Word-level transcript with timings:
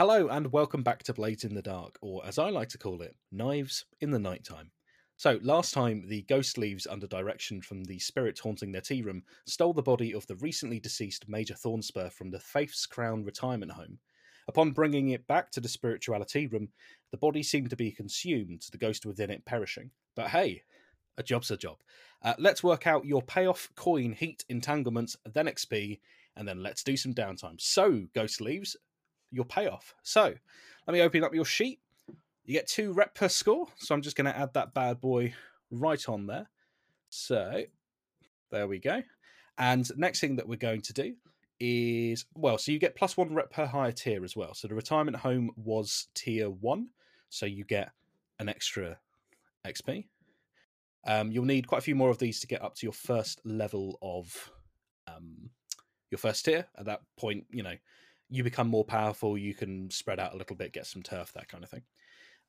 Hello 0.00 0.28
and 0.28 0.50
welcome 0.50 0.82
back 0.82 1.02
to 1.02 1.12
Blades 1.12 1.44
in 1.44 1.54
the 1.54 1.60
Dark, 1.60 1.98
or 2.00 2.24
as 2.24 2.38
I 2.38 2.48
like 2.48 2.70
to 2.70 2.78
call 2.78 3.02
it, 3.02 3.16
Knives 3.30 3.84
in 4.00 4.12
the 4.12 4.18
Nighttime. 4.18 4.70
So, 5.18 5.38
last 5.42 5.74
time, 5.74 6.06
the 6.08 6.22
ghost 6.22 6.56
leaves 6.56 6.86
under 6.86 7.06
direction 7.06 7.60
from 7.60 7.84
the 7.84 7.98
spirit 7.98 8.38
haunting 8.38 8.72
their 8.72 8.80
tea 8.80 9.02
room 9.02 9.24
stole 9.44 9.74
the 9.74 9.82
body 9.82 10.14
of 10.14 10.26
the 10.26 10.36
recently 10.36 10.80
deceased 10.80 11.28
Major 11.28 11.52
Thornspur 11.52 12.10
from 12.10 12.30
the 12.30 12.40
Faith's 12.40 12.86
Crown 12.86 13.24
retirement 13.24 13.72
home. 13.72 13.98
Upon 14.48 14.70
bringing 14.70 15.10
it 15.10 15.26
back 15.26 15.50
to 15.50 15.60
the 15.60 15.68
spirituality 15.68 16.46
room, 16.46 16.70
the 17.10 17.18
body 17.18 17.42
seemed 17.42 17.68
to 17.68 17.76
be 17.76 17.92
consumed, 17.92 18.62
the 18.72 18.78
ghost 18.78 19.04
within 19.04 19.28
it 19.28 19.44
perishing. 19.44 19.90
But 20.16 20.28
hey, 20.28 20.62
a 21.18 21.22
job's 21.22 21.50
a 21.50 21.58
job. 21.58 21.76
Uh, 22.22 22.32
let's 22.38 22.64
work 22.64 22.86
out 22.86 23.04
your 23.04 23.20
payoff, 23.20 23.68
coin, 23.76 24.12
heat, 24.12 24.46
entanglements, 24.48 25.18
then 25.30 25.44
XP, 25.44 26.00
and 26.36 26.48
then 26.48 26.62
let's 26.62 26.82
do 26.82 26.96
some 26.96 27.12
downtime. 27.12 27.60
So, 27.60 28.06
Ghost 28.14 28.40
Leaves, 28.40 28.78
your 29.30 29.44
payoff. 29.44 29.94
So, 30.02 30.34
let 30.86 30.92
me 30.92 31.00
open 31.00 31.24
up 31.24 31.34
your 31.34 31.44
sheet. 31.44 31.80
You 32.44 32.54
get 32.54 32.66
two 32.66 32.92
rep 32.92 33.14
per 33.14 33.28
score, 33.28 33.66
so 33.76 33.94
I'm 33.94 34.02
just 34.02 34.16
going 34.16 34.24
to 34.24 34.36
add 34.36 34.54
that 34.54 34.74
bad 34.74 35.00
boy 35.00 35.34
right 35.70 36.08
on 36.08 36.26
there. 36.26 36.48
So, 37.10 37.62
there 38.50 38.66
we 38.66 38.78
go. 38.78 39.02
And 39.58 39.86
next 39.96 40.20
thing 40.20 40.36
that 40.36 40.48
we're 40.48 40.56
going 40.56 40.80
to 40.82 40.92
do 40.92 41.14
is 41.60 42.24
well, 42.34 42.56
so 42.56 42.72
you 42.72 42.78
get 42.78 42.96
plus 42.96 43.16
one 43.16 43.34
rep 43.34 43.50
per 43.50 43.66
higher 43.66 43.92
tier 43.92 44.24
as 44.24 44.34
well. 44.34 44.54
So 44.54 44.66
the 44.66 44.74
retirement 44.74 45.18
home 45.18 45.50
was 45.56 46.08
tier 46.14 46.48
one, 46.48 46.88
so 47.28 47.46
you 47.46 47.64
get 47.64 47.90
an 48.38 48.48
extra 48.48 48.98
XP. 49.66 50.06
Um, 51.06 51.30
you'll 51.30 51.44
need 51.44 51.66
quite 51.66 51.78
a 51.78 51.82
few 51.82 51.94
more 51.94 52.10
of 52.10 52.18
these 52.18 52.40
to 52.40 52.46
get 52.46 52.62
up 52.62 52.74
to 52.76 52.86
your 52.86 52.92
first 52.92 53.40
level 53.44 53.98
of 54.02 54.50
um, 55.06 55.50
your 56.10 56.18
first 56.18 56.44
tier. 56.44 56.66
At 56.78 56.86
that 56.86 57.02
point, 57.18 57.44
you 57.50 57.62
know, 57.62 57.74
you 58.30 58.44
become 58.44 58.68
more 58.68 58.84
powerful. 58.84 59.36
You 59.36 59.54
can 59.54 59.90
spread 59.90 60.20
out 60.20 60.34
a 60.34 60.36
little 60.36 60.56
bit, 60.56 60.72
get 60.72 60.86
some 60.86 61.02
turf, 61.02 61.32
that 61.34 61.48
kind 61.48 61.64
of 61.64 61.70
thing. 61.70 61.82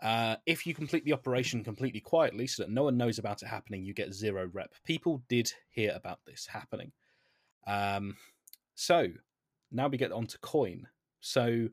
Uh, 0.02 0.36
if 0.46 0.66
you 0.66 0.74
complete 0.74 1.06
the 1.06 1.14
operation 1.14 1.64
completely 1.64 2.00
quietly 2.00 2.48
so 2.48 2.64
that 2.64 2.72
no 2.72 2.84
one 2.84 2.98
knows 2.98 3.20
about 3.20 3.44
it 3.44 3.48
happening, 3.48 3.84
you 3.84 3.94
get 3.94 4.14
zero 4.14 4.50
rep. 4.54 4.74
People 4.84 5.22
did 5.28 5.52
hear 5.70 5.92
about 5.96 6.20
this 6.26 6.48
happening. 6.48 6.92
Um, 7.68 8.16
so 8.76 9.08
now 9.72 9.88
we 9.88 9.98
get 9.98 10.12
on 10.12 10.28
to 10.28 10.38
coin. 10.40 10.88
So 11.20 11.68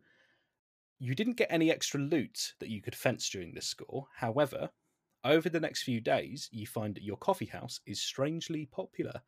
you 0.99 1.15
didn't 1.15 1.37
get 1.37 1.49
any 1.51 1.71
extra 1.71 2.01
loot 2.01 2.55
that 2.61 2.69
you 2.69 2.83
could 2.83 2.95
fence 2.95 3.29
during 3.31 3.55
this 3.55 3.67
score. 3.67 4.07
However, 4.15 4.71
over 5.25 5.49
the 5.49 5.61
next 5.61 5.83
few 5.83 6.01
days, 6.01 6.49
you 6.53 6.67
find 6.67 6.95
that 6.95 7.05
your 7.05 7.17
coffee 7.17 7.47
house 7.47 7.81
is 7.87 8.01
strangely 8.01 8.67
popular. 8.67 9.23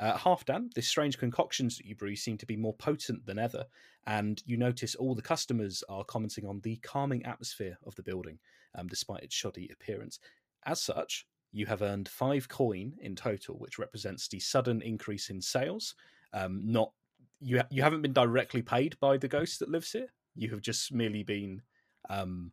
Uh, 0.00 0.16
Halfdan, 0.16 0.72
this 0.74 0.86
strange 0.86 1.18
concoctions 1.18 1.76
that 1.76 1.86
you 1.86 1.94
brew 1.94 2.14
seem 2.14 2.38
to 2.38 2.46
be 2.46 2.56
more 2.56 2.74
potent 2.74 3.26
than 3.26 3.38
ever, 3.38 3.64
and 4.06 4.42
you 4.46 4.56
notice 4.56 4.94
all 4.94 5.14
the 5.14 5.22
customers 5.22 5.82
are 5.88 6.04
commenting 6.04 6.46
on 6.46 6.60
the 6.60 6.76
calming 6.76 7.24
atmosphere 7.24 7.76
of 7.84 7.94
the 7.96 8.02
building, 8.02 8.38
um, 8.76 8.86
despite 8.86 9.22
its 9.22 9.34
shoddy 9.34 9.68
appearance. 9.72 10.20
As 10.66 10.80
such, 10.80 11.26
you 11.52 11.66
have 11.66 11.82
earned 11.82 12.08
five 12.08 12.48
coin 12.48 12.92
in 13.00 13.16
total, 13.16 13.56
which 13.58 13.78
represents 13.78 14.28
the 14.28 14.38
sudden 14.38 14.82
increase 14.82 15.30
in 15.30 15.40
sales. 15.40 15.94
Um, 16.32 16.60
not 16.64 16.92
you, 17.40 17.60
you 17.70 17.82
haven't 17.82 18.02
been 18.02 18.12
directly 18.12 18.62
paid 18.62 18.98
by 19.00 19.16
the 19.16 19.28
ghost 19.28 19.58
that 19.58 19.70
lives 19.70 19.92
here. 19.92 20.08
You 20.34 20.50
have 20.50 20.60
just 20.60 20.92
merely 20.92 21.22
been, 21.22 21.62
um, 22.08 22.52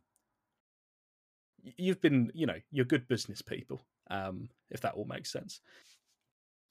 you've 1.76 2.00
been, 2.00 2.30
you 2.34 2.46
know, 2.46 2.58
you're 2.70 2.84
good 2.84 3.06
business 3.06 3.42
people. 3.42 3.84
Um, 4.08 4.48
if 4.70 4.80
that 4.82 4.94
all 4.94 5.04
makes 5.04 5.32
sense. 5.32 5.60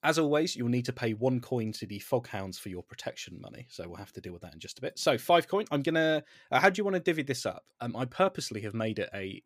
As 0.06 0.20
always, 0.20 0.54
you'll 0.54 0.68
need 0.68 0.84
to 0.84 0.92
pay 0.92 1.14
one 1.14 1.40
coin 1.40 1.72
to 1.72 1.84
the 1.84 1.98
Foghounds 1.98 2.60
for 2.60 2.68
your 2.68 2.84
protection 2.84 3.40
money. 3.40 3.66
So 3.68 3.88
we'll 3.88 3.96
have 3.96 4.12
to 4.12 4.20
deal 4.20 4.32
with 4.32 4.42
that 4.42 4.54
in 4.54 4.60
just 4.60 4.78
a 4.78 4.80
bit. 4.80 5.00
So 5.00 5.18
five 5.18 5.48
coin. 5.48 5.64
I'm 5.72 5.82
gonna. 5.82 6.22
Uh, 6.48 6.60
how 6.60 6.70
do 6.70 6.78
you 6.78 6.84
want 6.84 6.94
to 6.94 7.00
divvy 7.00 7.22
this 7.22 7.44
up? 7.44 7.64
Um, 7.80 7.96
I 7.96 8.04
purposely 8.04 8.60
have 8.60 8.72
made 8.72 9.00
it 9.00 9.10
a 9.12 9.42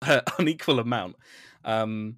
uh, 0.00 0.22
unequal 0.38 0.78
amount. 0.78 1.16
Um, 1.66 2.16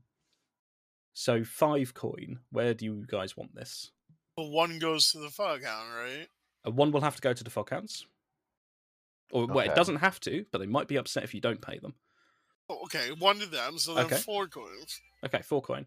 so 1.12 1.42
five 1.42 1.92
coin. 1.92 2.38
Where 2.52 2.72
do 2.72 2.84
you 2.84 3.04
guys 3.04 3.36
want 3.36 3.52
this? 3.52 3.90
Well, 4.36 4.52
one 4.52 4.78
goes 4.78 5.10
to 5.10 5.18
the 5.18 5.26
Foghound, 5.26 5.92
right? 5.92 6.28
Uh, 6.64 6.70
one 6.70 6.92
will 6.92 7.00
have 7.00 7.16
to 7.16 7.20
go 7.20 7.32
to 7.32 7.42
the 7.42 7.50
Foghounds. 7.50 8.04
Or 9.32 9.46
well, 9.46 9.66
it 9.66 9.74
doesn't 9.74 9.96
have 9.96 10.20
to, 10.20 10.46
but 10.52 10.58
they 10.58 10.66
might 10.66 10.86
be 10.86 10.98
upset 10.98 11.24
if 11.24 11.34
you 11.34 11.40
don't 11.40 11.60
pay 11.60 11.80
them. 11.80 11.94
Oh, 12.68 12.82
okay, 12.84 13.10
one 13.10 13.40
to 13.40 13.46
them, 13.46 13.76
so 13.78 13.94
then 13.94 14.04
Okay. 14.04 14.18
four 14.18 14.46
coins. 14.46 15.00
Okay, 15.24 15.42
four 15.42 15.62
coin. 15.62 15.86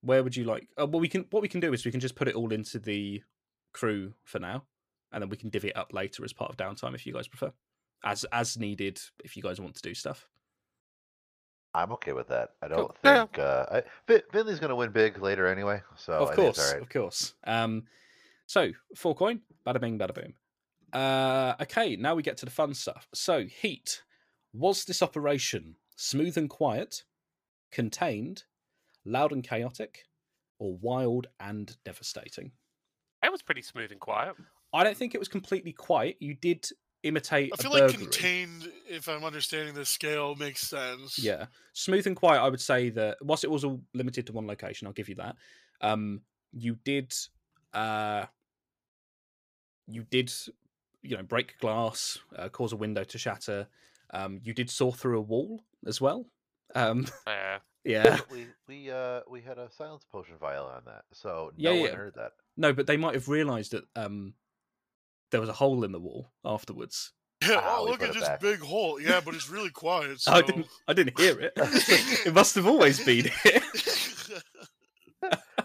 Where 0.00 0.22
would 0.22 0.36
you 0.36 0.44
like? 0.44 0.68
Uh, 0.80 0.86
well, 0.86 1.00
we 1.00 1.08
can. 1.08 1.26
What 1.30 1.42
we 1.42 1.48
can 1.48 1.60
do 1.60 1.72
is 1.72 1.84
we 1.84 1.90
can 1.90 2.00
just 2.00 2.14
put 2.14 2.28
it 2.28 2.34
all 2.34 2.52
into 2.52 2.78
the 2.78 3.22
crew 3.72 4.14
for 4.24 4.38
now, 4.38 4.64
and 5.12 5.22
then 5.22 5.28
we 5.28 5.36
can 5.36 5.50
divvy 5.50 5.68
it 5.68 5.76
up 5.76 5.92
later 5.92 6.24
as 6.24 6.32
part 6.32 6.50
of 6.50 6.56
downtime 6.56 6.94
if 6.94 7.04
you 7.06 7.12
guys 7.12 7.26
prefer, 7.28 7.52
as 8.04 8.24
as 8.32 8.56
needed 8.56 9.00
if 9.24 9.36
you 9.36 9.42
guys 9.42 9.60
want 9.60 9.74
to 9.74 9.82
do 9.82 9.94
stuff. 9.94 10.28
I'm 11.74 11.92
okay 11.92 12.12
with 12.12 12.28
that. 12.28 12.50
I 12.62 12.68
don't 12.68 12.90
Yeah. 13.04 13.26
think 13.26 13.38
uh, 13.38 13.66
I, 13.70 13.82
Vin- 14.06 14.22
Vinly's 14.32 14.58
going 14.58 14.70
to 14.70 14.76
win 14.76 14.90
big 14.90 15.20
later 15.20 15.46
anyway, 15.46 15.82
so 15.96 16.14
of 16.14 16.34
course, 16.34 16.58
it's 16.58 16.66
all 16.68 16.74
right. 16.74 16.82
of 16.82 16.88
course. 16.88 17.34
Um, 17.44 17.84
so 18.46 18.70
four 18.96 19.14
coin, 19.14 19.40
bada 19.66 19.80
bing, 19.80 19.98
bada 19.98 20.14
boom. 20.14 20.34
Uh, 20.92 21.54
okay, 21.60 21.96
now 21.96 22.14
we 22.14 22.22
get 22.22 22.38
to 22.38 22.46
the 22.46 22.50
fun 22.50 22.72
stuff. 22.72 23.06
So 23.12 23.44
heat 23.44 24.02
was 24.54 24.86
this 24.86 25.02
operation 25.02 25.76
smooth 25.96 26.38
and 26.38 26.48
quiet, 26.48 27.04
contained, 27.70 28.44
loud 29.08 29.32
and 29.32 29.42
chaotic, 29.42 30.04
or 30.58 30.76
wild 30.76 31.28
and 31.40 31.76
devastating? 31.84 32.52
That 33.22 33.32
was 33.32 33.42
pretty 33.42 33.62
smooth 33.62 33.90
and 33.90 34.00
quiet. 34.00 34.36
I 34.72 34.84
don't 34.84 34.96
think 34.96 35.14
it 35.14 35.18
was 35.18 35.28
completely 35.28 35.72
quiet. 35.72 36.16
You 36.20 36.34
did 36.34 36.68
imitate 37.02 37.52
I 37.52 37.62
feel 37.62 37.70
like 37.70 37.82
burglary. 37.82 38.04
contained, 38.04 38.72
if 38.88 39.08
I'm 39.08 39.24
understanding 39.24 39.74
the 39.74 39.84
scale, 39.84 40.34
makes 40.34 40.60
sense. 40.60 41.18
Yeah, 41.18 41.46
smooth 41.72 42.06
and 42.06 42.16
quiet. 42.16 42.40
I 42.40 42.48
would 42.48 42.60
say 42.60 42.90
that 42.90 43.18
whilst 43.22 43.44
it 43.44 43.50
was 43.50 43.64
all 43.64 43.80
limited 43.94 44.26
to 44.26 44.32
one 44.32 44.46
location, 44.46 44.86
I'll 44.86 44.92
give 44.92 45.08
you 45.08 45.14
that. 45.16 45.36
Um, 45.80 46.22
you 46.52 46.76
did, 46.84 47.12
uh, 47.72 48.26
you 49.86 50.04
did, 50.04 50.32
you 51.02 51.16
know, 51.16 51.22
break 51.22 51.58
glass, 51.58 52.18
uh, 52.36 52.48
cause 52.48 52.72
a 52.72 52.76
window 52.76 53.04
to 53.04 53.18
shatter. 53.18 53.68
Um, 54.10 54.40
you 54.42 54.52
did 54.52 54.70
saw 54.70 54.90
through 54.90 55.18
a 55.18 55.22
wall 55.22 55.62
as 55.86 56.00
well. 56.00 56.26
Um, 56.74 57.06
Uh, 57.26 57.58
yeah, 57.84 58.18
we 58.30 58.46
we 58.66 58.90
uh 58.90 59.20
we 59.28 59.40
had 59.40 59.58
a 59.58 59.70
silence 59.70 60.04
potion 60.10 60.36
vial 60.38 60.66
on 60.66 60.82
that, 60.86 61.04
so 61.12 61.52
Yeah, 61.56 61.70
no 61.70 61.76
one 61.80 61.90
yeah. 61.90 61.96
heard 61.96 62.14
that. 62.16 62.32
no, 62.56 62.72
but 62.72 62.86
they 62.86 62.96
might 62.96 63.14
have 63.14 63.28
realised 63.28 63.72
that 63.72 63.84
um, 63.96 64.34
there 65.30 65.40
was 65.40 65.48
a 65.48 65.54
hole 65.54 65.84
in 65.84 65.92
the 65.92 66.00
wall 66.00 66.30
afterwards. 66.44 67.12
Yeah, 67.46 67.60
Ah, 67.62 67.76
oh, 67.78 67.84
look 67.84 68.02
at 68.02 68.12
this 68.14 68.24
back. 68.24 68.40
big 68.40 68.60
hole. 68.60 69.00
Yeah, 69.00 69.20
but 69.24 69.34
it's 69.34 69.48
really 69.56 69.70
quiet. 69.70 70.20
So... 70.20 70.32
I 70.32 70.42
didn't, 70.42 70.66
I 70.88 70.92
didn't 70.92 71.18
hear 71.18 71.38
it. 71.40 71.52
it 71.56 72.34
must 72.34 72.54
have 72.56 72.66
always 72.66 73.02
been 73.04 73.30
here. 73.42 73.62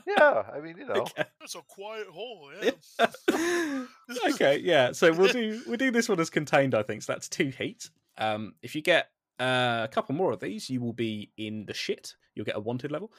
Yeah, 0.05 0.43
I 0.53 0.59
mean 0.59 0.77
you 0.77 0.85
know, 0.85 0.93
Okay. 1.01 1.23
it's 1.41 1.55
a 1.55 1.61
quiet 1.61 2.07
hole. 2.07 2.51
Yeah. 2.61 3.85
okay, 4.33 4.57
yeah. 4.59 4.91
So 4.91 5.11
we'll 5.13 5.31
do 5.31 5.61
we'll 5.65 5.77
do 5.77 5.91
this 5.91 6.09
one 6.09 6.19
as 6.19 6.29
contained, 6.29 6.75
I 6.75 6.83
think. 6.83 7.03
So 7.03 7.13
that's 7.13 7.29
two 7.29 7.49
heat. 7.57 7.89
Um, 8.17 8.53
if 8.61 8.75
you 8.75 8.81
get 8.81 9.07
uh, 9.39 9.81
a 9.83 9.89
couple 9.91 10.15
more 10.15 10.31
of 10.31 10.39
these, 10.39 10.69
you 10.69 10.81
will 10.81 10.93
be 10.93 11.31
in 11.37 11.65
the 11.65 11.73
shit. 11.73 12.15
You'll 12.35 12.45
get 12.45 12.55
a 12.55 12.61
wanted 12.61 12.91
level. 12.91 13.11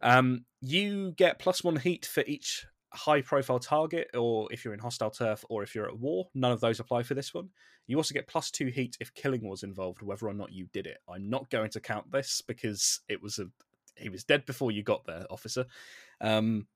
Um, 0.00 0.44
you 0.60 1.12
get 1.12 1.38
plus 1.38 1.62
one 1.62 1.76
heat 1.76 2.06
for 2.06 2.24
each 2.26 2.66
high 2.92 3.22
profile 3.22 3.58
target, 3.58 4.08
or 4.14 4.52
if 4.52 4.64
you're 4.64 4.74
in 4.74 4.80
hostile 4.80 5.10
turf, 5.10 5.44
or 5.48 5.62
if 5.62 5.74
you're 5.74 5.88
at 5.88 5.98
war. 5.98 6.28
None 6.34 6.52
of 6.52 6.60
those 6.60 6.80
apply 6.80 7.02
for 7.02 7.14
this 7.14 7.34
one. 7.34 7.50
You 7.86 7.96
also 7.96 8.14
get 8.14 8.28
plus 8.28 8.50
two 8.50 8.66
heat 8.68 8.96
if 9.00 9.12
killing 9.14 9.46
was 9.46 9.62
involved, 9.62 10.02
whether 10.02 10.26
or 10.26 10.34
not 10.34 10.52
you 10.52 10.66
did 10.72 10.86
it. 10.86 10.98
I'm 11.08 11.28
not 11.28 11.50
going 11.50 11.70
to 11.70 11.80
count 11.80 12.10
this 12.10 12.42
because 12.46 13.00
it 13.08 13.22
was 13.22 13.38
a 13.38 13.46
he 13.96 14.08
was 14.08 14.24
dead 14.24 14.44
before 14.44 14.72
you 14.72 14.82
got 14.82 15.04
there, 15.06 15.24
officer. 15.30 15.66
Um, 16.20 16.66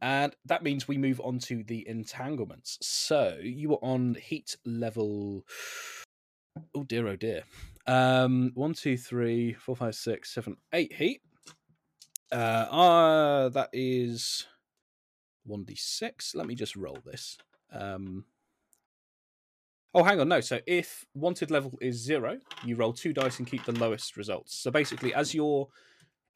and 0.00 0.34
that 0.46 0.62
means 0.62 0.86
we 0.86 0.96
move 0.96 1.20
on 1.20 1.40
to 1.40 1.64
the 1.64 1.86
entanglements. 1.88 2.78
So 2.80 3.38
you 3.42 3.70
were 3.70 3.84
on 3.84 4.14
heat 4.14 4.56
level. 4.64 5.44
Oh 6.74 6.84
dear, 6.84 7.06
oh 7.08 7.16
dear. 7.16 7.42
Um, 7.86 8.52
one, 8.54 8.74
two, 8.74 8.96
three, 8.96 9.54
four, 9.54 9.76
five, 9.76 9.94
six, 9.94 10.32
seven, 10.34 10.56
eight 10.72 10.92
heat. 10.92 11.22
Uh, 12.30 12.34
uh 12.34 13.48
that 13.48 13.70
is 13.72 14.46
one 15.44 15.64
d 15.64 15.74
six. 15.74 16.34
Let 16.34 16.46
me 16.46 16.54
just 16.54 16.76
roll 16.76 16.98
this. 17.04 17.38
Um. 17.72 18.24
Oh, 19.94 20.04
hang 20.04 20.20
on. 20.20 20.28
No. 20.28 20.40
So 20.40 20.60
if 20.66 21.06
wanted 21.14 21.50
level 21.50 21.78
is 21.80 21.96
zero, 21.96 22.38
you 22.64 22.76
roll 22.76 22.92
two 22.92 23.12
dice 23.12 23.38
and 23.38 23.48
keep 23.48 23.64
the 23.64 23.72
lowest 23.72 24.16
results. 24.16 24.54
So 24.54 24.70
basically, 24.70 25.14
as 25.14 25.34
your 25.34 25.68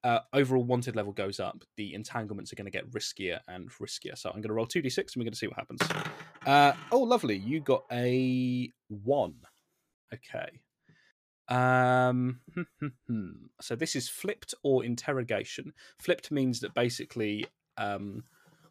uh, 0.05 0.21
overall 0.33 0.65
wanted 0.65 0.97
level 0.97 1.13
goes 1.13 1.39
up, 1.39 1.63
the 1.77 1.95
entanglements 1.95 2.53
are 2.53 2.57
going 2.57 2.65
to 2.65 2.71
get 2.71 2.91
riskier 2.91 3.41
and 3.49 3.71
riskier. 3.71 4.17
So 4.17 4.31
I'm 4.31 4.37
going 4.37 4.49
to 4.49 4.55
roll 4.55 4.67
2d6 4.67 4.99
and 4.99 5.11
we're 5.17 5.25
going 5.25 5.33
to 5.33 5.39
see 5.39 5.47
what 5.47 5.57
happens. 5.57 5.81
Uh, 6.45 6.73
oh, 6.91 7.01
lovely. 7.01 7.37
You 7.37 7.61
got 7.61 7.85
a 7.93 8.73
1. 8.89 9.35
Okay. 10.13 10.61
Um, 11.49 12.41
so 13.61 13.77
this 13.77 13.97
is 13.97 14.09
flipped 14.09 14.55
or 14.63 14.85
interrogation. 14.85 15.73
Flipped 15.99 16.31
means 16.31 16.61
that 16.61 16.75
basically 16.75 17.47
um, 17.77 18.25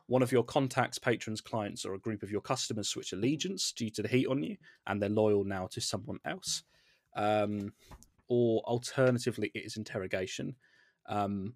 one 0.07 0.21
of 0.23 0.31
your 0.31 0.43
contacts, 0.43 0.97
patrons, 0.97 1.41
clients, 1.41 1.85
or 1.85 1.93
a 1.93 1.99
group 1.99 2.23
of 2.23 2.31
your 2.31 2.41
customers 2.41 2.89
switch 2.89 3.13
allegiance 3.13 3.71
due 3.71 3.89
to 3.91 4.01
the 4.01 4.07
heat 4.07 4.27
on 4.27 4.43
you, 4.43 4.57
and 4.87 5.01
they're 5.01 5.09
loyal 5.09 5.43
now 5.43 5.67
to 5.71 5.81
someone 5.81 6.19
else. 6.25 6.63
Um, 7.15 7.73
or 8.27 8.61
alternatively, 8.61 9.51
it 9.53 9.65
is 9.65 9.77
interrogation. 9.77 10.55
Um, 11.07 11.53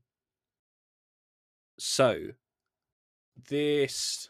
so 1.77 2.19
this, 3.49 4.29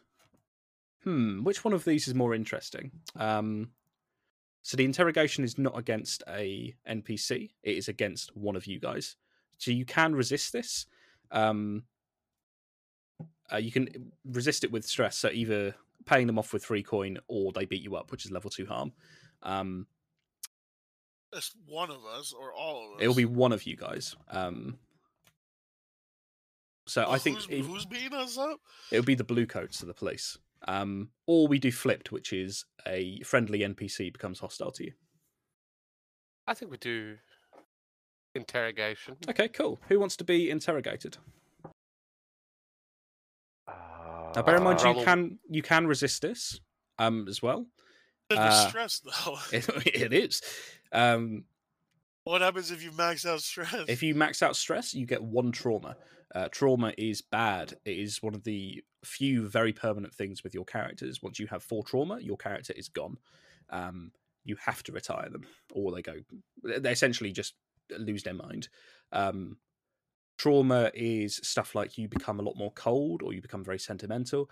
hmm, 1.04 1.44
which 1.44 1.63
one 1.63 1.74
of 1.74 1.86
these 1.86 2.07
is 2.07 2.16
more 2.16 2.34
interesting? 2.34 2.92
Um, 3.16 3.72
so 4.65 4.77
the 4.77 4.83
interrogation 4.83 5.44
is 5.44 5.59
not 5.59 5.77
against 5.77 6.23
a 6.27 6.73
NPC; 6.89 7.51
it 7.62 7.77
is 7.77 7.88
against 7.88 8.35
one 8.35 8.56
of 8.56 8.65
you 8.65 8.79
guys. 8.79 9.15
So 9.59 9.69
you 9.69 9.85
can 9.85 10.15
resist 10.15 10.51
this. 10.53 10.88
Um, 11.29 11.83
uh, 13.53 13.57
you 13.57 13.71
can 13.71 14.12
resist 14.25 14.63
it 14.63 14.71
with 14.71 14.83
stress. 14.83 15.19
So 15.19 15.29
either 15.29 15.75
paying 16.07 16.25
them 16.25 16.39
off 16.39 16.51
with 16.51 16.65
free 16.65 16.81
coin, 16.81 17.19
or 17.27 17.51
they 17.51 17.65
beat 17.65 17.83
you 17.83 17.95
up, 17.95 18.12
which 18.12 18.25
is 18.25 18.31
level 18.31 18.50
two 18.50 18.65
harm. 18.65 18.91
Um, 19.44 19.85
That's 21.31 21.51
one 21.68 21.91
of 21.91 22.03
us 22.18 22.33
or 22.33 22.51
all 22.51 22.88
of 22.88 22.95
us. 22.95 23.03
it'll 23.03 23.13
be 23.13 23.25
one 23.25 23.51
of 23.51 23.68
you 23.68 23.75
guys. 23.75 24.15
Um, 24.31 24.79
so 26.88 27.06
I 27.07 27.19
think 27.19 27.38
who's, 27.38 27.47
it, 27.51 27.65
who's 27.65 27.85
beating 27.85 28.15
us 28.15 28.35
up? 28.35 28.59
it'll 28.91 29.06
be 29.06 29.13
the 29.13 29.23
blue 29.23 29.45
coats 29.45 29.83
of 29.83 29.88
the 29.88 29.94
police. 29.94 30.39
Um, 30.68 31.10
or 31.28 31.48
we 31.48 31.60
do 31.60 31.72
flipped, 31.72 32.12
which 32.12 32.34
is 32.34 32.66
a 32.88 33.19
friendly 33.22 33.60
NPC 33.60 34.12
becomes 34.12 34.40
hostile 34.40 34.72
to 34.72 34.86
you. 34.86 34.94
I 36.48 36.54
think 36.54 36.72
we 36.72 36.78
do 36.78 37.18
interrogation. 38.36 39.18
Okay, 39.30 39.48
cool. 39.48 39.80
Who 39.88 40.00
wants 40.00 40.16
to 40.18 40.24
be 40.24 40.50
interrogated? 40.50 41.18
Uh, 43.68 44.31
Now, 44.36 44.42
bear 44.44 44.57
in 44.57 44.63
mind, 44.63 44.81
you 44.81 45.04
can 45.04 45.40
you 45.50 45.62
can 45.62 45.88
resist 45.88 46.22
this 46.22 46.60
um, 47.00 47.28
as 47.28 47.42
well. 47.42 47.66
It's 48.30 48.40
Uh, 48.40 48.69
stress 48.69 49.00
though. 49.00 49.38
It, 49.52 49.68
it 49.86 50.13
is. 50.13 50.42
Um, 50.92 51.46
what 52.24 52.42
happens 52.42 52.72
if 52.72 52.84
you 52.84 52.92
max 52.92 53.25
out 53.25 53.42
stress? 53.42 53.86
if 53.88 54.02
you 54.02 54.16
max 54.16 54.42
out 54.42 54.56
stress, 54.56 54.94
you 54.94 55.06
get 55.06 55.22
one 55.24 55.52
trauma. 55.52 55.96
Uh, 56.33 56.50
trauma 56.51 56.94
is 56.98 57.22
bad. 57.22 57.74
It 57.86 57.98
is 57.98 58.22
one 58.22 58.33
of 58.33 58.44
the 58.44 58.83
few 59.04 59.48
very 59.48 59.72
permanent 59.72 60.13
things 60.13 60.44
with 60.44 60.54
your 60.54 60.66
characters. 60.66 61.22
Once 61.22 61.39
you 61.39 61.48
have 61.48 61.63
four 61.63 61.83
trauma, 61.83 62.19
your 62.19 62.38
character 62.38 62.74
is 62.75 62.89
gone. 62.89 63.18
Um, 63.69 64.12
you 64.44 64.56
have 64.63 64.83
to 64.83 64.92
retire 64.92 65.30
them, 65.30 65.45
or 65.74 65.92
they 65.92 66.01
go. 66.01 66.16
They 66.63 66.92
essentially 66.92 67.31
just 67.31 67.56
lose 67.98 68.24
their 68.24 68.33
mind. 68.33 68.69
Um, 69.12 69.57
trauma 70.38 70.92
is 70.94 71.39
stuff 71.44 71.75
like 71.75 71.98
you 71.98 72.07
become 72.07 72.39
a 72.39 72.44
lot 72.44 72.57
more 72.57 72.71
cold, 72.71 73.21
or 73.21 73.33
you 73.33 73.42
become 73.42 73.63
very 73.63 73.80
sentimental. 73.80 74.50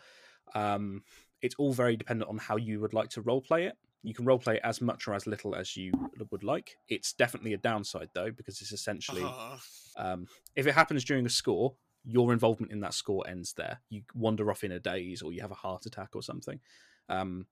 Um, 0.56 1.04
it's 1.42 1.56
all 1.58 1.74
very 1.74 1.96
dependent 1.96 2.30
on 2.30 2.38
how 2.38 2.56
you 2.56 2.80
would 2.80 2.94
like 2.94 3.10
to 3.10 3.24
roleplay 3.24 3.68
it. 3.68 3.78
You 4.04 4.14
can 4.14 4.26
roleplay 4.26 4.60
as 4.64 4.82
much 4.82 5.08
or 5.08 5.14
as 5.14 5.26
little 5.26 5.56
as 5.56 5.76
you 5.78 5.92
would 6.32 6.44
like. 6.44 6.76
It's 6.90 7.14
definitely 7.14 7.54
a 7.54 7.58
downside 7.58 8.10
though, 8.14 8.32
because 8.32 8.62
it's 8.62 8.74
essentially 8.74 9.24
Uh-huh. 9.24 9.58
um, 9.98 10.28
if 10.56 10.68
it 10.68 10.74
happens 10.74 11.04
during 11.06 11.26
a 11.26 11.30
score, 11.30 11.76
your 12.04 12.34
involvement 12.34 12.74
in 12.74 12.82
that 12.82 12.94
score 12.94 13.26
ends 13.28 13.54
there. 13.54 13.80
You 13.90 14.04
wander 14.14 14.52
off 14.52 14.64
in 14.66 14.74
a 14.74 14.80
daze, 14.80 15.22
or 15.22 15.32
you 15.32 15.42
have 15.42 15.52
a 15.52 15.56
heart 15.56 15.86
attack 15.86 16.16
or 16.16 16.22
something. 16.22 16.60
Um, 17.08 17.48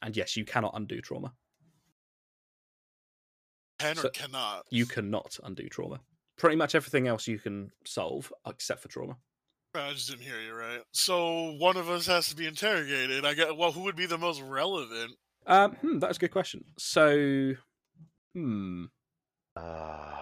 and 0.00 0.16
yes, 0.16 0.36
you 0.36 0.44
cannot 0.44 0.72
undo 0.76 1.00
trauma. 1.00 1.34
can 3.78 3.98
or 3.98 4.02
so- 4.02 4.10
cannot. 4.10 4.64
You 4.70 4.86
cannot 4.86 5.38
undo 5.42 5.68
trauma. 5.68 6.00
Pretty 6.38 6.56
much 6.56 6.74
everything 6.74 7.06
else 7.08 7.26
you 7.26 7.38
can 7.38 7.70
solve 7.84 8.32
except 8.46 8.82
for 8.82 8.88
trauma. 8.88 9.16
I 9.74 9.92
just 9.92 10.08
didn't 10.08 10.22
hear 10.24 10.40
you 10.40 10.54
right. 10.54 10.80
So 10.92 11.52
one 11.58 11.76
of 11.76 11.90
us 11.90 12.06
has 12.06 12.28
to 12.30 12.36
be 12.36 12.46
interrogated. 12.46 13.26
I 13.26 13.34
get. 13.34 13.56
Well, 13.56 13.72
who 13.72 13.82
would 13.82 13.96
be 13.96 14.06
the 14.06 14.16
most 14.18 14.40
relevant? 14.40 15.12
Um, 15.46 15.72
hmm, 15.76 15.98
that's 15.98 16.16
a 16.16 16.20
good 16.20 16.32
question. 16.32 16.64
So, 16.78 17.52
hmm, 18.34 18.84
uh, 19.56 20.16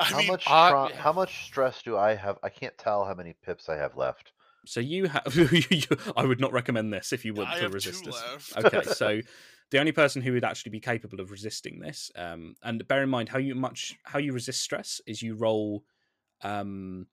how 0.00 0.18
mean, 0.18 0.28
much 0.28 0.44
tra- 0.44 0.88
yeah. 0.90 0.96
how 0.96 1.12
much 1.12 1.44
stress 1.44 1.82
do 1.82 1.96
I 1.96 2.14
have? 2.14 2.38
I 2.42 2.48
can't 2.48 2.76
tell 2.78 3.04
how 3.04 3.14
many 3.14 3.34
pips 3.44 3.68
I 3.68 3.76
have 3.76 3.96
left. 3.96 4.32
so 4.66 4.80
you 4.80 5.06
have. 5.06 5.22
I 6.16 6.24
would 6.24 6.40
not 6.40 6.52
recommend 6.52 6.92
this 6.92 7.12
if 7.12 7.24
you 7.24 7.32
want 7.32 7.50
I 7.50 7.60
to 7.60 7.68
resist 7.68 8.04
two 8.04 8.10
this. 8.10 8.52
okay, 8.56 8.82
so 8.82 9.20
the 9.70 9.78
only 9.78 9.92
person 9.92 10.20
who 10.20 10.32
would 10.32 10.44
actually 10.44 10.70
be 10.70 10.80
capable 10.80 11.20
of 11.20 11.30
resisting 11.30 11.78
this, 11.78 12.10
um, 12.16 12.54
and 12.62 12.86
bear 12.88 13.02
in 13.02 13.08
mind 13.08 13.28
how 13.28 13.38
you 13.38 13.54
much 13.54 13.96
how 14.02 14.18
you 14.18 14.32
resist 14.32 14.62
stress 14.62 15.00
is 15.06 15.22
you 15.22 15.36
roll 15.36 15.84
um, 16.42 17.06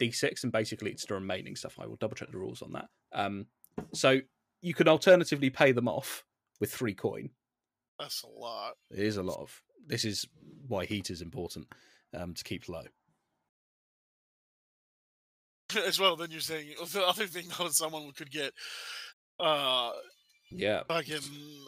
d6, 0.00 0.44
and 0.44 0.52
basically 0.52 0.92
it's 0.92 1.04
the 1.04 1.14
remaining 1.14 1.56
stuff. 1.56 1.78
I 1.80 1.86
will 1.86 1.96
double 1.96 2.14
check 2.14 2.30
the 2.30 2.38
rules 2.38 2.62
on 2.62 2.72
that. 2.72 2.88
Um, 3.12 3.46
so 3.92 4.20
you 4.60 4.74
could 4.74 4.88
alternatively 4.88 5.50
pay 5.50 5.72
them 5.72 5.88
off 5.88 6.24
with 6.60 6.72
three 6.72 6.94
coin. 6.94 7.30
That's 7.98 8.22
a 8.22 8.28
lot. 8.28 8.74
It 8.90 9.00
is 9.00 9.16
a 9.16 9.22
lot 9.22 9.40
of. 9.40 9.62
This 9.86 10.04
is 10.04 10.26
why 10.66 10.84
heat 10.84 11.10
is 11.10 11.22
important 11.22 11.66
um, 12.14 12.34
to 12.34 12.44
keep 12.44 12.68
low. 12.68 12.84
As 15.86 15.98
well, 16.00 16.16
then 16.16 16.30
you're 16.30 16.40
saying 16.40 16.68
the 16.92 17.02
other 17.06 17.26
thing 17.26 17.46
though, 17.58 17.68
someone 17.68 18.10
could 18.12 18.30
get 18.30 18.52
uh 19.40 19.92
Yeah. 20.50 20.82
fucking 20.88 21.18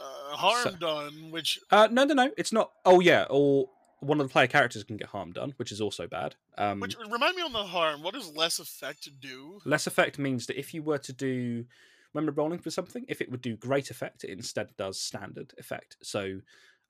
uh, 0.01 0.37
harm 0.37 0.77
done, 0.81 1.31
which 1.31 1.59
Uh, 1.71 1.89
no, 1.91 2.05
no, 2.05 2.15
no. 2.15 2.31
It's 2.37 2.53
not. 2.53 2.73
Oh, 2.85 3.01
yeah. 3.01 3.27
Or 3.31 3.69
one 4.01 4.19
of 4.21 4.27
the 4.27 4.33
player 4.33 4.47
characters 4.47 4.83
can 4.85 4.97
get 4.97 5.09
harm 5.09 5.33
done, 5.33 5.53
which 5.59 5.71
is 5.73 5.81
also 5.81 6.07
bad. 6.07 6.35
Um, 6.57 6.81
which 6.81 6.97
remind 7.11 7.37
me 7.37 7.43
on 7.43 7.53
the 7.53 7.65
harm. 7.65 8.03
What 8.03 8.15
does 8.15 8.35
less 8.35 8.59
effect 8.59 9.09
do? 9.21 9.61
Less 9.67 9.87
effect 9.87 10.19
means 10.19 10.47
that 10.47 10.59
if 10.59 10.73
you 10.73 10.83
were 10.83 10.99
to 10.99 11.13
do, 11.13 11.67
remember 12.15 12.33
rolling 12.33 12.59
for 12.59 12.71
something, 12.71 13.05
if 13.09 13.21
it 13.21 13.31
would 13.31 13.43
do 13.43 13.57
great 13.57 13.91
effect, 13.91 14.25
it 14.25 14.31
instead 14.31 14.69
does 14.77 15.01
standard 15.01 15.53
effect. 15.59 15.97
So, 16.03 16.41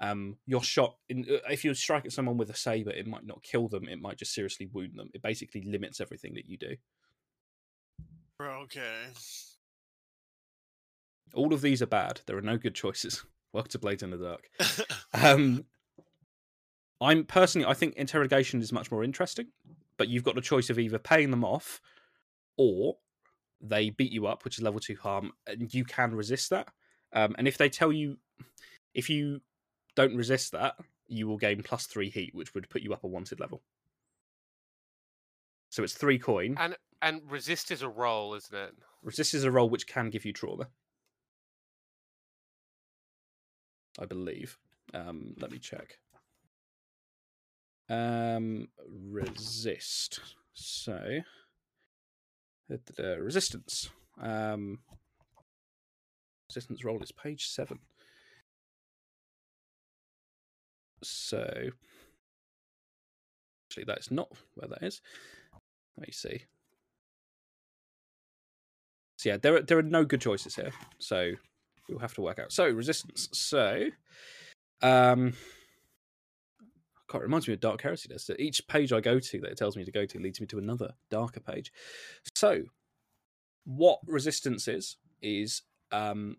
um, 0.01 0.37
your 0.47 0.63
shot, 0.63 0.97
in, 1.09 1.27
uh, 1.31 1.39
if 1.51 1.65
you 1.65 1.75
strike 1.75 2.07
at 2.07 2.13
someone 2.13 2.39
with 2.39 2.51
a 2.51 2.57
saber, 2.57 2.91
it 2.91 3.07
might 3.07 3.27
not 3.27 3.43
kill 3.43 3.69
them; 3.69 3.89
it 3.89 4.01
might 4.01 4.19
just 4.19 4.35
seriously 4.35 4.69
wound 4.73 4.93
them. 4.97 5.11
It 5.13 5.23
basically 5.23 5.63
limits 5.63 6.01
everything 6.01 6.35
that 6.35 6.49
you 6.49 6.57
do. 6.57 6.77
Okay. 8.41 9.09
All 11.35 11.53
of 11.53 11.61
these 11.61 11.83
are 11.83 11.87
bad. 11.87 12.23
There 12.27 12.39
are 12.39 12.43
no 12.43 12.57
good 12.57 12.75
choices. 12.75 13.25
Welcome 13.53 13.71
to 13.71 13.79
Blades 13.79 14.03
in 14.03 14.11
the 14.11 14.17
Dark. 14.17 14.49
Um, 15.13 15.65
I'm 17.01 17.25
personally, 17.25 17.67
I 17.67 17.75
think 17.75 17.97
interrogation 17.97 18.63
is 18.63 18.73
much 18.73 18.93
more 18.93 19.03
interesting, 19.03 19.49
but 19.97 20.09
you've 20.09 20.23
got 20.23 20.37
the 20.37 20.41
choice 20.41 20.71
of 20.71 20.79
either 20.79 21.01
paying 21.01 21.33
them 21.33 21.45
off 21.45 21.81
or 22.57 22.97
they 23.61 23.91
beat 23.91 24.13
you 24.13 24.27
up, 24.27 24.45
which 24.45 24.59
is 24.59 24.63
level 24.63 24.81
two 24.81 24.97
harm, 24.97 25.33
and 25.47 25.73
you 25.73 25.85
can 25.85 26.15
resist 26.15 26.51
that. 26.51 26.69
Um, 27.13 27.35
and 27.39 27.47
if 27.49 27.59
they 27.59 27.69
tell 27.69 27.93
you, 27.93 28.19
if 28.95 29.11
you 29.11 29.41
don't 29.97 30.17
resist 30.17 30.53
that, 30.53 30.77
you 31.09 31.27
will 31.27 31.37
gain 31.37 31.63
plus 31.63 31.87
three 31.87 32.09
heat, 32.09 32.35
which 32.35 32.55
would 32.55 32.69
put 32.71 32.83
you 32.83 32.93
up 32.93 33.05
a 33.05 33.09
wanted 33.09 33.41
level. 33.41 33.63
So 35.71 35.83
it's 35.83 35.95
three 35.95 36.19
coin. 36.19 36.57
And 36.59 36.77
and 37.03 37.23
resist 37.29 37.71
is 37.71 37.83
a 37.83 37.89
roll, 37.89 38.35
isn't 38.35 38.57
it? 38.57 38.75
Resist 39.03 39.35
is 39.35 39.45
a 39.45 39.51
roll 39.51 39.69
which 39.69 39.87
can 39.87 40.11
give 40.11 40.25
you 40.25 40.33
trauma. 40.33 40.69
I 43.99 44.07
believe. 44.07 44.59
Um, 44.95 45.35
let 45.39 45.51
me 45.51 45.59
check. 45.59 45.99
Um, 47.89 48.69
resist. 48.89 50.21
So, 50.53 51.21
da-da-da, 52.77 53.23
resistance. 53.23 53.91
Um, 54.21 54.79
resistance 56.49 56.85
roll 56.85 57.03
is 57.03 57.13
page 57.13 57.49
seven. 57.49 57.79
So, 61.03 61.71
actually, 63.69 63.85
that's 63.85 64.11
not 64.11 64.31
where 64.55 64.69
that 64.69 64.83
is. 64.83 65.01
Let 65.97 66.09
me 66.09 66.13
see. 66.13 66.43
So 69.17 69.29
yeah, 69.29 69.37
there 69.37 69.57
are 69.57 69.61
there 69.61 69.77
are 69.77 69.83
no 69.83 70.05
good 70.07 70.23
choices 70.23 70.57
here. 70.57 70.73
So 70.99 71.33
we'll 71.91 71.99
have 71.99 72.15
to 72.15 72.23
work 72.23 72.39
out. 72.39 72.53
So 72.53 72.67
resistance. 72.71 73.29
So 73.33 73.89
um 74.81 75.35
It 77.19 77.23
reminds 77.23 77.49
me 77.49 77.55
of 77.55 77.61
Dark 77.61 77.83
Heresy 77.83 78.09
does. 78.09 78.25
So 78.25 78.35
each 78.39 78.67
page 78.69 78.93
I 78.93 79.01
go 79.01 79.19
to 79.19 79.41
that 79.41 79.51
it 79.51 79.59
tells 79.59 79.77
me 79.77 79.85
to 79.85 79.93
go 79.93 80.07
to 80.07 80.19
leads 80.19 80.41
me 80.41 80.47
to 80.49 80.59
another 80.59 80.93
darker 81.11 81.41
page. 81.41 81.73
So 82.35 82.63
what 83.65 83.99
resistance 84.07 84.69
is 84.69 84.97
is 85.21 85.63
um 85.93 86.37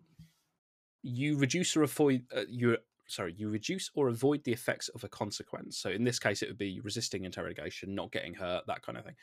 you 1.02 1.36
reduce 1.36 1.76
or 1.76 1.82
avoid 1.82 2.24
uh, 2.34 2.42
sorry 3.06 3.34
you 3.36 3.48
reduce 3.48 3.90
or 3.94 4.08
avoid 4.08 4.42
the 4.44 4.52
effects 4.52 4.88
of 4.88 5.04
a 5.04 5.08
consequence 5.08 5.78
so 5.78 5.90
in 5.90 6.02
this 6.02 6.18
case 6.18 6.42
it 6.42 6.48
would 6.48 6.58
be 6.58 6.80
resisting 6.80 7.24
interrogation 7.24 7.94
not 7.94 8.10
getting 8.10 8.34
hurt 8.34 8.64
that 8.66 8.82
kind 8.82 8.98
of 8.98 9.04
thing 9.04 9.14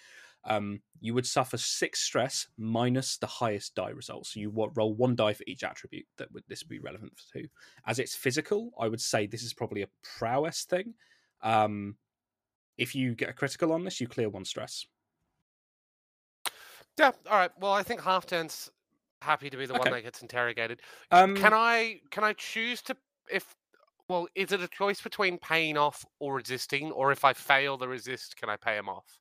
um, 0.45 0.81
you 1.01 1.13
would 1.13 1.25
suffer 1.25 1.57
six 1.57 1.99
stress 2.01 2.47
minus 2.57 3.17
the 3.17 3.27
highest 3.27 3.75
die 3.75 3.89
result. 3.89 4.25
So 4.25 4.39
you 4.39 4.49
roll 4.49 4.93
one 4.93 5.15
die 5.15 5.33
for 5.33 5.43
each 5.47 5.63
attribute 5.63 6.05
that 6.17 6.31
would 6.31 6.43
this 6.47 6.63
would 6.63 6.69
be 6.69 6.79
relevant 6.79 7.13
to. 7.33 7.47
As 7.85 7.99
it's 7.99 8.15
physical, 8.15 8.71
I 8.79 8.87
would 8.87 9.01
say 9.01 9.25
this 9.25 9.43
is 9.43 9.53
probably 9.53 9.81
a 9.81 9.89
prowess 10.17 10.63
thing. 10.63 10.93
Um, 11.41 11.97
if 12.77 12.95
you 12.95 13.15
get 13.15 13.29
a 13.29 13.33
critical 13.33 13.73
on 13.73 13.83
this, 13.85 14.01
you 14.01 14.07
clear 14.07 14.29
one 14.29 14.45
stress. 14.45 14.87
Yeah. 16.97 17.11
All 17.27 17.37
right. 17.37 17.51
Well, 17.59 17.71
I 17.71 17.83
think 17.83 18.01
half 18.01 18.25
Halfdan's 18.27 18.69
happy 19.21 19.49
to 19.49 19.57
be 19.57 19.65
the 19.65 19.75
Okay. 19.75 19.89
one 19.89 19.89
that 19.91 20.01
gets 20.01 20.21
interrogated. 20.21 20.81
Um, 21.11 21.35
Can 21.35 21.53
I 21.53 22.01
can 22.11 22.23
I 22.23 22.33
choose 22.33 22.81
to 22.83 22.97
if 23.31 23.55
well, 24.09 24.27
is 24.35 24.51
it 24.51 24.61
a 24.61 24.67
choice 24.67 25.01
between 25.01 25.37
paying 25.37 25.77
off 25.77 26.05
or 26.19 26.35
resisting, 26.35 26.91
or 26.91 27.11
if 27.11 27.23
I 27.25 27.33
fail 27.33 27.77
the 27.77 27.87
resist, 27.87 28.35
can 28.37 28.49
I 28.49 28.57
pay 28.57 28.75
him 28.77 28.89
off? 28.89 29.19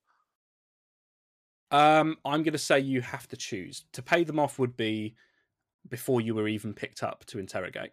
Um, 1.70 2.16
I'm 2.24 2.42
going 2.42 2.52
to 2.52 2.58
say 2.58 2.80
you 2.80 3.00
have 3.02 3.28
to 3.28 3.36
choose. 3.36 3.84
To 3.92 4.02
pay 4.02 4.24
them 4.24 4.38
off 4.38 4.58
would 4.58 4.76
be 4.76 5.16
before 5.88 6.20
you 6.20 6.34
were 6.34 6.48
even 6.48 6.74
picked 6.74 7.02
up 7.02 7.24
to 7.26 7.38
interrogate. 7.38 7.92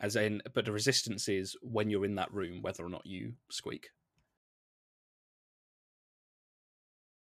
As 0.00 0.16
in, 0.16 0.40
but 0.54 0.64
the 0.64 0.72
resistance 0.72 1.28
is 1.28 1.56
when 1.60 1.90
you're 1.90 2.06
in 2.06 2.14
that 2.14 2.32
room, 2.32 2.62
whether 2.62 2.84
or 2.84 2.88
not 2.88 3.04
you 3.04 3.34
squeak. 3.50 3.90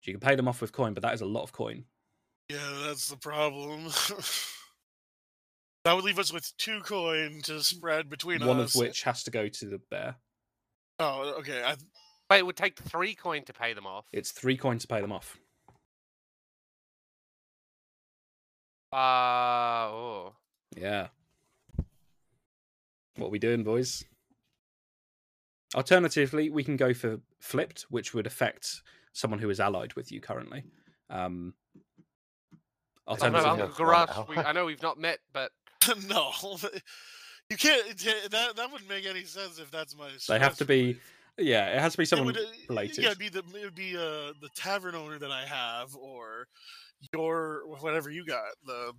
So 0.00 0.10
you 0.10 0.18
can 0.18 0.26
pay 0.26 0.34
them 0.34 0.48
off 0.48 0.62
with 0.62 0.72
coin, 0.72 0.94
but 0.94 1.02
that 1.02 1.14
is 1.14 1.20
a 1.20 1.26
lot 1.26 1.42
of 1.42 1.52
coin. 1.52 1.84
Yeah, 2.48 2.84
that's 2.86 3.08
the 3.08 3.16
problem. 3.16 3.84
that 5.84 5.94
would 5.94 6.04
leave 6.04 6.18
us 6.18 6.32
with 6.32 6.50
two 6.56 6.80
coin 6.80 7.40
to 7.44 7.62
spread 7.62 8.08
between 8.08 8.42
us. 8.42 8.48
One 8.48 8.60
us. 8.60 8.74
of 8.74 8.80
which 8.80 9.02
has 9.02 9.22
to 9.24 9.30
go 9.30 9.48
to 9.48 9.66
the 9.66 9.80
bear. 9.90 10.16
Oh, 10.98 11.34
okay. 11.38 11.62
I, 11.62 11.76
But 12.28 12.38
it 12.38 12.46
would 12.46 12.56
take 12.56 12.78
three 12.78 13.14
coin 13.14 13.44
to 13.44 13.52
pay 13.52 13.74
them 13.74 13.86
off. 13.86 14.06
It's 14.12 14.32
three 14.32 14.56
coin 14.56 14.78
to 14.78 14.86
pay 14.86 15.00
them 15.00 15.12
off. 15.12 15.38
Uh 18.92 19.88
oh. 19.88 20.34
Yeah. 20.76 21.08
What 23.16 23.26
are 23.28 23.30
we 23.30 23.38
doing, 23.38 23.62
boys? 23.64 24.04
Alternatively, 25.74 26.50
we 26.50 26.64
can 26.64 26.76
go 26.76 26.92
for 26.94 27.20
flipped, 27.40 27.82
which 27.88 28.14
would 28.14 28.26
affect 28.26 28.82
someone 29.12 29.40
who 29.40 29.50
is 29.50 29.60
allied 29.60 29.94
with 29.94 30.12
you 30.12 30.20
currently. 30.20 30.64
Um, 31.10 31.54
no, 33.06 33.14
Alternatively, 33.14 33.50
alternatively, 33.50 33.94
Uncle 33.94 34.24
Garash, 34.24 34.28
we, 34.28 34.36
I 34.36 34.52
know 34.52 34.64
we've 34.64 34.82
not 34.82 34.98
met, 34.98 35.18
but 35.32 35.50
no, 36.08 36.32
you 37.50 37.56
can't. 37.56 37.98
That 38.30 38.56
that 38.56 38.72
wouldn't 38.72 38.88
make 38.88 39.06
any 39.06 39.24
sense 39.24 39.58
if 39.58 39.70
that's 39.70 39.96
my. 39.96 40.10
they 40.28 40.38
have 40.38 40.56
to 40.58 40.64
be. 40.64 40.98
Yeah, 41.38 41.68
it 41.74 41.80
has 41.80 41.92
to 41.92 41.98
be 41.98 42.02
It 42.02 42.08
someone 42.08 42.26
would, 42.26 42.36
uh, 42.36 42.46
related. 42.68 42.98
Yeah, 42.98 43.06
it'd 43.06 43.18
be 43.18 43.30
the 43.30 43.38
it 43.40 43.64
would 43.64 43.74
be 43.74 43.96
uh 43.96 44.32
the 44.40 44.50
tavern 44.54 44.94
owner 44.94 45.18
that 45.18 45.30
I 45.30 45.46
have, 45.46 45.96
or 45.96 46.46
your 47.12 47.62
whatever 47.80 48.10
you 48.10 48.24
got, 48.24 48.52
the 48.66 48.92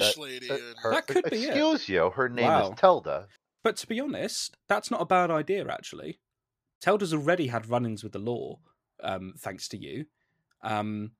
fish 0.00 0.16
lady. 0.16 0.50
Uh, 0.50 0.54
and, 0.54 0.62
her- 0.82 0.90
That 0.92 1.06
could 1.06 1.24
be 1.30 1.44
it. 1.44 1.48
Excuse 1.50 1.88
you, 1.88 2.10
her 2.10 2.28
name 2.28 2.46
Wow. 2.46 2.70
is 2.72 2.78
Telda. 2.78 3.26
But 3.62 3.76
to 3.78 3.86
be 3.86 4.00
honest, 4.00 4.56
that's 4.68 4.90
not 4.90 5.00
a 5.00 5.06
bad 5.06 5.30
idea, 5.30 5.66
actually. 5.68 6.20
Telda's 6.84 7.14
already 7.14 7.46
had 7.46 7.68
run 7.68 7.86
ins 7.86 8.02
with 8.02 8.12
the 8.12 8.18
law, 8.18 8.58
um, 9.02 9.32
thanks 9.38 9.68
to 9.68 9.78
you. 9.78 10.06
Um, 10.62 11.12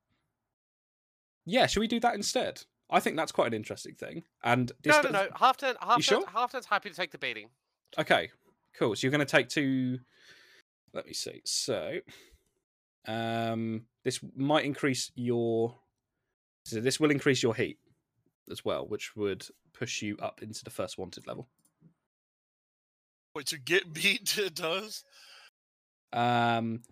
yeah, 1.46 1.66
should 1.66 1.80
we 1.80 1.88
do 1.88 2.00
that 2.00 2.14
instead? 2.14 2.62
I 2.90 3.00
think 3.00 3.16
that's 3.16 3.32
quite 3.32 3.46
an 3.48 3.54
interesting 3.54 3.94
thing. 3.94 4.24
And 4.42 4.70
this 4.82 4.94
no, 4.94 5.02
no, 5.02 5.12
does- 5.12 5.12
no. 5.30 5.36
Halfdan, 5.36 5.76
Halfdan, 5.76 6.02
sure? 6.02 6.26
Halfdan's 6.26 6.66
happy 6.66 6.90
to 6.90 6.96
take 6.96 7.12
the 7.12 7.18
beating. 7.18 7.48
Okay, 7.98 8.30
cool. 8.78 8.94
So 8.94 9.06
you're 9.06 9.10
going 9.10 9.26
to 9.26 9.36
take 9.36 9.48
two. 9.48 10.00
Let 10.92 11.06
me 11.06 11.12
see. 11.12 11.40
So, 11.44 11.98
um, 13.08 13.86
this 14.04 14.20
might 14.36 14.64
increase 14.64 15.10
your. 15.14 15.76
So 16.66 16.80
this 16.80 16.98
will 17.00 17.10
increase 17.10 17.42
your 17.42 17.54
heat 17.54 17.78
as 18.50 18.64
well, 18.64 18.86
which 18.86 19.16
would 19.16 19.46
push 19.72 20.02
you 20.02 20.16
up 20.20 20.42
into 20.42 20.64
the 20.64 20.70
first 20.70 20.98
wanted 20.98 21.26
level. 21.26 21.48
Wait, 23.34 23.46
to 23.46 23.58
get 23.58 23.92
beat 23.94 24.38
it 24.38 24.54
does. 24.54 25.04
Um, 26.12 26.82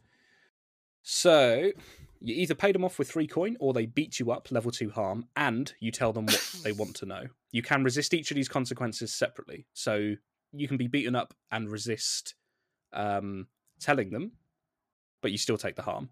so 1.03 1.73
you 2.21 2.35
either 2.35 2.55
pay 2.55 2.73
them 2.73 2.85
off 2.85 2.99
with 2.99 3.11
three 3.11 3.27
coin, 3.27 3.57
or 3.61 3.73
they 3.73 3.87
beat 3.87 4.21
you 4.21 4.31
up 4.31 4.51
level 4.51 4.71
two 4.71 4.91
harm, 4.91 5.27
and 5.37 5.73
you 5.81 5.91
tell 5.91 6.13
them 6.13 6.27
what 6.27 6.55
they 6.63 6.73
want 6.73 6.97
to 6.97 7.07
know. 7.07 7.25
You 7.55 7.61
can 7.61 7.85
resist 7.85 8.15
each 8.15 8.31
of 8.31 8.35
these 8.35 8.49
consequences 8.49 9.13
separately. 9.13 9.67
So 9.75 10.15
you 10.55 10.67
can 10.67 10.79
be 10.79 10.87
beaten 10.87 11.15
up 11.15 11.35
and 11.51 11.71
resist 11.71 12.35
um, 12.95 13.47
telling 13.79 14.09
them, 14.09 14.33
but 15.21 15.33
you 15.33 15.37
still 15.37 15.59
take 15.59 15.77
the 15.77 15.83
harm, 15.83 16.09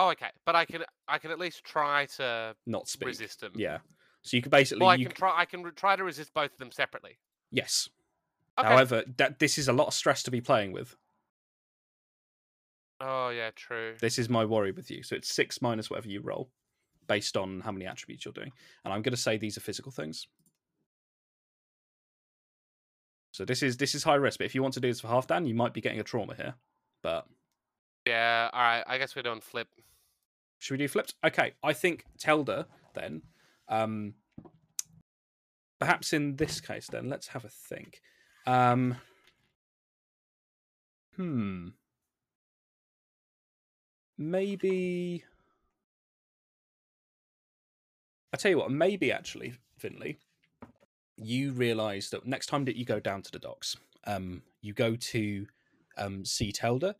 Oh, 0.00 0.10
okay. 0.10 0.28
But 0.46 0.54
I 0.54 0.64
can, 0.64 0.84
I 1.08 1.18
can 1.18 1.32
at 1.32 1.40
least 1.40 1.64
try 1.64 2.06
to 2.16 2.54
not 2.66 2.86
speak. 2.88 3.08
resist 3.08 3.40
them. 3.40 3.52
Yeah. 3.56 3.78
So 4.22 4.36
you 4.36 4.42
can 4.42 4.50
basically. 4.50 4.82
Well, 4.82 4.90
I 4.90 4.96
can 4.96 5.06
c- 5.06 5.12
try. 5.12 5.34
I 5.36 5.44
can 5.44 5.64
re- 5.64 5.72
try 5.74 5.96
to 5.96 6.04
resist 6.04 6.32
both 6.32 6.52
of 6.52 6.58
them 6.58 6.70
separately. 6.70 7.18
Yes. 7.50 7.88
Okay. 8.56 8.68
However, 8.68 9.02
that 9.16 9.40
this 9.40 9.58
is 9.58 9.66
a 9.66 9.72
lot 9.72 9.88
of 9.88 9.94
stress 9.94 10.22
to 10.22 10.30
be 10.30 10.40
playing 10.40 10.70
with. 10.72 10.94
oh 13.00 13.30
yeah, 13.30 13.50
true. 13.56 13.94
This 14.00 14.18
is 14.18 14.28
my 14.28 14.44
worry 14.44 14.70
with 14.70 14.88
you. 14.88 15.02
So 15.02 15.16
it's 15.16 15.34
six 15.34 15.60
minus 15.60 15.90
whatever 15.90 16.08
you 16.08 16.20
roll, 16.20 16.50
based 17.08 17.36
on 17.36 17.60
how 17.60 17.72
many 17.72 17.86
attributes 17.86 18.24
you're 18.24 18.32
doing. 18.32 18.52
And 18.84 18.94
I'm 18.94 19.02
going 19.02 19.14
to 19.14 19.20
say 19.20 19.36
these 19.36 19.56
are 19.56 19.60
physical 19.60 19.90
things. 19.90 20.28
So 23.32 23.44
this 23.44 23.62
is 23.62 23.76
this 23.76 23.94
is 23.96 24.04
high 24.04 24.16
risk. 24.16 24.38
But 24.38 24.46
if 24.46 24.54
you 24.54 24.62
want 24.62 24.74
to 24.74 24.80
do 24.80 24.88
this 24.88 25.00
for 25.00 25.08
Halfdan, 25.08 25.48
you 25.48 25.54
might 25.54 25.74
be 25.74 25.80
getting 25.80 26.00
a 26.00 26.04
trauma 26.04 26.34
here. 26.34 26.54
But 27.02 27.26
Yeah. 28.08 28.48
All 28.54 28.60
right. 28.60 28.84
I 28.86 28.96
guess 28.96 29.14
we're 29.14 29.22
doing 29.22 29.42
flip. 29.42 29.68
should 30.58 30.74
we 30.74 30.78
do 30.78 30.88
flipped? 30.88 31.14
Okay, 31.22 31.52
I 31.62 31.74
think 31.74 32.04
Telda 32.18 32.64
then. 32.94 33.20
Um, 33.68 34.14
perhaps 35.78 36.14
in 36.14 36.36
this 36.36 36.58
case, 36.58 36.88
then 36.90 37.10
let's 37.10 37.28
have 37.28 37.44
a 37.44 37.50
think. 37.50 38.00
Um, 38.46 38.96
hmm. 41.16 41.68
Maybe. 44.16 45.22
I 48.32 48.38
tell 48.38 48.50
you 48.50 48.58
what, 48.58 48.70
maybe 48.70 49.12
actually, 49.12 49.52
Finley, 49.76 50.18
you 51.16 51.52
realise 51.52 52.08
that 52.10 52.26
next 52.26 52.46
time 52.46 52.64
that 52.64 52.76
you 52.76 52.86
go 52.86 53.00
down 53.00 53.20
to 53.22 53.30
the 53.30 53.38
docks, 53.38 53.76
um, 54.06 54.42
you 54.62 54.72
go 54.72 54.96
to 54.96 55.46
um, 55.98 56.24
see 56.24 56.52
Telda, 56.52 56.94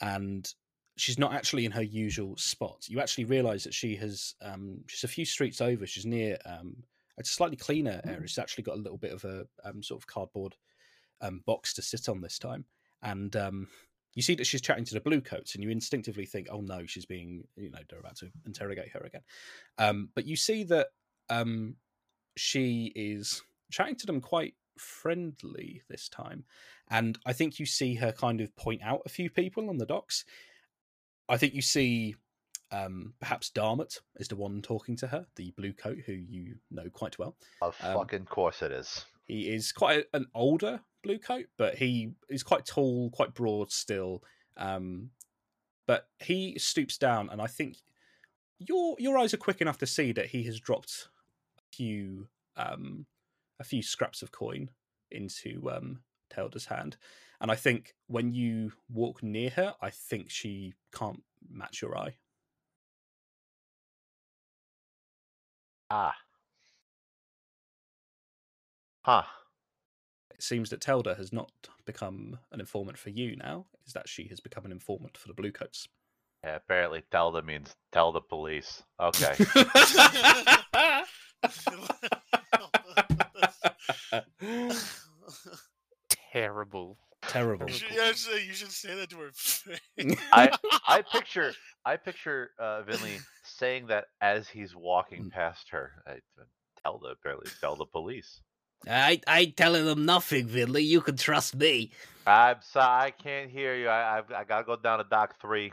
and 0.00 0.52
she's 0.96 1.18
not 1.18 1.34
actually 1.34 1.64
in 1.64 1.72
her 1.72 1.82
usual 1.82 2.36
spot. 2.36 2.86
You 2.88 3.00
actually 3.00 3.24
realise 3.24 3.64
that 3.64 3.74
she 3.74 3.96
has 3.96 4.34
um, 4.42 4.80
she's 4.86 5.04
a 5.04 5.08
few 5.08 5.24
streets 5.24 5.60
over. 5.60 5.86
She's 5.86 6.06
near 6.06 6.38
um, 6.46 6.76
a 7.18 7.24
slightly 7.24 7.56
cleaner 7.56 8.00
area. 8.04 8.26
She's 8.26 8.38
actually 8.38 8.64
got 8.64 8.76
a 8.76 8.80
little 8.80 8.98
bit 8.98 9.12
of 9.12 9.24
a 9.24 9.46
um, 9.64 9.82
sort 9.82 10.00
of 10.00 10.06
cardboard 10.06 10.54
um, 11.20 11.42
box 11.46 11.74
to 11.74 11.82
sit 11.82 12.08
on 12.08 12.20
this 12.20 12.38
time, 12.38 12.64
and 13.02 13.34
um, 13.36 13.68
you 14.14 14.22
see 14.22 14.34
that 14.34 14.46
she's 14.46 14.62
chatting 14.62 14.84
to 14.84 14.94
the 14.94 15.00
blue 15.00 15.20
coats, 15.20 15.54
and 15.54 15.62
you 15.62 15.70
instinctively 15.70 16.26
think, 16.26 16.48
"Oh 16.50 16.60
no, 16.60 16.86
she's 16.86 17.06
being 17.06 17.44
you 17.56 17.70
know 17.70 17.78
they're 17.88 18.00
about 18.00 18.16
to 18.16 18.30
interrogate 18.46 18.92
her 18.92 19.00
again." 19.00 19.22
Um, 19.78 20.10
but 20.14 20.26
you 20.26 20.36
see 20.36 20.64
that 20.64 20.88
um, 21.28 21.76
she 22.36 22.92
is 22.94 23.42
chatting 23.70 23.96
to 23.96 24.06
them 24.06 24.20
quite 24.20 24.54
friendly 24.78 25.82
this 25.88 26.08
time, 26.08 26.44
and 26.90 27.18
I 27.26 27.32
think 27.32 27.58
you 27.58 27.66
see 27.66 27.94
her 27.96 28.12
kind 28.12 28.40
of 28.40 28.54
point 28.56 28.82
out 28.82 29.02
a 29.06 29.10
few 29.10 29.30
people 29.30 29.68
on 29.68 29.78
the 29.78 29.86
docks. 29.86 30.24
I 31.28 31.36
think 31.36 31.54
you 31.54 31.62
see 31.62 32.14
um, 32.70 33.14
perhaps 33.20 33.50
Darmot 33.50 33.98
is 34.16 34.28
the 34.28 34.36
one 34.36 34.62
talking 34.62 34.96
to 34.96 35.06
her, 35.08 35.26
the 35.36 35.50
blue 35.52 35.72
coat 35.72 35.98
who 36.06 36.12
you 36.12 36.56
know 36.70 36.88
quite 36.90 37.18
well. 37.18 37.36
Of 37.62 37.76
Um, 37.82 37.98
fucking 37.98 38.26
course 38.26 38.62
it 38.62 38.72
is. 38.72 39.04
He 39.24 39.48
is 39.50 39.72
quite 39.72 40.06
a- 40.12 40.16
an 40.16 40.26
older 40.34 40.80
blue 41.02 41.18
coat, 41.18 41.46
but 41.56 41.76
he 41.78 42.12
is 42.28 42.42
quite 42.42 42.64
tall, 42.66 43.10
quite 43.10 43.34
broad 43.34 43.70
still. 43.72 44.22
Um, 44.56 45.10
but 45.86 46.08
he 46.20 46.58
stoops 46.58 46.98
down, 46.98 47.28
and 47.30 47.40
I 47.40 47.46
think 47.46 47.76
your 48.58 48.96
your 48.98 49.18
eyes 49.18 49.34
are 49.34 49.38
quick 49.38 49.60
enough 49.60 49.78
to 49.78 49.86
see 49.86 50.12
that 50.12 50.26
he 50.26 50.42
has 50.44 50.58
dropped 50.58 51.08
a 51.58 51.62
few 51.76 52.28
um, 52.56 53.06
a 53.58 53.64
few 53.64 53.82
scraps 53.82 54.22
of 54.22 54.32
coin 54.32 54.70
into 55.10 55.70
um, 55.70 56.00
Telda's 56.30 56.66
hand. 56.66 56.96
And 57.40 57.50
I 57.50 57.54
think 57.54 57.94
when 58.06 58.32
you 58.32 58.72
walk 58.88 59.22
near 59.22 59.50
her, 59.50 59.74
I 59.80 59.90
think 59.90 60.30
she 60.30 60.74
can't 60.94 61.22
match 61.48 61.82
your 61.82 61.96
eye. 61.96 62.16
Ah. 65.90 66.14
Huh. 69.02 69.22
It 70.30 70.42
seems 70.42 70.70
that 70.70 70.80
Telda 70.80 71.16
has 71.16 71.32
not 71.32 71.50
become 71.84 72.38
an 72.52 72.60
informant 72.60 72.98
for 72.98 73.10
you 73.10 73.36
now, 73.36 73.66
is 73.86 73.92
that 73.92 74.08
she 74.08 74.26
has 74.28 74.40
become 74.40 74.64
an 74.64 74.72
informant 74.72 75.16
for 75.16 75.28
the 75.28 75.34
Bluecoats. 75.34 75.88
Yeah, 76.44 76.56
apparently 76.56 77.02
Telda 77.10 77.42
means 77.42 77.74
tell 77.92 78.12
the 78.12 78.20
police. 78.20 78.82
Okay. 79.00 79.36
Terrible. 86.32 86.98
Terrible. 87.22 87.66
You 87.68 87.72
should, 87.74 87.98
actually, 87.98 88.44
you 88.44 88.52
should 88.52 88.70
say 88.70 88.94
that 88.94 89.10
to 89.10 89.16
her 89.16 89.30
face. 89.32 89.80
I 90.32 90.50
I 90.88 91.02
picture 91.02 91.52
I 91.84 91.96
picture 91.96 92.50
uh, 92.58 92.82
Vinly 92.82 93.18
saying 93.44 93.86
that 93.88 94.04
as 94.20 94.48
he's 94.48 94.76
walking 94.76 95.24
Mm. 95.24 95.32
past 95.32 95.68
her. 95.70 96.02
I, 96.06 96.18
tell 96.82 96.98
the 96.98 97.08
apparently 97.08 97.50
tell 97.60 97.74
the 97.76 97.86
police. 97.86 98.42
I 98.88 99.20
I 99.26 99.40
ain't 99.40 99.56
telling 99.56 99.84
them 99.86 100.04
nothing, 100.04 100.46
Finley. 100.48 100.82
You 100.84 101.00
can 101.00 101.16
trust 101.16 101.56
me. 101.56 101.90
I'm 102.26 102.58
sorry, 102.62 103.06
I 103.06 103.10
can't 103.10 103.50
hear 103.50 103.74
you. 103.74 103.88
I 103.88 104.18
I've, 104.18 104.30
I 104.30 104.44
gotta 104.44 104.64
go 104.64 104.76
down 104.76 104.98
to 104.98 105.04
dock 105.08 105.40
three. 105.40 105.72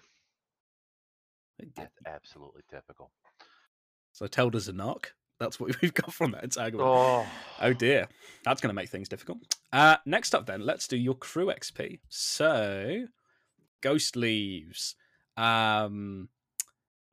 That's 1.75 1.95
absolutely 2.07 2.61
typical. 2.71 3.11
So 4.11 4.25
Telda's 4.27 4.67
a 4.67 4.73
narc. 4.73 5.05
That's 5.39 5.59
what 5.59 5.75
we've 5.81 5.93
got 5.93 6.13
from 6.13 6.31
that 6.31 6.43
entanglement. 6.43 6.89
Oh, 6.89 7.25
Oh 7.61 7.73
dear, 7.73 8.07
that's 8.43 8.61
going 8.61 8.69
to 8.69 8.75
make 8.75 8.89
things 8.89 9.09
difficult. 9.09 9.39
Uh, 9.71 9.97
next 10.05 10.35
up, 10.35 10.45
then, 10.45 10.65
let's 10.65 10.87
do 10.87 10.97
your 10.97 11.15
crew 11.15 11.47
XP. 11.47 11.99
So, 12.09 13.05
Ghost 13.81 14.15
leaves. 14.15 14.95
Um, 15.37 16.29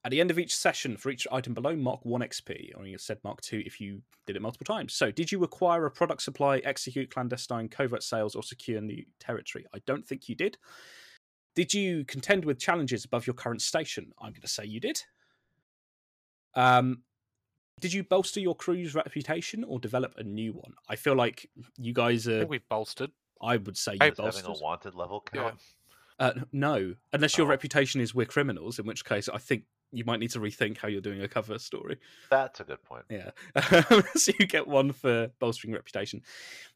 at 0.04 0.10
the 0.10 0.20
end 0.20 0.30
of 0.30 0.38
each 0.38 0.54
session, 0.54 0.96
for 0.96 1.10
each 1.10 1.26
item 1.30 1.52
below, 1.52 1.76
mark 1.76 2.04
one 2.04 2.22
XP. 2.22 2.70
Or 2.76 2.86
you 2.86 2.98
said 2.98 3.18
mark 3.22 3.40
two 3.42 3.62
if 3.66 3.80
you 3.80 4.02
did 4.26 4.36
it 4.36 4.42
multiple 4.42 4.64
times. 4.64 4.94
So, 4.94 5.10
did 5.10 5.30
you 5.30 5.42
acquire 5.44 5.86
a 5.86 5.90
product 5.90 6.22
supply, 6.22 6.58
execute 6.58 7.10
clandestine 7.10 7.68
covert 7.68 8.02
sales, 8.02 8.34
or 8.34 8.42
secure 8.42 8.80
new 8.80 9.04
territory? 9.18 9.66
I 9.74 9.78
don't 9.86 10.06
think 10.06 10.28
you 10.28 10.34
did. 10.34 10.56
Did 11.54 11.74
you 11.74 12.04
contend 12.04 12.44
with 12.44 12.58
challenges 12.58 13.04
above 13.04 13.26
your 13.26 13.34
current 13.34 13.60
station? 13.60 14.12
I'm 14.20 14.30
going 14.30 14.40
to 14.42 14.48
say 14.48 14.64
you 14.64 14.80
did. 14.80 15.02
Um, 16.54 17.02
did 17.80 17.92
you 17.92 18.02
bolster 18.04 18.40
your 18.40 18.54
crew's 18.54 18.94
reputation 18.94 19.64
or 19.64 19.78
develop 19.80 20.14
a 20.18 20.22
new 20.22 20.52
one? 20.52 20.74
I 20.88 20.96
feel 20.96 21.14
like 21.14 21.48
you 21.78 21.92
guys 21.92 22.28
I 22.28 22.32
are. 22.32 22.38
think 22.40 22.50
we've 22.50 22.68
bolstered. 22.68 23.10
I 23.42 23.56
would 23.56 23.76
say 23.76 23.96
I- 24.00 24.06
you 24.06 24.12
is 24.12 24.18
having 24.18 24.24
bolstered. 24.42 24.46
a 24.46 24.58
wanted 24.62 24.94
level 24.94 25.24
Yeah. 25.34 25.52
Uh, 26.18 26.34
no, 26.52 26.94
unless 27.14 27.38
your 27.38 27.46
Oh. 27.46 27.50
reputation 27.50 28.00
is 28.00 28.14
we're 28.14 28.26
criminals, 28.26 28.78
in 28.78 28.84
which 28.86 29.06
case 29.06 29.28
I 29.30 29.38
think 29.38 29.64
you 29.90 30.04
might 30.04 30.20
need 30.20 30.30
to 30.32 30.38
rethink 30.38 30.76
how 30.76 30.86
you're 30.86 31.00
doing 31.00 31.22
a 31.22 31.26
cover 31.28 31.58
story. 31.58 31.96
That's 32.28 32.60
a 32.60 32.64
good 32.64 32.82
point. 32.84 33.06
Yeah, 33.08 33.30
so 34.14 34.32
you 34.38 34.46
get 34.46 34.68
one 34.68 34.92
for 34.92 35.28
bolstering 35.38 35.72
reputation. 35.72 36.22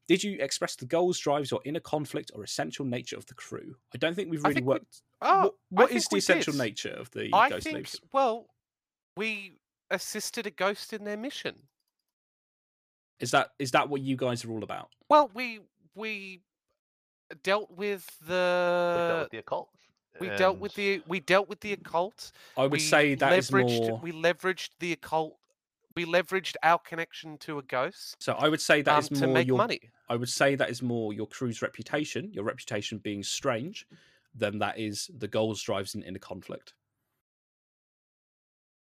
Did 0.08 0.24
you 0.24 0.38
express 0.40 0.76
the 0.76 0.86
goals, 0.86 1.18
drives, 1.18 1.52
or 1.52 1.60
inner 1.66 1.78
conflict 1.80 2.30
or 2.34 2.42
essential 2.42 2.86
nature 2.86 3.16
of 3.16 3.26
the 3.26 3.34
crew? 3.34 3.76
I 3.94 3.98
don't 3.98 4.14
think 4.14 4.30
we've 4.30 4.42
really 4.42 4.54
think 4.54 4.66
we- 4.66 4.72
worked. 4.72 5.02
Oh, 5.20 5.28
what 5.28 5.42
I 5.42 5.50
what 5.82 5.88
think 5.90 5.98
is 5.98 6.08
the 6.08 6.16
essential 6.16 6.52
did. 6.54 6.58
nature 6.58 6.90
of 6.90 7.10
the 7.10 7.28
I 7.34 7.50
ghost 7.50 7.64
think, 7.64 7.76
leaves? 7.76 8.00
well, 8.12 8.46
we 9.16 9.58
assisted 9.90 10.46
a 10.46 10.50
ghost 10.50 10.92
in 10.92 11.04
their 11.04 11.16
mission. 11.16 11.54
Is 13.20 13.30
that 13.30 13.50
is 13.58 13.70
that 13.72 13.88
what 13.88 14.00
you 14.00 14.16
guys 14.16 14.44
are 14.44 14.50
all 14.50 14.64
about? 14.64 14.90
Well, 15.08 15.30
we 15.34 15.60
we 15.94 16.40
dealt 17.42 17.70
with 17.70 18.06
the 18.26 18.96
dealt 19.08 19.20
with 19.22 19.30
the 19.30 19.38
occult. 19.38 19.68
we 20.20 20.28
dealt 20.30 20.58
with 20.58 20.74
the 20.74 21.02
we 21.06 21.20
dealt 21.20 21.48
with 21.48 21.60
the 21.60 21.72
occult. 21.72 22.32
I 22.56 22.62
would 22.62 22.72
we 22.72 22.78
say 22.80 23.14
that 23.14 23.32
is 23.32 23.50
leveraged 23.50 23.88
more. 23.88 24.00
we 24.02 24.12
leveraged 24.12 24.70
the 24.80 24.92
occult. 24.92 25.36
We 25.96 26.04
leveraged 26.04 26.56
our 26.64 26.80
connection 26.80 27.38
to 27.38 27.58
a 27.58 27.62
ghost 27.62 28.16
So 28.18 28.32
I 28.32 28.48
would 28.48 28.60
say 28.60 28.82
that 28.82 28.92
um, 28.92 28.98
is 28.98 29.08
to 29.20 29.28
make 29.28 29.46
your 29.46 29.58
money. 29.58 29.80
I 30.08 30.16
would 30.16 30.28
say 30.28 30.56
that 30.56 30.68
is 30.68 30.82
more 30.82 31.12
your 31.12 31.28
crew's 31.28 31.62
reputation, 31.62 32.32
your 32.32 32.44
reputation 32.44 32.98
being 32.98 33.22
strange, 33.22 33.86
than 34.34 34.58
that 34.58 34.76
is 34.76 35.08
the 35.16 35.28
goals, 35.28 35.62
drives, 35.62 35.94
and 35.94 36.02
inner 36.02 36.18
conflict. 36.18 36.74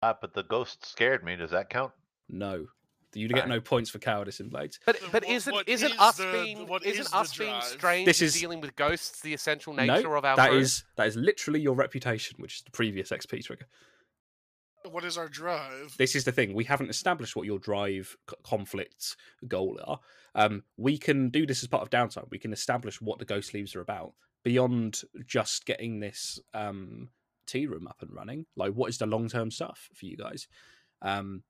Ah, 0.01 0.15
but 0.19 0.33
the 0.33 0.43
ghost 0.43 0.85
scared 0.85 1.23
me. 1.23 1.35
Does 1.35 1.51
that 1.51 1.69
count? 1.69 1.91
No, 2.29 2.67
you 3.13 3.27
get 3.29 3.47
no 3.47 3.59
points 3.59 3.89
for 3.89 3.99
cowardice 3.99 4.39
in 4.39 4.49
Blades. 4.49 4.79
But 4.85 4.99
but 5.11 5.23
what- 5.23 5.31
isn't 5.31 5.53
what 5.53 5.67
isn't 5.69 5.91
is 5.93 5.99
us 5.99 6.17
the- 6.17 6.31
being 6.31 6.67
what 6.67 6.85
isn't 6.85 7.05
is 7.07 7.13
us 7.13 7.35
being 7.37 7.49
drive? 7.51 7.63
strange 7.63 8.05
This 8.05 8.21
is- 8.21 8.39
dealing 8.39 8.61
with 8.61 8.75
ghosts 8.75 9.21
the 9.21 9.33
essential 9.33 9.73
No, 9.73 9.85
nature 9.85 10.15
of 10.15 10.23
our 10.25 10.35
that 10.35 10.49
crew? 10.49 10.59
is 10.59 10.83
that 10.97 11.07
is 11.07 11.15
literally 11.15 11.59
your 11.61 11.73
reputation, 11.75 12.35
which 12.39 12.57
is 12.57 12.61
the 12.63 12.71
previous 12.71 13.11
XP 13.11 13.41
trigger. 13.43 13.65
What 14.85 15.03
is 15.03 15.17
our 15.17 15.27
drive? 15.27 15.95
This 15.97 16.15
is 16.15 16.23
the 16.25 16.31
thing: 16.31 16.53
we 16.53 16.63
haven't 16.65 16.89
established 16.89 17.35
what 17.35 17.45
your 17.45 17.59
drive, 17.59 18.15
c- 18.29 18.35
conflicts, 18.43 19.17
goal 19.47 19.79
are. 19.83 19.99
Um, 20.35 20.63
we 20.77 20.97
can 20.97 21.29
do 21.29 21.45
this 21.47 21.63
as 21.63 21.67
part 21.67 21.81
of 21.81 21.89
downtime. 21.89 22.29
We 22.29 22.37
can 22.39 22.53
establish 22.53 23.01
what 23.01 23.17
the 23.19 23.25
ghost 23.25 23.53
leaves 23.53 23.75
are 23.75 23.81
about 23.81 24.13
beyond 24.43 25.01
just 25.25 25.65
getting 25.65 25.99
this 25.99 26.39
um, 26.53 27.09
tea 27.47 27.65
room 27.67 27.87
up 27.87 28.01
and 28.01 28.13
running. 28.13 28.45
Like, 28.55 28.73
what 28.73 28.89
is 28.89 28.97
the 28.97 29.05
long 29.05 29.29
term 29.29 29.51
stuff 29.51 29.89
for 29.93 30.05
you 30.05 30.17
guys? 30.17 30.47
Um, 31.01 31.43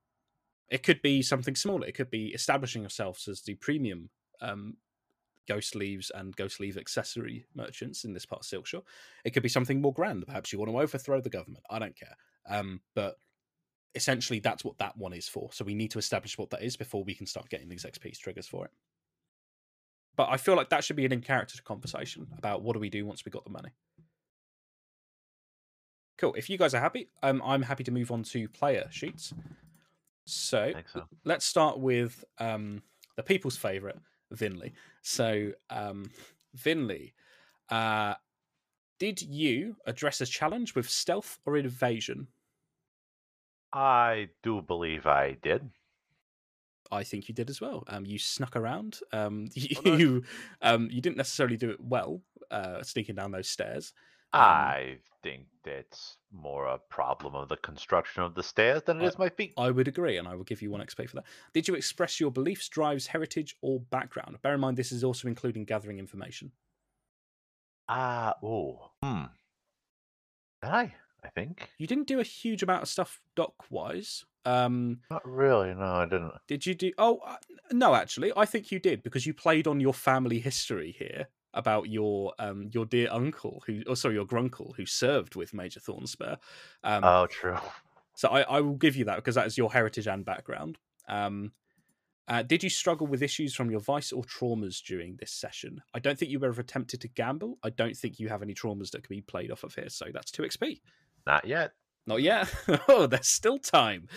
it 0.70 0.84
could 0.84 1.02
be 1.02 1.22
something 1.22 1.56
smaller. 1.56 1.88
It 1.88 1.96
could 1.96 2.10
be 2.10 2.28
establishing 2.28 2.82
yourselves 2.82 3.28
as 3.28 3.42
the 3.42 3.56
premium 3.56 4.10
um, 4.42 4.78
ghost 5.48 5.76
leaves 5.76 6.12
and 6.14 6.36
ghost 6.36 6.60
leave 6.60 6.78
accessory 6.78 7.46
merchants 7.56 8.04
in 8.04 8.14
this 8.14 8.26
part 8.26 8.42
of 8.42 8.48
Silkshore. 8.48 8.84
It 9.24 9.32
could 9.32 9.44
be 9.44 9.50
something 9.50 9.82
more 9.82 9.94
grand. 9.94 10.26
Perhaps 10.28 10.52
you 10.52 10.60
want 10.60 10.72
to 10.72 10.80
overthrow 10.80 11.22
the 11.22 11.30
government. 11.30 11.64
I 11.70 11.80
don't 11.80 11.96
care. 11.96 12.16
Um, 12.50 12.82
but 12.96 13.16
essentially, 13.96 14.40
that's 14.40 14.64
what 14.64 14.78
that 14.80 14.98
one 14.98 15.14
is 15.14 15.28
for. 15.28 15.50
So 15.54 15.66
we 15.66 15.74
need 15.74 15.92
to 15.92 16.00
establish 16.00 16.38
what 16.38 16.50
that 16.52 16.64
is 16.64 16.76
before 16.76 17.04
we 17.04 17.16
can 17.16 17.26
start 17.26 17.50
getting 17.50 17.70
these 17.70 17.86
XP 17.86 18.18
triggers 18.20 18.48
for 18.48 18.66
it. 18.66 18.72
But 20.18 20.30
I 20.30 20.38
feel 20.38 20.56
like 20.56 20.70
that 20.70 20.84
should 20.84 20.96
be 20.96 21.06
an 21.06 21.14
in 21.14 21.22
character 21.22 21.62
conversation 21.64 22.28
about 22.38 22.64
what 22.64 22.74
do 22.74 22.80
we 22.80 22.90
do 22.90 23.06
once 23.06 23.24
we 23.24 23.32
got 23.32 23.44
the 23.44 23.52
money. 23.52 23.70
Cool. 26.18 26.34
If 26.34 26.50
you 26.50 26.58
guys 26.58 26.74
are 26.74 26.82
happy, 26.82 27.10
um, 27.22 27.42
I'm 27.46 27.62
happy 27.62 27.84
to 27.84 27.92
move 27.92 28.12
on 28.12 28.24
to 28.24 28.48
player 28.50 28.88
sheets. 28.90 29.34
So 30.26 30.74
so. 30.94 31.04
let's 31.24 31.46
start 31.46 31.80
with 31.80 32.24
um, 32.40 32.82
the 33.16 33.24
people's 33.24 33.56
favorite, 33.56 34.00
Vinly. 34.34 34.74
So, 35.02 35.52
um, 35.70 36.10
Vinly, 36.58 37.14
uh, 37.70 38.16
did 39.00 39.22
you 39.22 39.76
address 39.86 40.20
a 40.22 40.26
challenge 40.26 40.76
with 40.76 40.90
stealth 40.90 41.40
or 41.46 41.56
invasion? 41.58 42.28
I 43.72 44.30
do 44.44 44.62
believe 44.62 45.06
I 45.06 45.38
did. 45.42 45.70
I 46.92 47.04
think 47.04 47.28
you 47.28 47.36
did 47.36 47.50
as 47.50 47.62
well. 47.62 47.84
Um, 47.88 48.06
you 48.06 48.18
snuck 48.18 48.56
around. 48.56 49.00
Um, 49.12 49.50
you 49.54 49.76
Oh, 49.86 49.90
nice. 49.92 50.00
you, 50.00 50.24
um, 50.62 50.90
you 50.92 51.02
didn't 51.02 51.18
necessarily 51.18 51.58
do 51.58 51.70
it 51.70 51.80
well, 51.80 52.22
uh, 52.50 52.82
sneaking 52.84 53.16
down 53.16 53.32
those 53.32 53.50
stairs. 53.50 53.94
Um, 54.34 54.42
I 54.42 54.98
think 55.24 55.46
that's 55.64 56.18
more 56.32 56.68
a 56.68 56.78
problem 56.78 57.34
of 57.36 57.48
the 57.50 57.58
construction 57.58 58.24
of 58.24 58.36
the 58.36 58.44
stairs 58.44 58.84
than 58.84 59.00
it 59.00 59.04
I- 59.06 59.08
is 59.08 59.18
my 59.18 59.30
feet. 59.30 59.54
I 59.58 59.72
would 59.72 59.88
agree, 59.88 60.18
and 60.18 60.28
I 60.28 60.36
will 60.36 60.44
give 60.44 60.62
you 60.62 60.70
one 60.70 60.82
XP 60.82 61.10
for 61.10 61.16
that. 61.18 61.26
Did 61.54 61.68
you 61.68 61.76
express 61.76 62.20
your 62.20 62.32
beliefs, 62.32 62.68
drives, 62.70 63.08
heritage, 63.08 63.56
or 63.62 63.80
background? 63.80 64.38
Bear 64.42 64.54
in 64.54 64.60
mind, 64.60 64.78
this 64.78 64.92
is 64.92 65.04
also 65.04 65.28
including 65.28 65.66
gathering 65.66 65.98
information. 65.98 66.52
Ah, 67.90 68.36
oh, 68.44 68.92
hmm. 69.02 69.24
Did 70.62 70.72
I? 70.72 70.94
I 71.24 71.30
think. 71.30 71.70
You 71.78 71.88
didn't 71.88 72.08
do 72.08 72.20
a 72.20 72.24
huge 72.24 72.64
amount 72.64 72.84
of 72.84 72.90
stuff 72.90 73.22
doc 73.36 73.54
wise. 73.70 74.26
Um, 74.46 75.00
Not 75.10 75.26
really. 75.26 75.74
No, 75.74 75.84
I 75.84 76.06
didn't. 76.06 76.34
Did 76.48 76.66
you 76.66 76.76
do? 76.76 76.92
Oh, 76.98 77.20
uh, 77.26 77.38
no, 77.72 77.96
actually, 77.96 78.32
I 78.36 78.46
think 78.46 78.72
you 78.72 78.80
did 78.80 79.04
because 79.04 79.26
you 79.26 79.34
played 79.34 79.68
on 79.68 79.80
your 79.80 79.94
family 79.94 80.40
history 80.40 80.96
here 80.98 81.28
about 81.58 81.90
your 81.90 82.34
um 82.40 82.70
your 82.74 82.86
dear 82.86 83.10
uncle 83.12 83.64
who, 83.66 83.82
oh 83.88 83.94
sorry, 83.96 84.16
your 84.16 84.26
grunkle 84.26 84.76
who 84.76 84.86
served 84.86 85.36
with 85.36 85.54
Major 85.54 85.80
Thornspur. 85.80 86.38
Um, 86.84 87.04
Oh, 87.04 87.28
true. 87.28 87.58
so 88.16 88.30
I, 88.30 88.42
I 88.42 88.62
will 88.62 88.76
give 88.76 88.96
you 88.96 89.06
that 89.06 89.18
because 89.18 89.36
that 89.36 89.48
is 89.48 89.58
your 89.58 89.72
heritage 89.72 90.08
and 90.08 90.24
background. 90.26 90.78
Um, 91.08 91.52
uh, 92.30 92.44
did 92.44 92.62
you 92.62 92.70
struggle 92.70 93.08
with 93.08 93.24
issues 93.24 93.56
from 93.56 93.72
your 93.72 93.80
vice 93.80 94.12
or 94.12 94.22
traumas 94.24 94.84
during 94.84 95.16
this 95.16 95.32
session? 95.32 95.82
I 95.94 96.00
don't 96.00 96.20
think 96.20 96.30
you 96.30 96.44
ever 96.44 96.60
attempted 96.60 97.00
to 97.02 97.08
gamble. 97.08 97.58
I 97.64 97.70
don't 97.70 97.96
think 97.96 98.20
you 98.20 98.28
have 98.28 98.42
any 98.42 98.54
traumas 98.54 98.92
that 98.92 99.04
can 99.04 99.16
be 99.16 99.22
played 99.22 99.50
off 99.50 99.64
of 99.64 99.74
here. 99.74 99.88
So 99.88 100.08
that's 100.14 100.30
two 100.32 100.44
XP. 100.44 100.82
Not 101.26 101.46
yet. 101.48 101.72
Not 102.06 102.22
yet. 102.22 102.54
oh, 102.90 103.08
there's 103.08 103.28
still 103.28 103.58
time. 103.58 104.08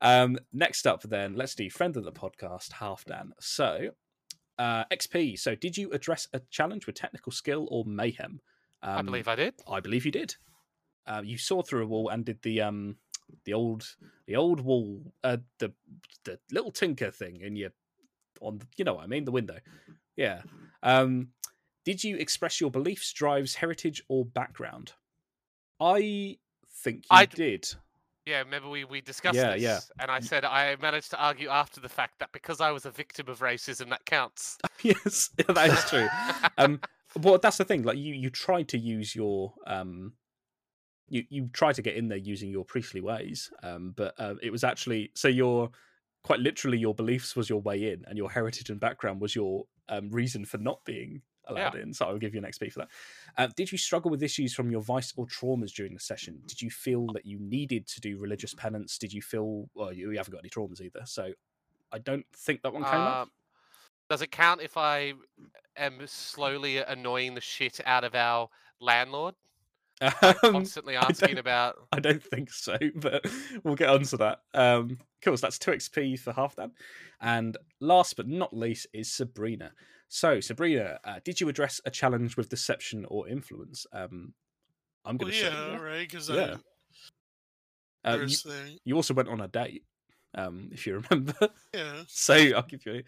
Um, 0.00 0.38
next 0.52 0.86
up, 0.88 1.02
then, 1.02 1.34
let's 1.34 1.54
do 1.54 1.70
friend 1.70 1.96
of 1.96 2.04
the 2.04 2.12
podcast, 2.12 2.70
Halfdan. 2.72 3.30
So, 3.40 3.90
uh, 4.58 4.84
XP. 4.92 5.38
So, 5.38 5.54
did 5.54 5.76
you 5.76 5.90
address 5.92 6.28
a 6.32 6.40
challenge 6.50 6.86
with 6.86 6.96
technical 6.96 7.32
skill 7.32 7.68
or 7.70 7.84
mayhem? 7.84 8.40
Um, 8.82 8.98
I 8.98 9.02
believe 9.02 9.28
I 9.28 9.36
did. 9.36 9.54
I 9.68 9.80
believe 9.80 10.04
you 10.04 10.10
did. 10.12 10.34
Uh, 11.06 11.22
you 11.24 11.38
saw 11.38 11.62
through 11.62 11.84
a 11.84 11.86
wall 11.86 12.08
and 12.08 12.24
did 12.24 12.42
the 12.42 12.60
um 12.60 12.96
the 13.44 13.52
old 13.54 13.96
the 14.26 14.36
old 14.36 14.60
wall 14.60 15.12
uh 15.24 15.38
the 15.58 15.72
the 16.24 16.38
little 16.50 16.70
tinker 16.70 17.10
thing 17.10 17.40
in 17.40 17.56
your 17.56 17.70
on 18.40 18.58
the, 18.58 18.66
you 18.76 18.84
know 18.84 18.94
what 18.94 19.04
I 19.04 19.06
mean 19.06 19.24
the 19.24 19.32
window. 19.32 19.58
Yeah. 20.16 20.42
Um 20.82 21.28
did 21.84 22.04
you 22.04 22.16
express 22.16 22.60
your 22.60 22.70
beliefs, 22.70 23.12
drives, 23.12 23.56
heritage, 23.56 24.02
or 24.08 24.24
background? 24.24 24.92
I 25.80 26.38
think 26.70 26.98
you 26.98 27.08
I'd- 27.10 27.34
did. 27.36 27.74
Yeah, 28.26 28.38
remember 28.38 28.68
we, 28.68 28.84
we 28.84 29.00
discussed 29.00 29.36
Yeah, 29.36 29.54
this, 29.54 29.62
yeah. 29.62 29.80
and 29.98 30.10
I 30.10 30.20
said 30.20 30.44
I 30.44 30.76
managed 30.80 31.10
to 31.10 31.20
argue 31.20 31.48
after 31.48 31.80
the 31.80 31.88
fact 31.88 32.20
that 32.20 32.30
because 32.32 32.60
I 32.60 32.70
was 32.70 32.86
a 32.86 32.90
victim 32.90 33.28
of 33.28 33.40
racism, 33.40 33.90
that 33.90 34.04
counts. 34.04 34.58
yes, 34.82 35.30
that 35.48 35.70
is 35.70 35.84
true. 35.90 36.08
um 36.58 36.80
well 37.20 37.38
that's 37.38 37.58
the 37.58 37.64
thing 37.64 37.82
like 37.82 37.98
you 37.98 38.14
you 38.14 38.30
tried 38.30 38.68
to 38.68 38.78
use 38.78 39.14
your 39.14 39.52
um 39.66 40.12
you 41.08 41.24
you 41.28 41.48
tried 41.52 41.74
to 41.74 41.82
get 41.82 41.96
in 41.96 42.08
there 42.08 42.18
using 42.18 42.50
your 42.50 42.64
priestly 42.64 43.00
ways 43.00 43.50
um 43.62 43.92
but 43.96 44.14
uh, 44.18 44.34
it 44.42 44.50
was 44.50 44.64
actually 44.64 45.10
so 45.14 45.28
your 45.28 45.70
quite 46.24 46.40
literally 46.40 46.78
your 46.78 46.94
beliefs 46.94 47.36
was 47.36 47.50
your 47.50 47.60
way 47.60 47.92
in 47.92 48.04
and 48.08 48.16
your 48.16 48.30
heritage 48.30 48.70
and 48.70 48.80
background 48.80 49.20
was 49.20 49.34
your 49.34 49.64
um 49.88 50.08
reason 50.10 50.44
for 50.44 50.58
not 50.58 50.82
being 50.84 51.20
allowed 51.48 51.74
in 51.74 51.92
so 51.92 52.06
i'll 52.06 52.18
give 52.18 52.34
you 52.34 52.40
an 52.42 52.50
xp 52.50 52.72
for 52.72 52.80
that 52.80 52.88
uh, 53.38 53.48
did 53.56 53.70
you 53.72 53.76
struggle 53.78 54.10
with 54.10 54.22
issues 54.22 54.54
from 54.54 54.70
your 54.70 54.80
vice 54.82 55.12
or 55.16 55.26
traumas 55.26 55.72
during 55.72 55.92
the 55.94 56.00
session 56.00 56.40
did 56.46 56.62
you 56.62 56.70
feel 56.70 57.06
that 57.12 57.26
you 57.26 57.38
needed 57.40 57.86
to 57.86 58.00
do 58.00 58.16
religious 58.18 58.54
penance 58.54 58.96
did 58.98 59.12
you 59.12 59.20
feel 59.22 59.68
well 59.74 59.92
you, 59.92 60.10
you 60.10 60.16
haven't 60.16 60.32
got 60.32 60.38
any 60.40 60.48
traumas 60.50 60.80
either 60.80 61.02
so 61.04 61.32
i 61.92 61.98
don't 61.98 62.26
think 62.36 62.62
that 62.62 62.72
one 62.72 62.84
came 62.84 62.94
up 62.94 63.22
Um, 63.22 63.30
does 64.10 64.20
it 64.20 64.30
count 64.30 64.60
if 64.60 64.76
I 64.76 65.14
am 65.74 66.00
slowly 66.06 66.76
annoying 66.78 67.34
the 67.34 67.40
shit 67.40 67.80
out 67.86 68.04
of 68.04 68.14
our 68.14 68.48
landlord? 68.78 69.34
Um, 70.02 70.34
Constantly 70.42 70.96
asking 70.96 71.28
don't- 71.28 71.38
about. 71.38 71.76
I 71.92 72.00
don't 72.00 72.22
think 72.22 72.50
so, 72.52 72.76
but 72.96 73.24
we'll 73.64 73.76
get 73.76 73.88
on 73.88 74.02
to 74.02 74.16
that. 74.18 74.40
Um, 74.52 74.98
cool. 75.22 75.36
So 75.38 75.46
that's 75.46 75.58
two 75.58 75.70
XP 75.70 76.18
for 76.18 76.32
Halfdan. 76.34 76.72
And 77.22 77.56
last 77.80 78.16
but 78.16 78.26
not 78.28 78.54
least 78.54 78.86
is 78.92 79.10
Sabrina. 79.10 79.72
So 80.14 80.40
Sabrina, 80.40 81.00
uh, 81.04 81.20
did 81.24 81.40
you 81.40 81.48
address 81.48 81.80
a 81.86 81.90
challenge 81.90 82.36
with 82.36 82.50
deception 82.50 83.06
or 83.08 83.28
influence? 83.28 83.86
Um, 83.94 84.34
I'm 85.06 85.16
going 85.16 85.32
to 85.32 85.38
say 85.38 85.46
yeah, 85.46 85.70
yeah. 85.70 85.78
right. 85.78 86.06
Because 86.06 86.28
Yeah. 86.28 86.56
Uh, 88.04 88.18
you, 88.20 88.36
first 88.36 88.46
you 88.84 88.94
also 88.94 89.14
went 89.14 89.30
on 89.30 89.40
a 89.40 89.48
date, 89.48 89.84
um, 90.34 90.68
if 90.72 90.86
you 90.86 91.02
remember. 91.08 91.48
yeah. 91.72 92.02
so 92.08 92.34
I'll 92.34 92.60
give 92.60 92.84
you 92.84 93.04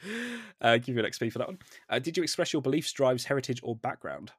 uh, 0.62 0.78
give 0.78 0.96
you 0.96 1.04
an 1.04 1.10
XP 1.10 1.30
for 1.30 1.40
that 1.40 1.48
one. 1.48 1.58
Uh, 1.90 1.98
did 1.98 2.16
you 2.16 2.22
express 2.22 2.54
your 2.54 2.62
beliefs, 2.62 2.90
drives, 2.90 3.26
heritage, 3.26 3.60
or 3.62 3.76
background? 3.76 4.32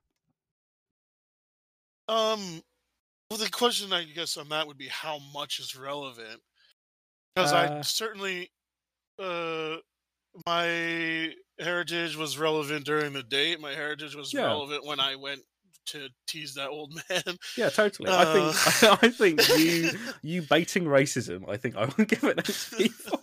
Um, 2.08 2.64
well, 3.30 3.38
the 3.38 3.50
question 3.52 3.94
I 3.94 4.06
guess 4.06 4.38
on 4.38 4.50
that 4.50 4.66
would 4.66 4.78
be 4.80 4.88
how 4.88 5.20
much 5.36 5.60
is 5.60 5.76
relevant, 5.76 6.42
because 7.36 7.54
I 7.54 7.68
Uh, 7.68 7.84
certainly, 7.84 8.50
uh, 9.20 9.78
my 10.46 11.34
heritage 11.60 12.16
was 12.18 12.38
relevant 12.38 12.86
during 12.86 13.14
the 13.14 13.24
date. 13.24 13.60
My 13.60 13.74
heritage 13.74 14.16
was 14.16 14.34
Yeah. 14.34 14.44
relevant 14.46 14.86
when 14.86 15.00
I 15.00 15.16
went 15.16 15.42
to 15.88 16.10
tease 16.28 16.56
that 16.56 16.70
old 16.70 16.94
man. 17.10 17.38
Yeah, 17.58 17.70
totally. 17.70 18.10
I 18.12 18.26
think 18.26 18.84
Uh. 18.84 18.98
I 19.02 19.10
think 19.10 19.48
you 19.58 19.92
you 20.24 20.42
baiting 20.42 20.86
racism. 20.86 21.48
I 21.48 21.58
think 21.58 21.76
I 21.76 21.86
will 21.86 22.06
give 22.06 22.24
it 22.24 22.38
an 22.38 22.44
XP. 22.44 22.90
for. 22.92 23.20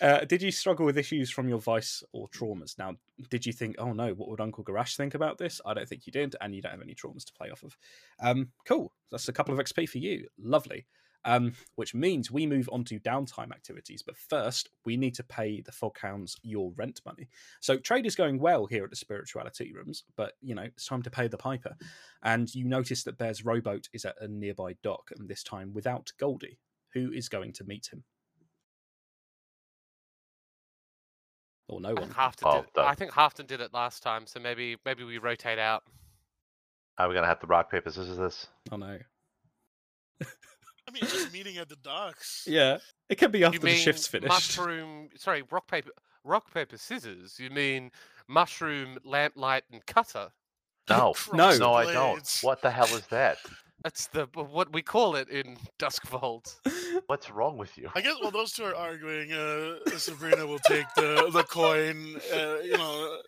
Uh, 0.00 0.24
did 0.24 0.42
you 0.42 0.50
struggle 0.50 0.84
with 0.84 0.98
issues 0.98 1.30
from 1.30 1.48
your 1.48 1.58
vice 1.58 2.02
or 2.12 2.28
traumas? 2.28 2.76
Now, 2.78 2.94
did 3.30 3.46
you 3.46 3.52
think, 3.52 3.76
oh 3.78 3.92
no, 3.92 4.12
what 4.12 4.28
would 4.28 4.40
Uncle 4.40 4.62
Garash 4.64 4.96
think 4.96 5.14
about 5.14 5.38
this? 5.38 5.60
I 5.64 5.72
don't 5.72 5.88
think 5.88 6.06
you 6.06 6.12
did, 6.12 6.36
and 6.40 6.54
you 6.54 6.60
don't 6.60 6.72
have 6.72 6.82
any 6.82 6.94
traumas 6.94 7.24
to 7.24 7.32
play 7.32 7.50
off 7.50 7.62
of. 7.62 7.76
Um, 8.20 8.48
cool. 8.66 8.92
That's 9.10 9.28
a 9.28 9.32
couple 9.32 9.58
of 9.58 9.64
XP 9.64 9.88
for 9.88 9.98
you. 9.98 10.26
Lovely. 10.38 10.86
Um, 11.26 11.54
which 11.76 11.94
means 11.94 12.30
we 12.30 12.46
move 12.46 12.68
on 12.70 12.84
to 12.84 13.00
downtime 13.00 13.50
activities. 13.50 14.02
But 14.02 14.16
first, 14.16 14.68
we 14.84 14.98
need 14.98 15.14
to 15.14 15.24
pay 15.24 15.62
the 15.62 15.72
Foghounds 15.72 16.36
your 16.42 16.72
rent 16.76 17.00
money. 17.06 17.28
So 17.60 17.78
trade 17.78 18.04
is 18.04 18.14
going 18.14 18.38
well 18.38 18.66
here 18.66 18.84
at 18.84 18.90
the 18.90 18.96
spirituality 18.96 19.72
rooms, 19.72 20.04
but 20.16 20.34
you 20.42 20.54
know 20.54 20.64
it's 20.64 20.86
time 20.86 21.02
to 21.02 21.10
pay 21.10 21.28
the 21.28 21.38
piper. 21.38 21.76
And 22.22 22.54
you 22.54 22.66
notice 22.66 23.04
that 23.04 23.16
Bear's 23.16 23.44
rowboat 23.44 23.88
is 23.94 24.04
at 24.04 24.20
a 24.20 24.28
nearby 24.28 24.74
dock, 24.82 25.10
and 25.18 25.28
this 25.28 25.42
time 25.42 25.72
without 25.72 26.12
Goldie, 26.18 26.58
who 26.92 27.10
is 27.10 27.28
going 27.28 27.52
to 27.54 27.64
meet 27.64 27.88
him. 27.92 28.04
Or 31.68 31.80
no 31.80 31.90
I 31.90 31.92
one. 31.92 32.02
think 32.10 32.42
Oh, 32.44 32.64
did. 32.74 32.84
I 32.84 32.94
think 32.94 33.12
Halfdan 33.12 33.46
did 33.46 33.60
it 33.60 33.72
last 33.72 34.02
time, 34.02 34.26
so 34.26 34.38
maybe 34.38 34.76
maybe 34.84 35.04
we 35.04 35.18
rotate 35.18 35.58
out. 35.58 35.82
Are 36.98 37.08
we 37.08 37.14
gonna 37.14 37.26
have 37.26 37.40
to 37.40 37.46
rock 37.46 37.70
paper 37.70 37.90
scissors 37.90 38.18
this? 38.18 38.46
Oh 38.70 38.76
no. 38.76 38.98
I 40.88 40.92
mean, 40.92 41.02
just 41.02 41.32
meeting 41.32 41.56
at 41.58 41.68
the 41.68 41.76
docks. 41.76 42.44
Yeah, 42.46 42.78
it 43.08 43.16
can 43.16 43.30
be 43.30 43.44
after 43.44 43.56
you 43.56 43.60
the 43.60 43.74
shift's 43.74 44.06
finished. 44.06 44.28
mushroom? 44.58 45.08
Sorry, 45.16 45.42
rock 45.50 45.66
paper, 45.68 45.90
rock 46.24 46.52
paper 46.52 46.76
scissors. 46.76 47.38
You 47.38 47.50
mean 47.50 47.90
mushroom, 48.28 48.98
lamplight, 49.04 49.62
and 49.72 49.84
cutter? 49.86 50.28
No, 50.90 51.14
No. 51.32 51.56
no, 51.56 51.72
I 51.72 51.92
don't. 51.92 52.38
What 52.42 52.60
the 52.62 52.70
hell 52.70 52.86
is 52.94 53.06
that? 53.06 53.38
That's 53.82 54.06
the 54.08 54.26
what 54.34 54.72
we 54.72 54.80
call 54.80 55.14
it 55.14 55.28
in 55.28 55.58
Doskvol. 55.78 56.42
What's 57.06 57.30
wrong 57.30 57.58
with 57.58 57.76
you? 57.76 57.90
I 57.94 58.00
guess 58.00 58.14
while 58.18 58.30
those 58.30 58.52
two 58.52 58.64
are 58.64 58.74
arguing, 58.74 59.30
uh, 59.32 59.76
Sabrina 59.98 60.46
will 60.46 60.58
take 60.60 60.86
the 60.96 61.28
the 61.30 61.42
coin. 61.42 62.18
Uh, 62.32 62.60
you 62.62 62.78
know, 62.78 63.18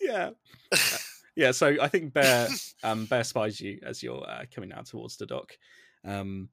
yeah. 0.00 0.30
Uh, 0.72 0.76
yeah, 1.36 1.52
so 1.52 1.76
I 1.80 1.86
think 1.86 2.12
Bear 2.12 2.48
um 2.82 3.04
Bear 3.06 3.22
spies 3.22 3.60
you 3.60 3.78
as 3.84 4.02
you're 4.02 4.28
uh, 4.28 4.46
coming 4.52 4.70
down 4.70 4.84
towards 4.84 5.16
the 5.16 5.26
dock. 5.26 5.52
Um 6.06 6.48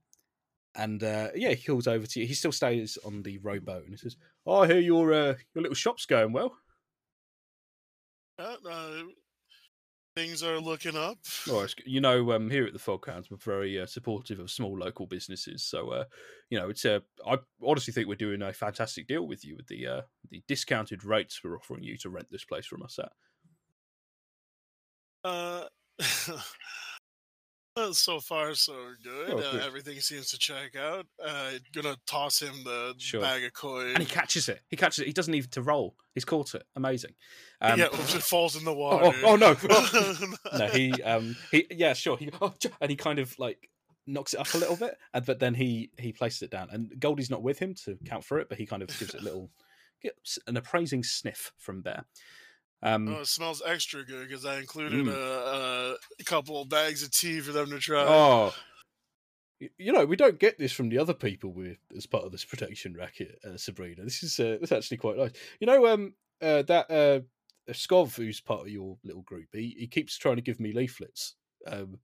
and 0.76 1.04
uh, 1.04 1.30
yeah, 1.36 1.52
he 1.54 1.64
calls 1.64 1.88
over 1.88 2.08
to 2.08 2.20
you. 2.20 2.26
He 2.26 2.34
still 2.34 2.52
stays 2.52 2.98
on 3.06 3.22
the 3.22 3.38
rowboat 3.38 3.84
and 3.84 3.94
he 3.94 3.98
says, 3.98 4.18
Oh, 4.46 4.64
I 4.64 4.68
hear 4.68 4.80
your 4.80 5.14
uh, 5.14 5.36
your 5.54 5.62
little 5.62 5.76
shop's 5.76 6.06
going 6.06 6.34
well. 6.34 6.58
uh, 8.40 9.04
things 10.16 10.44
are 10.44 10.60
looking 10.60 10.96
up. 10.96 11.18
Well, 11.48 11.68
you 11.86 12.02
know, 12.02 12.32
um, 12.32 12.50
here 12.50 12.66
at 12.66 12.74
the 12.74 12.80
Foghounds, 12.80 13.30
we're 13.30 13.38
very 13.38 13.80
uh, 13.80 13.86
supportive 13.86 14.40
of 14.40 14.52
small 14.52 14.78
local 14.78 15.06
businesses. 15.06 15.64
So, 15.64 15.90
uh, 15.90 16.06
you 16.50 16.60
know, 16.60 16.70
it's 16.70 16.86
uh, 16.86 17.00
I 17.26 17.38
honestly 17.64 17.94
think 17.94 18.08
we're 18.08 18.16
doing 18.16 18.42
a 18.42 18.54
fantastic 18.54 19.08
deal 19.08 19.28
with 19.28 19.46
you 19.46 19.56
with 19.56 19.68
the 19.68 19.88
uh, 19.88 20.02
the 20.30 20.44
discounted 20.48 21.04
rates 21.04 21.42
we're 21.44 21.56
offering 21.58 21.84
you 21.84 21.98
to 22.00 22.10
rent 22.10 22.28
this 22.32 22.46
place 22.46 22.66
from 22.66 22.84
us 22.84 23.00
at. 23.00 23.12
Uh, 25.24 25.66
well, 27.76 27.94
so 27.94 28.20
far, 28.20 28.54
so 28.56 28.74
good. 29.04 29.34
Oh, 29.34 29.38
uh, 29.40 29.62
everything 29.66 30.00
seems 30.00 30.30
to 30.30 30.38
check 30.38 30.76
out. 30.76 31.06
Uh, 31.24 31.52
gonna 31.74 31.98
toss 32.06 32.42
him 32.42 32.64
the 32.64 32.96
Sure. 32.98 33.22
bag 33.22 33.44
of 33.44 33.54
coins, 33.54 33.94
And 33.96 34.00
he 34.00 34.06
catches 34.06 34.50
it. 34.50 34.62
He 34.70 34.76
catches 34.78 35.00
it. 35.00 35.08
He 35.08 35.14
doesn't 35.14 35.32
need 35.32 35.52
to 35.52 35.62
roll. 35.62 35.96
He's 36.14 36.26
caught 36.26 36.56
it. 36.56 36.64
Amazing. 36.76 37.16
Um, 37.62 37.80
yeah, 37.80 37.86
oops, 37.86 38.14
it 38.14 38.24
falls 38.24 38.58
in 38.58 38.66
the 38.66 38.72
oh, 38.72 38.76
water. 38.76 39.18
oh, 39.24 39.32
oh, 39.32 39.36
no! 39.38 39.56
no, 40.58 40.68
he 40.68 40.92
um 41.04 41.34
he 41.50 41.66
yeah 41.72 41.94
sure 41.94 42.18
he 42.18 42.30
oh, 42.42 42.54
and 42.82 42.90
he 42.90 42.98
kind 42.98 43.20
of 43.20 43.40
like 43.40 43.70
knocks 44.06 44.34
it 44.34 44.42
up 44.42 44.54
a 44.54 44.58
little 44.58 44.76
bit, 44.76 44.98
and 45.14 45.26
but 45.26 45.40
then 45.40 45.54
he 45.54 45.90
he 45.98 46.12
places 46.12 46.42
it 46.42 46.52
down, 46.52 46.68
and 46.74 46.92
Goldie's 47.00 47.30
not 47.30 47.42
with 47.42 47.60
him 47.60 47.74
to 47.86 47.98
count 48.04 48.26
for 48.26 48.40
it, 48.40 48.50
but 48.50 48.58
he 48.58 48.66
kind 48.66 48.82
of 48.84 48.90
gives 48.90 49.14
it 49.14 49.22
a 49.22 49.24
little 49.24 49.50
an 50.46 50.58
appraising 50.58 51.04
sniff 51.04 51.54
from 51.58 51.82
Bear. 51.82 52.04
Um, 52.84 53.08
Oh, 53.10 53.22
it 53.22 53.28
smells 53.28 53.62
extra 53.66 54.04
good 54.04 54.28
because 54.28 54.46
I 54.46 54.60
included 54.60 55.06
Mm. 55.06 55.10
a, 55.10 55.96
a 56.20 56.24
couple 56.26 56.62
of 56.62 56.70
bags 56.70 57.02
of 57.02 57.12
tea 57.12 57.40
for 57.40 57.52
them 57.52 57.70
to 57.70 57.80
try. 57.80 58.04
Oh, 58.06 58.54
you 59.78 59.94
know, 59.94 60.06
we 60.06 60.16
don't 60.16 60.40
get 60.40 60.58
this 60.58 60.72
from 60.74 60.90
the 60.90 60.98
other 60.98 61.14
people 61.14 61.54
with 61.54 61.78
as 61.96 62.06
part 62.06 62.26
of 62.26 62.32
this 62.32 62.44
protection 62.44 62.94
racket, 62.94 63.40
uh, 63.46 63.58
Sabrina. 63.58 64.04
This 64.04 64.24
is 64.24 64.40
uh, 64.40 64.58
this 64.60 64.72
is 64.72 64.72
actually 64.72 64.98
quite 64.98 65.18
nice. 65.18 65.32
You 65.60 65.68
know, 65.68 65.88
um, 65.88 66.16
uh, 66.42 66.64
that 66.64 66.92
uh, 66.92 67.22
Scov, 67.72 68.16
who's 68.16 68.42
part 68.42 68.62
of 68.62 68.70
your 68.70 68.98
little 69.04 69.22
group, 69.22 69.48
he, 69.54 69.76
he 69.78 69.88
keeps 69.88 70.18
trying 70.18 70.36
to 70.36 70.42
give 70.42 70.60
me 70.60 70.74
leaflets. 70.74 71.36
Um, 71.66 72.00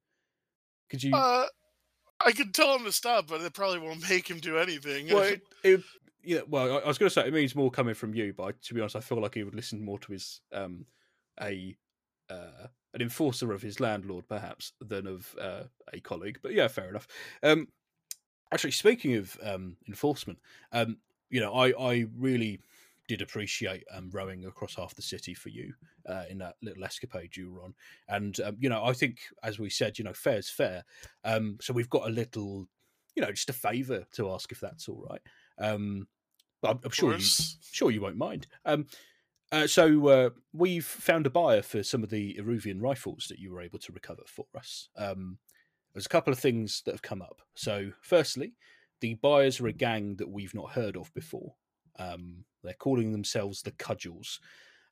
could 0.89 1.03
you? 1.03 1.15
Uh, 1.15 1.47
I 2.25 2.31
could 2.31 2.53
tell 2.53 2.75
him 2.75 2.85
to 2.85 2.91
stop, 2.91 3.27
but 3.27 3.41
it 3.41 3.53
probably 3.53 3.79
won't 3.79 4.01
make 4.09 4.29
him 4.29 4.39
do 4.39 4.57
anything. 4.57 5.07
well, 5.07 5.23
it, 5.23 5.41
it, 5.63 5.83
yeah. 6.23 6.41
Well, 6.47 6.77
I, 6.77 6.79
I 6.79 6.87
was 6.87 6.97
going 6.97 7.09
to 7.09 7.13
say 7.13 7.27
it 7.27 7.33
means 7.33 7.55
more 7.55 7.71
coming 7.71 7.95
from 7.95 8.13
you, 8.13 8.33
but 8.33 8.43
I, 8.43 8.51
to 8.63 8.73
be 8.73 8.81
honest, 8.81 8.95
I 8.95 8.99
feel 9.01 9.21
like 9.21 9.35
he 9.35 9.43
would 9.43 9.55
listen 9.55 9.83
more 9.83 9.99
to 9.99 10.11
his 10.11 10.41
um, 10.53 10.85
a 11.41 11.75
uh, 12.29 12.67
an 12.93 13.01
enforcer 13.01 13.51
of 13.53 13.61
his 13.61 13.79
landlord, 13.79 14.27
perhaps, 14.27 14.73
than 14.81 15.07
of 15.07 15.35
uh, 15.39 15.63
a 15.93 15.99
colleague. 16.01 16.39
But 16.41 16.53
yeah, 16.53 16.67
fair 16.67 16.89
enough. 16.89 17.07
Um, 17.43 17.67
actually, 18.51 18.71
speaking 18.71 19.15
of 19.15 19.37
um, 19.43 19.77
enforcement, 19.87 20.39
um, 20.71 20.97
you 21.29 21.39
know, 21.39 21.53
I 21.53 21.71
I 21.79 22.05
really 22.17 22.59
did 23.07 23.21
appreciate 23.21 23.83
um, 23.91 24.09
rowing 24.11 24.45
across 24.45 24.75
half 24.75 24.93
the 24.95 25.01
city 25.01 25.33
for 25.33 25.49
you 25.49 25.73
uh, 26.07 26.25
in 26.29 26.37
that 26.37 26.55
little 26.61 26.83
escapade 26.83 27.35
you 27.35 27.51
were 27.51 27.63
on, 27.63 27.73
and 28.07 28.39
um, 28.41 28.57
you 28.59 28.69
know, 28.69 28.83
I 28.83 28.93
think 28.93 29.19
as 29.43 29.59
we 29.59 29.69
said, 29.69 29.97
you 29.97 30.03
know, 30.05 30.13
fair's 30.13 30.49
fair. 30.49 30.83
Um, 31.23 31.57
so 31.61 31.73
we've 31.73 31.89
got 31.89 32.07
a 32.07 32.11
little, 32.11 32.67
you 33.15 33.21
know, 33.23 33.31
just 33.31 33.49
a 33.49 33.53
favour 33.53 34.05
to 34.13 34.31
ask 34.31 34.51
if 34.51 34.59
that's 34.59 34.87
all 34.87 35.05
right. 35.09 35.21
Um, 35.59 36.07
but 36.61 36.71
I'm, 36.71 36.79
I'm 36.85 36.91
sure 36.91 37.13
you, 37.13 37.25
sure 37.61 37.91
you 37.91 38.01
won't 38.01 38.17
mind. 38.17 38.47
Um, 38.65 38.87
uh, 39.51 39.67
so 39.67 40.07
uh, 40.07 40.29
we've 40.53 40.85
found 40.85 41.25
a 41.25 41.29
buyer 41.29 41.61
for 41.61 41.81
some 41.81 42.03
of 42.03 42.09
the 42.09 42.37
Iruvian 42.39 42.81
rifles 42.81 43.27
that 43.29 43.39
you 43.39 43.51
were 43.51 43.61
able 43.61 43.79
to 43.79 43.91
recover 43.91 44.21
for 44.27 44.45
us. 44.55 44.89
Um, 44.95 45.39
there's 45.93 46.05
a 46.05 46.09
couple 46.09 46.31
of 46.31 46.39
things 46.39 46.83
that 46.85 46.91
have 46.91 47.01
come 47.01 47.21
up. 47.21 47.41
So, 47.55 47.91
firstly, 48.01 48.53
the 49.01 49.15
buyers 49.15 49.59
are 49.59 49.67
a 49.67 49.73
gang 49.73 50.15
that 50.17 50.29
we've 50.29 50.53
not 50.53 50.71
heard 50.71 50.95
of 50.95 51.11
before. 51.13 51.55
Um, 51.97 52.45
they're 52.63 52.73
calling 52.73 53.11
themselves 53.11 53.61
the 53.61 53.71
Cudgels. 53.71 54.39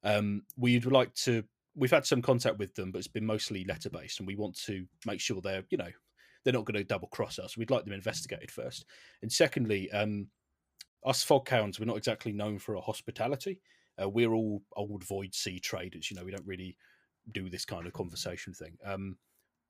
Um, 0.04 0.44
we'd 0.58 0.86
like 0.86 1.14
to. 1.16 1.44
We've 1.76 1.92
had 1.92 2.08
some 2.08 2.24
contact 2.24 2.58
with 2.58 2.74
them, 2.74 2.92
but 2.92 2.98
it's 2.98 3.08
been 3.08 3.26
mostly 3.26 3.64
letter 3.66 3.92
based, 3.92 4.20
and 4.20 4.28
we 4.28 4.36
want 4.36 4.58
to 4.66 4.86
make 5.06 5.20
sure 5.20 5.40
they're, 5.40 5.64
you 5.70 5.78
know, 5.78 5.92
they're 6.44 6.54
not 6.54 6.66
going 6.66 6.78
to 6.78 6.84
double 6.84 7.08
cross 7.10 7.38
us. 7.38 7.56
We'd 7.56 7.70
like 7.70 7.84
them 7.84 7.94
investigated 7.94 8.50
first. 8.50 8.86
And 9.22 9.32
secondly, 9.32 9.92
um, 9.92 10.28
us 11.08 11.26
Foghounds, 11.26 11.80
we're 11.80 11.86
not 11.86 11.98
exactly 11.98 12.34
known 12.34 12.60
for 12.60 12.76
our 12.76 12.82
hospitality. 12.82 13.62
Uh, 14.02 14.10
we're 14.10 14.34
all 14.34 14.62
old 14.76 15.04
void 15.04 15.34
sea 15.34 15.60
traders. 15.60 16.12
You 16.12 16.18
know, 16.18 16.24
we 16.24 16.32
don't 16.32 16.46
really 16.46 16.78
do 17.32 17.50
this 17.50 17.66
kind 17.66 17.88
of 17.88 17.94
conversation 17.94 18.54
thing. 18.54 18.78
Um, 18.86 19.18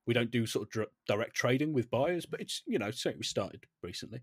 we 0.05 0.13
don't 0.13 0.31
do 0.31 0.45
sort 0.45 0.67
of 0.67 0.71
dir- 0.71 0.91
direct 1.07 1.35
trading 1.35 1.73
with 1.73 1.89
buyers, 1.89 2.25
but 2.25 2.41
it's 2.41 2.63
you 2.65 2.79
know 2.79 2.91
something 2.91 3.19
we 3.19 3.25
started 3.25 3.65
recently. 3.83 4.21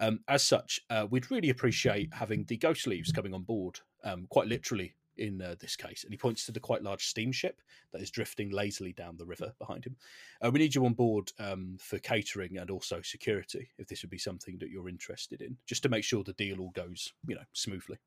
Um, 0.00 0.20
as 0.28 0.42
such, 0.42 0.80
uh, 0.90 1.06
we'd 1.10 1.30
really 1.30 1.50
appreciate 1.50 2.12
having 2.12 2.44
the 2.44 2.56
ghost 2.56 2.86
leaves 2.86 3.12
coming 3.12 3.34
on 3.34 3.42
board, 3.42 3.80
um, 4.04 4.26
quite 4.30 4.48
literally 4.48 4.94
in 5.16 5.40
uh, 5.42 5.54
this 5.60 5.76
case. 5.76 6.04
And 6.04 6.12
he 6.12 6.16
points 6.16 6.46
to 6.46 6.52
the 6.52 6.60
quite 6.60 6.82
large 6.82 7.06
steamship 7.06 7.60
that 7.92 8.02
is 8.02 8.10
drifting 8.10 8.50
lazily 8.50 8.92
down 8.92 9.16
the 9.16 9.26
river 9.26 9.52
behind 9.58 9.84
him. 9.84 9.96
Uh, 10.40 10.50
we 10.50 10.58
need 10.58 10.74
you 10.74 10.84
on 10.86 10.94
board 10.94 11.30
um, 11.38 11.76
for 11.80 11.98
catering 11.98 12.58
and 12.58 12.70
also 12.70 13.00
security, 13.02 13.68
if 13.78 13.88
this 13.88 14.02
would 14.02 14.10
be 14.10 14.18
something 14.18 14.58
that 14.58 14.70
you're 14.70 14.88
interested 14.88 15.42
in, 15.42 15.56
just 15.66 15.82
to 15.82 15.88
make 15.88 16.04
sure 16.04 16.24
the 16.24 16.32
deal 16.34 16.60
all 16.60 16.70
goes, 16.70 17.12
you 17.26 17.34
know, 17.34 17.42
smoothly. 17.52 17.98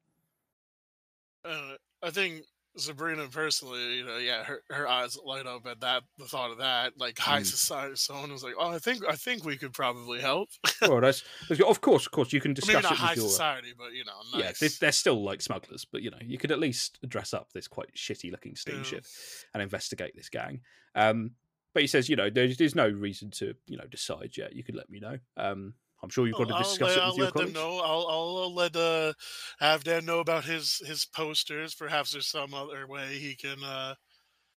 Uh, 1.44 1.76
I 2.02 2.10
think 2.10 2.44
Sabrina 2.78 3.28
personally, 3.30 3.98
you 3.98 4.06
know, 4.06 4.18
yeah, 4.18 4.44
her, 4.44 4.62
her 4.70 4.88
eyes 4.88 5.18
light 5.24 5.46
up 5.48 5.66
at 5.66 5.80
that 5.82 6.04
the 6.18 6.26
thought 6.26 6.52
of 6.52 6.58
that. 6.60 6.94
Like 6.98 7.18
high 7.20 7.42
Mm. 7.42 7.44
society, 7.44 7.96
someone 7.96 8.32
was 8.32 8.44
like, 8.44 8.56
"Oh, 8.58 8.70
I 8.72 8.80
think 8.80 9.04
I 9.08 9.16
think 9.16 9.44
we 9.46 9.58
could 9.58 9.74
probably 9.74 10.22
help." 10.22 10.50
well, 10.84 11.02
that's, 11.02 11.24
of 11.50 11.82
course, 11.82 12.06
of 12.06 12.12
course, 12.12 12.32
you 12.34 12.42
can 12.42 12.54
Maybe 12.64 12.82
discuss 12.82 12.82
not 12.82 12.98
it 12.98 13.00
high 13.00 13.16
with 13.16 13.16
your. 13.16 13.42
society, 13.42 13.74
but 13.78 13.94
you 13.94 14.04
know, 14.06 14.22
nice. 14.32 14.34
Yeah, 14.34 14.52
they, 14.60 14.76
they're 14.80 14.92
still 14.92 15.24
like 15.24 15.42
smugglers, 15.42 15.86
but 15.86 16.02
you 16.02 16.12
know, 16.12 16.20
you 16.22 16.38
could 16.38 16.52
at 16.52 16.60
least 16.60 17.00
dress 17.08 17.34
up 17.34 17.54
this 17.54 17.68
quite 17.68 17.94
shitty 17.96 18.32
looking 18.32 18.56
Yeah. 18.66 18.96
steamship 18.96 19.08
and 19.54 19.64
investigate 19.64 20.16
this 20.16 20.30
gang. 20.30 20.62
Um, 20.96 21.36
but 21.74 21.82
he 21.84 21.88
says, 21.88 22.10
you 22.10 22.16
know, 22.16 22.30
there's, 22.30 22.58
there's 22.58 22.76
no 22.76 22.90
reason 22.90 23.32
to, 23.32 23.56
you 23.68 23.78
know, 23.78 23.86
decide 23.88 24.38
yet. 24.38 24.56
You 24.56 24.64
could 24.64 24.76
let 24.76 24.90
me 24.90 25.00
know. 25.00 25.20
Um, 25.38 25.76
I'm 26.06 26.10
sure 26.12 26.28
you've 26.28 26.38
got 26.38 26.50
to 26.50 26.54
discuss 26.54 26.92
I'll 26.92 26.98
it 26.98 27.04
I'll 27.04 27.18
your 27.18 27.26
let 27.26 27.34
them 27.34 27.52
know. 27.52 27.80
I'll, 27.80 28.08
I'll, 28.08 28.38
I'll 28.44 28.54
let 28.54 28.76
uh, 28.76 29.14
Halfdan 29.60 30.06
know 30.06 30.20
about 30.20 30.46
his 30.46 30.78
his 30.86 31.04
posters. 31.04 31.74
Perhaps 31.74 32.12
there's 32.12 32.28
some 32.28 32.54
other 32.54 32.86
way 32.86 33.18
he 33.18 33.36
can. 33.36 33.64
Uh, 33.64 33.96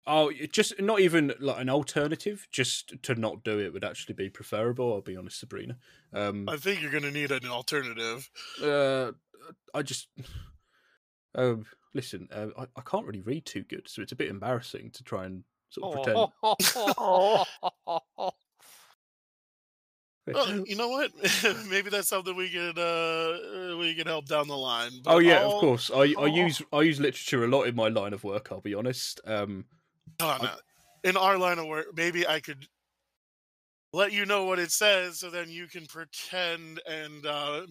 Oh, 0.06 0.30
just 0.52 0.78
not 0.78 1.00
even 1.00 1.32
like 1.40 1.58
an 1.58 1.70
alternative. 1.70 2.46
Just 2.50 3.02
to 3.02 3.14
not 3.14 3.44
do 3.44 3.58
it 3.58 3.72
would 3.72 3.84
actually 3.84 4.14
be 4.14 4.28
preferable. 4.28 4.92
I'll 4.92 5.00
be 5.00 5.16
honest, 5.16 5.40
Sabrina. 5.40 5.78
Um, 6.12 6.48
I 6.48 6.56
think 6.58 6.82
you're 6.82 6.90
gonna 6.90 7.11
need 7.11 7.30
an 7.30 7.46
alternative. 7.46 8.30
uh, 8.62 9.12
I 9.72 9.82
just, 9.82 10.08
um, 11.34 11.64
listen. 11.94 12.28
Uh, 12.30 12.48
I, 12.58 12.66
I 12.76 12.82
can't 12.82 13.06
really 13.06 13.22
read 13.22 13.46
too 13.46 13.64
good, 13.64 13.88
so 13.88 14.02
it's 14.02 14.12
a 14.12 14.16
bit 14.16 14.28
embarrassing 14.28 14.90
to 14.92 15.02
try 15.02 15.24
and 15.24 15.44
sort 15.70 15.94
of 15.94 16.02
pretend. 16.02 16.32
Oh. 20.35 20.47
Well, 20.47 20.64
you 20.67 20.77
know 20.77 20.88
what? 20.88 21.12
Maybe 21.71 21.91
that's 21.91 22.09
something 22.09 22.35
we 22.37 22.51
could 22.51 22.79
uh, 22.79 23.77
we 23.79 23.95
can 23.95 24.07
help 24.07 24.27
down 24.27 24.49
the 24.49 24.57
line. 24.57 24.93
But 25.03 25.14
Oh 25.14 25.19
yeah, 25.19 25.41
I'll- 25.41 25.53
of 25.55 25.61
course. 25.61 25.91
I, 25.95 26.14
I 26.19 26.27
use 26.27 26.62
I 26.73 26.83
use 26.83 27.01
literature 27.01 27.45
a 27.45 27.49
lot 27.49 27.62
in 27.64 27.75
my 27.75 27.88
line 27.88 28.12
of 28.12 28.25
work. 28.25 28.49
I'll 28.51 28.61
be 28.61 28.75
honest. 28.75 29.21
Um, 29.25 29.64
uh, 30.21 30.57
in 31.05 31.17
our 31.17 31.38
line 31.38 31.59
of 31.59 31.67
work, 31.67 31.87
maybe 31.97 32.27
I 32.27 32.41
could 32.41 32.67
let 33.93 34.12
you 34.12 34.27
know 34.27 34.45
what 34.45 34.59
it 34.59 34.71
says, 34.71 35.21
so 35.21 35.31
then 35.31 35.49
you 35.49 35.67
can 35.67 35.87
pretend, 35.87 36.81
and 36.87 37.25
uh, 37.25 37.67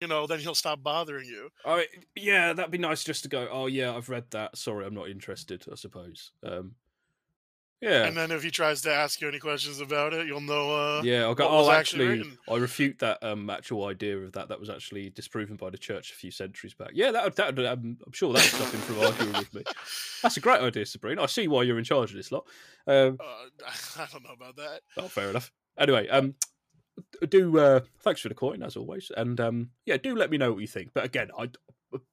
you 0.00 0.06
know, 0.06 0.26
then 0.26 0.38
he'll 0.38 0.54
stop 0.54 0.82
bothering 0.82 1.26
you. 1.26 1.48
I 1.64 1.86
yeah, 2.14 2.52
that'd 2.52 2.70
be 2.70 2.78
nice 2.78 3.02
just 3.04 3.22
to 3.24 3.28
go. 3.28 3.48
Oh 3.50 3.66
yeah, 3.66 3.94
I've 3.94 4.08
read 4.08 4.30
that. 4.30 4.56
Sorry, 4.56 4.86
I'm 4.86 4.94
not 4.94 5.08
interested. 5.08 5.64
I 5.70 5.74
suppose. 5.74 6.32
Um, 6.44 6.74
yeah, 7.80 8.06
And 8.06 8.16
then 8.16 8.30
if 8.32 8.42
he 8.42 8.50
tries 8.50 8.80
to 8.82 8.92
ask 8.92 9.20
you 9.20 9.28
any 9.28 9.38
questions 9.38 9.80
about 9.80 10.12
it, 10.12 10.26
you'll 10.26 10.40
know. 10.40 10.74
Uh, 10.74 11.02
yeah. 11.04 11.22
I'll 11.22 11.34
go. 11.34 11.48
Oh, 11.48 11.70
actually 11.70 12.18
actually. 12.20 12.38
I 12.48 12.56
refute 12.56 12.98
that 12.98 13.22
um 13.22 13.48
actual 13.50 13.84
idea 13.86 14.18
of 14.18 14.32
that. 14.32 14.48
That 14.48 14.58
was 14.58 14.68
actually 14.68 15.10
disproven 15.10 15.56
by 15.56 15.70
the 15.70 15.78
church 15.78 16.10
a 16.10 16.14
few 16.14 16.30
centuries 16.30 16.74
back. 16.74 16.90
Yeah, 16.94 17.12
that 17.12 17.36
that 17.36 17.54
would, 17.56 17.64
um, 17.66 17.98
I'm 18.04 18.12
sure 18.12 18.32
that 18.32 18.40
would 18.40 18.60
stop 18.60 18.72
him 18.72 18.80
from 18.80 19.00
arguing 19.00 19.32
with 19.34 19.54
me. 19.54 19.62
That's 20.22 20.36
a 20.36 20.40
great 20.40 20.60
idea, 20.60 20.86
Sabrina. 20.86 21.22
I 21.22 21.26
see 21.26 21.46
why 21.46 21.62
you're 21.62 21.78
in 21.78 21.84
charge 21.84 22.10
of 22.10 22.16
this 22.16 22.32
lot. 22.32 22.46
Um, 22.86 23.18
Uh, 23.20 23.66
I 23.98 24.06
don't 24.12 24.24
know 24.24 24.32
about 24.32 24.56
that. 24.56 24.80
Oh, 24.96 25.08
fair 25.08 25.30
enough. 25.30 25.52
Anyway, 25.78 26.08
um, 26.08 26.34
do 27.28 27.58
uh, 27.58 27.80
thanks 28.00 28.20
for 28.20 28.28
the 28.28 28.34
coin 28.34 28.62
as 28.62 28.76
always, 28.76 29.12
and 29.16 29.40
um, 29.40 29.70
yeah, 29.86 29.96
do 29.96 30.16
let 30.16 30.30
me 30.30 30.38
know 30.38 30.52
what 30.52 30.60
you 30.60 30.66
think. 30.66 30.90
But 30.94 31.04
again, 31.04 31.28
I 31.38 31.50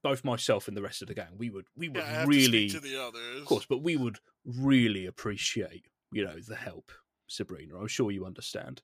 both 0.03 0.23
myself 0.23 0.67
and 0.67 0.75
the 0.75 0.81
rest 0.81 1.01
of 1.01 1.07
the 1.07 1.13
gang, 1.13 1.37
we 1.37 1.49
would 1.49 1.65
we 1.75 1.89
would 1.89 2.03
Yeah, 2.03 2.25
really, 2.25 2.67
to 2.69 2.75
to 2.75 2.79
the 2.79 3.01
others. 3.01 3.41
of 3.41 3.45
course, 3.45 3.65
but 3.65 3.81
we 3.81 3.95
would 3.97 4.17
really 4.45 5.05
appreciate 5.05 5.85
you 6.11 6.23
know 6.23 6.39
the 6.39 6.55
help, 6.55 6.91
Sabrina. 7.27 7.77
I'm 7.77 7.87
sure 7.87 8.11
you 8.11 8.25
understand. 8.25 8.81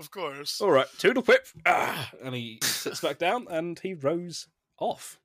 Of 0.00 0.10
course. 0.10 0.60
All 0.60 0.70
right, 0.72 0.88
toodle 0.98 1.22
pip, 1.22 1.46
ah, 1.66 2.10
and 2.22 2.34
he 2.34 2.58
sits 2.62 3.00
back 3.00 3.18
down 3.18 3.46
and 3.50 3.78
he 3.78 3.94
rows 3.94 4.48
off. 4.78 5.20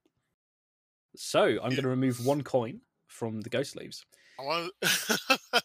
So 1.15 1.43
I'm 1.43 1.71
going 1.71 1.81
to 1.81 1.87
remove 1.89 2.23
one 2.23 2.43
coin 2.43 2.81
from 3.07 3.41
the 3.41 3.49
ghost 3.49 3.75
leaves. 3.75 4.05
I 4.39 4.43
want. 4.43 4.71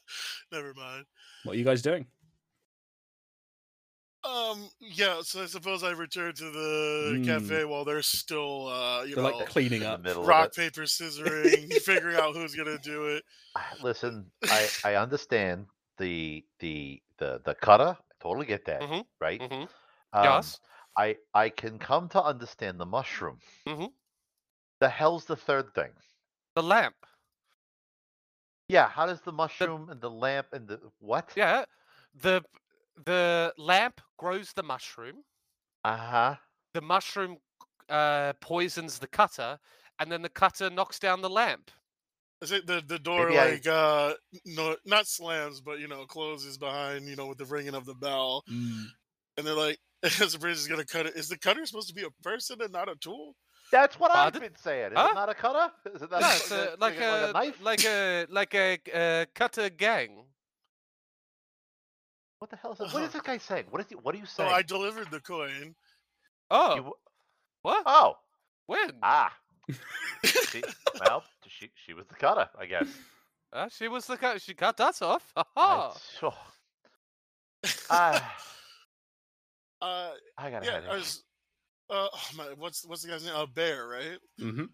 Never 0.53 0.73
mind. 0.75 1.05
What 1.45 1.55
are 1.55 1.59
you 1.59 1.65
guys 1.65 1.83
doing? 1.83 2.07
Um. 4.25 4.71
Yeah. 4.81 5.21
So 5.23 5.43
I 5.43 5.47
suppose 5.47 5.83
I 5.83 5.91
return 5.91 6.35
to 6.35 6.51
the 6.51 7.19
Mm. 7.21 7.25
cafe 7.27 7.65
while 7.65 7.85
they're 7.85 8.03
still, 8.03 8.69
uh, 8.69 9.03
you 9.05 9.15
They're 9.15 9.25
know, 9.25 9.37
like 9.39 9.49
cleaning 9.49 9.83
up. 9.85 10.01
middle 10.01 10.25
rock 10.25 10.47
of 10.49 10.53
it. 10.53 10.57
paper 10.57 10.83
scissoring, 10.83 11.73
figuring 11.85 12.17
out 12.17 12.35
who's 12.35 12.55
gonna 12.55 12.79
do 12.79 13.07
it. 13.09 13.25
Listen, 13.83 14.31
I 14.49 14.73
I 14.85 14.95
understand 14.95 15.67
the 15.99 16.45
the 16.61 17.03
the 17.19 17.41
the 17.45 17.55
cutter. 17.55 17.97
I 17.99 18.15
totally 18.21 18.47
get 18.47 18.65
that, 18.67 18.81
Mhm, 18.83 19.05
right? 19.21 19.41
mhm. 19.41 19.69
Um, 20.13 20.25
Yes. 20.25 20.61
I 20.97 21.17
I 21.35 21.51
can 21.51 21.79
come 21.79 22.09
to 22.11 22.23
understand 22.23 22.81
the 22.81 22.87
mushroom. 22.87 23.41
Mm-hmm. 23.67 23.87
The 24.81 24.89
hell's 24.89 25.25
the 25.25 25.37
third 25.37 25.75
thing? 25.75 25.93
The 26.55 26.63
lamp. 26.63 26.97
Yeah, 28.69 28.89
how 28.89 29.07
does 29.07 29.21
the 29.23 29.33
mushroom 29.33 29.91
and 29.91 30.01
the 30.01 30.11
lamp 30.11 30.53
and 30.53 30.67
the 30.69 30.81
what? 30.99 31.31
Yeah. 31.37 31.65
The 32.15 32.43
the 33.05 33.53
lamp 33.59 34.01
grows 34.19 34.53
the 34.53 34.63
mushroom. 34.63 35.25
Uh 35.85 35.97
huh. 35.97 36.35
The 36.75 36.81
mushroom 36.81 37.37
uh, 37.89 38.33
poisons 38.41 38.99
the 38.99 39.07
cutter, 39.07 39.59
and 39.99 40.11
then 40.11 40.23
the 40.23 40.29
cutter 40.29 40.71
knocks 40.71 40.99
down 40.99 41.23
the 41.23 41.31
lamp. 41.31 41.71
Is 42.43 42.53
it 42.53 42.67
the 42.67 42.83
the 42.87 42.99
door 42.99 43.27
Maybe 43.29 43.39
I- 43.39 43.51
like 43.53 43.67
uh 43.67 44.15
no 44.45 44.77
not 44.85 45.07
slams 45.07 45.61
but 45.63 45.79
you 45.79 45.89
know 45.89 46.05
closes 46.05 46.59
behind 46.59 47.07
you 47.09 47.17
know 47.17 47.27
with 47.29 47.39
the 47.39 47.45
ringing 47.47 47.75
of 47.75 47.87
the 47.87 47.95
bell 47.95 48.43
Mm. 48.51 48.85
and 49.39 49.47
they're 49.47 49.55
like 49.55 49.79
Sabrina's 50.05 50.61
is 50.63 50.67
gonna 50.69 50.85
cut 50.85 51.07
it. 51.07 51.15
Is 51.17 51.29
the 51.29 51.39
cutter 51.39 51.65
supposed 51.65 51.89
to 51.89 51.95
be 51.95 52.03
a 52.03 52.11
person 52.23 52.61
and 52.61 52.73
not 52.73 52.91
a 52.91 52.97
tool? 52.97 53.35
That's 53.73 53.99
what 53.99 54.15
I've 54.15 54.33
been 54.35 54.55
saying. 54.57 54.93
Is 54.93 54.99
Huh? 54.99 55.09
it 55.13 55.15
not 55.15 55.29
a 55.31 55.35
cutter? 55.35 55.73
Is 55.95 56.03
it 56.03 56.11
not 56.11 56.21
No, 56.21 56.27
a, 56.29 56.31
it's 56.35 56.45
is 56.47 56.53
a, 56.53 56.77
like, 56.79 56.97
a, 57.01 57.31
knife? 57.33 57.63
like 57.63 57.85
a 57.87 58.27
like 58.29 58.55
a 58.55 58.79
uh, 58.93 59.25
cutter 59.35 59.71
gang. 59.71 60.25
What 62.45 62.51
the 62.51 62.57
hell 62.59 62.73
is 62.75 62.81
it? 62.81 62.91
What 62.93 63.03
is 63.03 63.13
this 63.13 63.23
guy 63.23 63.39
saying? 63.39 63.67
What 63.71 63.81
is 63.81 63.89
he? 63.89 63.95
What 63.97 64.15
are 64.15 64.19
you 64.19 64.27
So 64.37 64.45
saying? 64.45 64.51
I 64.51 64.63
delivered 64.63 65.11
the 65.11 65.21
coin. 65.21 65.77
Oh, 66.51 66.77
You 66.77 66.93
what? 67.63 67.87
oh, 67.87 68.19
When? 68.67 69.03
ah. 69.03 69.37
she, 70.41 70.67
well, 70.99 71.25
she 71.47 71.71
she 71.75 71.95
was 71.95 72.07
the 72.09 72.15
cutter, 72.15 72.49
I 72.59 72.67
guess. 72.67 73.01
Uh, 73.53 73.69
she 73.69 73.89
was 73.89 74.07
the 74.07 74.17
cut. 74.19 74.41
She 74.43 74.55
cut 74.55 74.81
us 74.81 75.01
off. 75.03 75.33
I, 75.63 75.83
Ha 75.83 76.01
sure. 76.19 76.35
Ah, 77.89 78.37
Uh, 79.81 80.13
I 80.37 80.51
got 80.51 80.63
a 80.63 80.67
yeah, 80.67 80.71
headache. 80.71 80.91
I 80.91 80.97
was. 80.97 81.25
Uh, 81.91 82.09
oh 82.13 82.31
my, 82.37 82.45
what's 82.57 82.87
what's 82.87 83.03
the 83.03 83.09
guy's 83.09 83.25
name? 83.25 83.35
Uh, 83.35 83.47
Bear, 83.47 83.87
right? 83.87 84.19
hmm 84.39 84.67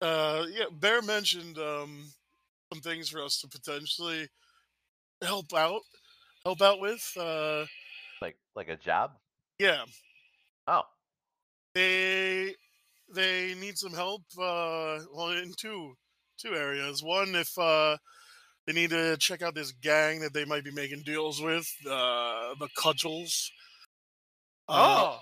Uh, 0.00 0.46
yeah, 0.50 0.66
Bear 0.72 1.00
mentioned 1.02 1.58
um 1.58 2.12
some 2.72 2.82
things 2.82 3.08
for 3.08 3.22
us 3.22 3.40
to 3.40 3.48
potentially 3.48 4.28
help 5.22 5.52
out, 5.54 5.82
help 6.44 6.60
out 6.62 6.80
with. 6.80 7.02
Uh, 7.16 7.66
Like 8.20 8.36
like 8.54 8.68
a 8.68 8.76
job? 8.76 9.12
yeah, 9.58 9.84
Oh, 10.66 10.82
they 11.74 12.54
they 13.14 13.54
need 13.54 13.76
some 13.78 13.92
help. 13.92 14.22
Uh, 14.38 15.00
well, 15.12 15.30
in 15.30 15.52
two 15.58 15.94
two 16.38 16.54
areas. 16.54 17.02
One, 17.02 17.34
if 17.34 17.56
uh 17.58 17.96
they 18.66 18.72
need 18.72 18.90
to 18.90 19.16
check 19.16 19.42
out 19.42 19.54
this 19.54 19.72
gang 19.72 20.20
that 20.20 20.32
they 20.34 20.44
might 20.44 20.64
be 20.64 20.70
making 20.70 21.02
deals 21.02 21.40
with, 21.40 21.66
uh, 21.86 22.54
the 22.60 22.68
Cudgels. 22.78 23.50
Uh, 24.68 25.18
Oh, 25.18 25.20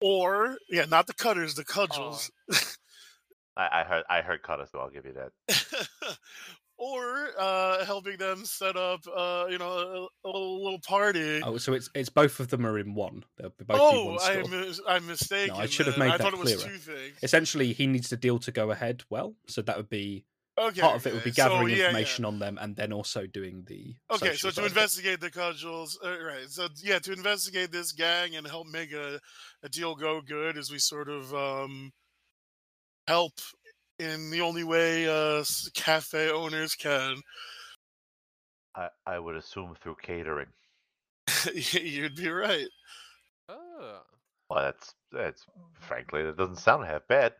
or 0.00 0.56
yeah, 0.70 0.84
not 0.86 1.06
the 1.06 1.14
Cutters, 1.14 1.54
the 1.54 1.64
Cudgels. 1.64 2.30
I, 3.56 3.80
I 3.80 3.84
heard 3.84 4.04
I 4.08 4.22
heard 4.22 4.42
Cutters, 4.42 4.70
so 4.70 4.78
I'll 4.78 4.90
give 4.90 5.04
you 5.06 5.14
that. 5.14 5.32
or 6.80 7.28
uh, 7.38 7.84
helping 7.84 8.16
them 8.16 8.44
set 8.46 8.74
up, 8.74 9.00
uh, 9.14 9.46
you 9.50 9.58
know, 9.58 10.08
a, 10.24 10.28
a 10.28 10.30
little, 10.30 10.78
party. 10.80 11.42
Oh, 11.44 11.58
so 11.58 11.74
it's 11.74 11.90
it's 11.94 12.08
both 12.08 12.40
of 12.40 12.48
them 12.48 12.66
are 12.66 12.78
in 12.78 12.94
one. 12.94 13.24
They'll 13.36 13.50
be 13.50 13.64
both 13.64 13.78
Oh, 13.80 14.06
one 14.06 14.18
I 14.20 14.42
store. 14.42 14.48
mis- 14.48 14.80
I'm 14.88 15.06
mistaken. 15.06 15.56
I 15.56 15.66
should 15.66 15.86
have 15.86 15.98
made 15.98 16.08
I 16.08 16.16
that 16.16 16.22
thought 16.22 16.32
it 16.32 16.38
was 16.38 16.54
clearer. 16.54 16.72
two 16.72 16.78
things. 16.78 17.18
Essentially, 17.22 17.74
he 17.74 17.86
needs 17.86 18.08
the 18.08 18.16
deal 18.16 18.38
to 18.40 18.50
go 18.50 18.70
ahead 18.70 19.04
well. 19.10 19.34
So 19.46 19.60
that 19.62 19.76
would 19.76 19.90
be 19.90 20.24
Okay, 20.58 20.80
part 20.80 20.96
of 20.96 21.06
it 21.06 21.12
would 21.12 21.24
be 21.24 21.30
okay, 21.30 21.42
so, 21.42 21.48
gathering 21.48 21.68
yeah, 21.70 21.76
yeah. 21.76 21.86
information 21.86 22.24
on 22.24 22.38
them 22.38 22.58
and 22.60 22.76
then 22.76 22.92
also 22.92 23.26
doing 23.26 23.64
the. 23.66 23.94
Okay, 24.10 24.34
so 24.34 24.50
to 24.50 24.64
investigate 24.64 25.20
the 25.20 25.30
cudgels, 25.30 25.98
uh, 26.04 26.18
right? 26.22 26.48
So 26.48 26.68
yeah, 26.82 26.98
to 27.00 27.12
investigate 27.12 27.72
this 27.72 27.92
gang 27.92 28.36
and 28.36 28.46
help 28.46 28.66
make 28.66 28.92
a, 28.92 29.20
a 29.62 29.68
deal 29.68 29.94
go 29.94 30.20
good, 30.22 30.56
as 30.56 30.70
we 30.70 30.78
sort 30.78 31.08
of 31.08 31.34
um, 31.34 31.92
help 33.06 33.32
in 34.00 34.30
the 34.30 34.40
only 34.40 34.64
way 34.64 35.08
uh, 35.08 35.44
cafe 35.74 36.30
owners 36.30 36.74
can. 36.74 37.20
I, 38.74 38.88
I 39.06 39.18
would 39.18 39.36
assume 39.36 39.76
through 39.80 39.96
catering. 40.02 40.48
You'd 41.54 42.16
be 42.16 42.28
right. 42.28 42.68
oh. 43.48 44.00
Well, 44.48 44.64
that's 44.64 44.94
that's 45.12 45.44
frankly 45.78 46.24
that 46.24 46.36
doesn't 46.36 46.56
sound 46.56 46.84
half 46.84 47.06
bad. 47.06 47.34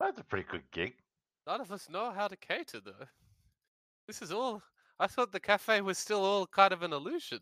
That's 0.00 0.18
a 0.18 0.24
pretty 0.24 0.46
good 0.50 0.64
gig. 0.72 0.94
None 1.46 1.60
of 1.60 1.70
us 1.70 1.88
know 1.88 2.10
how 2.10 2.26
to 2.26 2.36
cater, 2.36 2.80
though. 2.84 3.06
This 4.06 4.22
is 4.22 4.32
all. 4.32 4.62
I 4.98 5.06
thought 5.06 5.30
the 5.30 5.40
cafe 5.40 5.80
was 5.82 5.98
still 5.98 6.24
all 6.24 6.46
kind 6.46 6.72
of 6.72 6.82
an 6.82 6.92
illusion. 6.92 7.40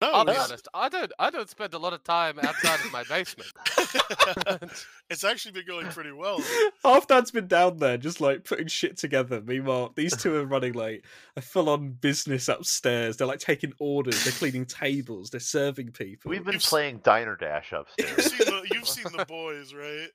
No, 0.00 0.10
I'll 0.12 0.24
be 0.24 0.32
honest. 0.32 0.66
I 0.74 0.88
don't. 0.88 1.12
I 1.18 1.30
don't 1.30 1.48
spend 1.48 1.74
a 1.74 1.78
lot 1.78 1.92
of 1.92 2.02
time 2.02 2.38
outside 2.40 2.80
of 2.80 2.92
my 2.92 3.04
basement. 3.04 3.52
it's 5.10 5.24
actually 5.24 5.52
been 5.52 5.66
going 5.66 5.86
pretty 5.88 6.12
well. 6.12 6.40
Halfdan's 6.84 7.30
been 7.30 7.46
down 7.46 7.78
there 7.78 7.96
just 7.96 8.20
like 8.20 8.44
putting 8.44 8.66
shit 8.66 8.96
together. 8.96 9.40
Meanwhile, 9.44 9.92
these 9.96 10.16
two 10.16 10.34
are 10.36 10.44
running 10.46 10.72
like 10.74 11.04
a 11.36 11.40
full 11.40 11.68
on 11.68 11.90
business 11.92 12.48
upstairs. 12.48 13.16
They're 13.16 13.26
like 13.26 13.40
taking 13.40 13.72
orders, 13.78 14.22
they're 14.24 14.32
cleaning 14.32 14.66
tables, 14.66 15.30
they're 15.30 15.40
serving 15.40 15.92
people. 15.92 16.30
We've 16.30 16.44
been 16.44 16.54
You've 16.54 16.62
s- 16.62 16.68
playing 16.68 16.98
Diner 17.04 17.36
Dash 17.36 17.72
You've 17.72 17.80
upstairs. 17.82 18.32
seen 18.32 18.38
the, 18.46 18.68
you've 18.72 18.88
seen 18.88 19.06
the 19.16 19.24
boys, 19.24 19.72
right? 19.74 20.08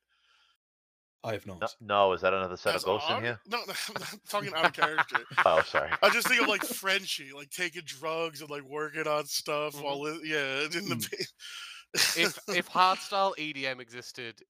I 1.22 1.34
have 1.34 1.46
not. 1.46 1.60
no, 1.82 2.08
no, 2.08 2.14
is 2.14 2.22
that 2.22 2.34
another 2.34 2.56
set 2.56 2.72
That's 2.72 2.84
of 2.86 2.88
ghosts 2.88 3.10
in 3.10 3.22
here? 3.24 3.40
No, 3.46 3.58
no, 3.68 3.74
I'm 3.90 4.02
not 4.02 4.16
talking 4.30 4.54
out 4.56 4.66
of 4.68 4.74
character. 4.74 5.18
Oh, 5.46 5.62
sorry. 5.66 5.90
I 6.02 6.10
just 6.12 6.28
think 6.30 6.42
of 6.42 6.48
like 6.48 6.64
Frenchie, 6.64 7.32
like 7.36 7.50
taking 7.50 7.82
drugs 7.86 8.40
and 8.40 8.50
like 8.50 8.64
working 8.64 9.06
on 9.06 9.26
stuff 9.26 9.76
Mhm. 9.76 9.84
while 9.84 10.08
yeah, 10.24 10.64
in 10.64 10.88
the. 10.88 10.96
ba- 10.96 11.26
if 11.94 12.40
if 12.50 12.70
hardstyle 12.70 13.36
EDM 13.38 13.80
existed, 13.80 14.42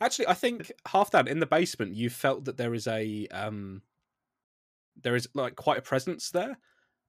Actually, 0.00 0.28
I 0.28 0.34
think 0.34 0.70
Halfdan 0.86 1.28
in 1.28 1.40
the 1.40 1.46
basement, 1.46 1.94
you 1.94 2.10
felt 2.10 2.44
that 2.44 2.56
there 2.56 2.74
is 2.74 2.86
a 2.86 3.26
um, 3.28 3.82
there 5.02 5.16
is 5.16 5.28
like 5.34 5.56
quite 5.56 5.78
a 5.78 5.82
presence 5.82 6.30
there. 6.30 6.58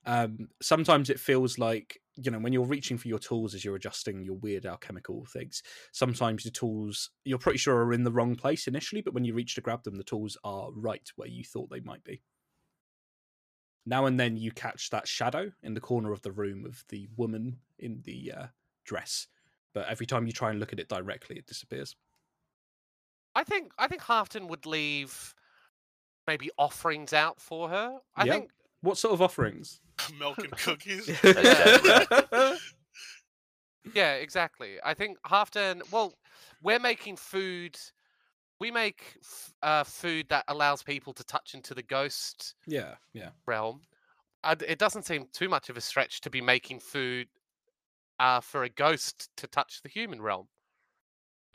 Um, 0.06 0.50
sometimes 0.62 1.12
it 1.12 1.20
feels 1.20 1.60
like 1.60 2.00
you 2.16 2.32
know 2.32 2.40
when 2.40 2.54
you're 2.54 2.66
reaching 2.66 2.98
for 2.98 3.08
your 3.08 3.20
tools 3.20 3.54
as 3.54 3.64
you're 3.64 3.76
adjusting 3.76 4.24
your 4.24 4.36
weird 4.36 4.66
alchemical 4.66 5.26
things. 5.26 5.62
Sometimes 5.92 6.44
the 6.44 6.52
tools 6.52 7.12
you're 7.24 7.38
pretty 7.38 7.60
sure 7.60 7.86
are 7.86 7.94
in 7.94 8.04
the 8.04 8.12
wrong 8.12 8.36
place 8.36 8.68
initially, 8.68 9.02
but 9.02 9.14
when 9.14 9.26
you 9.26 9.34
reach 9.34 9.56
to 9.56 9.62
grab 9.62 9.84
them, 9.84 9.98
the 9.98 10.04
tools 10.04 10.38
are 10.44 10.72
right 10.74 11.08
where 11.16 11.28
you 11.30 11.44
thought 11.44 11.70
they 11.70 11.82
might 11.82 12.04
be. 12.04 12.22
Now 13.86 14.06
and 14.06 14.20
then 14.20 14.38
you 14.38 14.52
catch 14.52 14.90
that 14.92 15.08
shadow 15.08 15.52
in 15.64 15.74
the 15.74 15.82
corner 15.82 16.12
of 16.12 16.22
the 16.22 16.32
room 16.32 16.66
of 16.66 16.84
the 16.90 17.08
woman 17.16 17.60
in 17.80 18.02
the 18.04 18.34
uh, 18.38 18.48
dress, 18.84 19.28
but 19.74 19.88
every 19.88 20.06
time 20.06 20.26
you 20.26 20.34
try 20.34 20.50
and 20.50 20.60
look 20.60 20.74
at 20.74 20.80
it 20.80 20.90
directly, 20.90 21.38
it 21.38 21.46
disappears. 21.48 21.96
I 23.36 23.44
think 23.44 23.72
I 23.78 23.88
think 23.88 24.02
Halfdan 24.02 24.48
would 24.50 24.66
leave 24.66 25.34
maybe 26.28 26.50
offerings 26.58 27.14
out 27.14 27.40
for 27.40 27.70
her. 27.70 28.00
I 28.16 28.26
Yeah. 28.26 28.34
think 28.34 28.52
What 28.82 28.98
sort 28.98 29.14
of 29.14 29.22
offerings? 29.22 29.80
Milk 30.20 30.40
and 30.40 30.52
cookies. 30.58 31.08
yeah, 33.96 34.14
exactly. 34.16 34.78
I 34.84 34.94
think 34.94 35.20
Halfdan. 35.22 35.90
Well, 35.92 36.14
we're 36.62 36.80
making 36.80 37.18
food. 37.18 37.78
We 38.60 38.72
make 38.72 39.18
f- 39.24 39.54
uh, 39.64 39.84
food 39.84 40.28
that 40.30 40.46
allows 40.48 40.84
people 40.84 41.14
to 41.14 41.24
touch 41.24 41.54
into 41.56 41.74
the 41.74 41.82
ghost 41.84 42.56
yeah, 42.68 42.96
yeah. 43.14 43.30
realm. 43.48 43.82
Uh, 44.44 44.56
it 44.68 44.80
doesn't 44.80 45.04
seem 45.04 45.28
too 45.34 45.50
much 45.50 45.70
of 45.70 45.78
a 45.78 45.82
stretch 45.82 46.22
to 46.22 46.30
be 46.30 46.42
making 46.42 46.80
food 46.80 47.28
uh, 48.20 48.40
for 48.42 48.64
a 48.64 48.70
ghost 48.70 49.30
to 49.38 49.48
touch 49.48 49.82
the 49.82 49.90
human 49.90 50.22
realm. 50.22 50.48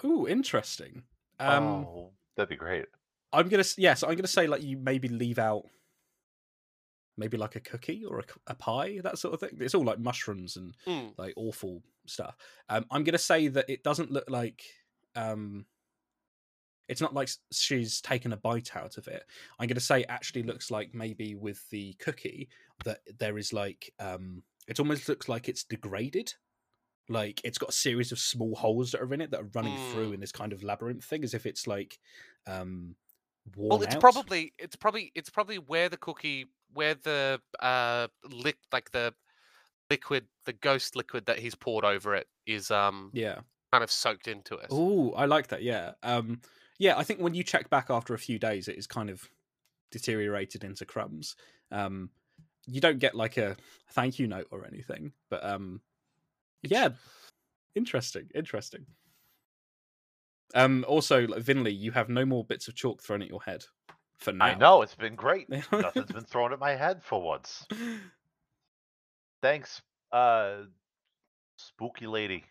Ooh, 0.04 0.26
interesting. 0.26 1.04
Um, 1.38 1.64
oh, 1.64 2.12
that'd 2.36 2.48
be 2.50 2.56
great. 2.56 2.86
I'm 3.32 3.48
gonna 3.48 3.64
yes, 3.76 4.02
I'm 4.02 4.14
gonna 4.14 4.26
say 4.26 4.46
like 4.46 4.62
you 4.62 4.76
maybe 4.76 5.08
leave 5.08 5.38
out 5.38 5.64
maybe 7.18 7.36
like 7.36 7.56
a 7.56 7.60
cookie 7.60 8.04
or 8.04 8.22
a 8.46 8.54
pie, 8.54 9.00
that 9.02 9.18
sort 9.18 9.32
of 9.34 9.40
thing. 9.40 9.58
It's 9.60 9.74
all 9.74 9.84
like 9.84 9.98
mushrooms 9.98 10.56
and 10.56 10.76
Mm. 10.86 11.14
like 11.16 11.34
awful 11.36 11.82
stuff. 12.06 12.36
Um, 12.68 12.84
I'm 12.90 13.04
gonna 13.04 13.18
say 13.18 13.48
that 13.48 13.68
it 13.70 13.82
doesn't 13.82 14.10
look 14.10 14.28
like 14.28 14.62
um, 15.14 15.66
it's 16.88 17.00
not 17.00 17.14
like 17.14 17.28
she's 17.52 18.00
taken 18.00 18.32
a 18.32 18.36
bite 18.36 18.76
out 18.76 18.96
of 18.98 19.08
it. 19.08 19.24
I'm 19.58 19.66
gonna 19.66 19.80
say 19.80 20.00
it 20.00 20.06
actually 20.08 20.42
looks 20.44 20.70
like 20.70 20.94
maybe 20.94 21.34
with 21.34 21.68
the 21.70 21.94
cookie 21.94 22.48
that 22.84 23.00
there 23.18 23.38
is 23.38 23.52
like 23.52 23.92
um, 23.98 24.42
it 24.68 24.78
almost 24.78 25.08
looks 25.08 25.28
like 25.28 25.48
it's 25.48 25.64
degraded. 25.64 26.34
Like 27.08 27.40
it's 27.44 27.58
got 27.58 27.70
a 27.70 27.72
series 27.72 28.12
of 28.12 28.18
small 28.18 28.54
holes 28.56 28.92
that 28.92 29.00
are 29.02 29.14
in 29.14 29.20
it 29.20 29.30
that 29.30 29.40
are 29.40 29.50
running 29.54 29.78
through 29.78 30.10
Mm. 30.10 30.14
in 30.14 30.20
this 30.20 30.32
kind 30.32 30.52
of 30.52 30.62
labyrinth 30.62 31.04
thing, 31.04 31.24
as 31.24 31.34
if 31.34 31.46
it's 31.46 31.66
like 31.66 31.98
um, 32.46 32.96
Well, 33.68 33.82
it's 33.82 33.94
out. 33.94 34.00
probably 34.00 34.52
it's 34.58 34.76
probably 34.76 35.12
it's 35.14 35.30
probably 35.30 35.58
where 35.58 35.88
the 35.88 35.96
cookie 35.96 36.46
where 36.72 36.94
the 36.94 37.40
uh 37.60 38.08
lick 38.24 38.58
like 38.72 38.90
the 38.90 39.14
liquid 39.90 40.26
the 40.46 40.52
ghost 40.54 40.96
liquid 40.96 41.26
that 41.26 41.38
he's 41.38 41.54
poured 41.54 41.84
over 41.84 42.14
it 42.14 42.28
is 42.46 42.70
um 42.70 43.12
yeah. 43.12 43.40
kind 43.72 43.84
of 43.84 43.90
soaked 43.90 44.28
into 44.28 44.56
it. 44.56 44.70
Oh, 44.70 45.12
I 45.12 45.26
like 45.26 45.48
that. 45.48 45.62
Yeah. 45.62 45.92
Um, 46.02 46.40
yeah, 46.78 46.98
I 46.98 47.04
think 47.04 47.20
when 47.20 47.34
you 47.34 47.42
check 47.44 47.70
back 47.70 47.90
after 47.90 48.14
a 48.14 48.18
few 48.18 48.38
days, 48.38 48.68
it 48.68 48.76
is 48.76 48.86
kind 48.86 49.10
of 49.10 49.28
deteriorated 49.90 50.64
into 50.64 50.84
crumbs. 50.86 51.36
Um, 51.70 52.10
you 52.66 52.80
don't 52.80 52.98
get 52.98 53.14
like 53.14 53.36
a 53.36 53.56
thank 53.90 54.18
you 54.18 54.26
note 54.26 54.48
or 54.50 54.66
anything, 54.66 55.12
but 55.30 55.44
um, 55.44 55.82
yeah, 56.62 56.90
interesting, 57.74 58.28
interesting. 58.34 58.86
Um, 60.54 60.84
also, 60.88 61.26
like, 61.26 61.42
Vinly, 61.42 61.76
you 61.76 61.90
have 61.92 62.08
no 62.08 62.24
more 62.24 62.44
bits 62.44 62.68
of 62.68 62.74
chalk 62.74 63.02
thrown 63.02 63.20
at 63.22 63.28
your 63.28 63.42
head 63.42 63.64
for 64.18 64.32
now. 64.32 64.46
I 64.46 64.54
know 64.54 64.82
it's 64.82 64.94
been 64.94 65.16
great. 65.16 65.48
Nothing's 65.72 66.12
been 66.12 66.24
thrown 66.24 66.52
at 66.52 66.58
my 66.58 66.74
head 66.76 67.02
for 67.02 67.20
once. 67.20 67.66
Thanks, 69.42 69.82
uh, 70.12 70.62
spooky 71.58 72.06
lady. 72.06 72.44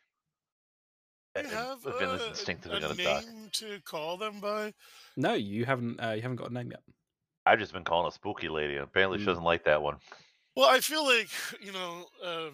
they 1.33 1.43
have 1.43 1.83
and 1.85 1.95
Vinly's 1.95 2.21
uh, 2.21 2.29
instinctively 2.29 2.77
a 2.77 2.81
gonna 2.81 2.95
die. 2.95 3.21
name 3.21 3.49
to 3.53 3.79
call 3.81 4.17
them 4.17 4.39
by? 4.39 4.73
no, 5.17 5.33
you 5.33 5.65
haven't. 5.65 5.99
Uh, 5.99 6.11
you 6.11 6.21
haven't 6.21 6.37
got 6.37 6.51
a 6.51 6.53
name 6.53 6.71
yet. 6.71 6.81
I've 7.45 7.59
just 7.59 7.73
been 7.73 7.83
calling 7.83 8.07
a 8.07 8.11
spooky 8.11 8.49
lady, 8.49 8.75
and 8.75 8.83
apparently 8.83 9.17
she 9.19 9.23
Mm. 9.23 9.27
doesn't 9.27 9.43
like 9.43 9.63
that 9.65 9.81
one. 9.81 9.97
Well, 10.55 10.69
I 10.69 10.79
feel 10.79 11.05
like 11.05 11.29
you 11.61 11.71
know, 11.71 12.05
uh, 12.23 12.49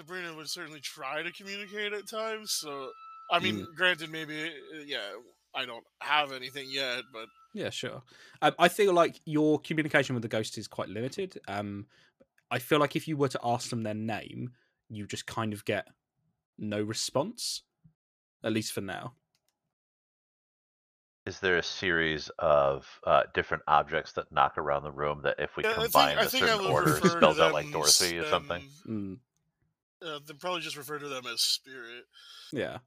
Sabrina 0.00 0.34
would 0.34 0.48
certainly 0.48 0.80
try 0.80 1.22
to 1.22 1.30
communicate 1.32 1.92
at 1.92 2.08
times. 2.08 2.52
So, 2.52 2.90
I 3.30 3.38
mean, 3.38 3.66
granted, 3.76 4.10
maybe 4.10 4.42
uh, 4.44 4.82
yeah, 4.84 4.98
I 5.54 5.64
don't 5.66 5.84
have 6.00 6.32
anything 6.32 6.66
yet, 6.70 7.02
but 7.12 7.26
Yeah, 7.52 7.70
sure. 7.70 8.02
Um, 8.42 8.54
I 8.58 8.68
feel 8.68 8.92
like 8.92 9.20
your 9.24 9.60
communication 9.60 10.14
with 10.14 10.22
the 10.22 10.28
ghost 10.28 10.58
is 10.58 10.66
quite 10.66 10.88
limited. 10.88 11.38
Um, 11.46 11.86
I 12.50 12.58
feel 12.58 12.80
like 12.80 12.96
if 12.96 13.06
you 13.06 13.16
were 13.16 13.28
to 13.28 13.40
ask 13.44 13.70
them 13.70 13.82
their 13.82 13.94
name, 13.94 14.50
you 14.88 15.06
just 15.06 15.26
kind 15.26 15.52
of 15.52 15.64
get 15.64 15.86
no 16.58 16.82
response, 16.82 17.62
at 18.42 18.52
least 18.52 18.72
for 18.72 18.80
now. 18.80 19.14
Is 21.26 21.40
there 21.40 21.56
a 21.56 21.62
series 21.62 22.30
of 22.38 22.86
uh, 23.06 23.22
different 23.32 23.62
objects 23.66 24.12
that 24.12 24.30
knock 24.30 24.58
around 24.58 24.82
the 24.82 24.90
room 24.92 25.22
that 25.22 25.36
if 25.38 25.56
we 25.56 25.62
Yeah, 25.62 25.70
I 25.70 25.74
think- 25.74 25.92
combine 25.92 26.18
I 26.18 26.22
a 26.22 26.28
think 26.28 26.44
I 26.44 26.48
certain 26.48 26.66
order 26.66 26.96
spells 27.08 27.38
out 27.40 27.54
like 27.54 27.70
Dorothy 27.70 28.18
or 28.18 28.28
something? 28.28 28.62
Mm, 28.86 29.18
uh, 30.04 30.18
they 30.26 30.34
probably 30.34 30.60
just 30.60 30.76
refer 30.76 30.98
to 30.98 31.08
them 31.08 31.24
as 31.26 31.40
spirit. 31.40 32.04
yeah, 32.52 32.78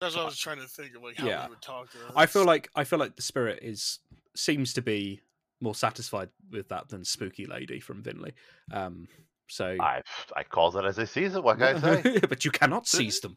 That's 0.00 0.14
what 0.16 0.22
I 0.22 0.26
was 0.26 0.38
trying 0.38 0.60
to 0.60 0.66
think 0.66 0.94
of, 0.96 1.02
like 1.02 1.16
how 1.16 1.26
Yeah. 1.26 1.44
we 1.46 1.50
would 1.50 1.62
talk 1.62 1.90
to 1.92 1.98
them. 1.98 2.12
I 2.16 2.26
feel 2.26 2.44
like 2.44 2.68
I 2.74 2.84
feel 2.84 2.98
like 2.98 3.16
the 3.16 3.22
spirit 3.22 3.60
is 3.62 3.98
seems 4.36 4.72
to 4.74 4.82
be 4.82 5.20
more 5.60 5.74
satisfied 5.74 6.28
with 6.50 6.68
that 6.68 6.88
than 6.88 7.04
Spooky 7.04 7.46
Lady 7.46 7.80
from 7.80 8.02
Vinly. 8.02 8.32
Um, 8.72 9.08
so, 9.48 9.76
I 9.80 10.02
I 10.36 10.42
call 10.44 10.70
that 10.72 10.84
as 10.84 10.98
I 10.98 11.04
sees 11.04 11.34
it. 11.34 11.42
What 11.42 11.58
can 11.58 11.76
I 11.76 12.02
say? 12.02 12.18
but 12.28 12.44
you 12.44 12.50
cannot 12.50 12.86
seize 12.86 13.18
them. 13.20 13.36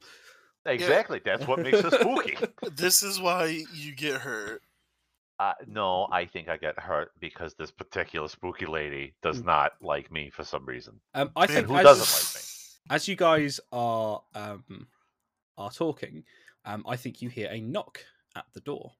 exactly. 0.65 1.21
That's 1.23 1.47
what 1.47 1.59
makes 1.59 1.79
it 1.79 1.93
spooky. 1.93 2.37
this 2.75 3.01
is 3.01 3.19
why 3.19 3.63
you 3.73 3.95
get 3.95 4.15
hurt. 4.21 4.61
Uh, 5.39 5.53
no, 5.65 6.07
I 6.11 6.25
think 6.25 6.49
I 6.49 6.57
get 6.57 6.77
hurt 6.77 7.13
because 7.19 7.55
this 7.55 7.71
particular 7.71 8.27
spooky 8.27 8.67
lady 8.67 9.15
does 9.23 9.41
Mm. 9.41 9.45
not 9.45 9.71
like 9.81 10.11
me 10.11 10.29
for 10.29 10.43
some 10.43 10.63
reason. 10.65 10.99
Um, 11.15 11.31
I 11.35 11.47
Man, 11.47 11.55
think 11.55 11.67
who 11.67 11.77
as, 11.77 11.83
doesn't 11.83 12.35
like 12.35 12.35
me? 12.43 12.47
As 12.89 13.07
you 13.07 13.15
guys 13.15 13.59
are 13.71 14.21
um, 14.35 14.87
are 15.57 15.69
talking, 15.71 16.23
um, 16.65 16.83
I 16.87 16.95
think 16.95 17.21
you 17.21 17.29
hear 17.29 17.47
a 17.49 17.61
knock 17.61 18.03
at 18.35 18.45
the 18.53 18.61
door. 18.61 18.91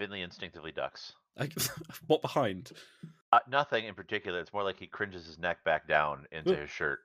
Vinly 0.00 0.24
instinctively 0.24 0.72
ducks. 0.72 1.12
Like, 1.38 1.52
what 2.06 2.22
behind? 2.22 2.72
Uh, 3.32 3.38
nothing 3.48 3.84
in 3.84 3.94
particular. 3.94 4.40
It's 4.40 4.52
more 4.52 4.64
like 4.64 4.78
he 4.78 4.86
cringes 4.86 5.26
his 5.26 5.38
neck 5.38 5.62
back 5.64 5.86
down 5.86 6.26
into 6.32 6.52
Ooh. 6.52 6.60
his 6.60 6.70
shirt 6.70 7.00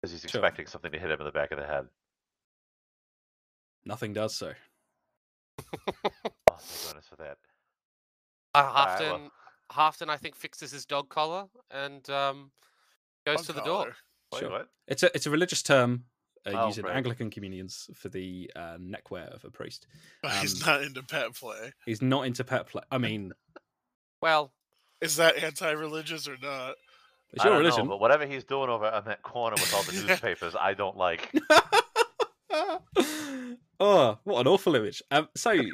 because 0.00 0.12
he's 0.12 0.22
Sure. 0.30 0.40
expecting 0.40 0.66
something 0.66 0.92
to 0.92 0.98
hit 0.98 1.10
him 1.10 1.18
in 1.20 1.26
the 1.26 1.32
back 1.32 1.50
of 1.50 1.58
the 1.58 1.66
head. 1.66 1.86
Nothing 3.84 4.12
does 4.12 4.34
so. 4.34 4.52
Oh, 5.58 6.00
thank 6.60 6.86
goodness 6.86 7.06
for 7.08 7.16
that. 7.16 7.36
Uh, 8.54 8.58
Alright, 8.58 9.00
Halfdan, 9.00 9.10
well. 9.10 9.30
Halfdan, 9.72 10.08
I 10.08 10.16
think 10.16 10.34
fixes 10.36 10.70
his 10.70 10.86
dog 10.86 11.08
collar 11.08 11.46
and 11.70 12.08
um, 12.10 12.50
goes 13.26 13.38
Dog 13.38 13.46
to 13.46 13.52
the 13.52 13.62
door. 13.62 13.96
Collar. 14.30 14.42
Wait, 14.42 14.48
Sure. 14.48 14.58
what? 14.58 14.68
It's 14.86 15.02
a 15.02 15.14
it's 15.14 15.26
a 15.26 15.30
religious 15.30 15.62
term 15.62 16.04
uh, 16.46 16.50
Oh, 16.54 16.66
used 16.66 16.78
in. 16.78 16.86
Anglican 16.86 17.30
communions 17.30 17.90
for 17.94 18.08
the 18.08 18.50
uh, 18.56 18.76
neckwear 18.80 19.24
of 19.32 19.44
a 19.44 19.50
priest. 19.50 19.86
But 20.22 20.32
he's 20.40 20.62
Um, 20.62 20.72
not 20.74 20.82
into 20.82 21.02
pet 21.02 21.34
play. 21.34 21.72
He's 21.86 22.00
not 22.02 22.26
into 22.26 22.44
pet 22.44 22.66
play. 22.68 22.82
I 22.90 22.98
mean, 22.98 23.32
Well, 24.22 24.52
Is 25.00 25.16
that 25.16 25.36
anti-religious 25.42 26.26
or 26.28 26.36
not? 26.42 26.74
it's 27.32 27.44
I 27.44 27.48
your 27.48 27.54
don't 27.54 27.62
religion. 27.62 27.84
know, 27.84 27.90
but 27.90 28.00
whatever 28.00 28.26
he's 28.26 28.42
doing 28.44 28.68
over 28.70 28.86
on 28.86 29.04
that 29.04 29.22
corner 29.22 29.54
with 29.54 29.72
all 29.74 29.82
the 29.82 29.92
newspapers, 30.06 30.56
I 30.58 30.74
don't 30.74 30.96
like. 30.96 31.30
oh, 33.80 34.18
what 34.24 34.40
an 34.40 34.46
awful 34.46 34.74
image. 34.74 35.02
Um, 35.10 35.28
so, 35.36 35.50
We're 35.52 35.70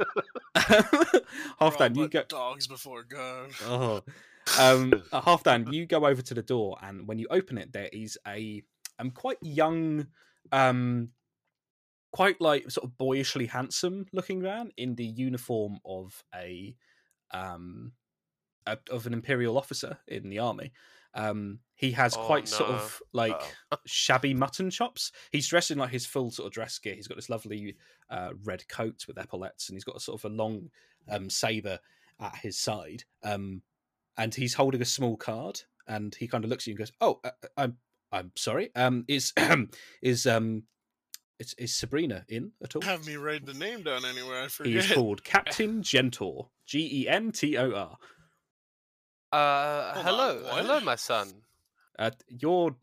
all 1.60 1.70
Halfdan, 1.70 1.96
you 1.96 2.02
but 2.02 2.10
go. 2.10 2.22
dogs 2.28 2.66
before 2.66 3.04
God. 3.04 3.50
Oh, 3.66 4.02
um, 4.58 5.02
uh, 5.12 5.20
Halfdan, 5.22 5.72
you 5.72 5.86
go 5.86 6.06
over 6.06 6.22
to 6.22 6.34
the 6.34 6.42
door, 6.42 6.78
and 6.82 7.06
when 7.08 7.18
you 7.18 7.26
open 7.30 7.58
it, 7.58 7.72
there 7.72 7.90
is 7.92 8.18
a 8.26 8.62
um 8.98 9.10
quite 9.10 9.38
young, 9.42 10.06
um, 10.52 11.10
quite 12.12 12.40
like 12.40 12.70
sort 12.70 12.84
of 12.84 12.96
boyishly 12.96 13.46
handsome 13.46 14.06
looking 14.12 14.40
man 14.40 14.70
in 14.76 14.94
the 14.94 15.04
uniform 15.06 15.78
of 15.84 16.22
a 16.34 16.76
um 17.32 17.92
a, 18.66 18.78
of 18.90 19.06
an 19.06 19.12
imperial 19.14 19.58
officer 19.58 19.98
in 20.08 20.30
the 20.30 20.38
army. 20.38 20.72
Um, 21.14 21.60
he 21.74 21.92
has 21.92 22.16
Oh, 22.16 22.26
quite 22.26 22.48
sort 22.48 22.70
of 22.70 23.02
like 23.12 23.40
shabby 23.86 24.34
mutton 24.34 24.70
chops. 24.70 25.12
He's 25.32 25.48
dressed 25.48 25.70
in 25.70 25.78
like 25.78 25.90
his 25.90 26.06
full 26.06 26.30
sort 26.30 26.46
of 26.46 26.52
dress 26.52 26.78
gear. 26.78 26.94
He's 26.94 27.08
got 27.08 27.16
this 27.16 27.30
lovely 27.30 27.76
uh, 28.10 28.30
red 28.44 28.66
coat 28.68 29.04
with 29.06 29.18
epaulettes, 29.18 29.68
and 29.68 29.76
he's 29.76 29.84
got 29.84 29.96
a 29.96 30.00
sort 30.00 30.20
of 30.20 30.30
a 30.30 30.34
long 30.34 30.70
um, 31.08 31.30
saber 31.30 31.78
at 32.20 32.36
his 32.36 32.58
side. 32.58 33.04
Um, 33.22 33.62
and 34.16 34.34
he's 34.34 34.54
holding 34.54 34.82
a 34.82 34.86
small 34.86 35.16
card, 35.16 35.60
and 35.86 36.14
he 36.14 36.26
kind 36.28 36.44
of 36.44 36.50
looks 36.50 36.64
at 36.64 36.66
you 36.68 36.72
and 36.72 36.78
goes, 36.78 36.92
"Oh, 37.00 37.20
uh, 37.24 37.30
uh, 37.42 37.48
I'm 37.56 37.76
I'm 38.12 38.32
sorry. 38.36 38.70
Um, 38.74 39.04
is 39.08 39.32
is 40.02 40.26
um." 40.26 40.64
Is, 41.40 41.52
is 41.58 41.74
Sabrina 41.74 42.24
in 42.28 42.52
at 42.62 42.76
all? 42.76 42.82
Have 42.82 43.04
me 43.08 43.16
write 43.16 43.44
the 43.44 43.54
name 43.54 43.82
down 43.82 44.04
anywhere. 44.04 44.42
I 44.42 44.44
He 44.44 44.48
forget. 44.50 44.76
is 44.76 44.92
called 44.92 45.24
Captain 45.24 45.82
Gentor. 45.82 46.46
G 46.64 47.02
E 47.02 47.08
N 47.08 47.32
T 47.32 47.58
O 47.58 47.72
R. 47.72 47.98
Uh, 49.32 49.94
Hold 49.94 50.06
on, 50.06 50.36
hello, 50.36 50.44
hello, 50.62 50.80
my 50.80 50.94
son. 50.94 51.28
Uh, 51.98 52.12
you're. 52.28 52.76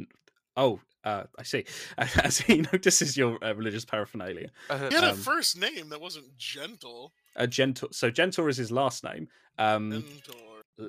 Oh, 0.57 0.81
uh, 1.05 1.23
I 1.39 1.43
see. 1.43 1.63
As 1.97 2.39
he 2.39 2.57
notices 2.73 3.15
your 3.15 3.41
uh, 3.41 3.53
religious 3.53 3.85
paraphernalia. 3.85 4.49
Uh, 4.69 4.89
He 4.89 4.95
had 4.95 5.05
a 5.05 5.11
um, 5.11 5.17
first 5.17 5.57
name 5.57 5.87
that 5.89 6.01
wasn't 6.01 6.37
gentle. 6.37 7.13
Uh, 7.37 7.43
Gentor. 7.47 7.93
So 7.93 8.11
Gentor 8.11 8.49
is 8.49 8.57
his 8.57 8.71
last 8.71 9.05
name. 9.05 9.29
Um, 9.57 9.91
Gentle. 9.91 10.35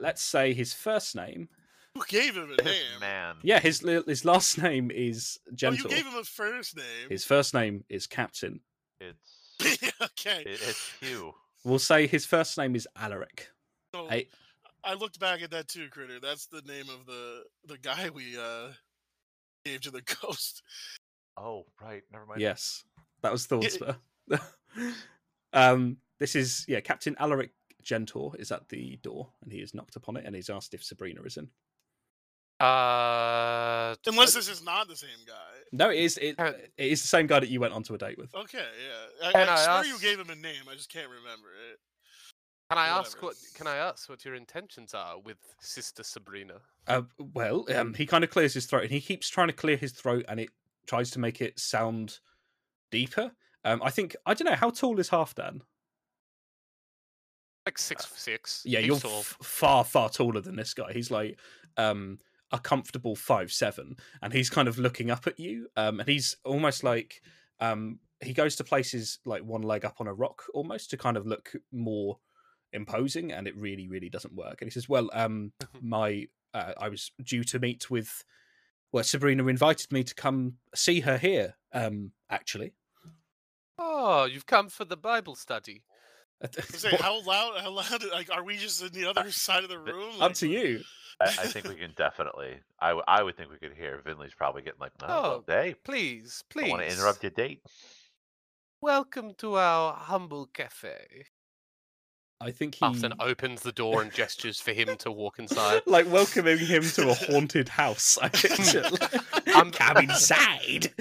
Let's 0.01 0.23
say 0.23 0.55
his 0.55 0.73
first 0.73 1.15
name. 1.17 1.49
Who 1.95 2.03
gave 2.09 2.37
him 2.37 2.51
a 2.59 2.63
name? 2.63 3.01
man. 3.01 3.37
Yeah, 3.43 3.61
his 3.61 3.81
his 3.81 4.25
last 4.25 4.61
name 4.63 4.91
is 4.91 5.39
Gentle. 5.55 5.87
Oh, 5.87 5.91
you 5.91 5.97
gave 5.97 6.07
him 6.07 6.19
a 6.19 6.25
first 6.25 6.77
name. 6.77 7.09
His 7.11 7.25
first 7.25 7.53
name 7.53 7.85
is 7.89 8.07
Captain. 8.07 8.61
It's 9.01 9.61
okay. 10.03 10.43
it, 10.47 10.61
it's 10.63 10.91
Hugh. 11.01 11.35
We'll 11.65 11.79
say 11.79 12.07
his 12.07 12.25
first 12.25 12.57
name 12.57 12.75
is 12.75 12.89
Alaric. 12.97 13.49
So 13.95 14.09
Hey. 14.09 14.29
I 14.85 14.95
looked 14.95 15.21
back 15.21 15.43
at 15.43 15.51
that 15.53 15.69
too, 15.69 15.89
Critter. 15.91 16.19
That's 16.21 16.47
the 16.47 16.63
name 16.63 16.89
of 16.89 17.07
the 17.07 17.45
the 17.67 17.79
guy 17.79 18.11
we 18.13 18.37
uh 18.39 18.69
gave 19.65 19.83
to 19.83 19.91
the 19.91 20.03
ghost. 20.23 20.63
Oh, 21.37 21.65
right. 21.81 22.03
Never 22.11 22.27
mind. 22.27 22.41
Yes, 22.41 22.85
that 23.23 23.33
was 23.33 23.47
Thorspur. 23.47 23.97
um, 25.53 25.99
this 26.19 26.35
is 26.35 26.65
yeah, 26.69 26.81
Captain 26.81 27.17
Alaric 27.19 27.51
Gentor 27.83 28.35
is 28.39 28.51
at 28.53 28.69
the 28.69 28.97
door, 29.03 29.29
and 29.43 29.53
he 29.53 29.61
has 29.61 29.75
knocked 29.75 29.97
upon 29.97 30.17
it, 30.17 30.25
and 30.25 30.35
he's 30.35 30.51
asked 30.51 30.75
if 30.75 30.83
Sabrina 30.85 31.23
is 31.23 31.37
in. 31.37 31.49
uh, 32.61 33.95
Unless 34.07 34.35
this 34.35 34.49
is 34.49 34.65
not 34.65 34.89
the 34.89 34.97
same 34.97 35.11
guy. 35.27 35.35
No, 35.73 35.91
it 35.91 35.99
is. 35.99 36.19
It, 36.19 36.37
it 36.39 36.71
is 36.77 37.03
the 37.03 37.09
same 37.09 37.27
guy 37.27 37.41
that 37.41 37.49
you 37.49 37.61
went 37.61 37.75
on 37.75 37.83
to 37.85 37.95
a 37.95 37.99
date 37.99 38.19
with. 38.19 38.35
Okay, 38.35 38.59
yeah. 38.59 39.29
I, 39.29 39.33
Can 39.33 39.49
I, 39.49 39.55
I 39.55 39.57
swear 39.83 39.85
you 39.87 39.99
gave 40.01 40.19
him 40.21 40.31
a 40.31 40.35
name. 40.41 40.63
I 40.71 40.75
just 40.75 40.93
can't 40.93 41.09
remember 41.09 41.49
it. 41.73 41.79
can 42.71 42.79
I 42.79 42.89
ask 42.89 43.21
what? 43.23 43.35
Can 43.55 43.67
I 43.67 43.77
ask 43.77 44.09
what 44.09 44.25
your 44.25 44.35
intentions 44.35 44.95
are 44.95 45.19
with 45.19 45.39
Sister 45.61 46.03
Sabrina? 46.03 46.61
Uh, 46.87 47.03
well, 47.35 47.65
um, 47.75 47.95
he 47.95 48.07
kind 48.07 48.23
of 48.25 48.31
clears 48.31 48.55
his 48.55 48.67
throat, 48.67 48.83
and 48.83 48.91
he 48.91 49.01
keeps 49.01 49.29
trying 49.29 49.49
to 49.49 49.55
clear 49.55 49.77
his 49.77 49.93
throat, 49.93 50.25
and 50.29 50.39
it 50.41 50.51
tries 50.87 51.11
to 51.13 51.19
make 51.19 51.41
it 51.41 51.59
sound 51.59 52.19
deeper. 52.91 53.33
Um, 53.65 53.81
I 53.83 53.91
think 53.91 54.15
I 54.27 54.35
don't 54.35 54.49
know 54.49 54.57
how 54.57 54.71
tall 54.71 54.99
is 55.01 55.09
Halfdan. 55.11 55.61
Like 57.67 57.79
six 57.79 58.07
six. 58.17 58.63
Yeah, 58.65 58.81
he's 58.81 58.89
you're 58.89 58.97
f- 58.97 59.37
far 59.43 59.85
far 59.85 60.09
taller 60.09 60.41
than 60.41 60.57
this 60.57 60.75
guy. 60.75 60.93
He's 60.93 61.11
like 61.11 61.39
um, 61.77 62.19
a 62.51 62.59
comfortable 62.59 63.15
five 63.15 63.53
seven, 63.53 63.97
and 64.21 64.33
he's 64.33 64.51
kind 64.51 64.67
of 64.69 64.79
looking 64.79 65.11
up 65.11 65.27
at 65.27 65.39
you, 65.39 65.69
um, 65.77 66.01
and 66.01 66.09
he's 66.09 66.37
almost 66.45 66.83
like 66.83 67.23
um, 67.61 68.01
he 68.21 68.33
goes 68.33 68.57
to 68.57 68.65
places 68.65 69.21
like 69.25 69.43
one 69.43 69.63
leg 69.63 69.85
up 69.85 70.01
on 70.01 70.09
a 70.09 70.15
rock 70.15 70.43
almost 70.55 70.91
to 70.91 70.97
kind 70.97 71.17
of 71.17 71.27
look 71.27 71.53
more 71.71 72.19
imposing, 72.73 73.31
and 73.33 73.47
it 73.47 73.57
really 73.57 73.87
really 73.89 74.09
doesn't 74.09 74.35
work. 74.35 74.61
And 74.61 74.67
he 74.67 74.73
says, 74.73 74.89
"Well, 74.89 75.09
um, 75.13 75.53
my 75.81 76.27
uh, 76.53 76.73
I 76.77 76.89
was 76.89 77.13
due 77.23 77.45
to 77.45 77.59
meet 77.59 77.91
with." 77.91 78.25
Well, 78.91 79.05
Sabrina 79.05 79.47
invited 79.47 79.91
me 79.91 80.05
to 80.05 80.15
come 80.15 80.57
see 80.75 81.01
her 81.01 81.17
here. 81.17 81.55
Um, 81.73 82.13
actually, 82.29 82.75
Oh, 83.79 84.27
you've 84.27 84.47
come 84.47 84.69
for 84.69 84.85
the 84.85 84.97
Bible 84.97 85.35
study. 85.35 85.83
I 86.43 86.77
say, 86.77 86.97
how 86.97 87.23
loud? 87.25 87.61
How 87.61 87.71
loud? 87.71 88.05
Like, 88.13 88.31
are 88.31 88.43
we 88.45 88.57
just 88.57 88.83
in 88.83 88.93
the 88.93 89.07
other 89.09 89.31
side 89.31 89.63
of 89.65 89.71
the 89.71 89.79
room? 89.79 90.21
up 90.21 90.35
to 90.35 90.49
you. 90.49 90.83
I, 91.21 91.25
I 91.27 91.47
think 91.47 91.69
we 91.69 91.75
can 91.77 91.93
definitely. 91.97 92.57
I, 92.81 92.89
w- 92.89 93.05
I 93.07 93.23
would 93.23 93.37
think 93.37 93.51
we 93.51 93.59
could 93.59 93.77
hear. 93.77 94.01
Vinly's 94.05 94.35
probably 94.35 94.63
getting 94.63 94.81
like, 94.81 94.93
oh, 95.03 95.07
well, 95.09 95.45
Oh, 95.49 95.53
hey, 95.53 95.75
Please, 95.85 96.43
I 96.51 96.53
please. 96.53 96.71
want 96.71 96.83
to 96.83 96.89
interrupt 96.93 97.23
your 97.23 97.31
date. 97.31 97.63
Welcome 98.81 99.35
to 99.39 99.57
our 99.57 99.95
humble 99.95 100.47
cafe. 100.47 101.27
I 102.43 102.51
think 102.51 102.75
he 102.75 102.85
Halfdan 102.85 103.15
opens 103.21 103.63
the 103.63 103.73
door 103.73 104.03
and 104.03 104.13
gestures 104.13 104.61
for 104.61 104.73
him 104.73 104.97
to 104.99 105.11
walk 105.11 105.39
inside. 105.39 105.83
like 105.87 106.11
welcoming 106.11 106.59
him 106.59 106.83
to 106.83 107.11
a 107.11 107.15
haunted 107.15 107.69
house. 107.69 108.19
I 108.21 108.29
picture. 108.29 108.85
I'm- 109.55 109.71
Come 109.71 109.97
inside. 109.99 110.93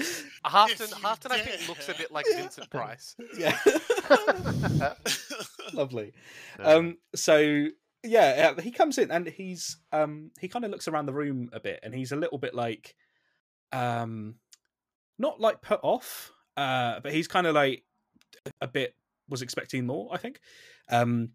Halfdan, 0.44 0.90
you 0.90 0.96
Halfdan, 0.96 1.30
I 1.32 1.40
think 1.40 1.68
looks 1.68 1.88
a 1.88 1.94
bit 1.94 2.10
like 2.12 2.26
Vincent 2.34 2.70
Price. 2.70 3.16
Yeah. 3.36 3.58
Lovely. 5.72 6.12
Um. 6.58 6.98
So 7.14 7.66
yeah, 8.04 8.52
uh, 8.56 8.60
he 8.60 8.70
comes 8.70 8.98
in 8.98 9.10
and 9.10 9.26
he's 9.26 9.76
um 9.92 10.30
he 10.40 10.48
kind 10.48 10.64
of 10.64 10.70
looks 10.70 10.88
around 10.88 11.06
the 11.06 11.12
room 11.12 11.50
a 11.52 11.60
bit 11.60 11.80
and 11.82 11.94
he's 11.94 12.12
a 12.12 12.16
little 12.16 12.38
bit 12.38 12.54
like 12.54 12.94
um 13.72 14.34
not 15.18 15.40
like 15.40 15.62
put 15.62 15.80
off 15.82 16.32
uh 16.56 16.98
but 17.00 17.12
he's 17.12 17.28
kind 17.28 17.46
of 17.46 17.54
like 17.54 17.84
a 18.60 18.66
bit 18.66 18.94
was 19.32 19.42
expecting 19.42 19.86
more 19.86 20.08
I 20.12 20.18
think. 20.18 20.40
Um 20.88 21.30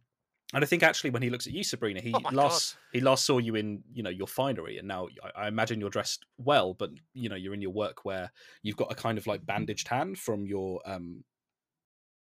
and 0.54 0.64
I 0.64 0.68
think 0.68 0.82
actually 0.82 1.10
when 1.10 1.22
he 1.22 1.30
looks 1.30 1.46
at 1.46 1.52
you 1.54 1.64
Sabrina 1.64 2.00
he 2.00 2.14
Oh 2.14 2.20
my 2.22 2.30
God. 2.30 2.36
last 2.38 2.78
he 2.94 3.02
last 3.02 3.26
saw 3.26 3.38
you 3.38 3.56
in 3.56 3.84
you 3.92 4.02
know 4.04 4.10
your 4.10 4.28
finery 4.28 4.78
and 4.78 4.88
now 4.88 5.10
I, 5.22 5.44
I 5.44 5.48
imagine 5.50 5.82
you're 5.82 5.90
dressed 5.90 6.26
well 6.38 6.74
but 6.74 6.92
you 7.14 7.28
know 7.28 7.36
you're 7.36 7.54
in 7.54 7.62
your 7.62 7.74
work 7.74 8.06
where 8.06 8.32
you've 8.64 8.78
got 8.78 8.92
a 8.92 8.96
kind 8.96 9.18
of 9.18 9.28
like 9.28 9.46
bandaged 9.46 9.90
hand 9.90 10.18
from 10.18 10.46
your 10.46 10.82
um 10.86 11.26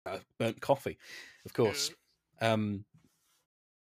uh, 0.06 0.20
burnt 0.38 0.62
coffee 0.62 0.98
of 1.46 1.54
course. 1.54 1.92
Um 2.42 2.86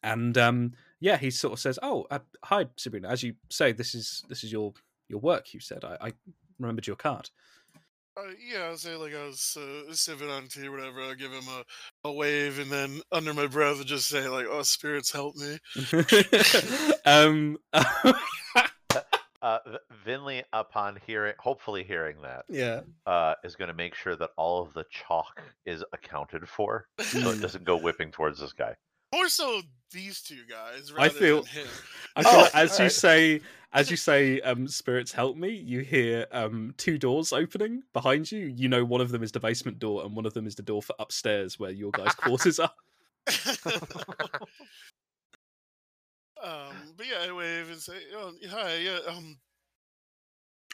and 0.04 0.38
um 0.38 0.74
yeah 1.00 1.18
he 1.18 1.30
sort 1.30 1.54
of 1.54 1.60
says 1.60 1.78
oh 1.84 2.06
uh, 2.10 2.20
hi 2.44 2.66
sabrina. 2.78 3.10
As 3.10 3.24
you 3.24 3.36
say 3.50 3.72
this 3.72 3.94
is 3.96 4.24
this 4.30 4.44
is 4.44 4.52
your 4.52 4.74
your 5.10 5.20
work 5.20 5.54
you 5.54 5.60
said. 5.60 5.84
I, 5.84 5.98
I 6.02 6.14
remembered 6.60 6.88
your 6.88 6.96
card 6.96 7.30
Uh, 8.18 8.24
yeah, 8.46 8.64
I'll 8.66 8.78
say 8.78 8.96
like 8.96 9.14
I 9.16 9.26
was 9.26 9.58
uh, 9.60 9.94
sipping 9.94 10.30
on 10.30 10.48
tea, 10.48 10.68
or 10.68 10.72
whatever. 10.72 11.02
I'll 11.02 11.16
give 11.16 11.32
him 11.32 11.46
a, 11.48 12.10
a 12.10 12.12
wave, 12.12 12.60
and 12.60 12.70
then 12.70 13.00
under 13.12 13.34
my 13.34 13.48
breath, 13.48 13.78
I'll 13.78 13.84
just 13.86 14.10
say 14.10 14.28
like, 14.28 14.48
"Oh, 14.50 14.64
spirits 14.64 15.12
help 15.12 15.36
me." 15.36 15.58
um 17.06 17.58
Uh, 19.44 19.58
Vinly, 20.06 20.44
upon 20.54 21.00
hearing, 21.08 21.34
hopefully 21.40 21.84
hearing 21.84 22.22
that, 22.22 22.46
yeah 22.48 22.82
uh, 23.08 23.34
is 23.44 23.56
going 23.56 23.70
to 23.70 23.74
make 23.74 23.96
sure 23.96 24.16
that 24.16 24.30
all 24.38 24.62
of 24.62 24.72
the 24.76 24.86
chalk 24.92 25.42
is 25.66 25.84
accounted 25.94 26.48
for, 26.48 26.86
so 27.00 27.18
it 27.18 27.38
Mm. 27.38 27.42
doesn't 27.42 27.64
go 27.64 27.76
whipping 27.76 28.12
towards 28.12 28.40
this 28.40 28.54
guy. 28.54 28.76
More 29.14 29.28
so 29.30 29.62
these 29.92 30.22
two 30.22 30.44
guys. 30.50 30.92
I 30.98 31.10
feel- 31.10 31.44
than 31.44 31.52
him. 31.52 31.68
I 32.16 32.24
feel 32.24 32.32
Oh, 32.34 32.38
like 32.44 32.56
as 32.56 32.72
you 32.72 32.76
alright. 32.76 32.92
say 32.92 33.42
as 33.74 33.90
you 33.92 33.98
say 34.10 34.40
um 34.42 34.68
spirits 34.68 35.12
help 35.12 35.38
me 35.38 35.50
you 35.50 35.80
hear 35.82 36.28
um 36.32 36.74
two 36.78 36.98
doors 36.98 37.32
opening 37.34 37.84
behind 37.94 38.30
you 38.32 38.40
you 38.48 38.68
know 38.68 38.84
one 38.84 39.00
of 39.02 39.10
them 39.12 39.24
is 39.24 39.32
the 39.32 39.40
basement 39.40 39.80
door 39.80 40.04
and 40.04 40.14
one 40.16 40.26
of 40.26 40.34
them 40.34 40.46
is 40.46 40.56
the 40.56 40.62
door 40.62 40.82
for 40.82 40.94
upstairs 41.00 41.58
where 41.60 41.72
your 41.72 41.92
guys 41.92 42.14
quarters 42.16 42.60
are 42.60 42.72
um, 46.44 46.74
but 46.98 47.06
yeah, 47.08 47.28
I 47.28 47.32
wave 47.32 47.70
and 47.70 47.80
say, 47.80 47.94
"Oh, 48.16 48.34
hi, 48.50 48.76
yeah, 48.78 48.98
um, 49.08 49.38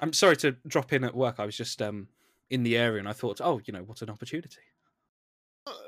i'm 0.02 0.14
sorry 0.14 0.38
to 0.38 0.52
drop 0.68 0.94
in 0.94 1.04
at 1.04 1.14
work 1.16 1.36
i 1.40 1.46
was 1.46 1.58
just 1.58 1.82
um 1.82 2.08
in 2.52 2.62
the 2.64 2.78
area 2.78 3.00
and 3.00 3.10
i 3.10 3.14
thought 3.14 3.42
oh 3.44 3.60
you 3.66 3.74
know 3.74 3.82
what 3.84 4.02
an 4.04 4.10
opportunity 4.12 4.62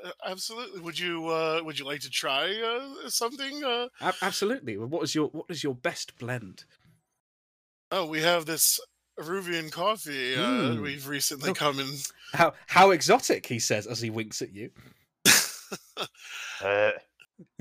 uh, 0.04 0.10
absolutely. 0.26 0.80
Would 0.80 0.98
you, 0.98 1.28
uh, 1.28 1.60
would 1.64 1.78
you 1.78 1.84
like 1.84 2.00
to 2.00 2.10
try 2.10 2.54
uh, 2.60 3.08
something? 3.08 3.62
Uh, 3.64 3.88
A- 4.00 4.14
absolutely. 4.22 4.76
What 4.78 5.02
is 5.02 5.14
your 5.14 5.28
what 5.28 5.46
is 5.48 5.62
your 5.64 5.74
best 5.74 6.18
blend? 6.18 6.64
oh, 7.92 8.06
we 8.06 8.22
have 8.22 8.46
this 8.46 8.78
Iruvian 9.18 9.70
coffee. 9.72 10.36
Uh, 10.36 10.40
Mm. 10.76 10.82
We've 10.82 11.08
recently 11.08 11.50
Oh. 11.50 11.54
come 11.54 11.80
in. 11.80 11.88
How 12.32 12.52
how 12.66 12.90
exotic? 12.92 13.46
He 13.46 13.58
says 13.58 13.86
as 13.86 14.00
he 14.00 14.10
winks 14.10 14.40
at 14.42 14.52
you. 14.52 14.70
Uh, 16.62 16.90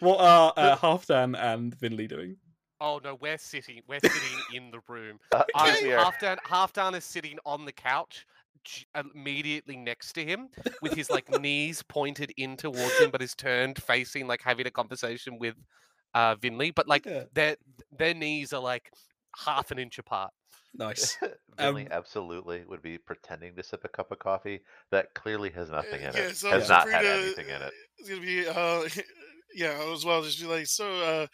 what 0.00 0.18
are 0.20 0.52
uh, 0.56 0.76
Halfdan 0.82 1.36
and 1.38 1.76
Vinly 1.76 2.08
doing? 2.08 2.36
Oh 2.80 3.00
no, 3.02 3.14
we're 3.20 3.38
sitting. 3.38 3.80
We're 3.88 4.00
sitting 4.00 4.38
in 4.52 4.70
the 4.70 4.80
room. 4.88 5.18
uh, 5.32 5.44
I, 5.54 5.80
we 5.82 5.92
are- 5.92 6.04
Halfdan, 6.12 6.38
Halfdan 6.46 6.94
is 6.96 7.04
sitting 7.04 7.38
on 7.46 7.64
the 7.64 7.72
couch, 7.72 8.26
j- 8.26 8.33
immediately 8.94 9.76
next 9.76 10.12
to 10.14 10.24
him, 10.24 10.48
with 10.82 10.94
his 10.94 11.10
like 11.10 11.28
knees 11.40 11.82
pointed 11.82 12.32
in 12.36 12.56
towards 12.56 12.98
him, 12.98 13.10
but 13.10 13.22
is 13.22 13.34
turned 13.34 13.82
facing, 13.82 14.26
like 14.26 14.42
having 14.42 14.66
a 14.66 14.70
conversation 14.70 15.38
with 15.38 15.54
uh, 16.14 16.36
Vinly. 16.36 16.74
But 16.74 16.88
like 16.88 17.06
Yeah. 17.06 17.24
their 17.32 17.56
their 17.96 18.14
knees 18.14 18.52
are 18.52 18.62
like 18.62 18.90
half 19.44 19.70
an 19.70 19.78
inch 19.78 19.98
apart. 19.98 20.32
Nice. 20.74 21.16
Vinly 21.58 21.82
Um, 21.82 21.88
absolutely 21.92 22.64
would 22.66 22.82
be 22.82 22.98
pretending 22.98 23.54
to 23.56 23.62
sip 23.62 23.84
a 23.84 23.88
cup 23.88 24.10
of 24.10 24.18
coffee 24.18 24.60
that 24.90 25.14
clearly 25.14 25.50
has 25.50 25.70
nothing 25.70 26.00
in 26.02 26.08
Uh, 26.08 26.18
yeah, 26.18 26.28
it. 26.30 26.36
so 26.36 26.50
has 26.50 26.68
not 26.68 26.88
had 26.88 27.04
Sabrina- 27.04 27.22
anything 27.22 27.48
in 27.48 27.62
it. 27.62 27.72
It's 27.98 28.08
gonna 28.08 28.20
be 28.20 28.46
uh 28.46 28.88
yeah, 29.54 29.92
as 29.92 30.04
well 30.04 30.22
just 30.22 30.40
be 30.40 30.46
like, 30.46 30.66
so 30.66 30.86
uh 31.00 31.26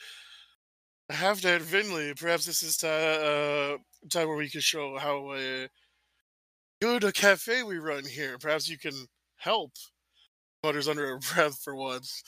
have 1.11 1.43
that 1.43 1.61
Vinly, 1.63 2.17
perhaps 2.19 2.47
this 2.47 2.63
is 2.63 2.77
ti- 2.77 2.87
uh 2.87 3.79
time 4.11 4.29
where 4.29 4.37
we 4.37 4.49
can 4.51 4.61
show 4.61 4.97
how 4.99 5.31
uh, 5.31 5.67
good 6.81 7.05
a 7.05 7.13
cafe 7.13 7.63
we 7.63 7.79
run 7.79 8.05
here. 8.05 8.39
Perhaps 8.39 8.69
you 8.69 8.79
can 8.79 8.95
help. 9.37 9.73
Mutters 10.63 10.89
under 10.89 11.07
her 11.07 11.19
breath 11.35 11.59
for 11.63 11.75
once. 11.75 12.23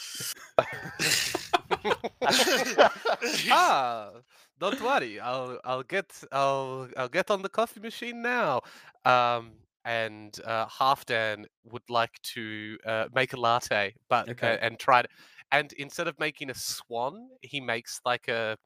ah, 3.51 4.11
don't 4.59 4.81
worry. 4.81 5.21
I'll 5.21 5.59
I'll 5.65 5.83
get 5.83 6.11
I'll 6.33 6.89
I'll 6.97 7.09
get 7.09 7.31
on 7.31 7.43
the 7.43 7.49
coffee 7.49 7.81
machine 7.81 8.23
now. 8.23 8.61
Um, 9.05 9.53
and 9.85 10.39
uh, 10.45 10.67
Halfdan 10.67 11.45
would 11.65 11.83
like 11.91 12.21
to 12.35 12.79
uh, 12.87 13.07
make 13.15 13.33
a 13.33 13.37
latte, 13.41 13.95
but 14.09 14.29
Okay. 14.29 14.53
uh, 14.55 14.59
and 14.63 14.79
try 14.79 15.01
it. 15.01 15.11
And 15.51 15.73
instead 15.75 16.07
of 16.09 16.19
making 16.21 16.51
a 16.51 16.55
swan, 16.55 17.29
he 17.43 17.61
makes 17.61 18.01
like 18.07 18.29
a 18.29 18.57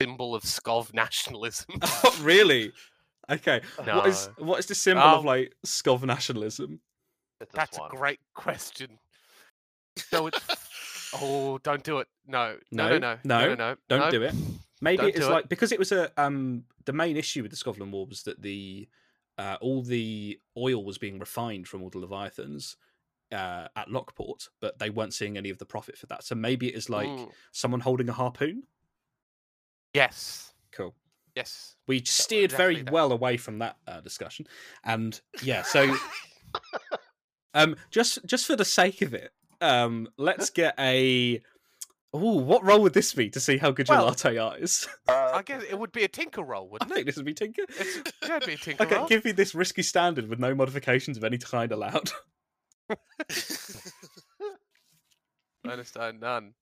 symbol 0.00 0.34
of 0.34 0.44
Skov 0.44 0.94
nationalism. 0.94 1.66
oh, 1.82 2.18
really? 2.22 2.72
Okay. 3.30 3.60
What 3.84 4.06
is 4.06 4.28
No. 4.38 4.44
what 4.46 4.58
is 4.58 4.66
the 4.66 4.74
symbol 4.74 5.02
of 5.04 5.20
Um, 5.20 5.26
like 5.26 5.54
Skov 5.66 6.02
nationalism? 6.04 6.80
It's 7.40 7.52
a 7.52 7.56
That's 7.56 7.76
swan. 7.76 7.90
a 7.92 7.96
great 7.96 8.20
question. 8.34 8.98
So 9.98 10.26
it's 10.28 11.10
oh, 11.14 11.58
don't 11.58 11.82
do 11.82 11.98
it. 11.98 12.08
No, 12.26 12.56
no, 12.70 12.88
No, 12.88 12.98
no, 12.98 13.18
no, 13.24 13.38
no, 13.38 13.48
no, 13.48 13.54
no. 13.54 13.76
Don't 13.88 14.00
no. 14.00 14.10
do 14.10 14.22
it. 14.22 14.34
Maybe 14.80 14.98
Don't 14.98 15.08
it's 15.08 15.18
do 15.20 15.26
it. 15.28 15.30
like 15.32 15.48
because 15.48 15.72
it 15.72 15.78
was 15.78 15.90
a 15.92 16.10
um 16.20 16.64
the 16.84 16.92
main 16.92 17.16
issue 17.16 17.42
with 17.42 17.50
the 17.50 17.56
Skovlan 17.56 17.90
War 17.90 18.06
was 18.06 18.22
that 18.24 18.42
the 18.42 18.88
uh, 19.38 19.56
all 19.60 19.82
the 19.82 20.40
oil 20.56 20.84
was 20.84 20.96
being 20.98 21.18
refined 21.18 21.68
from 21.68 21.82
all 21.82 21.90
the 21.90 21.98
leviathans 21.98 22.76
uh, 23.32 23.68
at 23.76 23.90
Lockport, 23.90 24.48
but 24.60 24.78
they 24.78 24.88
weren't 24.88 25.12
seeing 25.12 25.36
any 25.36 25.50
of 25.50 25.58
the 25.58 25.66
profit 25.66 25.98
for 25.98 26.06
that. 26.06 26.24
So 26.24 26.34
maybe 26.34 26.68
it 26.68 26.74
is 26.74 26.88
like 26.88 27.08
Mm, 27.08 27.32
someone 27.52 27.80
holding 27.80 28.08
a 28.08 28.12
harpoon. 28.14 28.62
yes, 29.92 30.52
Cool. 30.72 30.94
Yes. 31.36 31.76
We 31.86 32.02
steered 32.04 32.50
very 32.50 32.82
that. 32.82 32.90
well 32.92 33.12
away 33.12 33.36
from 33.36 33.58
that 33.60 33.76
uh, 33.86 34.00
discussion, 34.00 34.46
and 34.82 35.20
yeah, 35.42 35.62
so 35.62 35.94
um, 37.54 37.76
just 37.90 38.18
just 38.26 38.46
for 38.46 38.56
the 38.56 38.64
sake 38.64 39.02
of 39.02 39.14
it, 39.14 39.30
um, 39.60 40.08
let's 40.18 40.50
get 40.50 40.74
a. 40.78 41.42
Oh, 42.12 42.36
what 42.38 42.64
role 42.64 42.80
would 42.82 42.94
this 42.94 43.12
be 43.12 43.28
to 43.30 43.40
see 43.40 43.58
how 43.58 43.70
good 43.72 43.88
your 43.88 43.98
Well, 43.98 44.06
latte 44.06 44.38
art 44.38 44.60
is? 44.60 44.88
Uh, 45.06 45.12
I 45.34 45.42
guess 45.42 45.62
it 45.68 45.78
would 45.78 45.92
be 45.92 46.04
a 46.04 46.08
tinker 46.08 46.42
roll, 46.42 46.66
wouldn't 46.68 46.90
think 46.90 47.02
it? 47.02 47.06
this 47.06 47.16
would 47.16 47.26
be 47.26 47.34
Tinker. 47.34 47.62
It's, 47.68 48.12
yeah, 48.22 48.36
it'd 48.36 48.46
be 48.46 48.54
a 48.54 48.56
tinker 48.64 48.84
Okay, 48.84 48.96
roll. 48.96 49.06
give 49.06 49.24
me 49.24 49.32
this 49.32 49.54
risky 49.54 49.82
standard 49.82 50.26
with 50.28 50.38
no 50.38 50.54
modifications 50.54 51.18
of 51.18 51.24
any 51.24 51.36
kind 51.36 51.70
allowed. 51.72 52.10
Einstein, 55.68 56.20
none. 56.20 56.54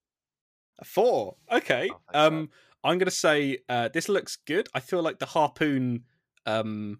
A 0.78 0.84
four. 0.84 1.36
Okay. 1.50 1.88
Oh, 1.92 1.98
thank 2.12 2.12
God. 2.12 2.26
um, 2.26 2.50
I'm 2.82 2.98
gonna 2.98 3.10
say 3.10 3.58
uh, 3.68 3.88
this 3.92 4.08
looks 4.08 4.36
good. 4.46 4.68
I 4.74 4.80
feel 4.80 5.02
like 5.02 5.18
the 5.18 5.26
harpoon, 5.26 6.04
um, 6.46 6.98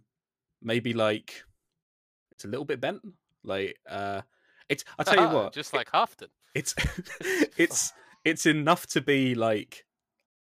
maybe 0.62 0.92
like 0.92 1.42
it's 2.32 2.44
a 2.44 2.48
little 2.48 2.64
bit 2.64 2.80
bent. 2.80 3.02
Like, 3.42 3.76
uh, 3.88 4.22
it's. 4.68 4.84
I 4.98 5.02
tell 5.02 5.28
you 5.28 5.28
what, 5.36 5.52
just 5.52 5.74
like 5.74 5.90
Halfdan. 5.90 6.28
it's 6.54 6.74
it's 7.58 7.92
it's 8.24 8.46
enough 8.46 8.86
to 8.88 9.00
be 9.00 9.34
like, 9.34 9.84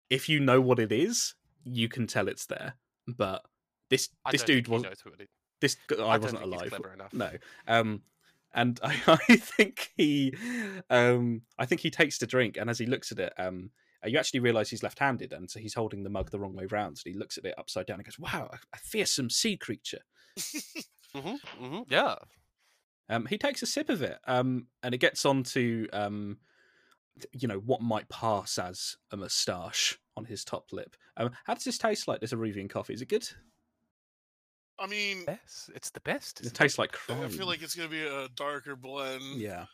if 0.09 0.29
you 0.29 0.39
know 0.39 0.61
what 0.61 0.79
it 0.79 0.91
is, 0.91 1.35
you 1.63 1.89
can 1.89 2.07
tell 2.07 2.27
it's 2.27 2.45
there. 2.45 2.75
But 3.07 3.43
this 3.89 4.09
I 4.23 4.31
this 4.31 4.41
don't 4.41 4.47
dude 4.47 4.55
think 4.55 4.67
he 4.67 4.73
was 4.73 4.83
knows 4.83 5.01
who 5.03 5.09
it 5.11 5.21
is. 5.21 5.27
this 5.61 5.75
g- 5.89 5.95
I, 5.99 6.03
I 6.03 6.13
don't 6.13 6.21
wasn't 6.23 6.43
alive. 6.43 6.69
clever 6.69 6.93
enough. 6.93 7.13
No. 7.13 7.29
Um 7.67 8.01
and 8.55 8.79
I, 8.83 8.99
I 9.29 9.35
think 9.35 9.91
he 9.95 10.33
um 10.89 11.43
I 11.59 11.65
think 11.65 11.81
he 11.81 11.91
takes 11.91 12.17
the 12.17 12.27
drink 12.27 12.57
and 12.57 12.69
as 12.69 12.79
he 12.79 12.87
looks 12.87 13.11
at 13.11 13.19
it, 13.19 13.33
um 13.37 13.71
uh, 14.03 14.09
you 14.09 14.17
actually 14.17 14.39
realise 14.41 14.69
he's 14.69 14.83
left-handed, 14.83 15.33
and 15.33 15.49
so 15.49 15.59
he's 15.59 15.73
holding 15.73 16.03
the 16.03 16.09
mug 16.09 16.29
the 16.31 16.39
wrong 16.39 16.55
way 16.55 16.65
round. 16.65 16.97
So 16.97 17.09
he 17.09 17.15
looks 17.15 17.37
at 17.37 17.45
it 17.45 17.55
upside 17.57 17.85
down 17.85 17.99
and 17.99 18.05
goes, 18.05 18.19
"Wow, 18.19 18.49
a, 18.51 18.57
a 18.73 18.77
fearsome 18.77 19.29
sea 19.29 19.57
creature." 19.57 20.01
hmm 21.15 21.35
hmm 21.57 21.79
yeah. 21.87 22.15
Um, 23.09 23.25
he 23.27 23.37
takes 23.37 23.61
a 23.61 23.67
sip 23.67 23.89
of 23.89 24.01
it, 24.01 24.17
um, 24.27 24.67
and 24.81 24.95
it 24.95 24.97
gets 24.99 25.25
on 25.25 25.43
to, 25.43 25.87
um, 25.93 26.39
you 27.31 27.47
know, 27.47 27.59
what 27.59 27.81
might 27.81 28.09
pass 28.09 28.57
as 28.57 28.97
a 29.11 29.17
moustache 29.17 29.97
on 30.17 30.25
his 30.25 30.43
top 30.43 30.71
lip. 30.71 30.95
Um, 31.17 31.31
how 31.45 31.53
does 31.53 31.63
this 31.63 31.77
taste 31.77 32.07
like? 32.07 32.19
This 32.19 32.33
Iruvian 32.33 32.69
coffee 32.69 32.93
is 32.93 33.01
it 33.01 33.09
good? 33.09 33.29
I 34.79 34.87
mean, 34.87 35.23
Yes, 35.27 35.69
it's 35.75 35.89
the 35.91 35.99
best. 36.01 36.39
It 36.39 36.47
isn't 36.47 36.55
tastes 36.55 36.77
like 36.77 36.95
I 37.09 37.27
feel 37.29 37.47
like 37.47 37.61
it's 37.61 37.75
gonna 37.75 37.89
be 37.89 38.03
a 38.05 38.27
darker 38.35 38.75
blend. 38.75 39.23
yeah, 39.39 39.65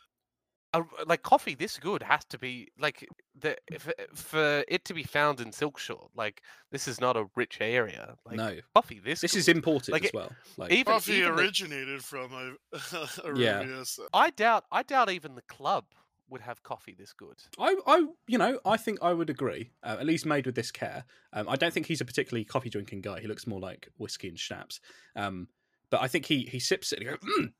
A- 0.73 0.83
like 1.07 1.23
coffee 1.23 1.55
this 1.55 1.77
good 1.79 2.03
has 2.03 2.23
to 2.25 2.37
be 2.37 2.69
like 2.79 3.07
the 3.39 3.57
if, 3.71 3.89
for 4.13 4.63
it 4.67 4.85
to 4.85 4.93
be 4.93 5.03
found 5.03 5.39
in 5.41 5.51
Silkshore. 5.51 6.09
Like 6.15 6.41
this 6.71 6.87
is 6.87 7.01
not 7.01 7.17
a 7.17 7.25
rich 7.35 7.57
area. 7.61 8.15
Like 8.25 8.37
no, 8.37 8.57
coffee 8.75 8.99
this. 8.99 9.21
this 9.21 9.35
is 9.35 9.47
good. 9.47 9.55
imported 9.57 9.91
Like 9.91 10.05
as 10.05 10.11
well. 10.13 10.31
Like, 10.57 10.71
even 10.71 10.93
Coffee 10.93 11.13
even 11.13 11.35
the- 11.35 11.41
originated 11.41 12.03
from 12.03 12.57
uh, 12.73 13.07
Yeah. 13.35 13.83
So- 13.83 14.07
I 14.13 14.29
doubt. 14.29 14.65
I 14.71 14.83
doubt 14.83 15.09
even 15.09 15.35
the 15.35 15.41
club 15.43 15.85
would 16.32 16.41
have 16.41 16.63
coffee 16.63 16.95
this 16.97 17.13
good. 17.13 17.38
I, 17.59 17.75
I, 17.86 18.05
you 18.27 18.38
know, 18.38 18.59
I 18.65 18.77
think 18.77 18.99
I 19.01 19.13
would 19.13 19.29
agree. 19.29 19.71
Uh, 19.84 19.97
at 19.99 20.05
least 20.05 20.25
made 20.25 20.45
with 20.45 20.55
this 20.55 20.71
care. 20.71 21.03
Um, 21.34 21.47
I 21.47 21.55
don't 21.55 21.73
think 21.73 21.86
he's 21.86 22.01
a 22.01 22.05
particularly 22.05 22.45
coffee 22.45 22.69
drinking 22.69 23.01
guy. 23.01 23.19
He 23.19 23.27
looks 23.27 23.45
more 23.45 23.59
like 23.59 23.89
whiskey 23.97 24.29
and 24.29 24.39
schnapps. 24.39 24.79
Um, 25.15 25.47
but 25.89 26.01
I 26.01 26.07
think 26.07 26.25
he 26.25 26.43
he 26.43 26.59
sips 26.59 26.93
it 26.93 26.99
and 26.99 27.09
goes, 27.09 27.19
mm, 27.19 27.51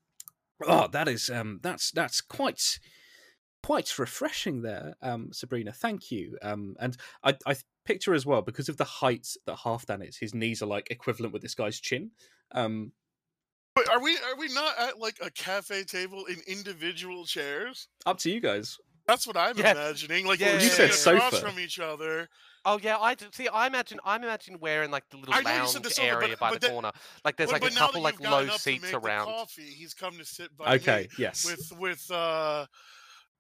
"Oh, 0.66 0.88
that 0.88 1.08
is 1.08 1.30
um, 1.30 1.60
that's 1.62 1.92
that's 1.92 2.22
quite 2.22 2.80
quite 3.62 4.00
refreshing 4.00 4.62
there, 4.62 4.96
um, 5.02 5.30
Sabrina. 5.34 5.74
Thank 5.74 6.10
you." 6.10 6.38
Um, 6.42 6.76
and 6.80 6.98
I 7.24 7.36
I 7.46 7.56
picture 7.86 8.14
as 8.14 8.26
well 8.26 8.42
because 8.42 8.70
of 8.70 8.78
the 8.78 8.86
height 8.86 9.28
that 9.46 9.58
Halfdan 9.58 10.08
is, 10.08 10.18
his 10.18 10.34
knees 10.34 10.62
are 10.62 10.68
like 10.68 10.90
equivalent 10.90 11.34
with 11.34 11.42
this 11.42 11.56
guy's 11.56 11.80
chin. 11.80 12.12
Um, 12.54 12.94
But 13.76 13.90
are 13.90 14.02
we 14.02 14.18
are 14.18 14.36
we 14.38 14.54
not 14.54 14.78
at 14.80 15.00
like 15.00 15.18
a 15.22 15.32
cafe 15.32 15.84
table 15.84 16.26
in 16.26 16.38
individual 16.48 17.26
chairs? 17.26 17.88
up 18.06 18.18
to 18.20 18.30
you 18.30 18.40
guys. 18.40 18.78
That's 19.08 19.26
what 19.26 19.36
I'm 19.38 19.58
Yeah. 19.58 19.72
imagining. 19.72 20.26
Like 20.28 20.40
Yeah, 20.40 20.54
You 20.56 20.70
said 20.70 20.92
across 20.92 21.32
sofa. 21.34 21.42
from 21.50 21.60
each 21.60 21.80
other. 21.80 22.30
Oh 22.64 22.80
yeah, 22.82 22.98
I 23.00 23.16
d- 23.16 23.26
see. 23.32 23.48
I 23.48 23.66
imagine. 23.68 24.00
I 24.06 24.18
imagine 24.18 24.58
we're 24.60 24.84
in 24.84 24.92
like 24.92 25.10
the 25.10 25.18
little 25.18 25.34
I 25.34 25.40
lounge 25.42 25.74
the 25.74 25.90
sofa, 25.90 25.96
but- 25.96 26.00
area 26.24 26.38
by 26.38 26.50
but 26.52 26.62
the 26.62 26.68
that- 26.68 26.74
corner. 26.74 26.92
Like 27.26 27.36
there's 27.38 27.52
but, 27.52 27.62
like 27.62 27.72
a 27.72 27.76
couple 27.76 28.02
that 28.04 28.20
like 28.20 28.20
low 28.20 28.46
up 28.46 28.54
to 28.54 28.60
seats 28.60 28.82
make 28.84 28.92
the 28.92 29.00
around. 29.00 29.26
coffee, 29.26 29.64
he's 29.64 29.94
come 29.96 30.18
to 30.18 30.26
sit 30.26 30.56
by 30.56 30.76
Okay, 30.76 31.08
me 31.10 31.16
yes, 31.18 31.44
with 31.46 31.72
with 31.80 32.12
uh, 32.12 32.68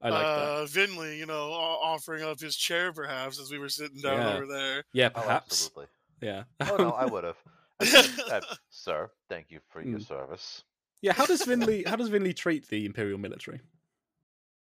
I 0.01 0.09
like 0.09 0.21
that. 0.23 0.23
uh 0.23 0.65
Vinly, 0.65 1.17
you 1.19 1.27
know, 1.27 1.51
offering 1.51 2.23
up 2.23 2.39
his 2.39 2.55
chair 2.57 2.91
perhaps 2.91 3.39
as 3.39 3.51
we 3.51 3.59
were 3.59 3.69
sitting 3.69 4.01
down 4.01 4.17
Yeah. 4.17 4.33
over 4.33 4.47
there. 4.47 4.83
Yeah, 4.93 5.09
Oh, 5.13 5.21
perhaps. 5.21 5.65
absolutely. 5.67 5.87
Yeah. 6.21 6.43
Oh 6.61 6.75
no, 6.79 6.91
I 6.91 7.05
would 7.05 7.23
have. 7.23 7.37
uh, 8.31 8.41
sir, 8.69 9.09
thank 9.29 9.49
you 9.49 9.59
for 9.69 9.81
your 9.81 9.99
Mm. 9.99 10.07
service. 10.07 10.63
Yeah, 11.01 11.13
how 11.13 11.25
does 11.25 11.41
Vinly 11.43 11.85
how 11.87 11.95
does 11.95 12.09
Vinly 12.09 12.35
treat 12.35 12.67
the 12.67 12.85
Imperial 12.85 13.17
military? 13.17 13.61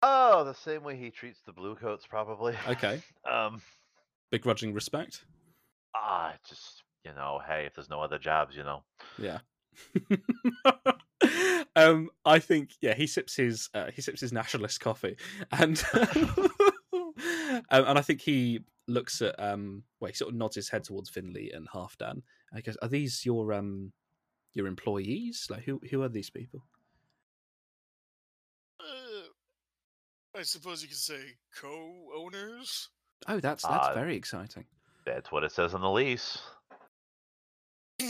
Oh, 0.02 0.44
the 0.44 0.54
same 0.54 0.82
way 0.82 0.96
he 0.96 1.10
treats 1.10 1.40
the 1.44 1.52
bluecoats, 1.52 2.06
probably. 2.06 2.54
Okay. 2.68 3.02
Um. 3.30 3.60
Begrudging 4.30 4.72
respect. 4.72 5.24
Ah, 5.94 6.34
just 6.48 6.84
you 7.04 7.12
know, 7.14 7.40
hey, 7.46 7.64
if 7.66 7.74
there's 7.74 7.90
no 7.90 8.00
other 8.00 8.18
jobs, 8.18 8.56
you 8.56 8.62
know. 8.62 8.82
Yeah. 9.18 9.38
um, 11.76 12.10
I 12.24 12.38
think 12.38 12.70
yeah, 12.80 12.94
he 12.94 13.06
sips 13.06 13.34
his 13.36 13.68
uh, 13.74 13.90
he 13.94 14.02
sips 14.02 14.20
his 14.20 14.32
nationalist 14.32 14.80
coffee, 14.80 15.16
and 15.52 15.82
um, 15.92 16.50
and 17.70 17.98
I 17.98 18.02
think 18.02 18.20
he 18.20 18.60
looks 18.88 19.22
at 19.22 19.34
um, 19.38 19.82
well, 20.00 20.08
he 20.08 20.14
sort 20.14 20.30
of 20.32 20.36
nods 20.36 20.56
his 20.56 20.68
head 20.68 20.84
towards 20.84 21.10
Vinly 21.10 21.54
and 21.54 21.68
Halfdan. 21.68 22.22
And 22.50 22.58
he 22.58 22.62
goes, 22.62 22.76
"Are 22.82 22.88
these 22.88 23.24
your 23.24 23.52
um 23.52 23.92
your 24.52 24.66
employees? 24.66 25.46
Like 25.50 25.64
who 25.64 25.80
who 25.90 26.02
are 26.02 26.08
these 26.08 26.30
people?" 26.30 26.64
Uh, 28.80 29.28
I 30.38 30.42
suppose 30.42 30.82
you 30.82 30.88
could 30.88 30.96
say 30.96 31.20
co-owners. 31.56 32.88
Oh, 33.28 33.40
that's 33.40 33.62
that's 33.62 33.88
Ah. 33.88 33.94
very 33.94 34.16
exciting. 34.16 34.64
That's 35.04 35.30
what 35.32 35.44
it 35.44 35.52
says 35.52 35.74
on 35.74 35.80
the 35.82 35.90
lease. 35.90 36.38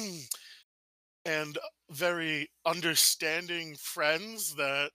and 1.24 1.58
very 1.90 2.50
understanding 2.64 3.74
friends 3.76 4.54
that 4.56 4.90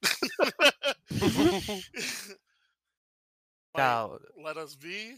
now 3.77 4.17
let 4.41 4.57
us 4.57 4.75
be. 4.75 5.15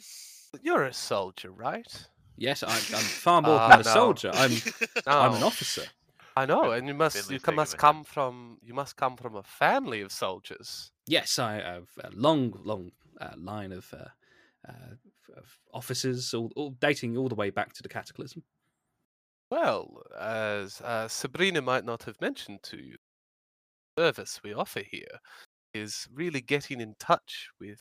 you're 0.61 0.85
a 0.85 0.93
soldier, 0.93 1.51
right? 1.51 2.07
Yes, 2.37 2.63
I'm, 2.63 2.69
I'm 2.71 2.81
far 3.03 3.41
more 3.41 3.59
Ah, 3.59 3.69
than 3.69 3.79
a 3.81 3.83
no. 3.83 3.93
soldier. 3.93 4.31
I'm 4.33 4.51
I'm 5.07 5.33
an 5.35 5.43
officer. 5.43 5.83
I 6.35 6.45
know, 6.45 6.71
and 6.71 6.87
you 6.87 6.93
must 6.93 7.31
you 7.31 7.39
come, 7.39 7.55
must 7.55 7.71
the 7.71 7.77
hint. 7.77 7.81
come 7.81 8.03
from 8.03 8.59
you 8.63 8.73
must 8.73 8.95
come 8.95 9.17
from 9.17 9.35
a 9.35 9.43
family 9.43 10.01
of 10.01 10.11
soldiers. 10.11 10.91
Yes, 11.07 11.39
I 11.39 11.55
have 11.55 11.89
a 12.03 12.11
long, 12.11 12.53
long 12.63 12.91
uh, 13.19 13.33
line 13.37 13.71
of, 13.71 13.91
uh, 13.93 14.09
uh, 14.67 14.95
of 15.35 15.57
officers, 15.73 16.33
all, 16.33 16.51
all 16.55 16.71
dating 16.71 17.17
all 17.17 17.29
the 17.29 17.35
way 17.35 17.49
back 17.49 17.73
to 17.73 17.81
the 17.83 17.89
Cataclysm. 17.89 18.43
Well, 19.49 20.03
as 20.19 20.81
uh, 20.81 21.07
Sabrina 21.07 21.61
might 21.61 21.85
not 21.85 22.03
have 22.03 22.19
mentioned 22.19 22.61
to 22.63 22.77
you, 22.77 22.97
the 23.95 24.03
service 24.03 24.41
we 24.43 24.53
offer 24.53 24.81
here 24.81 25.19
is 25.73 26.07
really 26.13 26.41
getting 26.41 26.81
in 26.81 26.95
touch 26.99 27.49
with 27.59 27.79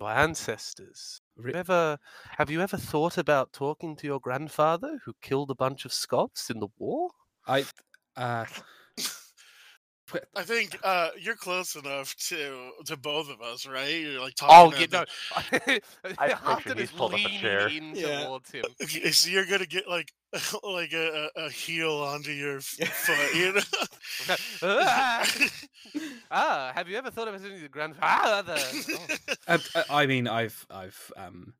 your 0.00 0.10
ancestors. 0.10 1.20
Re- 1.36 1.52
You 1.52 1.58
ever, 1.58 1.98
have 2.38 2.50
you 2.50 2.60
ever 2.60 2.76
thought 2.76 3.18
about 3.18 3.52
talking 3.52 3.96
to 3.96 4.06
your 4.06 4.20
grandfather 4.20 4.98
who 5.04 5.12
killed 5.20 5.50
a 5.50 5.54
bunch 5.54 5.84
of 5.84 5.92
Scots 5.92 6.50
in 6.50 6.58
the 6.60 6.68
war? 6.78 7.10
I 7.46 7.64
uh 8.16 8.44
I 10.34 10.42
think 10.42 10.76
uh, 10.82 11.10
you're 11.20 11.36
close 11.36 11.76
enough 11.76 12.16
to 12.28 12.70
to 12.86 12.96
both 12.96 13.30
of 13.30 13.40
us, 13.40 13.64
right? 13.64 13.94
You're 13.94 14.20
like 14.20 14.34
talking. 14.34 14.74
Oh, 14.74 14.80
yeah, 14.80 14.86
the- 14.86 15.06
no. 15.70 15.78
I 16.18 16.28
Halfdan 16.34 16.78
is 16.78 16.90
pulled 16.90 17.14
up 17.14 17.20
a 17.20 17.28
chair. 17.28 17.68
leaning 17.68 17.94
Yeah. 17.94 18.24
towards 18.24 18.50
him. 18.56 18.64
Okay, 18.82 19.12
so 19.12 19.30
you're 19.30 19.46
gonna 19.46 19.66
get 19.66 19.86
like 19.88 20.12
like 20.64 20.92
a, 20.92 21.30
a, 21.36 21.44
a 21.46 21.50
heel 21.50 21.92
onto 21.92 22.32
your 22.32 22.60
foot, 22.60 23.34
you 23.34 23.52
know? 23.52 23.62
Ah, 26.30 26.70
ah, 26.70 26.72
have 26.74 26.88
you 26.88 26.96
ever 26.96 27.10
thought 27.10 27.28
of 27.28 27.34
visiting 27.34 27.58
your 27.58 27.68
grandfather? 27.68 28.56
Oh. 28.58 29.06
Uh, 29.48 29.58
uh, 29.74 29.82
I 29.90 30.06
mean, 30.06 30.28
I've, 30.28 30.64
I've, 30.70 31.12
um, 31.16 31.54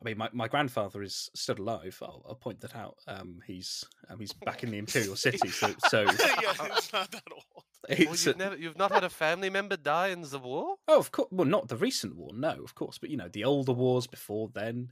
I 0.00 0.04
mean, 0.04 0.18
my, 0.18 0.28
my 0.32 0.48
grandfather 0.48 1.02
is 1.02 1.30
still 1.34 1.60
alive. 1.60 1.96
I'll, 2.02 2.24
I'll 2.28 2.34
point 2.34 2.60
that 2.62 2.74
out. 2.74 2.98
Um, 3.06 3.40
he's, 3.46 3.84
um, 4.08 4.18
he's 4.18 4.32
back 4.32 4.64
in 4.64 4.72
the 4.72 4.78
Imperial 4.78 5.14
City. 5.16 5.48
So, 5.48 5.72
so 5.88 6.02
yeah, 6.18 6.54
it's 6.76 6.92
not 6.92 7.10
that 7.12 7.22
old. 7.30 7.64
Well, 7.88 8.16
you've, 8.16 8.36
never, 8.36 8.56
you've 8.56 8.78
not 8.78 8.90
had 8.90 9.04
a 9.04 9.08
family 9.08 9.50
member 9.50 9.76
die 9.76 10.08
in 10.08 10.22
the 10.22 10.38
war? 10.38 10.76
oh, 10.88 10.98
of 10.98 11.12
course. 11.12 11.28
Well, 11.30 11.46
not 11.46 11.68
the 11.68 11.76
recent 11.76 12.16
war, 12.16 12.30
no, 12.34 12.50
of 12.64 12.74
course, 12.74 12.98
but 12.98 13.10
you 13.10 13.16
know, 13.16 13.28
the 13.28 13.44
older 13.44 13.72
wars 13.72 14.06
before 14.06 14.50
then. 14.52 14.88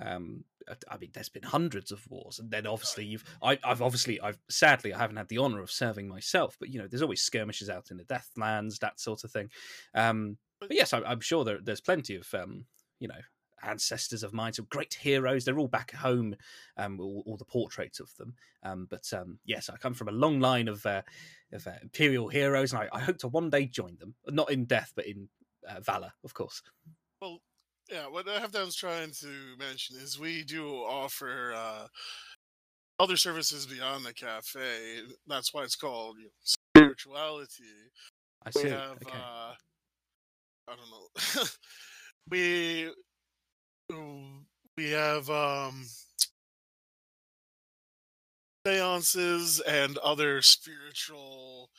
Um, 0.00 0.44
I- 0.68 0.94
I 0.94 0.96
mean, 0.98 1.10
there's 1.12 1.28
been 1.28 1.42
hundreds 1.42 1.92
of 1.92 2.06
wars, 2.10 2.38
and 2.38 2.50
then 2.50 2.66
obviously 2.66 3.04
you've, 3.04 3.24
I, 3.42 3.58
I've 3.62 3.82
obviously, 3.82 4.20
I've 4.20 4.38
sadly, 4.48 4.92
I 4.92 4.98
haven't 4.98 5.16
had 5.16 5.28
the 5.28 5.38
honor 5.38 5.60
of 5.60 5.70
serving 5.70 6.08
myself, 6.08 6.56
but 6.58 6.68
you 6.70 6.78
know, 6.80 6.88
there's 6.88 7.02
always 7.02 7.22
skirmishes 7.22 7.68
out 7.70 7.90
in 7.90 7.96
the 7.96 8.04
Deathlands, 8.04 8.78
that 8.78 8.98
sort 9.00 9.24
of 9.24 9.30
thing. 9.30 9.50
Um, 9.94 10.38
but 10.60 10.72
yes, 10.74 10.92
I, 10.92 11.00
I'm 11.02 11.20
sure 11.20 11.44
there, 11.44 11.60
there's 11.62 11.80
plenty 11.80 12.16
of, 12.16 12.32
um, 12.34 12.64
you 12.98 13.08
know, 13.08 13.20
ancestors 13.62 14.22
of 14.22 14.32
mine, 14.32 14.52
some 14.52 14.66
great 14.70 14.94
heroes. 14.94 15.44
They're 15.44 15.58
all 15.58 15.68
back 15.68 15.92
home, 15.92 16.34
um, 16.76 17.00
all, 17.00 17.22
all 17.26 17.36
the 17.36 17.44
portraits 17.44 18.00
of 18.00 18.14
them. 18.16 18.34
Um, 18.62 18.86
but 18.90 19.10
um, 19.12 19.38
yes, 19.44 19.70
I 19.70 19.76
come 19.76 19.94
from 19.94 20.08
a 20.08 20.12
long 20.12 20.40
line 20.40 20.68
of 20.68 20.84
uh, 20.86 21.02
of 21.52 21.66
uh, 21.66 21.72
imperial 21.82 22.28
heroes, 22.28 22.72
and 22.72 22.82
I, 22.82 22.88
I 22.92 23.00
hope 23.00 23.18
to 23.18 23.28
one 23.28 23.50
day 23.50 23.66
join 23.66 23.96
them, 23.98 24.14
not 24.28 24.50
in 24.50 24.64
death, 24.64 24.92
but 24.96 25.06
in 25.06 25.28
uh, 25.68 25.80
valor, 25.80 26.12
of 26.24 26.34
course. 26.34 26.62
Yeah. 27.90 28.06
What 28.08 28.26
Halfdan's 28.26 28.76
trying 28.76 29.10
to 29.20 29.28
mention 29.58 29.96
is 29.96 30.18
we 30.18 30.42
do 30.42 30.68
offer 30.68 31.52
uh, 31.54 31.86
other 32.98 33.16
services 33.16 33.66
beyond 33.66 34.04
the 34.04 34.14
cafe. 34.14 35.00
That's 35.26 35.52
why 35.52 35.62
it's 35.64 35.76
called 35.76 36.16
you 36.18 36.24
know, 36.24 36.30
spirituality. 36.42 37.64
I 38.46 38.50
we 38.54 38.62
see. 38.62 38.68
have 38.68 38.92
okay. 38.92 39.10
uh 39.16 39.54
i 40.68 40.74
don't 40.76 40.90
know 40.90 41.44
we 42.30 42.90
we 44.76 44.90
have 44.90 45.28
um 45.30 45.86
seances 48.66 49.60
and 49.60 49.98
other 49.98 50.40
spiritual 50.42 51.70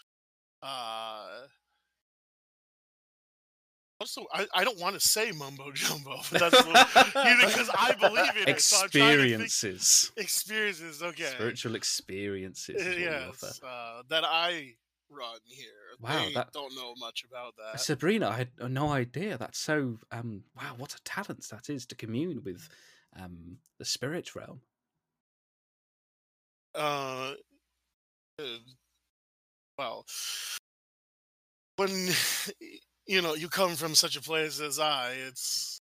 uh 0.62 1.28
also 4.06 4.28
I, 4.32 4.46
I 4.54 4.64
don't 4.64 4.80
want 4.80 4.94
to 5.00 5.06
say 5.06 5.32
mumbo 5.32 5.72
jumbo 5.74 6.18
but 6.32 6.40
that's 6.40 6.62
because 6.64 7.70
i 7.78 7.94
believe 8.00 8.38
in 8.42 8.50
it 8.50 8.62
so 8.62 8.88
trying 8.88 9.18
to 9.18 9.24
think- 9.24 9.42
experiences, 9.42 10.12
experiences 10.16 11.02
okay 11.02 11.24
spiritual 11.36 11.76
experiences. 11.76 12.76
Uh, 12.86 12.90
Is 12.90 12.98
what 13.00 13.30
offer. 13.30 13.46
yes 13.48 13.62
uh, 13.64 14.02
that 14.10 14.24
i 14.26 14.74
run 15.10 15.40
here 15.48 15.68
Wow, 16.00 16.26
they 16.28 16.34
that- 16.34 16.52
don't 16.54 16.76
know 16.76 16.94
much 17.00 17.24
about 17.30 17.54
that 17.58 17.80
Sabrina, 17.80 18.28
I 18.30 18.38
had 18.38 18.50
no 18.70 18.90
idea. 18.90 19.38
That's 19.38 19.58
so 19.58 19.98
um 20.12 20.44
wow, 20.56 20.74
what 20.78 20.94
a 20.94 21.02
talent 21.04 21.48
that 21.50 21.70
is 21.70 21.86
to 21.88 21.96
commune 21.96 22.42
with 22.44 22.68
um 23.20 23.58
the 23.80 23.86
spirit 23.86 24.36
realm. 24.36 24.60
uh, 26.76 27.34
uh, 28.40 28.44
well, 29.78 30.06
when 31.78 31.90
you 33.08 33.22
know 33.22 33.36
you 33.36 33.48
come 33.50 33.76
from 33.76 33.96
such 33.96 34.16
a 34.16 34.22
place 34.22 34.60
as 34.60 34.80
I, 34.80 35.12
it's 35.28 35.82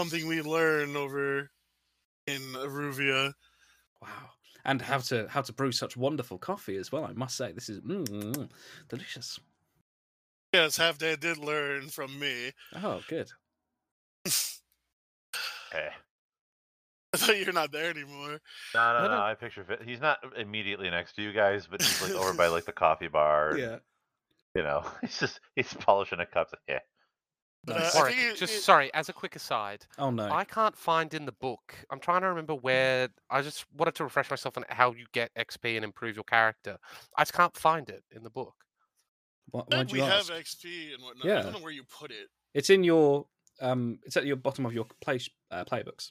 something 0.00 0.26
we 0.26 0.42
learn 0.42 0.96
over 0.96 1.50
in 2.26 2.40
Iruvia. 2.54 3.32
Wow. 4.02 4.08
And 4.64 4.80
how 4.80 4.98
to 4.98 5.26
how 5.28 5.42
to 5.42 5.52
brew 5.52 5.72
such 5.72 5.96
wonderful 5.96 6.38
coffee 6.38 6.76
as 6.76 6.90
well. 6.90 7.04
I 7.04 7.12
must 7.12 7.36
say, 7.36 7.52
this 7.52 7.68
is 7.68 7.80
mm, 7.80 8.04
mm, 8.08 8.32
mm, 8.34 8.48
delicious. 8.88 9.38
Yes, 10.54 10.78
Halfdan 10.78 11.20
did 11.20 11.36
learn 11.36 11.88
from 11.88 12.18
me. 12.18 12.52
Oh, 12.76 13.02
good. 13.08 13.30
Eh. 14.26 14.30
I 17.12 17.16
thought 17.16 17.36
you're 17.38 17.52
not 17.52 17.72
there 17.72 17.90
anymore. 17.90 18.40
No, 18.74 18.92
no, 18.92 19.02
No, 19.02 19.08
no. 19.08 19.16
no. 19.16 19.22
I 19.22 19.34
picture 19.34 19.64
he's 19.84 20.00
not 20.00 20.18
immediately 20.36 20.90
next 20.90 21.14
to 21.16 21.22
you 21.22 21.32
guys, 21.32 21.66
but 21.70 21.82
he's 21.82 22.02
like 22.02 22.12
over 22.12 22.32
by 22.32 22.46
like 22.46 22.64
the 22.64 22.72
coffee 22.84 23.08
bar. 23.08 23.56
Yeah. 23.58 23.76
You 24.54 24.62
know, 24.62 24.84
he's 25.00 25.18
just 25.18 25.40
he's 25.56 25.72
polishing 25.74 26.20
a 26.20 26.26
cup. 26.26 26.50
Yeah. 26.68 26.80
But, 27.66 27.76
uh, 27.76 27.78
I 27.78 27.90
Warwick, 27.96 28.14
think 28.14 28.36
just 28.36 28.54
it- 28.54 28.60
sorry, 28.60 28.92
as 28.92 29.08
a 29.08 29.12
quick 29.14 29.36
aside, 29.36 29.86
Oh 29.98 30.10
no. 30.10 30.30
I 30.30 30.44
can't 30.44 30.76
find 30.76 31.12
in 31.14 31.24
the 31.24 31.32
book. 31.32 31.74
I'm 31.90 31.98
trying 31.98 32.20
to 32.20 32.28
remember 32.28 32.54
where. 32.54 33.08
I 33.30 33.40
just 33.42 33.64
wanted 33.76 33.94
to 33.96 34.04
refresh 34.04 34.28
myself 34.30 34.56
on 34.58 34.64
how 34.68 34.92
you 34.92 35.06
get 35.12 35.30
XP 35.34 35.76
and 35.76 35.84
improve 35.84 36.14
your 36.14 36.24
character. 36.24 36.76
I 37.16 37.22
just 37.22 37.32
can't 37.32 37.56
find 37.56 37.88
it 37.88 38.04
in 38.10 38.22
the 38.22 38.30
book. 38.30 38.54
Why, 39.50 39.62
I 39.72 39.76
why'd 39.78 39.90
you 39.92 39.94
we 39.96 40.02
ask? 40.02 40.30
have 40.30 40.38
XP 40.42 40.94
and 40.94 41.02
whatnot. 41.02 41.24
I 41.26 41.28
Yeah. 41.28 41.42
don't 41.42 41.52
know 41.54 41.58
where 41.60 41.72
you 41.72 41.84
put 41.84 42.10
it. 42.10 42.28
It's 42.52 42.68
in 42.70 42.84
your 42.84 43.26
um 43.60 43.98
it's 44.04 44.16
at 44.16 44.26
your 44.26 44.36
bottom 44.36 44.66
of 44.66 44.74
your 44.74 44.86
play 45.00 45.18
uh, 45.50 45.64
playbooks. 45.64 46.10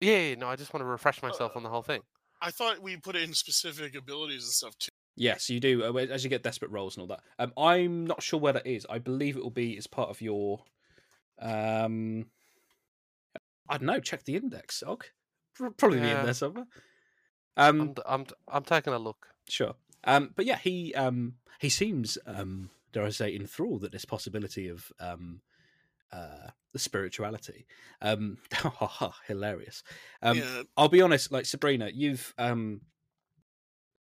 Yeah, 0.00 0.18
yeah, 0.18 0.34
no, 0.36 0.48
I 0.48 0.56
just 0.56 0.72
want 0.72 0.80
to 0.82 0.86
refresh 0.86 1.20
myself 1.22 1.56
on 1.56 1.62
the 1.62 1.68
whole 1.68 1.82
thing. 1.82 2.00
I 2.40 2.52
thought 2.52 2.80
we 2.80 2.96
put 2.96 3.16
it 3.16 3.22
in 3.22 3.34
specific 3.34 3.94
abilities 3.96 4.44
and 4.44 4.52
stuff 4.52 4.78
too. 4.78 4.90
Yes, 5.18 5.50
you 5.50 5.60
do. 5.60 5.84
uh, 5.84 5.92
As 5.98 6.22
you 6.24 6.30
get 6.30 6.42
desperate 6.42 6.70
rolls 6.70 6.96
and 6.96 7.02
all 7.02 7.08
that. 7.08 7.20
Um, 7.38 7.52
I'm 7.58 8.06
not 8.06 8.22
sure 8.22 8.38
where 8.40 8.52
that 8.52 8.66
is. 8.66 8.86
I 8.88 8.98
believe 8.98 9.36
it 9.36 9.42
will 9.42 9.50
be 9.50 9.76
as 9.76 9.86
part 9.86 10.10
of 10.10 10.20
your. 10.20 10.62
Um, 11.40 12.26
I 13.68 13.78
don't 13.78 13.86
know. 13.86 14.00
Check 14.00 14.24
the 14.24 14.36
index. 14.36 14.82
Og. 14.82 15.04
Pro- 15.54 15.70
Probably 15.72 15.98
be 16.00 16.10
in 16.10 16.16
Yeah. 16.18 16.24
there 16.24 16.34
somewhere. 16.34 16.66
Um, 17.56 17.80
I'm, 17.80 17.94
I'm, 18.06 18.26
I'm 18.48 18.62
taking 18.64 18.92
a 18.92 18.98
look. 18.98 19.26
sure. 19.48 19.74
Um, 20.04 20.30
but 20.36 20.46
yeah, 20.46 20.56
he 20.58 20.94
um 20.94 21.34
he 21.58 21.68
seems 21.68 22.16
um 22.24 22.70
dare 22.92 23.04
I 23.04 23.10
say 23.10 23.34
enthralled 23.34 23.82
at 23.84 23.90
this 23.90 24.04
possibility 24.04 24.68
of 24.68 24.92
um 25.00 25.40
uh 26.12 26.50
the 26.72 26.78
spirituality. 26.78 27.66
Um, 28.00 28.38
hilarious. 29.26 29.82
Um, 30.22 30.38
yeah, 30.38 30.62
I'll 30.76 30.88
be 30.88 31.02
honest, 31.02 31.32
like 31.32 31.46
Sabrina, 31.46 31.90
you've 31.92 32.32
um 32.38 32.82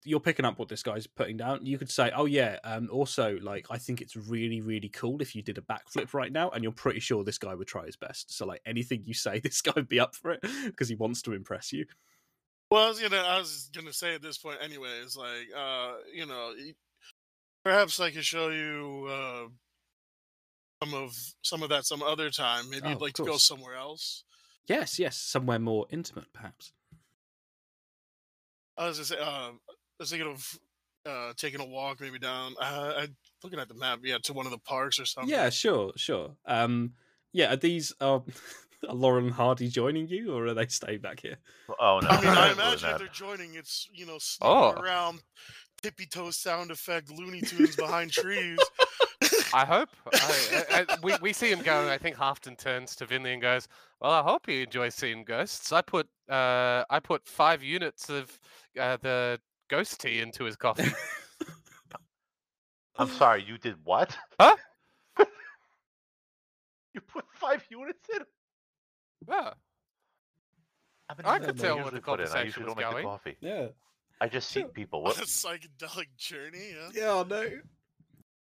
you're 0.05 0.21
picking 0.21 0.45
up 0.45 0.59
what 0.59 0.69
this 0.69 0.83
guy's 0.83 1.07
putting 1.07 1.37
down. 1.37 1.67
You 1.67 1.79
could 1.79 1.91
say, 1.91 2.11
"Oh 2.15 2.25
yeah, 2.25 2.59
um 2.65 2.89
also 2.91 3.39
like 3.43 3.67
I 3.71 3.79
think 3.79 4.01
it's 4.01 4.17
really 4.17 4.61
really 4.61 4.89
cool 4.89 5.21
if 5.21 5.35
you 5.35 5.43
did 5.43 5.59
a 5.59 5.63
backflip 5.63 6.15
right 6.15 6.33
now 6.33 6.51
and 6.51 6.63
you're 6.63 6.73
pretty 6.73 7.01
sure 7.01 7.23
this 7.25 7.39
guy 7.39 7.55
would 7.55 7.69
try 7.69 7.87
his 7.87 7.97
best." 7.97 8.33
So 8.33 8.47
like 8.47 8.63
anything 8.65 9.03
you 9.05 9.15
say 9.15 9.39
this 9.45 9.61
guy 9.61 9.73
would 9.77 9.89
be 9.89 10.01
up 10.01 10.15
for 10.15 10.33
it 10.33 10.41
because 10.67 10.89
he 10.89 10.95
wants 10.95 11.23
to 11.23 11.33
impress 11.33 11.73
you. 11.73 11.87
Well, 12.71 12.85
I 12.85 12.89
was 12.89 13.01
gonna, 13.01 13.17
I 13.17 13.39
was 13.39 13.69
gonna 13.75 13.93
say 13.93 14.15
at 14.15 14.23
this 14.23 14.39
point, 14.39 14.59
anyways, 14.63 15.17
like, 15.17 15.49
uh, 15.57 15.95
you 16.15 16.25
know, 16.25 16.55
perhaps 17.65 17.99
I 17.99 18.11
could 18.13 18.25
show 18.25 18.51
you 18.51 19.09
uh, 19.11 19.49
some 20.83 20.95
of 20.95 21.13
some 21.43 21.63
of 21.65 21.69
that 21.71 21.85
some 21.85 22.03
other 22.03 22.31
time. 22.31 22.71
Maybe 22.71 22.87
Oh, 22.87 22.91
you'd 22.91 23.01
like 23.01 23.15
to 23.15 23.25
go 23.25 23.39
somewhere 23.39 23.75
else. 23.75 24.25
Yes, 24.67 25.01
yes, 25.01 25.17
somewhere 25.17 25.59
more 25.59 25.87
intimate 25.91 26.33
perhaps. 26.33 26.73
I 28.77 28.87
was 28.87 28.99
just 28.99 29.11
say, 29.11 29.19
I 29.21 29.51
was 30.01 30.11
thinking 30.11 30.31
of 30.31 30.59
uh, 31.07 31.33
taking 31.37 31.61
a 31.61 31.65
walk, 31.65 32.01
maybe 32.01 32.19
down. 32.19 32.55
Uh, 32.61 32.93
I 32.97 33.09
looking 33.43 33.59
at 33.59 33.69
the 33.69 33.75
map, 33.75 34.01
yeah, 34.03 34.19
to 34.25 34.33
one 34.33 34.47
of 34.47 34.53
the 34.53 34.59
parks 34.59 34.99
or 34.99 35.05
something. 35.07 35.31
Yeah, 35.31 35.49
sure, 35.51 35.93
sure. 35.97 36.33
Um 36.47 36.93
yeah, 37.33 37.53
are 37.53 37.57
these 37.57 37.93
are, 38.01 38.23
are 38.89 38.95
Laurel 38.95 39.25
and 39.25 39.33
Hardy 39.33 39.69
joining 39.69 40.09
you 40.09 40.35
or 40.35 40.47
are 40.47 40.55
they 40.55 40.67
staying 40.67 41.01
back 41.01 41.21
here? 41.21 41.37
Oh 41.79 42.01
no. 42.03 42.09
I 42.09 42.21
mean, 42.21 42.31
I 42.31 42.53
imagine 42.53 42.91
if 42.91 42.99
they're 42.99 43.07
joining, 43.09 43.55
it's 43.55 43.89
you 43.93 44.05
know, 44.07 44.19
sneaking 44.19 44.53
Oh. 44.57 44.73
around, 44.73 45.21
tippy 45.83 46.07
toe 46.07 46.31
sound 46.31 46.71
effect, 46.71 47.11
Looney 47.11 47.41
Tunes 47.41 47.77
behind 47.77 48.11
trees. 48.13 48.59
I 49.55 49.65
hope. 49.65 49.89
I, 50.13 50.65
I, 50.71 50.87
I- 50.89 50.97
we, 51.03 51.13
we 51.21 51.33
see 51.33 51.51
him 51.51 51.61
go. 51.63 51.89
I 51.89 51.99
think 51.99 52.17
Halfdan 52.17 52.57
turns 52.57 52.95
to 52.97 53.07
Vinly 53.07 53.33
and 53.33 53.43
goes, 53.43 53.67
"Well, 54.01 54.13
I 54.13 54.23
hope 54.23 54.49
you 54.49 54.63
enjoy 54.63 54.89
seeing 54.91 55.25
ghosts. 55.25 55.73
I 55.73 55.83
put 55.83 56.07
uh, 56.29 56.85
I 56.89 57.01
put 57.03 57.27
five 57.27 57.63
units 57.63 58.09
of 58.09 58.39
uh, 58.79 58.97
the 59.03 59.41
ghost 59.71 60.01
tea 60.01 60.21
into 60.21 60.45
his 60.45 60.57
coffee. 60.57 60.89
I'm 62.97 63.09
sorry. 63.09 63.45
You 63.47 63.57
did 63.57 63.77
what? 63.85 64.17
Huh? 64.39 64.57
you 66.95 67.01
put 67.01 67.25
five 67.35 67.65
units 67.71 68.09
in. 68.15 68.21
yeah. 69.29 69.51
How 71.09 71.15
many 71.17 71.29
I 71.29 71.39
minutes 71.39 71.47
could 71.47 71.59
tell 71.61 71.77
where 71.77 71.85
usually 71.85 72.01
the 72.01 72.05
put 72.05 72.21
in? 72.21 72.27
I 72.27 72.29
conversation 72.29 72.47
usually 72.47 72.65
was 72.67 72.75
don't 72.75 72.77
make 72.77 72.87
the 72.87 72.93
going. 72.93 73.05
coffee. 73.05 73.37
Yeah. 73.41 73.67
I 74.21 74.29
just 74.29 74.51
see 74.51 74.61
Sure. 74.61 74.69
people. 74.75 75.01
a 75.01 75.03
What? 75.05 75.17
psychedelic 75.17 76.07
journey. 76.19 76.73
Yeah. 76.75 76.89
Yeah, 76.93 77.15
I 77.17 77.23
know. 77.29 77.51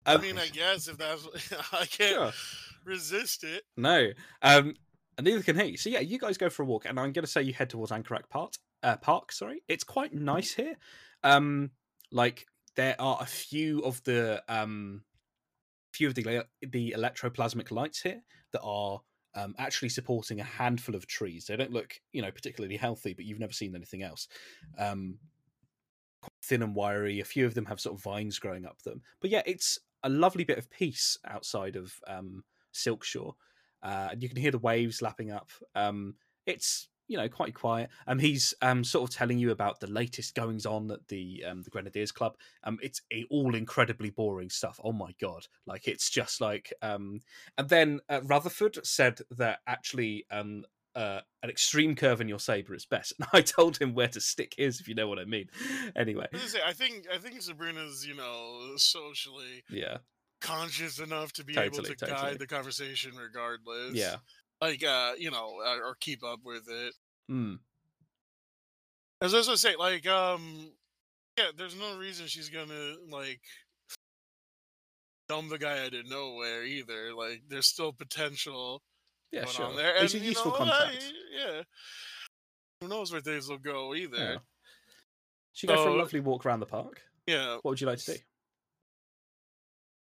I 0.06 0.16
mean, 0.16 0.38
I 0.38 0.48
guess 0.48 0.88
if 0.88 0.96
that's, 0.98 1.26
I 1.72 1.84
can't 1.84 2.14
sure. 2.14 2.32
resist 2.84 3.44
it. 3.44 3.62
No. 3.76 4.08
Um, 4.42 4.74
and 5.18 5.26
neither 5.26 5.42
can 5.42 5.58
he. 5.58 5.76
So 5.76 5.90
yeah, 5.90 6.00
you 6.00 6.18
guys 6.18 6.38
go 6.38 6.48
for 6.48 6.62
a 6.62 6.66
walk, 6.66 6.86
and 6.86 6.98
I'm 6.98 7.12
going 7.12 7.24
to 7.24 7.30
say 7.30 7.42
you 7.42 7.52
head 7.52 7.68
towards 7.70 7.92
Anchorak 7.92 8.28
Park. 8.30 8.52
Uh, 8.82 8.96
park, 8.96 9.32
sorry. 9.32 9.62
It's 9.68 9.84
quite 9.84 10.14
nice 10.14 10.54
here. 10.54 10.76
Um, 11.22 11.70
like 12.10 12.46
there 12.76 12.96
are 12.98 13.18
a 13.20 13.26
few 13.26 13.80
of 13.80 14.02
the 14.04 14.42
um, 14.48 15.02
few 15.92 16.08
of 16.08 16.14
the 16.14 16.44
the 16.62 16.94
electroplasmic 16.96 17.70
lights 17.70 18.00
here 18.00 18.22
that 18.52 18.62
are 18.62 19.00
um, 19.34 19.54
actually 19.58 19.88
supporting 19.88 20.40
a 20.40 20.44
handful 20.44 20.94
of 20.94 21.06
trees. 21.06 21.46
They 21.46 21.56
don't 21.56 21.72
look, 21.72 21.94
you 22.12 22.22
know, 22.22 22.30
particularly 22.30 22.76
healthy, 22.76 23.14
but 23.14 23.24
you've 23.24 23.40
never 23.40 23.52
seen 23.52 23.74
anything 23.74 24.02
else. 24.02 24.28
Um, 24.78 25.18
thin 26.44 26.62
and 26.62 26.74
wiry. 26.74 27.20
A 27.20 27.24
few 27.24 27.46
of 27.46 27.54
them 27.54 27.66
have 27.66 27.80
sort 27.80 27.96
of 27.96 28.02
vines 28.02 28.38
growing 28.38 28.66
up 28.66 28.80
them. 28.82 29.02
But 29.20 29.30
yeah, 29.30 29.42
it's 29.46 29.78
a 30.02 30.08
lovely 30.08 30.44
bit 30.44 30.58
of 30.58 30.70
peace 30.70 31.18
outside 31.26 31.76
of 31.76 31.92
um, 32.06 32.42
Silkshore. 32.74 33.34
Uh, 33.82 34.08
and 34.12 34.22
you 34.22 34.28
can 34.28 34.38
hear 34.38 34.50
the 34.50 34.58
waves 34.58 35.02
lapping 35.02 35.30
up. 35.30 35.50
Um, 35.74 36.14
it's 36.46 36.88
you 37.08 37.16
know 37.16 37.28
quite 37.28 37.54
quiet. 37.54 37.90
Um, 38.06 38.18
he's 38.18 38.54
um 38.62 38.84
sort 38.84 39.08
of 39.08 39.16
telling 39.16 39.38
you 39.38 39.50
about 39.50 39.80
the 39.80 39.86
latest 39.86 40.34
goings 40.34 40.66
on 40.66 40.90
at 40.90 41.08
the 41.08 41.44
um 41.48 41.62
the 41.62 41.70
Grenadiers 41.70 42.12
Club. 42.12 42.36
Um, 42.64 42.78
it's 42.82 43.02
a- 43.12 43.26
all 43.30 43.54
incredibly 43.54 44.10
boring 44.10 44.50
stuff. 44.50 44.78
Oh 44.84 44.92
my 44.92 45.14
god, 45.20 45.46
like 45.66 45.88
it's 45.88 46.10
just 46.10 46.40
like 46.40 46.72
um. 46.82 47.20
And 47.56 47.68
then 47.68 48.00
uh, 48.08 48.20
Rutherford 48.24 48.78
said 48.86 49.20
that 49.30 49.60
actually 49.66 50.26
um 50.30 50.64
uh, 50.94 51.20
an 51.44 51.50
extreme 51.50 51.94
curve 51.94 52.20
in 52.20 52.28
your 52.28 52.40
saber 52.40 52.74
is 52.74 52.84
best. 52.84 53.12
And 53.18 53.28
I 53.32 53.40
told 53.40 53.78
him 53.78 53.94
where 53.94 54.08
to 54.08 54.20
stick 54.20 54.54
his, 54.58 54.80
if 54.80 54.88
you 54.88 54.94
know 54.94 55.06
what 55.06 55.20
I 55.20 55.24
mean. 55.24 55.48
Anyway, 55.94 56.26
I, 56.32 56.72
think 56.72 57.06
I 57.12 57.18
think 57.18 57.40
Sabrina's 57.40 58.06
you 58.06 58.16
know 58.16 58.72
socially 58.76 59.62
yeah, 59.70 59.98
conscious 60.40 60.98
enough 60.98 61.32
to 61.34 61.44
be 61.44 61.56
able 61.56 61.82
to 61.82 61.94
totally. 61.94 62.10
guide 62.10 62.38
the 62.38 62.46
conversation 62.46 63.12
regardless. 63.16 63.94
yeah. 63.94 64.16
Like 64.60 64.84
uh, 64.84 65.12
you 65.18 65.30
know, 65.30 65.60
uh, 65.64 65.78
or 65.86 65.94
keep 66.00 66.24
up 66.24 66.40
with 66.44 66.68
it. 66.68 66.94
Mm. 67.30 67.58
As 69.20 69.34
I 69.34 69.38
was 69.38 69.46
gonna 69.46 69.58
say, 69.58 69.76
like 69.76 70.06
um, 70.06 70.70
yeah, 71.38 71.46
there's 71.56 71.76
no 71.76 71.98
reason 71.98 72.26
she's 72.26 72.48
gonna 72.48 72.94
like 73.10 73.40
dumb 75.28 75.48
the 75.48 75.58
guy 75.58 75.84
out 75.84 75.94
of 75.94 76.08
nowhere 76.08 76.64
either. 76.64 77.14
Like, 77.14 77.42
there's 77.48 77.66
still 77.66 77.92
potential 77.92 78.82
Yeah, 79.30 79.42
going 79.44 79.54
sure. 79.54 79.66
on 79.66 79.76
there. 79.76 80.00
He's 80.00 80.14
a 80.14 80.16
and, 80.16 80.24
you 80.24 80.30
useful 80.30 80.52
know, 80.52 80.56
contact. 80.58 81.02
I- 81.02 81.38
yeah. 81.38 81.62
Who 82.80 82.88
knows 82.88 83.12
where 83.12 83.20
things 83.20 83.48
will 83.48 83.58
go 83.58 83.94
either. 83.94 84.16
Yeah. 84.16 84.36
Should 85.52 85.70
you 85.70 85.76
go 85.76 85.84
for 85.84 85.90
a 85.90 85.96
lovely 85.96 86.20
walk 86.20 86.46
around 86.46 86.60
the 86.60 86.66
park? 86.66 87.02
Yeah. 87.26 87.54
What 87.56 87.66
would 87.66 87.80
you 87.80 87.86
like 87.88 87.98
to 87.98 88.14
do? 88.14 88.18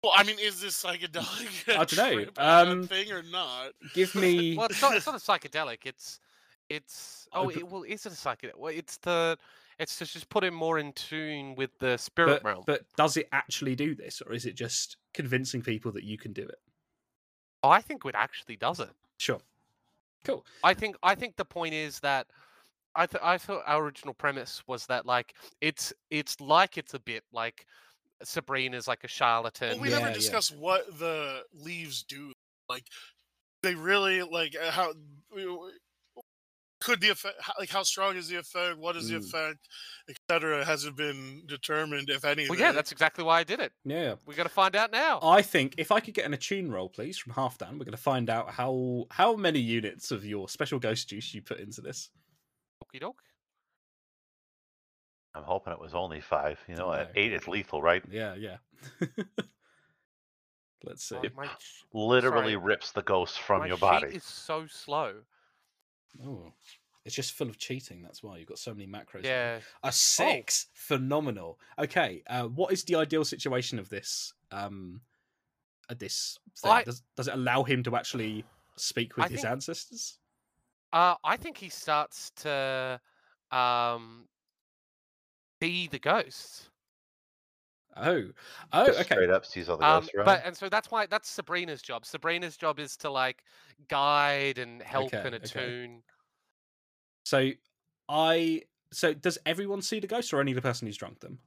Well, 0.05 0.13
I 0.15 0.23
mean, 0.23 0.37
is 0.39 0.61
this 0.61 0.83
psychedelic? 0.83 1.67
I 1.67 1.85
dunno, 1.87 2.15
trip 2.15 2.29
a 2.29 2.33
bad 2.33 2.69
um, 2.69 2.87
thing 2.87 3.11
or 3.11 3.23
not? 3.23 3.73
Give 3.95 4.15
me. 4.15 4.55
Well, 4.55 4.67
it's 4.67 4.83
not. 4.83 4.95
It's 4.95 5.07
not 5.07 5.15
a 5.15 5.19
psychedelic. 5.19 5.79
It's. 5.87 6.21
It's. 6.69 7.27
Oh, 7.33 7.47
Oh, 7.47 7.49
it, 7.49 7.67
well, 7.67 7.85
is 7.85 8.05
it 8.05 8.13
a 8.13 8.15
psychedelic? 8.15 8.59
Well, 8.59 8.73
it's 8.77 8.99
the. 8.99 9.39
It's 9.79 9.97
to 9.99 10.05
just 10.05 10.29
put 10.29 10.45
him 10.45 10.53
more 10.53 10.79
in 10.79 10.93
tune 10.93 11.55
with 11.55 11.71
the 11.79 11.97
spirit 11.97 12.43
but, 12.43 12.45
realm. 12.45 12.65
but 12.67 12.83
does 12.97 13.17
it 13.17 13.29
actually 13.33 13.75
do 13.75 13.95
this, 13.95 14.21
or 14.21 14.35
is 14.35 14.45
it 14.45 14.55
just 14.57 14.99
convincing 15.15 15.63
people 15.63 15.91
that 15.93 16.05
you 16.05 16.19
can 16.19 16.35
do 16.35 16.43
it? 16.43 16.59
Oh, 17.63 17.71
I 17.71 17.81
think 17.81 18.05
it 18.05 18.15
actually 18.15 18.57
does 18.57 18.81
it. 18.81 18.91
Sure. 19.19 19.41
Cool. 20.23 20.45
I 20.63 20.75
think. 20.75 20.97
I 21.03 21.15
think 21.15 21.37
the 21.37 21.47
point 21.47 21.73
is 21.73 21.99
that. 22.01 22.27
I 22.97 23.07
th- 23.07 23.25
I 23.25 23.39
thought 23.39 23.63
our 23.67 23.83
original 23.83 24.15
premise 24.15 24.63
was 24.69 24.87
that 24.87 25.05
like 25.07 25.35
it's 25.61 25.93
it's 26.11 26.41
like 26.41 26.79
it's 26.79 26.95
a 26.95 27.01
bit 27.01 27.25
like 27.33 27.67
Sabrina's 28.27 28.87
like 28.89 29.05
a 29.05 29.09
charlatan. 29.09 29.73
Well, 29.73 29.81
we 29.81 29.91
Yeah, 29.91 29.97
never 29.99 30.09
yeah. 30.09 30.15
discussed 30.15 30.57
what 30.57 30.99
the 30.99 31.43
leaves 31.53 32.03
do. 32.03 32.33
Like, 32.69 32.85
they 33.63 33.75
really 33.75 34.23
like 34.23 34.55
uh, 34.61 34.71
how 34.71 34.93
could 36.81 37.01
the 37.01 37.09
effect? 37.09 37.37
Like, 37.59 37.71
how 37.71 37.83
strong 37.83 38.17
is 38.17 38.29
the 38.29 38.37
effect? 38.37 38.77
What 38.77 38.95
is 38.97 39.09
the 39.09 39.17
Mm. 39.17 39.25
effect, 39.25 39.69
etc. 40.09 40.65
Hasn't 40.67 40.97
been 40.97 41.43
determined, 41.47 42.11
if 42.11 42.25
any. 42.27 42.47
well, 42.49 42.59
yeah, 42.59 42.73
that's 42.73 42.93
exactly 42.93 43.25
why 43.25 43.41
I 43.41 43.45
did 43.45 43.59
it. 43.61 43.73
Yeah. 43.85 44.17
We 44.27 44.35
got 44.35 44.43
to 44.43 44.49
find 44.51 44.77
out 44.77 44.93
now. 44.93 45.19
I 45.23 45.41
think 45.41 45.77
if 45.79 45.91
I 45.91 46.01
could 46.01 46.13
get 46.13 46.27
an 46.27 46.35
attune 46.35 46.71
roll, 46.71 46.91
please, 46.91 47.17
from 47.17 47.33
Halfdan, 47.33 47.73
we're 47.73 47.87
going 47.87 47.93
to 47.93 47.97
find 47.97 48.29
out 48.29 48.51
how 48.51 49.07
how 49.11 49.35
many 49.35 49.61
units 49.61 50.11
of 50.11 50.27
your 50.27 50.49
special 50.49 50.79
ghost 50.79 51.09
juice 51.09 51.33
you 51.33 51.41
put 51.41 51.59
into 51.59 51.81
this. 51.81 52.11
Okie 52.83 53.01
doke. 53.01 53.23
I'm 55.35 55.43
hoping 55.43 55.73
it 55.73 55.81
was 55.81 55.95
only 55.95 56.21
five. 56.21 56.59
You 56.69 56.77
know, 56.77 56.93
at 56.93 57.11
eight 57.17 57.33
it's 57.33 57.49
lethal, 57.49 57.83
right? 57.83 58.03
Yeah, 58.11 58.35
yeah. 58.35 58.57
Let's 60.85 61.03
see. 61.05 61.17
Oh, 61.17 61.23
my 61.37 61.49
Literally 61.93 62.53
Sorry. 62.53 62.57
rips 62.57 62.93
the 62.93 63.03
ghost 63.03 63.41
from 63.41 63.61
my 63.61 63.67
your 63.67 63.79
body. 63.79 64.09
is 64.17 64.25
so 64.25 64.67
slow. 64.67 65.15
Oh, 66.25 66.53
it's 67.07 67.15
just 67.15 67.33
full 67.33 67.49
of 67.49 67.59
cheating. 67.59 68.03
That's 68.03 68.23
why 68.23 68.37
you've 68.39 68.49
got 68.49 68.59
so 68.59 68.75
many 68.75 68.87
macros. 68.87 69.23
now. 69.23 69.29
Yeah. 69.31 69.59
A 69.83 69.91
six, 69.93 70.67
phenomenal. 70.75 71.59
Okay, 71.79 72.23
uh, 72.29 72.45
what 72.45 72.73
is 72.73 72.85
the 72.85 72.97
ideal 72.97 73.25
situation 73.25 73.79
of 73.79 73.89
this? 73.89 74.35
Um, 74.53 75.01
uh, 75.89 75.95
this 75.99 76.39
thing? 76.59 76.71
I- 76.71 76.85
Does, 76.85 77.03
does 77.17 77.29
it 77.29 77.35
allow 77.35 77.63
him 77.63 77.83
to 77.85 77.97
actually 77.97 78.45
speak 78.77 79.17
with 79.17 79.25
I 79.27 79.29
his 79.29 79.41
think- 79.41 79.53
ancestors? 79.53 80.19
Uh, 80.93 81.17
I 81.25 81.37
think 81.37 81.57
he 81.57 81.71
starts 81.71 82.31
to 82.43 83.01
um, 83.51 84.27
be 85.65 85.89
the 85.89 85.99
ghosts. 85.99 86.71
Oh, 87.97 88.33
oh, 88.73 88.87
Just 88.87 88.99
okay. 88.99 89.17
Straight 89.17 89.31
up 89.31 89.47
sees 89.47 89.69
all 89.69 89.77
the 89.77 89.85
Um, 89.85 89.85
ghosts 89.85 90.13
around. 90.15 90.25
but 90.25 90.43
and 90.45 90.57
so 90.57 90.69
that's 90.69 90.91
why 90.91 91.07
that's 91.07 91.29
Sabrina's 91.31 91.83
job. 91.83 92.07
Sabrina's 92.07 92.57
job 92.57 92.81
is 92.81 92.97
to 92.99 93.11
like 93.11 93.45
guide 93.89 94.59
and 94.59 94.83
help 94.83 95.15
Okay, 95.15 95.25
and 95.25 95.35
okay. 95.45 95.75
attune. 95.75 96.05
So, 97.25 97.51
I 98.09 98.63
so 98.93 99.15
does 99.15 99.39
everyone 99.47 99.83
see 99.83 100.01
the 100.01 100.07
ghost, 100.07 100.33
or 100.33 100.41
only 100.41 100.53
the 100.53 100.63
person 100.63 100.87
who's 100.87 100.97
drunk 100.97 101.21
them? 101.21 101.41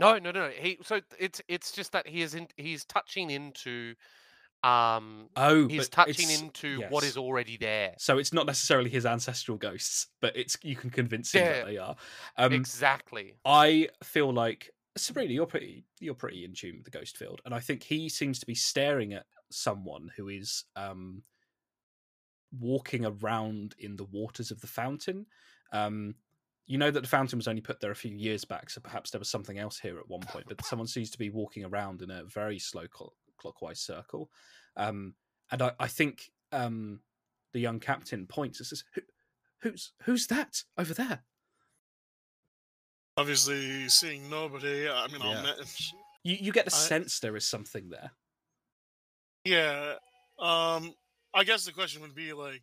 No, 0.00 0.18
no, 0.18 0.30
no. 0.32 0.50
He 0.50 0.78
so 0.82 1.00
it's 1.18 1.40
it's 1.48 1.72
just 1.72 1.92
that 1.92 2.06
he 2.08 2.22
is 2.22 2.34
in 2.34 2.48
he's 2.56 2.84
touching 2.84 3.30
into 3.30 3.94
um 4.64 5.30
Oh, 5.36 5.68
he's 5.68 5.88
touching 5.88 6.30
into 6.30 6.82
what 6.82 7.04
yes. 7.04 7.04
is 7.04 7.16
already 7.16 7.56
there. 7.56 7.94
So 7.98 8.18
it's 8.18 8.32
not 8.32 8.46
necessarily 8.46 8.90
his 8.90 9.06
ancestral 9.06 9.58
ghosts, 9.58 10.08
but 10.20 10.36
it's 10.36 10.56
you 10.62 10.76
can 10.76 10.90
convince 10.90 11.34
him 11.34 11.42
Yeah. 11.42 11.50
that 11.50 11.64
they 11.64 11.76
are. 11.78 11.96
Um, 12.36 12.52
exactly. 12.54 13.34
I 13.44 13.90
feel 14.02 14.32
like 14.32 14.70
Sabrina, 14.96 15.32
you're 15.32 15.46
pretty 15.46 15.86
you're 16.00 16.14
pretty 16.14 16.44
in 16.44 16.54
tune 16.54 16.76
with 16.78 16.84
the 16.86 16.90
ghost 16.98 17.16
field, 17.16 17.40
and 17.44 17.54
I 17.54 17.60
think 17.60 17.82
he 17.84 18.08
seems 18.08 18.38
to 18.40 18.46
be 18.46 18.54
staring 18.54 19.12
at 19.14 19.26
someone 19.50 20.10
who 20.16 20.28
is 20.28 20.64
um 20.76 21.24
walking 22.52 23.04
around 23.04 23.74
in 23.78 23.96
the 23.96 24.04
waters 24.04 24.50
of 24.50 24.60
the 24.60 24.66
fountain. 24.66 25.26
Um 25.72 26.16
you 26.66 26.78
know 26.78 26.90
that 26.90 27.02
the 27.02 27.08
fountain 27.08 27.38
was 27.38 27.46
only 27.48 27.60
put 27.60 27.80
there 27.80 27.90
a 27.90 27.96
few 27.96 28.16
years 28.16 28.46
back, 28.46 28.70
so 28.70 28.80
perhaps 28.80 29.10
there 29.10 29.18
was 29.18 29.28
something 29.28 29.58
else 29.58 29.78
here 29.78 29.98
at 29.98 30.08
one 30.08 30.24
point. 30.24 30.46
But 30.48 30.64
someone 30.64 30.86
seems 30.88 31.10
to 31.10 31.18
be 31.18 31.28
walking 31.28 31.62
around 31.62 32.00
in 32.00 32.10
a 32.10 32.24
very 32.24 32.58
slow 32.58 32.88
clockwise 33.38 33.80
circle, 33.80 34.30
um, 34.76 35.14
and 35.50 35.62
I, 35.62 35.72
I 35.78 35.86
think 35.88 36.30
um, 36.52 37.00
the 37.52 37.60
young 37.60 37.80
captain 37.80 38.26
points 38.26 38.60
and 38.60 38.66
says, 38.66 38.84
Who, 38.94 39.00
"Who's 39.60 39.92
who's 40.02 40.26
that 40.28 40.62
over 40.78 40.94
there?" 40.94 41.24
obviously 43.16 43.88
seeing 43.88 44.28
nobody. 44.28 44.88
I 44.88 45.06
mean, 45.08 45.20
Yeah. 45.20 45.28
I'll 45.28 45.42
ma- 45.42 45.64
You 46.24 46.36
you 46.40 46.52
get 46.52 46.64
the 46.66 46.74
I- 46.74 46.78
sense 46.78 47.20
there 47.20 47.36
is 47.36 47.46
something 47.46 47.90
there. 47.90 48.10
yeah. 49.44 49.94
Um, 50.38 50.94
I 51.32 51.44
guess 51.44 51.64
the 51.64 51.72
question 51.72 52.02
would 52.02 52.14
be 52.14 52.32
like, 52.32 52.62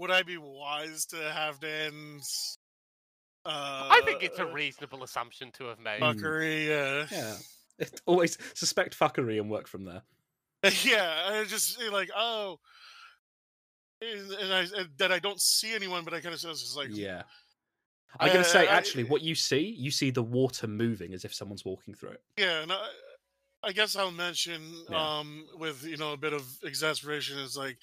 would 0.00 0.10
I 0.10 0.22
be 0.24 0.36
wise 0.36 1.06
to 1.06 1.16
Halfdan's? 1.16 2.58
Uh, 3.44 3.88
I 3.90 4.00
think 4.04 4.22
it's 4.24 4.38
a 4.40 4.48
uh, 4.48 4.52
reasonable 4.52 5.04
assumption 5.04 5.52
to 5.52 5.64
have 5.66 5.78
made. 5.78 6.00
Mm. 6.00 6.14
fuckery. 6.20 6.66
Yeah. 6.66 7.06
Yeah. 7.10 7.36
Always 8.06 8.38
suspect 8.54 8.98
fuckery 8.98 9.40
and 9.40 9.50
work 9.50 9.68
from 9.68 9.84
there. 9.84 10.02
yeah, 10.84 11.28
I 11.30 11.44
just 11.44 11.80
eh, 11.80 11.90
like 11.90 12.10
oh, 12.16 12.58
and, 14.00 14.52
I 14.52 14.60
and 14.76 14.88
that 14.98 15.12
I 15.12 15.18
don't 15.18 15.40
see 15.40 15.74
anyone, 15.74 16.04
but 16.04 16.14
I 16.14 16.20
kind 16.20 16.34
of 16.34 16.42
it's 16.44 16.76
like 16.76 16.88
Yeah. 16.92 17.22
I'm 18.18 18.28
going 18.32 18.42
to 18.42 18.48
say, 18.48 18.66
Uh, 18.66 18.70
I- 18.72 18.74
actually, 18.74 19.04
what 19.04 19.22
you 19.22 19.34
see, 19.34 19.60
you 19.78 19.90
see 19.90 20.10
the 20.10 20.22
water 20.22 20.66
moving 20.66 21.12
as 21.14 21.24
if 21.24 21.34
someone's 21.34 21.64
walking 21.64 21.94
through 21.94 22.10
it. 22.10 22.22
yeah. 22.38 22.62
And 22.62 22.72
I, 22.72 22.88
I 23.62 23.72
guess 23.72 23.96
I'll 23.96 24.10
mention 24.12 24.62
Yeah. 24.88 25.18
um 25.18 25.46
with 25.56 25.84
you 25.84 25.96
know 25.96 26.12
a 26.12 26.16
bit 26.16 26.32
of 26.32 26.44
exasperation 26.64 27.38
is 27.38 27.56
like 27.56 27.76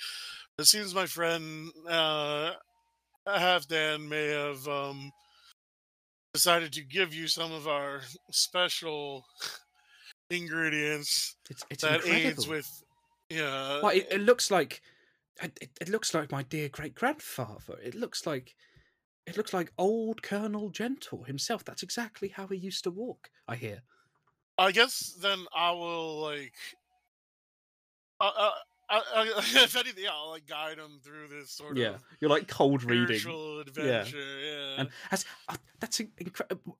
it 0.57 0.65
seems 0.65 0.95
my 0.95 1.05
friend 1.05 1.69
uh 1.89 2.51
Halfdan 3.27 4.07
may 4.07 4.27
have 4.27 4.65
um 4.67 5.11
decided 6.33 6.71
to 6.73 6.81
give 6.81 7.13
you 7.13 7.27
some 7.27 7.51
of 7.51 7.67
our 7.67 8.01
special 8.31 9.25
ingredients 10.29 11.35
It's, 11.49 11.63
it's 11.69 11.83
that 11.83 12.01
incredible. 12.05 12.27
aids 12.27 12.47
with 12.47 12.83
yeah 13.29 13.81
Well, 13.81 13.91
it, 13.95 14.07
it 14.11 14.21
looks 14.21 14.49
like 14.51 14.81
it, 15.41 15.69
it- 15.81 15.89
looks 15.89 16.13
like 16.13 16.31
my 16.31 16.43
dear 16.43 16.69
great 16.69 16.95
grandfather. 16.95 17.77
It 17.83 17.93
looks 17.95 18.25
like 18.25 18.55
it 19.27 19.35
looks 19.37 19.53
like 19.53 19.71
old 19.77 20.21
Colonel 20.21 20.69
Gentle 20.69 21.23
himself. 21.23 21.65
That's 21.65 21.83
exactly 21.83 22.29
how 22.29 22.47
he 22.47 22.55
used 22.57 22.83
to 22.85 22.91
walk. 22.91 23.29
I 23.47 23.55
hear. 23.55 23.81
I 24.57 24.71
guess 24.71 25.13
then 25.19 25.39
I 25.53 25.71
will 25.71 26.21
like. 26.21 26.53
Uh, 28.21 28.31
uh, 28.37 28.51
I, 28.89 29.01
I, 29.15 29.41
if 29.63 29.75
anything, 29.75 30.05
I'll 30.09 30.29
like 30.29 30.47
guide 30.47 30.77
him 30.77 30.99
through 31.03 31.27
this 31.27 31.51
sort 31.51 31.75
Yeah, 31.75 31.85
of 31.87 31.91
Yeah, 31.93 31.97
you're 32.21 32.29
like 32.29 32.47
cold 32.47 32.83
reading. 32.83 33.19
adventure. 33.67 34.17
Yeah. 34.39 34.75
And 34.81 34.89
has 35.09 35.25
uh, 35.49 35.57
that's 35.79 35.99
incredible. 35.99 36.77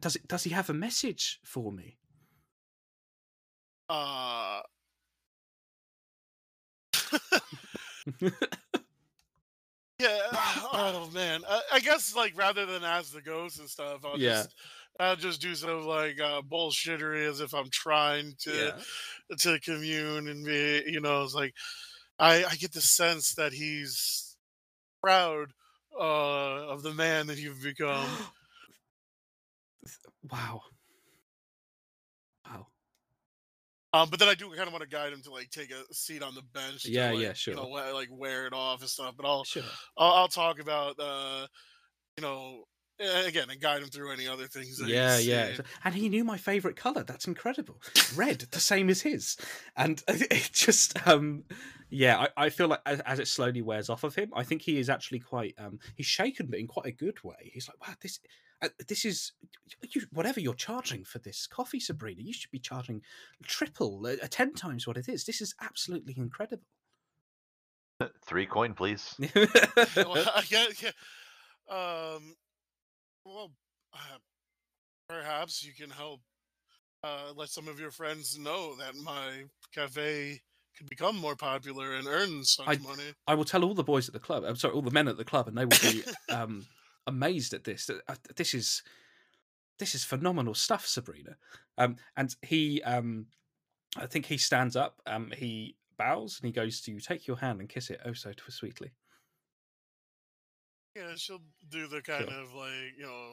Does 0.00 0.16
it? 0.16 0.28
Does 0.28 0.44
he 0.44 0.50
have 0.50 0.68
a 0.68 0.74
message 0.74 1.40
for 1.44 1.72
me? 1.72 1.96
Uh, 3.88 4.62
yeah. 9.98 10.18
Oh 10.72 11.10
man. 11.12 11.42
I, 11.48 11.62
I 11.74 11.80
guess 11.80 12.14
like 12.16 12.36
rather 12.36 12.66
than 12.66 12.84
ask 12.84 13.12
the 13.12 13.22
ghosts 13.22 13.58
and 13.58 13.68
stuff, 13.68 14.04
I'll 14.04 14.18
Yeah. 14.18 14.18
just 14.18 14.54
I'll 14.98 15.16
just 15.16 15.40
do 15.40 15.54
some 15.54 15.82
like 15.86 16.20
uh, 16.20 16.42
bullshittery 16.42 17.26
as 17.28 17.40
if 17.40 17.54
I'm 17.54 17.70
trying 17.70 18.34
to 18.40 18.72
to 19.40 19.60
commune 19.60 20.28
and 20.28 20.44
be. 20.44 20.82
You 20.86 21.00
know, 21.00 21.24
it's 21.24 21.34
like 21.34 21.54
I 22.18 22.44
I 22.44 22.56
get 22.56 22.72
the 22.72 22.80
sense 22.82 23.34
that 23.34 23.52
he's 23.52 24.36
proud 25.02 25.52
uh, 25.98 26.68
of 26.68 26.82
the 26.82 26.94
man 26.94 27.28
that 27.28 27.38
you've 27.38 27.62
become. 27.62 28.18
Wow. 30.30 30.73
Um, 33.94 34.10
but 34.10 34.18
then 34.18 34.28
I 34.28 34.34
do 34.34 34.48
kind 34.50 34.66
of 34.66 34.72
want 34.72 34.82
to 34.82 34.88
guide 34.88 35.12
him 35.12 35.22
to 35.22 35.30
like 35.30 35.50
take 35.50 35.70
a 35.70 35.94
seat 35.94 36.22
on 36.22 36.34
the 36.34 36.42
bench. 36.42 36.82
to, 36.82 36.90
Yeah, 36.90 37.12
like, 37.12 37.20
yeah, 37.20 37.32
sure. 37.32 37.54
You 37.54 37.60
know, 37.60 37.68
like 37.68 38.08
wear 38.10 38.46
it 38.46 38.52
off 38.52 38.80
and 38.80 38.90
stuff. 38.90 39.14
But 39.16 39.24
I'll 39.24 39.44
Sure. 39.44 39.62
I'll, 39.96 40.12
I'll 40.12 40.28
talk 40.28 40.58
about 40.58 40.98
uh, 40.98 41.46
you 42.16 42.22
know, 42.22 42.64
again 42.98 43.50
and 43.50 43.60
guide 43.60 43.82
him 43.82 43.88
through 43.88 44.12
any 44.12 44.26
other 44.26 44.46
things. 44.46 44.78
That 44.78 44.88
Yeah, 44.88 45.18
yeah. 45.18 45.56
And 45.84 45.94
he 45.94 46.08
knew 46.08 46.24
my 46.24 46.36
favorite 46.36 46.76
color. 46.76 47.02
That's 47.02 47.26
incredible. 47.26 47.80
Red, 48.14 48.40
the 48.50 48.60
same 48.60 48.88
as 48.88 49.00
his. 49.00 49.36
And 49.76 50.02
it 50.08 50.50
just, 50.52 51.06
um, 51.06 51.44
yeah, 51.90 52.26
I, 52.36 52.46
I 52.46 52.50
feel 52.50 52.68
like 52.68 52.80
as, 52.86 53.00
as 53.00 53.18
it 53.18 53.28
slowly 53.28 53.62
wears 53.62 53.90
off 53.90 54.04
of 54.04 54.14
him, 54.14 54.32
I 54.34 54.44
think 54.44 54.62
he 54.62 54.78
is 54.78 54.88
actually 54.90 55.20
quite, 55.20 55.54
um, 55.58 55.78
he's 55.96 56.06
shaken, 56.06 56.46
but 56.46 56.58
in 56.58 56.66
quite 56.66 56.86
a 56.86 56.92
good 56.92 57.22
way. 57.22 57.50
He's 57.52 57.68
like, 57.68 57.80
wow, 57.86 57.94
this, 58.00 58.20
this 58.88 59.04
is 59.04 59.32
you, 59.94 60.02
whatever 60.12 60.40
you're 60.40 60.54
charging 60.54 61.04
for 61.04 61.18
this 61.18 61.46
coffee, 61.46 61.80
Sabrina. 61.80 62.22
You 62.22 62.32
should 62.32 62.50
be 62.50 62.58
charging 62.58 63.02
triple, 63.44 64.06
uh, 64.06 64.26
ten 64.30 64.54
times 64.54 64.86
what 64.86 64.96
it 64.96 65.08
is. 65.08 65.24
This 65.24 65.40
is 65.40 65.54
absolutely 65.60 66.14
incredible. 66.16 66.64
Three 68.26 68.46
coin, 68.46 68.74
please. 68.74 69.14
well, 69.34 69.46
I 69.96 70.42
yeah. 70.50 70.90
Um, 71.68 72.34
well, 73.24 73.52
uh, 73.92 74.18
perhaps 75.08 75.64
you 75.64 75.72
can 75.72 75.90
help 75.90 76.20
uh, 77.04 77.32
let 77.36 77.48
some 77.48 77.68
of 77.68 77.78
your 77.78 77.90
friends 77.90 78.38
know 78.38 78.76
that 78.76 78.96
my 78.96 79.44
cafe 79.74 80.40
could 80.76 80.88
become 80.88 81.16
more 81.16 81.36
popular 81.36 81.94
and 81.94 82.06
earn 82.06 82.44
some 82.44 82.68
I- 82.68 82.76
money. 82.78 83.14
I 83.26 83.34
will 83.34 83.44
tell 83.44 83.64
all 83.64 83.74
the 83.74 83.84
boys 83.84 84.08
at 84.08 84.14
the 84.14 84.20
club. 84.20 84.44
I'm 84.44 84.56
sorry, 84.56 84.74
all 84.74 84.82
the 84.82 84.90
men 84.90 85.08
at 85.08 85.16
the 85.16 85.24
club, 85.24 85.48
and 85.48 85.56
they 85.56 85.64
will 85.64 85.78
be 85.80 86.02
um, 86.34 86.66
amazed 87.06 87.54
at 87.54 87.64
this. 87.64 87.88
Uh, 87.90 88.14
This 88.36 88.54
is 88.54 88.82
this 89.78 89.94
is 89.94 90.04
phenomenal 90.04 90.54
stuff, 90.54 90.86
Sabrina. 90.86 91.36
Um, 91.76 91.96
and 92.16 92.34
he, 92.42 92.80
um, 92.82 93.26
I 93.96 94.06
think 94.06 94.26
he 94.26 94.36
stands 94.38 94.76
up. 94.76 95.00
Um, 95.06 95.32
he 95.36 95.74
bows 95.98 96.38
and 96.40 96.46
he 96.46 96.52
goes 96.52 96.80
to 96.82 97.00
take 97.00 97.26
your 97.26 97.36
hand 97.38 97.58
and 97.60 97.68
kiss 97.68 97.90
it 97.90 98.00
oh 98.04 98.12
so 98.12 98.32
sweetly. 98.48 98.92
Yeah, 100.96 101.14
she'll 101.16 101.42
do 101.70 101.88
the 101.88 102.02
kind 102.02 102.28
Sure. 102.28 102.40
of 102.40 102.54
like 102.54 102.96
you 102.96 103.02
know. 103.04 103.32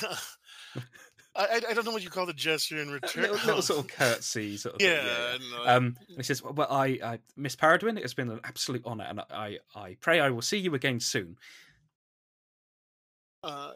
uh, 0.00 0.16
I 1.36 1.60
I 1.68 1.74
don't 1.74 1.84
know 1.84 1.92
what 1.92 2.02
you 2.02 2.10
call 2.10 2.26
the 2.26 2.32
gesture 2.32 2.80
in 2.80 2.90
return. 2.90 3.22
little, 3.22 3.36
little 3.46 3.62
sort 3.62 3.80
of 3.80 3.88
curtsy, 3.96 4.56
sort 4.56 4.76
of. 4.76 4.80
thing, 4.80 4.90
yeah, 4.90 5.34
and, 5.34 5.44
yeah. 5.44 5.72
Um, 5.74 5.96
he 6.16 6.22
says, 6.22 6.42
"Well, 6.42 6.66
I, 6.70 6.98
I, 7.04 7.18
Miss 7.36 7.54
Paradwin, 7.54 7.96
it 7.98 8.02
has 8.02 8.14
been 8.14 8.30
an 8.30 8.40
absolute 8.44 8.84
honour, 8.86 9.04
and 9.04 9.20
I, 9.30 9.58
I 9.74 9.96
pray 10.00 10.20
I 10.20 10.30
will 10.30 10.42
see 10.42 10.58
you 10.58 10.74
again 10.74 11.00
soon." 11.00 11.36
Uh, 13.42 13.72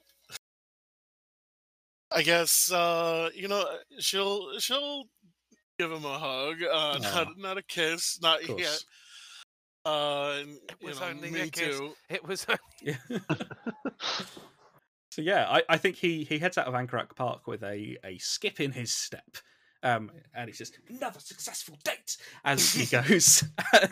I 2.11 2.23
guess 2.23 2.71
uh, 2.71 3.31
you 3.35 3.49
know 3.49 3.65
she'll 3.99 4.59
she'll 4.59 5.05
give 5.79 5.91
him 5.91 6.05
a 6.05 6.19
hug, 6.19 6.63
uh, 6.63 6.69
Aw. 6.71 6.99
not 6.99 7.39
not 7.39 7.59
a 7.59 7.63
kiss, 7.63 8.19
not 8.21 8.41
yet. 8.43 8.57
course. 8.57 8.85
Uh, 9.85 10.37
and, 10.43 10.51
It 10.51 10.77
you 10.81 10.89
was 10.89 11.01
know, 11.01 11.07
only 11.07 11.31
me 11.31 11.41
a 11.41 11.49
kiss. 11.49 11.79
too. 11.79 11.95
It 12.09 12.27
was. 12.27 12.47
Yeah. 12.83 12.97
so 15.11 15.23
yeah, 15.23 15.47
I, 15.49 15.63
I 15.69 15.77
think 15.79 15.97
he 15.97 16.25
he 16.25 16.39
heads 16.39 16.59
out 16.59 16.67
of 16.67 16.75
Anchorack 16.75 17.15
Park 17.17 17.47
with 17.47 17.63
a 17.63 17.97
a 18.05 18.19
skip 18.19 18.61
in 18.61 18.73
his 18.73 18.93
step. 18.93 19.37
Um, 19.85 20.11
and 20.35 20.49
he 20.49 20.55
says, 20.55 20.71
"Another 20.89 21.19
successful 21.21 21.77
date," 21.85 22.17
as 22.45 22.73
he 22.75 22.87
goes. 22.87 23.45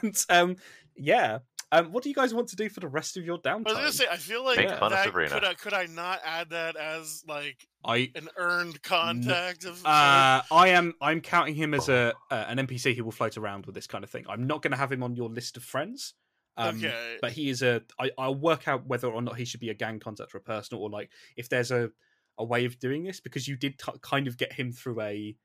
and 0.02 0.24
um, 0.28 0.56
yeah, 0.96 1.38
um, 1.72 1.92
what 1.92 2.02
do 2.02 2.08
you 2.08 2.14
guys 2.14 2.34
want 2.34 2.48
to 2.48 2.56
do 2.56 2.68
for 2.68 2.80
the 2.80 2.88
rest 2.88 3.16
of 3.16 3.24
your 3.24 3.38
downtime? 3.38 3.68
I 3.68 3.70
was 3.70 3.74
gonna 3.74 3.92
say, 3.92 4.06
I 4.10 4.16
feel 4.16 4.44
like 4.44 4.58
Make 4.58 4.70
fun 4.70 4.82
of 4.84 4.90
that 4.90 5.04
Sabrina. 5.04 5.30
could 5.30 5.44
I 5.44 5.54
could 5.54 5.72
I 5.72 5.86
not 5.86 6.20
add 6.24 6.50
that 6.50 6.76
as 6.76 7.22
like 7.28 7.66
I 7.84 8.10
an 8.14 8.28
earned 8.36 8.82
contact 8.82 9.64
of? 9.64 9.84
uh, 9.86 10.42
I 10.50 10.68
am 10.68 10.94
I'm 11.00 11.20
counting 11.20 11.54
him 11.54 11.74
as 11.74 11.88
a 11.88 12.14
uh, 12.30 12.44
an 12.48 12.58
NPC 12.58 12.96
who 12.96 13.04
will 13.04 13.12
float 13.12 13.36
around 13.36 13.66
with 13.66 13.74
this 13.74 13.86
kind 13.86 14.02
of 14.04 14.10
thing. 14.10 14.24
I'm 14.28 14.46
not 14.46 14.62
going 14.62 14.72
to 14.72 14.76
have 14.76 14.90
him 14.90 15.02
on 15.02 15.14
your 15.16 15.28
list 15.28 15.56
of 15.56 15.62
friends. 15.62 16.14
Um, 16.56 16.78
okay, 16.78 17.16
but 17.22 17.30
he 17.32 17.48
is 17.48 17.62
a 17.62 17.80
I, 17.98 18.10
i'll 18.18 18.34
work 18.34 18.66
out 18.66 18.84
whether 18.86 19.06
or 19.06 19.22
not 19.22 19.36
he 19.36 19.44
should 19.44 19.60
be 19.60 19.70
a 19.70 19.74
gang 19.74 20.00
contact 20.00 20.34
or 20.34 20.38
a 20.38 20.42
personal 20.42 20.82
or 20.82 20.90
like 20.90 21.10
if 21.36 21.48
there's 21.48 21.70
a 21.70 21.90
a 22.36 22.44
way 22.44 22.64
of 22.64 22.78
doing 22.80 23.04
this 23.04 23.20
because 23.20 23.46
you 23.46 23.56
did 23.56 23.78
t- 23.78 23.92
kind 24.02 24.26
of 24.26 24.36
get 24.36 24.52
him 24.52 24.72
through 24.72 25.00
a 25.00 25.36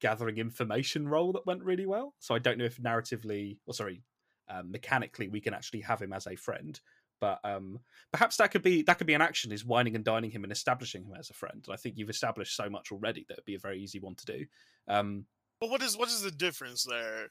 gathering 0.00 0.38
information 0.38 1.06
roll 1.06 1.32
that 1.32 1.46
went 1.46 1.62
really 1.62 1.84
well 1.86 2.14
so 2.18 2.34
i 2.34 2.38
don't 2.38 2.56
know 2.58 2.64
if 2.64 2.78
narratively 2.78 3.58
or 3.66 3.74
sorry 3.74 4.02
um, 4.48 4.70
mechanically 4.70 5.28
we 5.28 5.40
can 5.40 5.54
actually 5.54 5.80
have 5.80 6.00
him 6.00 6.12
as 6.12 6.26
a 6.26 6.36
friend 6.36 6.80
but 7.20 7.38
um 7.44 7.78
perhaps 8.12 8.36
that 8.36 8.50
could 8.50 8.62
be 8.62 8.82
that 8.82 8.98
could 8.98 9.06
be 9.06 9.14
an 9.14 9.22
action 9.22 9.52
is 9.52 9.64
whining 9.64 9.94
and 9.94 10.04
dining 10.04 10.30
him 10.30 10.42
and 10.42 10.52
establishing 10.52 11.04
him 11.04 11.14
as 11.18 11.30
a 11.30 11.34
friend 11.34 11.64
and 11.66 11.72
i 11.72 11.76
think 11.76 11.96
you've 11.96 12.10
established 12.10 12.56
so 12.56 12.68
much 12.68 12.90
already 12.90 13.24
that 13.28 13.36
would 13.38 13.44
be 13.44 13.54
a 13.54 13.60
very 13.60 13.80
easy 13.80 14.00
one 14.00 14.14
to 14.14 14.26
do 14.26 14.44
um 14.88 15.24
but 15.60 15.70
what 15.70 15.82
is 15.82 15.96
what 15.96 16.08
is 16.08 16.20
the 16.20 16.30
difference 16.30 16.84
there? 16.84 17.28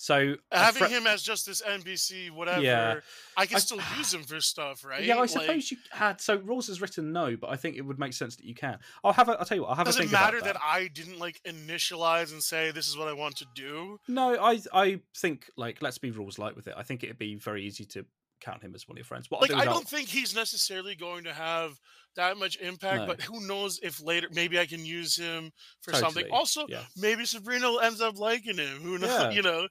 So 0.00 0.36
Having 0.52 0.84
fri- 0.84 0.90
him 0.96 1.06
as 1.08 1.22
just 1.22 1.44
this 1.44 1.60
NPC, 1.60 2.30
whatever, 2.30 3.02
I 3.36 3.46
can 3.46 3.56
I- 3.56 3.58
still 3.58 3.80
use 3.98 4.14
him 4.14 4.22
for 4.22 4.40
stuff, 4.40 4.84
right? 4.84 5.02
Yeah, 5.02 5.16
I 5.16 5.20
Like, 5.22 5.30
suppose 5.30 5.70
you 5.70 5.76
had. 5.90 6.20
So 6.20 6.36
rules 6.36 6.68
has 6.68 6.80
written 6.80 7.12
no, 7.12 7.36
but 7.36 7.50
I 7.50 7.56
think 7.56 7.76
it 7.76 7.82
would 7.82 7.98
make 7.98 8.12
sense 8.12 8.36
that 8.36 8.44
you 8.44 8.54
can. 8.54 8.78
I'll 9.04 9.12
have. 9.12 9.28
A, 9.28 9.32
I'll 9.32 9.44
tell 9.44 9.56
you 9.56 9.62
what. 9.62 9.70
I'll 9.70 9.74
have 9.76 9.86
does 9.86 9.98
a 9.98 10.02
it 10.04 10.12
matter 10.12 10.38
about 10.38 10.54
that. 10.54 10.62
I 10.64 10.86
didn't 10.88 11.18
like 11.18 11.40
initialize 11.44 12.32
and 12.32 12.42
say 12.42 12.70
this 12.70 12.88
is 12.88 12.96
what 12.96 13.08
I 13.08 13.12
want 13.12 13.36
to 13.38 13.46
do? 13.54 13.98
No, 14.08 14.36
I. 14.40 14.60
I 14.72 15.00
think 15.16 15.50
like 15.56 15.82
let's 15.82 15.98
be 15.98 16.10
rules 16.10 16.38
light 16.38 16.56
with 16.56 16.68
it. 16.68 16.74
I 16.76 16.82
think 16.84 17.02
it'd 17.04 17.18
be 17.18 17.34
very 17.34 17.64
easy 17.64 17.84
to 17.86 18.06
count 18.40 18.62
him 18.62 18.74
as 18.74 18.86
one 18.88 18.94
of 18.96 18.98
your 18.98 19.04
friends. 19.04 19.30
What 19.30 19.40
Like 19.42 19.50
do 19.50 19.56
I 19.56 19.60
I'll- 19.60 19.74
don't 19.74 19.88
think 19.88 20.08
he's 20.08 20.34
necessarily 20.34 20.94
going 20.94 21.24
to 21.24 21.32
have 21.32 21.78
that 22.16 22.36
much 22.36 22.56
impact, 22.56 23.02
No. 23.02 23.06
but 23.06 23.22
who 23.22 23.46
knows 23.46 23.78
if 23.82 24.02
later 24.02 24.28
maybe 24.32 24.58
I 24.58 24.66
can 24.66 24.84
use 24.84 25.14
him 25.16 25.52
for 25.82 25.92
something. 25.94 26.26
Also, 26.30 26.66
yeah. 26.68 26.82
maybe 26.96 27.24
Sabrina 27.24 27.72
ends 27.82 28.00
up 28.00 28.18
liking 28.18 28.56
him. 28.58 28.78
Who 28.82 28.98
knows? 28.98 29.10
Yeah. 29.10 29.30
You 29.38 29.42
know, 29.42 29.68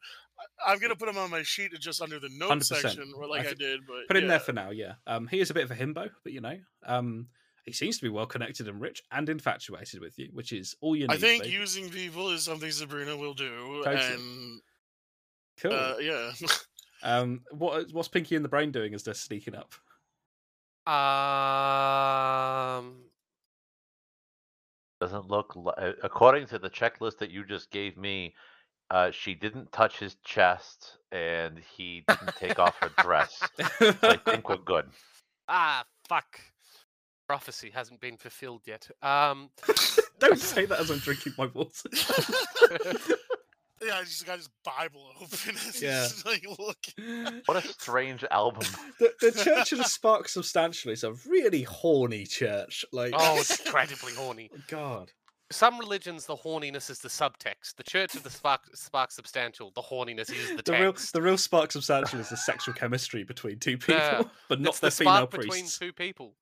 I'm 0.66 0.78
gonna 0.80 0.96
put 0.96 1.10
him 1.10 1.18
on 1.18 1.32
my 1.32 1.42
sheet 1.44 1.72
just 1.80 2.02
under 2.02 2.20
the 2.20 2.30
notes 2.30 2.70
100%. 2.72 2.82
section, 2.82 3.12
or 3.18 3.28
like 3.28 3.48
I 3.48 3.50
I, 3.50 3.54
did. 3.56 3.82
But 3.88 4.08
put 4.08 4.18
him 4.18 4.28
there 4.28 4.40
for 4.40 4.54
now. 4.54 4.70
Yeah. 4.70 4.94
Um, 5.08 5.28
he 5.28 5.40
is 5.40 5.50
a 5.50 5.54
bit 5.54 5.64
of 5.64 5.72
a 5.72 5.76
himbo, 5.76 6.10
but 6.24 6.32
you 6.32 6.42
know, 6.42 6.58
um, 6.86 7.28
he 7.66 7.74
seems 7.74 7.98
to 7.98 8.04
be 8.04 8.10
well 8.10 8.28
connected 8.28 8.68
and 8.70 8.80
rich 8.80 9.02
and 9.12 9.28
infatuated 9.28 10.00
with 10.00 10.18
you, 10.20 10.30
which 10.32 10.54
is 10.54 10.76
all 10.80 10.96
you 10.96 11.08
need. 11.08 11.14
I 11.16 11.18
think 11.18 11.46
using 11.48 11.90
people 11.90 12.30
is 12.30 12.44
something 12.44 12.70
Sabrina 12.72 13.18
will 13.18 13.34
do, 13.34 13.82
Totally. 13.84 14.14
and 14.14 14.62
Cool. 15.60 15.74
uh, 15.74 15.96
yeah. 16.00 16.32
um, 17.04 17.42
what 17.52 17.92
what's 17.92 18.08
Pinky 18.08 18.36
and 18.36 18.46
the 18.46 18.50
Brain 18.50 18.72
doing 18.72 18.94
as 18.94 19.04
they're 19.04 19.14
sneaking 19.14 19.56
up? 19.56 19.74
Um. 20.88 22.96
Doesn't 25.00 25.28
look 25.28 25.56
li- 25.56 25.74
uh, 25.78 25.92
according 26.04 26.48
to 26.48 26.60
the 26.60 26.70
checklist 26.70 27.20
that 27.20 27.30
you 27.30 27.46
just 27.46 27.72
gave 27.72 27.98
me. 27.98 28.34
Uh, 28.90 29.12
she 29.12 29.36
didn't 29.36 29.72
touch 29.74 30.00
his 30.00 30.16
chest, 30.24 30.98
and 31.12 31.60
he 31.76 32.04
didn't 32.08 32.36
take 32.38 32.58
off 32.58 32.78
her 32.82 32.90
dress. 33.04 33.38
So 33.80 33.94
I 34.04 34.18
think 34.18 34.50
we're 34.50 34.58
good. 34.66 34.86
Ah, 35.50 35.84
fuck. 36.08 36.40
Prophecy 37.28 37.70
hasn't 37.70 38.00
been 38.00 38.18
fulfilled 38.18 38.62
yet. 38.66 38.90
Um. 39.02 39.50
Don't 40.20 40.40
say 40.40 40.66
that 40.66 40.80
as 40.80 40.90
I'm 40.90 40.98
drinking 40.98 41.34
my 41.38 41.46
water. 41.54 41.90
Yeah, 43.86 43.98
I 43.98 44.04
just 44.04 44.26
got 44.26 44.38
his 44.38 44.50
Bible 44.64 45.10
open. 45.22 45.56
It's 45.68 45.82
Yeah. 45.82 46.08
just 46.08 46.26
like 46.26 46.46
look. 46.60 47.42
What 47.46 47.64
a 47.64 47.68
strange 47.68 48.24
album. 48.32 48.68
the, 49.00 49.14
the 49.22 49.32
Church 49.32 49.72
of 49.72 49.78
the 49.80 49.84
Spark 49.84 50.30
Substantially 50.30 50.94
is 50.94 51.04
a 51.04 51.14
really 51.28 51.64
horny 51.64 52.26
church. 52.26 52.86
Like, 52.92 53.14
Oh, 53.16 53.38
it's 53.40 53.60
incredibly 53.66 54.14
horny. 54.14 54.50
Oh, 54.54 54.60
God. 54.68 55.12
Some 55.50 55.80
religions, 55.80 56.26
the 56.26 56.36
horniness 56.36 56.90
is 56.90 57.00
the 57.00 57.08
subtext. 57.08 57.76
The 57.78 57.84
Church 57.84 58.16
of 58.16 58.24
the 58.24 58.30
Spark, 58.30 58.62
Spark 58.76 59.12
Substantial, 59.12 59.72
the 59.76 59.82
horniness 59.82 60.30
is 60.30 60.58
the 60.58 60.62
The 60.64 60.74
real, 60.74 60.94
the 61.14 61.22
real 61.22 61.38
spark 61.38 61.72
substantial 61.72 62.20
is 62.20 62.30
the 62.30 62.36
sexual 62.36 62.74
chemistry 62.74 63.24
between 63.24 63.58
two 63.60 63.78
people, 63.78 63.96
Yeah, 63.96 64.24
but 64.50 64.60
not 64.60 64.72
it's 64.72 64.80
the, 64.82 64.88
the 64.88 64.92
female 64.92 65.14
spark 65.28 65.32
between 65.32 65.66
two 65.68 65.94
people. 65.94 66.34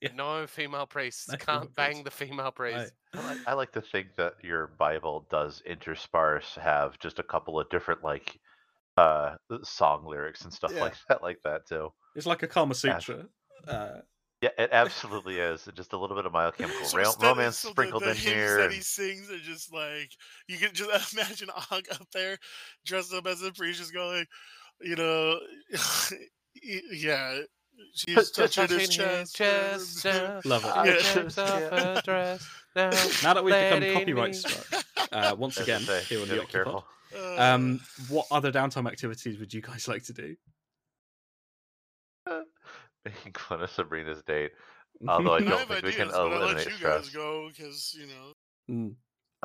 Yeah. 0.00 0.10
No 0.14 0.46
female 0.46 0.86
priests 0.86 1.28
No 1.28 1.36
can't 1.36 1.74
bang 1.74 2.02
priests. 2.02 2.04
the 2.04 2.10
female 2.26 2.50
priest. 2.52 2.92
Right. 3.14 3.22
I 3.24 3.26
like, 3.28 3.38
I 3.48 3.52
like 3.54 3.72
to 3.72 3.80
think 3.80 4.08
that 4.16 4.34
your 4.42 4.68
Bible 4.78 5.26
does 5.30 5.62
intersparse 5.68 6.54
have 6.58 6.98
just 6.98 7.18
a 7.18 7.22
couple 7.24 7.58
of 7.58 7.68
different 7.70 8.04
like 8.04 8.38
uh 8.96 9.36
song 9.62 10.04
lyrics 10.06 10.42
and 10.42 10.52
stuff 10.52 10.72
Yeah. 10.74 10.80
like 10.82 10.94
that 11.08 11.22
like 11.22 11.38
that 11.44 11.66
too. 11.68 11.92
It's 12.14 12.26
like 12.26 12.42
a 12.42 12.46
Kama 12.48 12.74
Yeah. 12.84 12.98
Sutra. 12.98 13.26
Uh, 13.66 14.00
Yeah, 14.40 14.50
it 14.56 14.70
absolutely 14.72 15.38
is. 15.40 15.68
Just 15.74 15.92
a 15.92 15.98
little 15.98 16.14
bit 16.14 16.26
of 16.26 16.32
biochemical 16.40 16.84
So 16.86 16.96
ro- 16.98 17.04
instead- 17.04 17.26
romance 17.26 17.58
so 17.58 17.68
the- 17.68 17.72
sprinkled 17.72 18.02
the 18.04 18.10
in 18.10 18.16
hymns 18.16 18.34
here. 18.34 18.56
that 18.58 18.64
and- 18.66 18.72
he 18.74 18.80
sings 18.80 19.30
are 19.32 19.38
just 19.38 19.72
like 19.72 20.10
you 20.46 20.58
can 20.58 20.72
just 20.74 21.12
imagine 21.12 21.50
Og 21.72 21.84
up 21.90 22.06
there 22.12 22.38
dressed 22.86 23.12
up 23.12 23.26
as 23.26 23.42
a 23.42 23.50
priest, 23.52 23.80
just 23.80 23.92
going, 23.92 24.26
you 24.80 24.94
know, 24.94 25.40
y- 26.12 26.82
yeah, 26.92 27.40
she's 27.94 28.30
touching 28.30 28.68
his 28.68 28.88
Touching 28.88 29.08
his 29.18 29.32
chest. 29.32 29.36
chest, 29.36 30.06
and- 30.06 30.44
love 30.44 30.64
it. 30.64 30.68
Yeah. 31.14 31.20
Arms 31.20 31.38
off 31.38 31.60
her 31.60 32.02
dress, 32.04 32.48
now 32.76 32.90
now 33.22 33.34
that 33.34 33.44
we've 33.44 33.54
become 33.54 33.80
letting 33.80 33.94
copyright 33.94 34.34
struck, 34.34 34.84
uh, 35.12 35.34
once 35.38 35.58
again 35.58 35.80
say, 35.80 36.02
here 36.02 36.20
on 36.22 36.28
the 36.28 36.40
be 36.40 36.46
careful. 36.46 36.84
Octopod. 37.12 37.38
Uh, 37.38 37.54
Um, 37.54 37.80
what 38.08 38.26
other 38.30 38.52
downtime 38.52 38.86
activities 38.86 39.38
would 39.38 39.52
you 39.54 39.62
guys 39.62 39.88
like 39.88 40.04
to 40.04 40.12
do? 40.12 40.36
Making 43.04 43.32
fun 43.34 43.62
of 43.62 43.70
Sabrina's 43.70 44.22
date. 44.24 44.50
Although 45.06 45.34
I 45.34 45.36
I 45.36 45.40
don't 45.40 45.48
have 45.50 45.58
think 45.68 45.70
we 45.70 45.76
ideas, 45.88 45.96
can 45.96 46.08
but 46.08 46.16
I'll 46.16 46.28
let 46.28 46.40
eliminate 46.42 46.66
you 46.66 46.72
stress. 46.72 47.00
guys 47.04 47.14
go 47.14 47.48
because 47.48 47.96
you 47.98 48.06
know. 48.06 48.32
Mm. 48.70 48.94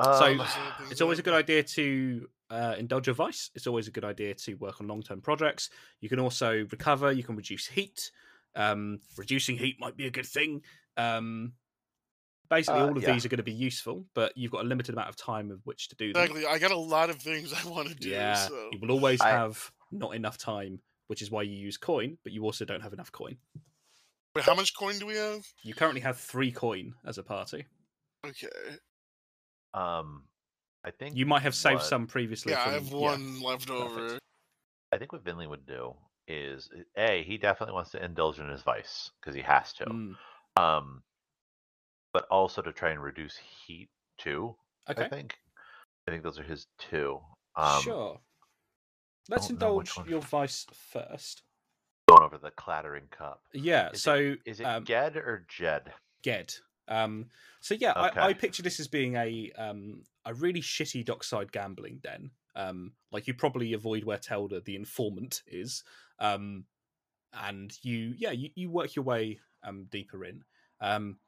Um, 0.00 0.38
those 0.38 0.50
sort 0.50 0.66
of 0.66 0.76
things 0.78 0.90
it's 0.90 1.00
always 1.00 1.18
a 1.20 1.22
good 1.22 1.34
idea 1.34 1.62
to 1.62 2.26
uh, 2.54 2.74
indulge 2.78 3.06
your 3.06 3.14
vice. 3.14 3.50
It's 3.54 3.66
always 3.66 3.88
a 3.88 3.90
good 3.90 4.04
idea 4.04 4.34
to 4.34 4.54
work 4.54 4.80
on 4.80 4.86
long 4.86 5.02
term 5.02 5.20
projects. 5.20 5.70
You 6.00 6.08
can 6.08 6.20
also 6.20 6.66
recover. 6.70 7.12
You 7.12 7.22
can 7.22 7.36
reduce 7.36 7.66
heat. 7.66 8.10
Um, 8.54 9.00
reducing 9.16 9.56
heat 9.58 9.76
might 9.80 9.96
be 9.96 10.06
a 10.06 10.10
good 10.10 10.26
thing. 10.26 10.62
Um, 10.96 11.54
basically, 12.48 12.80
Uh, 12.82 12.86
all 12.88 12.96
of 12.96 13.02
yeah. 13.02 13.12
these 13.12 13.24
are 13.26 13.28
going 13.28 13.38
to 13.38 13.42
be 13.42 13.52
useful, 13.52 14.06
but 14.14 14.36
you've 14.36 14.52
got 14.52 14.64
a 14.64 14.68
limited 14.68 14.94
amount 14.94 15.08
of 15.08 15.16
time 15.16 15.50
of 15.50 15.60
which 15.64 15.88
to 15.88 15.96
do 15.96 16.12
them. 16.12 16.22
Exactly. 16.22 16.46
I 16.46 16.58
got 16.58 16.70
a 16.70 16.76
lot 16.76 17.10
of 17.10 17.16
things 17.16 17.52
I 17.64 17.68
want 17.68 17.88
to 17.88 17.94
do. 17.96 18.08
Yeah, 18.10 18.34
So. 18.36 18.68
you 18.72 18.78
will 18.80 18.92
always 18.92 19.20
I- 19.20 19.30
have 19.30 19.70
not 19.90 20.14
enough 20.14 20.38
time, 20.38 20.80
which 21.08 21.20
is 21.22 21.30
why 21.30 21.42
you 21.42 21.56
use 21.56 21.76
coin. 21.76 22.18
But 22.22 22.32
you 22.32 22.44
also 22.44 22.64
don't 22.64 22.80
have 22.82 22.92
enough 22.92 23.10
coin. 23.10 23.36
Wait, 24.36 24.44
how 24.44 24.54
much 24.54 24.76
coin 24.76 24.98
do 24.98 25.06
we 25.06 25.14
have? 25.16 25.44
You 25.62 25.74
currently 25.74 26.00
have 26.02 26.18
three 26.18 26.50
coin 26.52 26.94
as 27.04 27.18
a 27.18 27.22
party. 27.22 27.66
Okay. 28.26 28.48
um, 29.74 30.24
I 30.84 30.90
think 30.90 31.16
You 31.16 31.26
might 31.26 31.42
have 31.42 31.54
saved 31.54 31.76
what- 31.76 31.84
some 31.86 32.06
previously. 32.06 32.52
Yeah, 32.52 32.60
I 32.60 32.64
from- 32.64 32.72
have 32.74 32.92
one 32.92 33.40
left 33.42 33.70
over. 33.70 34.18
I 34.92 34.98
think 34.98 35.12
what 35.12 35.24
Vinly 35.24 35.48
would 35.48 35.66
do 35.66 35.96
is 36.28 36.70
a 36.96 37.22
he 37.24 37.36
definitely 37.38 37.74
wants 37.74 37.90
to 37.92 38.04
indulge 38.04 38.38
in 38.38 38.48
his 38.48 38.62
vice 38.62 39.10
because 39.20 39.34
he 39.34 39.42
has 39.42 39.72
to. 39.74 39.86
Mm, 39.86 40.16
Um, 40.56 41.02
but 42.12 42.26
also 42.28 42.62
to 42.62 42.72
try 42.72 42.90
and 42.90 43.02
reduce 43.02 43.36
heat 43.36 43.88
too. 44.18 44.56
okay. 44.88 45.04
I 45.04 45.08
think. 45.08 45.36
I 46.06 46.10
think 46.10 46.22
those 46.22 46.38
are 46.38 46.42
his 46.44 46.66
two. 46.78 47.20
Um, 47.56 47.82
sure. 47.82 48.20
Let's 49.28 49.48
don't 49.48 49.58
know 49.60 49.74
which 49.76 49.90
indulge 49.96 50.08
your 50.10 50.20
vice 50.30 50.66
first. 50.92 51.42
Going 52.08 52.22
over 52.22 52.36
the 52.38 52.50
clattering 52.50 53.08
cup. 53.08 53.42
Yeah. 53.54 53.90
Is 53.90 54.02
so 54.02 54.36
Is 54.44 54.60
it 54.60 54.64
um, 54.64 54.84
Ged 54.84 55.16
or 55.16 55.46
Jed? 55.48 55.92
Ged. 56.22 56.54
Um, 56.86 57.30
so 57.60 57.74
yeah, 57.74 57.92
I, 57.92 58.28
I 58.28 58.32
picture 58.34 58.62
this 58.62 58.78
as 58.78 58.88
being 58.88 59.16
a 59.16 59.50
um, 59.52 60.04
a 60.24 60.34
really 60.34 60.60
shitty 60.60 61.04
dockside 61.04 61.52
gambling 61.52 62.00
den. 62.02 62.30
Um, 62.56 62.92
like 63.10 63.26
you 63.26 63.34
probably 63.34 63.72
avoid 63.72 64.04
where 64.04 64.18
Telda 64.18 64.64
the 64.64 64.76
informant 64.76 65.42
is, 65.46 65.82
um, 66.18 66.64
and 67.32 67.72
you 67.82 68.14
yeah 68.16 68.30
you, 68.30 68.50
you 68.54 68.70
work 68.70 68.94
your 68.94 69.04
way 69.04 69.40
um, 69.64 69.86
deeper 69.90 70.24
in. 70.24 70.44
Um, 70.80 71.18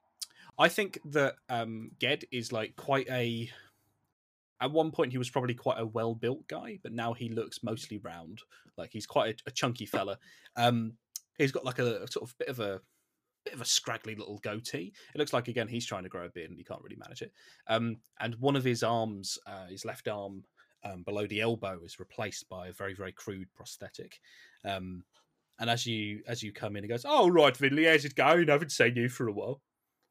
I 0.58 0.68
think 0.68 1.00
that 1.06 1.34
um, 1.48 1.90
Ged 2.00 2.24
is 2.30 2.52
like 2.52 2.76
quite 2.76 3.08
a. 3.10 3.50
At 4.58 4.72
one 4.72 4.90
point, 4.90 5.12
he 5.12 5.18
was 5.18 5.28
probably 5.28 5.52
quite 5.52 5.78
a 5.78 5.84
well-built 5.84 6.48
guy, 6.48 6.78
but 6.82 6.92
now 6.92 7.12
he 7.12 7.28
looks 7.28 7.62
mostly 7.62 7.98
round. 7.98 8.40
Like 8.78 8.90
he's 8.90 9.06
quite 9.06 9.34
a, 9.46 9.48
a 9.48 9.50
chunky 9.50 9.84
fella. 9.84 10.18
Um, 10.56 10.94
he's 11.36 11.52
got 11.52 11.66
like 11.66 11.78
a, 11.78 12.10
sort 12.10 12.30
of 12.30 12.38
bit 12.38 12.48
of 12.48 12.60
a 12.60 12.80
bit 13.46 13.54
of 13.54 13.60
a 13.60 13.64
scraggly 13.64 14.14
little 14.14 14.38
goatee. 14.38 14.92
It 15.14 15.18
looks 15.18 15.32
like 15.32 15.48
again 15.48 15.68
he's 15.68 15.86
trying 15.86 16.02
to 16.02 16.08
grow 16.08 16.26
a 16.26 16.28
beard 16.28 16.50
and 16.50 16.58
he 16.58 16.64
can't 16.64 16.82
really 16.82 16.96
manage 16.96 17.22
it. 17.22 17.32
Um, 17.68 17.98
and 18.20 18.34
one 18.36 18.56
of 18.56 18.64
his 18.64 18.82
arms, 18.82 19.38
uh, 19.46 19.66
his 19.66 19.84
left 19.84 20.08
arm 20.08 20.44
um, 20.84 21.02
below 21.04 21.26
the 21.26 21.40
elbow, 21.40 21.80
is 21.84 22.00
replaced 22.00 22.48
by 22.48 22.68
a 22.68 22.72
very 22.72 22.94
very 22.94 23.12
crude 23.12 23.48
prosthetic. 23.54 24.20
Um, 24.64 25.04
and 25.58 25.70
as 25.70 25.86
you 25.86 26.22
as 26.26 26.42
you 26.42 26.52
come 26.52 26.76
in, 26.76 26.84
he 26.84 26.88
goes, 26.88 27.06
"Oh 27.08 27.28
right, 27.28 27.54
Vinly, 27.54 27.90
how's 27.90 28.04
it 28.04 28.14
going? 28.14 28.50
I 28.50 28.52
haven't 28.52 28.72
seen 28.72 28.96
you 28.96 29.08
for 29.08 29.28
a 29.28 29.32
while. 29.32 29.62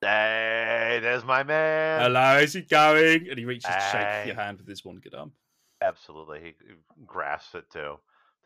Hey, 0.02 1.00
there's 1.02 1.26
my 1.26 1.44
man. 1.44 2.02
Hello, 2.02 2.40
how's 2.40 2.56
it 2.56 2.70
going?" 2.70 3.28
And 3.30 3.38
he 3.38 3.46
reaches 3.46 3.66
to 3.66 3.90
shake 3.92 4.28
your 4.28 4.36
hand 4.36 4.60
with 4.60 4.68
his 4.68 4.84
one 4.84 4.98
good 4.98 5.14
arm. 5.14 5.34
Absolutely, 5.82 6.40
he 6.42 6.54
grasps 7.06 7.56
it 7.56 7.70
too. 7.70 7.98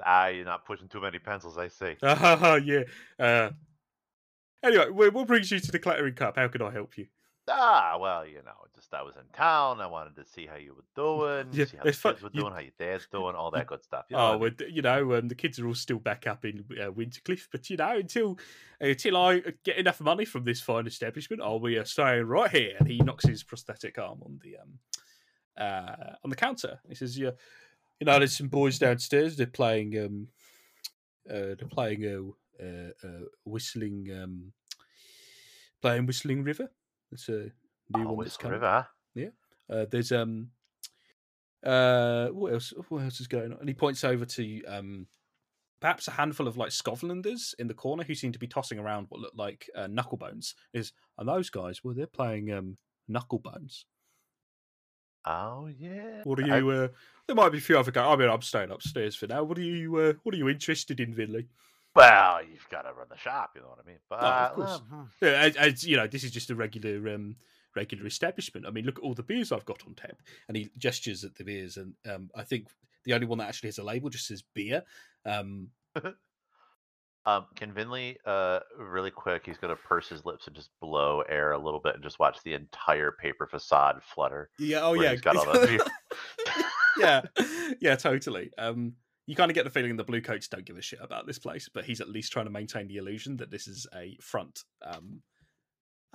Ah, 0.05 0.27
you're 0.27 0.45
not 0.45 0.65
pushing 0.65 0.87
too 0.87 1.01
many 1.01 1.19
pencils, 1.19 1.57
I 1.57 1.67
see. 1.67 1.95
Ah, 2.01 2.55
yeah. 2.63 2.83
Uh, 3.19 3.51
anyway, 4.63 4.87
wh- 4.89 5.13
what 5.13 5.27
brings 5.27 5.51
you 5.51 5.59
to 5.59 5.71
the 5.71 5.79
clattering 5.79 6.15
cup? 6.15 6.35
How 6.37 6.47
can 6.47 6.61
I 6.61 6.71
help 6.71 6.97
you? 6.97 7.07
Ah, 7.51 7.97
well, 7.99 8.27
you 8.27 8.43
know, 8.45 8.51
just 8.75 8.93
I 8.93 9.01
was 9.01 9.15
in 9.15 9.23
town. 9.33 9.81
I 9.81 9.87
wanted 9.87 10.15
to 10.17 10.25
see 10.25 10.45
how 10.45 10.57
you 10.57 10.75
were 10.75 10.83
doing, 10.95 11.47
Yeah, 11.51 11.65
see 11.65 11.77
how 11.77 11.83
the 11.83 11.93
fun- 11.93 12.13
kids 12.13 12.23
were 12.23 12.29
you- 12.31 12.41
doing, 12.41 12.53
how 12.53 12.59
your 12.59 12.71
dad's 12.77 13.07
doing, 13.07 13.35
all 13.35 13.49
that 13.51 13.65
good 13.65 13.83
stuff. 13.83 14.05
You 14.09 14.17
know 14.17 14.23
what 14.23 14.29
I 14.29 14.29
oh, 14.35 14.39
mean? 14.39 14.55
well, 14.59 14.69
you 14.69 14.81
know, 14.83 15.13
um, 15.15 15.27
the 15.29 15.33
kids 15.35 15.59
are 15.59 15.65
all 15.65 15.73
still 15.73 15.97
back 15.97 16.27
up 16.27 16.45
in 16.45 16.59
uh, 16.79 16.91
Wintercliff, 16.91 17.47
but 17.51 17.67
you 17.71 17.77
know, 17.77 17.97
until 17.97 18.37
until 18.79 19.17
I 19.17 19.41
get 19.63 19.77
enough 19.77 19.99
money 19.99 20.25
from 20.25 20.43
this 20.43 20.61
fine 20.61 20.85
establishment, 20.85 21.41
I'll 21.41 21.59
be 21.59 21.79
uh, 21.79 21.85
staying 21.85 22.25
right 22.25 22.51
here. 22.51 22.75
And 22.77 22.87
he 22.87 22.99
knocks 22.99 23.25
his 23.25 23.41
prosthetic 23.43 23.97
arm 23.97 24.19
on 24.23 24.39
the 24.43 24.57
um 24.57 24.79
uh 25.57 26.13
on 26.23 26.29
the 26.29 26.35
counter. 26.35 26.79
He 26.87 26.93
says, 26.93 27.17
"Yeah, 27.17 27.31
you 27.99 28.05
know, 28.05 28.19
there's 28.19 28.37
some 28.37 28.47
boys 28.47 28.77
downstairs. 28.77 29.37
They're 29.37 29.47
playing 29.47 29.97
um 29.97 30.27
uh 31.27 31.55
they're 31.57 31.67
playing 31.69 32.05
a 32.05 32.19
uh, 32.19 32.31
whistling 33.45 34.07
um 34.21 34.53
playing 35.81 36.05
whistling 36.05 36.43
river. 36.43 36.69
It's 37.11 37.29
a 37.29 37.51
new 37.95 38.07
Oh, 38.07 38.13
one 38.13 38.25
that's 38.25 38.37
coming. 38.37 38.53
River, 38.59 38.85
huh? 39.17 39.25
Uh, 39.71 39.85
there's 39.89 40.11
um 40.11 40.49
uh 41.63 42.27
what 42.29 42.53
else 42.53 42.73
what 42.89 43.03
else 43.03 43.19
is 43.19 43.27
going 43.27 43.51
on? 43.51 43.59
And 43.59 43.67
he 43.69 43.73
points 43.75 44.03
over 44.03 44.25
to 44.25 44.63
um 44.65 45.07
perhaps 45.79 46.07
a 46.07 46.11
handful 46.11 46.47
of 46.47 46.57
like 46.57 46.69
Skovlanders 46.71 47.53
in 47.59 47.67
the 47.67 47.73
corner 47.73 48.03
who 48.03 48.15
seem 48.15 48.31
to 48.31 48.39
be 48.39 48.47
tossing 48.47 48.79
around 48.79 49.07
what 49.09 49.21
look 49.21 49.33
like 49.35 49.69
uh, 49.75 49.87
knucklebones. 49.87 50.53
Is 50.73 50.91
and 51.17 51.27
those 51.27 51.49
guys? 51.49 51.83
Well, 51.83 51.93
they're 51.93 52.07
playing 52.07 52.51
um 52.51 52.77
knucklebones. 53.09 53.85
Oh 55.25 55.67
yeah. 55.77 56.21
What 56.23 56.39
are 56.39 56.51
I- 56.53 56.57
you? 56.57 56.69
Uh, 56.69 56.87
there 57.27 57.35
might 57.35 57.51
be 57.51 57.57
a 57.59 57.61
few 57.61 57.77
other 57.77 57.91
guys. 57.91 58.07
I 58.07 58.15
mean, 58.15 58.29
I'm 58.29 58.41
staying 58.41 58.71
upstairs 58.71 59.15
for 59.15 59.27
now. 59.27 59.43
What 59.43 59.57
are 59.57 59.61
you? 59.61 59.95
Uh, 59.97 60.13
what 60.23 60.33
are 60.33 60.37
you 60.37 60.49
interested 60.49 60.99
in, 60.99 61.13
Vinly? 61.13 61.47
Well, 61.95 62.41
you've 62.43 62.67
got 62.69 62.83
to 62.83 62.93
run 62.93 63.07
the 63.09 63.17
shop. 63.17 63.51
You 63.55 63.61
know 63.61 63.69
what 63.69 63.79
I 63.83 63.87
mean? 63.87 63.99
But 64.09 64.19
Oh, 64.21 64.27
of 64.27 64.31
uh, 64.31 64.49
course. 64.55 64.81
um, 64.91 65.09
Yeah, 65.21 65.49
as, 65.57 65.83
you 65.83 65.97
know, 65.97 66.07
this 66.07 66.23
is 66.23 66.31
just 66.31 66.49
a 66.49 66.55
regular 66.55 67.13
um 67.13 67.35
regular 67.75 68.05
establishment. 68.05 68.65
I 68.65 68.71
mean, 68.71 68.85
look 68.85 68.99
at 68.99 69.03
all 69.03 69.13
the 69.13 69.23
beers 69.23 69.51
I've 69.51 69.65
got 69.65 69.83
on 69.87 69.95
tap. 69.95 70.17
And 70.47 70.57
he 70.57 70.69
gestures 70.77 71.23
at 71.23 71.35
the 71.35 71.43
beers, 71.43 71.77
and 71.77 71.93
um, 72.09 72.29
I 72.35 72.43
think 72.43 72.67
the 73.05 73.13
only 73.13 73.27
one 73.27 73.37
that 73.39 73.47
actually 73.47 73.67
has 73.67 73.77
a 73.77 73.83
label 73.83 74.09
just 74.09 74.27
says 74.27 74.43
beer. 74.53 74.83
Um, 75.25 75.69
Um, 77.25 77.45
can 77.55 77.71
Vinly, 77.71 78.15
uh, 78.25 78.61
really 78.77 79.11
quick, 79.11 79.45
he's 79.45 79.57
gonna 79.57 79.75
purse 79.75 80.07
his 80.07 80.25
lips 80.25 80.47
and 80.47 80.55
just 80.55 80.69
blow 80.81 81.21
air 81.29 81.51
a 81.51 81.59
little 81.59 81.79
bit 81.79 81.93
and 81.95 82.03
just 82.03 82.17
watch 82.17 82.37
the 82.43 82.53
entire 82.53 83.11
paper 83.11 83.45
facade 83.45 84.01
flutter. 84.01 84.49
yeah, 84.57 84.79
oh 84.81 84.93
yeah, 84.93 85.11
he's 85.11 85.21
got 85.21 85.35
all 85.35 85.45
that 85.45 85.91
yeah, 86.97 87.21
yeah, 87.81 87.95
totally. 87.97 88.51
Um, 88.57 88.93
you 89.29 89.35
kind 89.35 89.51
of 89.51 89.55
get 89.55 89.63
the 89.63 89.69
feeling 89.69 89.95
the 89.95 90.03
blue 90.03 90.21
coats 90.21 90.47
don't 90.47 90.65
give 90.65 90.75
a 90.75 90.81
shit 90.81 90.97
about 91.03 91.27
this 91.27 91.37
place, 91.37 91.69
but 91.71 91.85
he's 91.85 92.01
at 92.01 92.09
least 92.09 92.31
trying 92.31 92.45
to 92.47 92.51
maintain 92.51 92.87
the 92.87 92.97
illusion 92.97 93.37
that 93.37 93.51
this 93.51 93.67
is 93.67 93.85
a 93.95 94.17
front. 94.19 94.63
Um, 94.81 95.21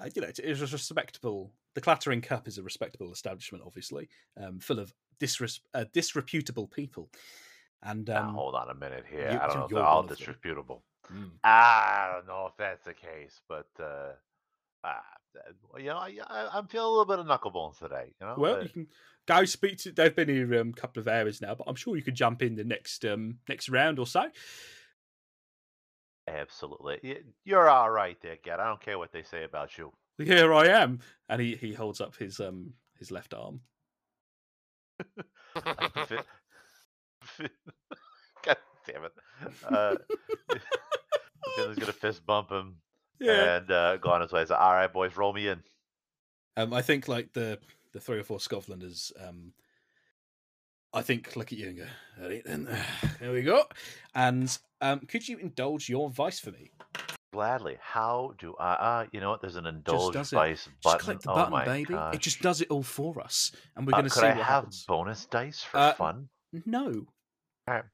uh, 0.00 0.08
you 0.12 0.20
know, 0.20 0.26
it's, 0.26 0.40
it's 0.40 0.60
a 0.60 0.66
respectable. 0.66 1.52
The 1.76 1.80
Clattering 1.80 2.20
Cup 2.22 2.48
is 2.48 2.58
a 2.58 2.62
respectable 2.64 3.12
establishment, 3.12 3.62
obviously, 3.64 4.08
um, 4.36 4.58
full 4.58 4.80
of 4.80 4.92
disres- 5.20 5.60
uh, 5.74 5.84
disreputable 5.92 6.66
people. 6.66 7.08
And 7.84 8.08
Now, 8.08 8.30
um, 8.30 8.34
hold 8.34 8.56
on 8.56 8.68
a 8.70 8.74
minute 8.74 9.04
here. 9.08 9.30
you- 9.30 9.38
I 9.38 9.46
don't 9.46 9.58
know 9.58 9.64
if 9.66 9.70
they're 9.70 9.80
all 9.84 10.02
one 10.02 10.04
of 10.06 10.08
them. 10.08 10.18
disreputable. 10.18 10.82
mm, 11.12 11.30
I 11.44 12.10
don't 12.16 12.26
know 12.26 12.46
if 12.46 12.56
that's 12.56 12.84
the 12.84 12.94
case, 12.94 13.42
but 13.48 13.68
uh, 13.78 14.14
ah, 14.82 14.88
uh, 14.88 15.00
you 15.78 15.87
know, 15.87 15.97
I, 15.97 16.16
I, 16.26 16.49
I'm 16.55 16.66
feeling 16.66 16.87
a 16.87 16.91
little 16.91 17.05
bit 17.05 17.18
of 17.18 17.26
knucklebones 17.26 17.78
today. 17.78 18.14
You 18.20 18.26
know, 18.26 18.35
well, 18.39 18.57
uh, 18.57 18.61
you 18.62 18.68
can 18.68 18.87
go 19.26 19.45
speak 19.45 19.78
to. 19.78 19.93
They've 19.93 20.14
been 20.14 20.28
here 20.28 20.61
um, 20.61 20.70
a 20.70 20.80
couple 20.80 21.01
of 21.01 21.09
hours 21.09 21.41
now, 21.41 21.55
but 21.55 21.64
I'm 21.66 21.74
sure 21.74 21.97
you 21.97 22.03
could 22.03 22.14
jump 22.14 22.43
in 22.43 22.55
the 22.57 22.64
next 22.64 23.05
um, 23.05 23.39
next 23.49 23.68
round 23.68 23.99
or 23.99 24.07
so. 24.07 24.30
absolutely. 26.28 27.18
You're 27.45 27.68
all 27.68 27.91
right 27.91 28.16
there, 28.22 28.37
Ged. 28.45 28.61
I 28.61 28.66
don't 28.66 28.80
care 28.80 28.99
what 28.99 29.12
they 29.12 29.22
say 29.22 29.45
about 29.45 29.76
you. 29.78 29.93
Here 30.18 30.53
I 30.53 30.68
am, 30.68 31.01
and 31.28 31.41
he, 31.41 31.57
he 31.57 31.72
holds 31.72 32.01
up 32.01 32.16
his 32.16 32.41
um 32.41 32.74
his 32.99 33.11
left 33.11 33.35
arm. 33.35 33.61
God 38.45 38.57
damn 38.87 39.05
it. 39.05 39.12
Uh, 39.66 39.97
Vinly's 41.59 41.78
gonna 41.78 41.93
fist 41.93 42.24
bump 42.26 42.51
him 42.51 42.76
and 43.20 43.70
uh, 43.70 43.96
go 43.98 44.10
on 44.10 44.20
his 44.20 44.32
way. 44.32 44.44
So, 44.44 44.54
all 44.54 44.72
right, 44.74 44.92
boys, 44.92 45.16
roll 45.16 45.32
me 45.32 45.48
in. 45.48 45.62
Um, 46.56 46.72
I 46.72 46.82
think 46.82 47.08
like 47.08 47.32
the 47.32 47.58
the 47.92 48.00
three 48.00 48.18
or 48.18 48.22
four 48.24 48.38
Skovlanders, 48.38 49.12
um, 49.26 49.52
I 50.92 51.02
think 51.02 51.36
look 51.36 51.52
at 51.52 51.58
you 51.58 51.68
and 51.68 51.76
go, 51.78 51.86
all 52.22 52.28
right 52.28 52.42
then, 52.44 52.68
there 53.20 53.32
we 53.32 53.42
go. 53.42 53.64
And 54.14 54.56
um, 54.80 55.00
could 55.00 55.26
you 55.28 55.38
indulge 55.38 55.88
your 55.88 56.10
vice 56.10 56.38
for 56.40 56.50
me? 56.52 56.70
Gladly. 57.32 57.76
How 57.80 58.34
do 58.38 58.54
I? 58.60 58.72
Uh, 58.74 59.06
you 59.10 59.20
know 59.20 59.30
what? 59.30 59.40
There's 59.40 59.56
an 59.56 59.66
indulge 59.66 60.14
vice 60.30 60.68
Just 60.82 60.98
click 61.00 61.20
the 61.20 61.32
oh 61.32 61.34
button, 61.34 61.50
my 61.52 61.64
baby. 61.64 61.94
gosh. 61.94 62.14
It 62.14 62.20
just 62.20 62.40
does 62.40 62.60
it 62.60 62.68
all 62.70 62.84
for 62.84 63.20
us, 63.20 63.50
and 63.76 63.86
we're 63.86 63.92
Uh, 63.94 63.96
going 63.98 64.04
to 64.04 64.10
could 64.14 64.20
see 64.20 64.26
I 64.26 64.36
what 64.36 64.36
have 64.38 64.46
happens. 64.46 64.84
bonus 64.86 65.26
dice 65.26 65.62
for 65.64 65.76
Uh, 65.78 65.92
fun? 65.94 66.28
No. 66.64 67.06
Alright. 67.68 67.84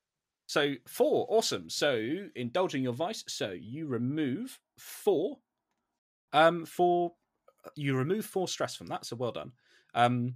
So 0.47 0.75
four, 0.87 1.27
awesome. 1.31 1.71
So 1.71 2.29
indulging 2.35 2.83
your 2.83 2.93
vice, 2.93 3.25
so 3.29 3.53
you 3.53 3.87
remove 3.87 4.59
four. 4.81 5.39
Um, 6.33 6.65
for 6.65 7.13
you 7.77 7.97
remove 7.97 8.25
four 8.25 8.49
stress 8.49 8.75
from 8.77 8.87
that. 8.89 9.05
So 9.05 9.17
well 9.17 9.33
done. 9.33 9.53
Um, 9.95 10.35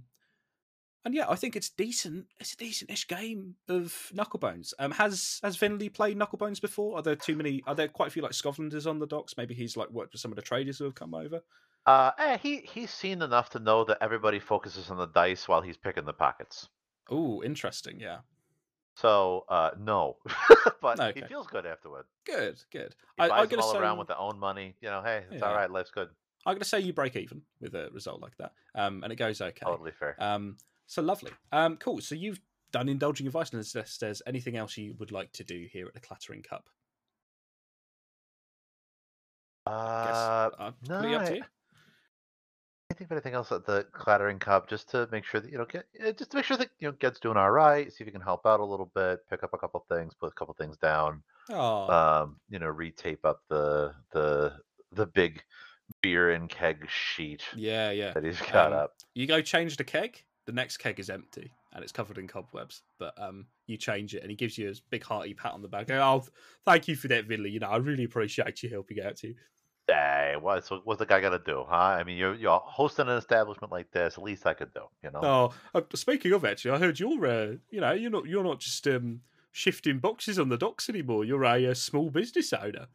and 1.05 1.13
yeah, 1.13 1.25
I 1.29 1.35
think 1.35 1.55
it's 1.55 1.69
decent. 1.69 2.25
It's 2.39 2.53
a 2.53 2.57
decent-ish 2.57 3.07
game 3.07 3.55
of 3.69 4.11
Knucklebones. 4.13 4.73
Um, 4.79 4.91
has 4.91 5.39
has 5.43 5.55
Vinly 5.55 5.93
played 5.93 6.17
Knucklebones 6.17 6.59
before? 6.59 6.97
Are 6.97 7.03
there 7.03 7.15
too 7.15 7.35
many? 7.35 7.61
Are 7.67 7.75
there 7.75 7.87
quite 7.87 8.07
a 8.07 8.11
few 8.11 8.23
like 8.23 8.31
Skovlanders 8.31 8.89
on 8.89 8.97
the 8.97 9.05
docks? 9.05 9.37
Maybe 9.37 9.53
he's 9.53 9.77
like 9.77 9.91
worked 9.91 10.13
with 10.13 10.21
some 10.21 10.31
of 10.31 10.35
the 10.35 10.41
traders 10.41 10.79
who 10.79 10.85
have 10.85 10.95
come 10.95 11.13
over. 11.13 11.41
Uh, 11.85 12.09
eh, 12.17 12.37
he 12.41 12.67
he's 12.73 12.89
seen 12.89 13.21
enough 13.21 13.51
to 13.51 13.59
know 13.59 13.85
that 13.85 13.99
everybody 14.01 14.39
focuses 14.39 14.89
on 14.89 14.97
the 14.97 15.05
dice 15.05 15.47
while 15.47 15.61
he's 15.61 15.77
picking 15.77 16.05
the 16.05 16.13
pockets. 16.13 16.69
Oh, 17.11 17.43
interesting. 17.43 17.99
Yeah, 17.99 18.19
So, 18.95 19.43
uh, 19.49 19.71
no, 19.77 20.17
but 20.81 21.13
he 21.15 21.21
feels 21.23 21.47
good 21.47 21.65
afterward. 21.65 22.05
good, 22.25 22.61
good. 22.71 22.95
He 23.17 23.23
I, 23.23 23.27
buys 23.27 23.31
I'm 23.41 23.47
them 23.47 23.49
gonna 23.57 23.63
all 23.63 23.73
say 23.73 23.79
around 23.79 23.97
with 23.97 24.07
their 24.07 24.17
own 24.17 24.39
money. 24.39 24.75
You 24.81 24.89
know, 24.89 25.01
hey, 25.03 25.23
it's 25.29 25.41
Yeah. 25.41 25.49
all 25.49 25.53
right. 25.55 25.69
Life's 25.69 25.91
good. 25.91 26.09
I'm 26.45 26.53
gonna 26.55 26.63
say 26.63 26.79
you 26.79 26.93
break 26.93 27.15
even 27.17 27.41
with 27.59 27.75
a 27.75 27.89
result 27.91 28.21
like 28.21 28.37
that. 28.37 28.53
Um, 28.73 29.03
and 29.03 29.11
it 29.11 29.17
goes 29.17 29.41
okay. 29.41 29.65
Totally 29.65 29.91
fair. 29.91 30.15
Um, 30.19 30.57
so 30.87 31.01
lovely. 31.01 31.31
Um, 31.51 31.75
cool. 31.77 31.99
So 31.99 32.15
you've 32.15 32.39
done 32.71 32.87
indulging 32.87 33.25
your 33.25 33.31
vice, 33.31 33.51
and 33.51 33.65
unless 33.75 33.97
there's 33.97 34.21
anything 34.25 34.55
else 34.55 34.77
you 34.77 34.95
would 34.99 35.11
like 35.11 35.31
to 35.33 35.43
do 35.43 35.67
here 35.71 35.87
at 35.87 35.93
the 35.93 35.99
Clattering 35.99 36.41
Cup. 36.43 36.69
Guess 39.67 39.73
Uh, 39.75 40.71
no, 40.87 41.01
to 41.01 41.07
I- 41.17 41.41
think 42.97 43.09
of 43.09 43.13
anything 43.13 43.33
else 43.33 43.51
at 43.51 43.65
the 43.65 43.85
clattering 43.91 44.39
cup 44.39 44.67
just 44.67 44.89
to 44.91 45.07
make 45.11 45.23
sure 45.25 45.41
that 45.41 45.51
you 45.51 45.57
know 45.57 45.65
get 45.65 45.85
eh, 45.99 46.11
just 46.11 46.31
to 46.31 46.37
make 46.37 46.45
sure 46.45 46.57
that 46.57 46.69
you 46.79 46.87
know 46.87 46.91
Ged's 46.93 47.19
doing 47.19 47.37
all 47.37 47.51
right. 47.51 47.91
See 47.91 48.03
if 48.03 48.07
you 48.07 48.11
can 48.11 48.21
help 48.21 48.45
out 48.45 48.59
a 48.59 48.65
little 48.65 48.91
bit, 48.95 49.19
pick 49.29 49.43
up 49.43 49.53
a 49.53 49.57
couple 49.57 49.85
things, 49.89 50.13
put 50.13 50.31
a 50.31 50.35
couple 50.35 50.53
things 50.53 50.77
down. 50.77 51.23
Oh, 51.49 51.87
Um, 51.89 52.39
you 52.49 52.59
know, 52.59 52.73
retape 52.73 53.23
up 53.25 53.41
the 53.49 53.95
the 54.11 54.59
the 54.91 55.07
big 55.07 55.43
beer 56.01 56.31
and 56.31 56.49
keg 56.49 56.89
sheet 56.89 57.43
yeah, 57.51 57.91
yeah. 57.91 58.13
that 58.13 58.23
he's 58.23 58.41
got 58.41 58.73
Um, 58.73 58.73
up. 58.73 58.93
You 59.13 59.27
go 59.27 59.41
change 59.41 59.77
the 59.77 59.83
keg. 59.83 60.23
The 60.45 60.51
next 60.51 60.77
keg 60.77 60.99
is 60.99 61.09
empty 61.09 61.51
and 61.73 61.83
it's 61.83 61.91
covered 61.91 62.17
in 62.17 62.27
cobwebs. 62.27 62.83
But 62.99 63.19
um, 63.21 63.47
you 63.67 63.77
change 63.77 64.13
it, 64.15 64.21
and 64.21 64.29
he 64.29 64.35
gives 64.35 64.57
you 64.57 64.69
a 64.69 64.73
big 64.89 65.03
hearty 65.03 65.33
pat 65.33 65.53
on 65.53 65.61
the 65.61 65.67
back. 65.67 65.89
Oh, 65.89 66.23
thank 66.65 66.87
you 66.87 66.95
for 66.95 67.07
that, 67.09 67.27
Vinly. 67.27 67.51
You 67.51 67.59
know, 67.59 67.69
I 67.69 67.77
really 67.77 68.03
appreciate 68.03 68.61
you 68.63 68.69
helping 68.69 69.01
out 69.01 69.17
too. 69.17 69.35
Hey, 69.87 70.35
what's 70.39 70.69
what's 70.69 70.99
the 70.99 71.05
guy 71.05 71.21
got 71.21 71.29
to 71.31 71.39
do, 71.39 71.63
huh? 71.67 71.75
I 71.75 72.03
mean, 72.03 72.17
you're 72.17 72.33
you're 72.35 72.59
hosting 72.59 73.07
an 73.07 73.17
establishment 73.17 73.71
like 73.71 73.91
this. 73.91 74.17
At 74.17 74.23
least 74.23 74.45
I 74.45 74.53
could 74.53 74.73
do, 74.73 74.87
you 75.03 75.11
know. 75.11 75.33
Oh, 75.33 75.53
uh, 75.73 75.81
speaking 75.93 76.31
of 76.33 76.45
actually, 76.45 76.71
I 76.71 76.79
heard 76.79 76.99
you're, 76.99 77.25
uh, 77.25 77.55
you 77.69 77.81
know, 77.81 77.91
you're 77.93 78.11
not, 78.11 78.25
you're 78.27 78.43
not 78.43 78.59
just 78.59 78.85
um, 78.87 79.23
shifting 79.51 79.99
boxes 79.99 80.37
on 80.37 80.49
the 80.49 80.57
docks 80.57 80.89
anymore. 80.89 81.25
You're 81.25 81.43
a, 81.43 81.67
uh 81.67 81.73
small 81.73 82.09
business 82.11 82.53
owner. 82.53 82.87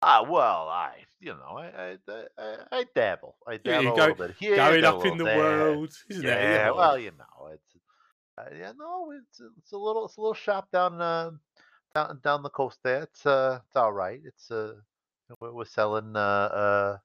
Ah, 0.00 0.22
well, 0.28 0.68
I, 0.68 1.04
you 1.20 1.32
know, 1.34 1.56
I 1.58 1.92
I, 2.08 2.26
I, 2.38 2.66
I 2.72 2.84
dabble. 2.94 3.36
I 3.46 3.56
Yeah, 3.64 3.74
you 3.74 3.92
dabble 3.92 3.92
go- 3.92 4.12
a 4.12 4.14
little 4.14 4.26
bit 4.26 4.36
here, 4.36 4.74
Going 4.74 4.84
up 4.84 5.04
in 5.04 5.16
the 5.18 5.24
there. 5.24 5.26
world, 5.26 5.94
isn't 6.08 6.28
yeah, 6.28 6.28
it? 6.28 6.42
You 6.48 6.58
know? 6.58 6.74
well, 6.76 6.98
you 6.98 7.12
know, 7.12 7.48
it's 7.52 7.76
uh, 8.38 8.50
yeah, 8.54 8.72
no, 8.76 9.12
it's 9.12 9.40
it's 9.58 9.72
a 9.72 9.78
little 9.78 10.06
it's 10.06 10.16
a 10.18 10.20
little 10.20 10.34
shop 10.34 10.70
down 10.72 11.00
uh, 11.02 11.32
down 11.94 12.20
down 12.22 12.42
the 12.42 12.50
coast 12.50 12.80
there. 12.84 13.04
It's 13.04 13.26
uh 13.26 13.60
it's 13.66 13.76
all 13.76 13.92
right. 13.92 14.20
It's 14.24 14.50
uh 14.50 14.80
we're, 15.40 15.52
we're 15.52 15.64
selling 15.64 16.16
uh 16.16 16.18
uh 16.20 16.98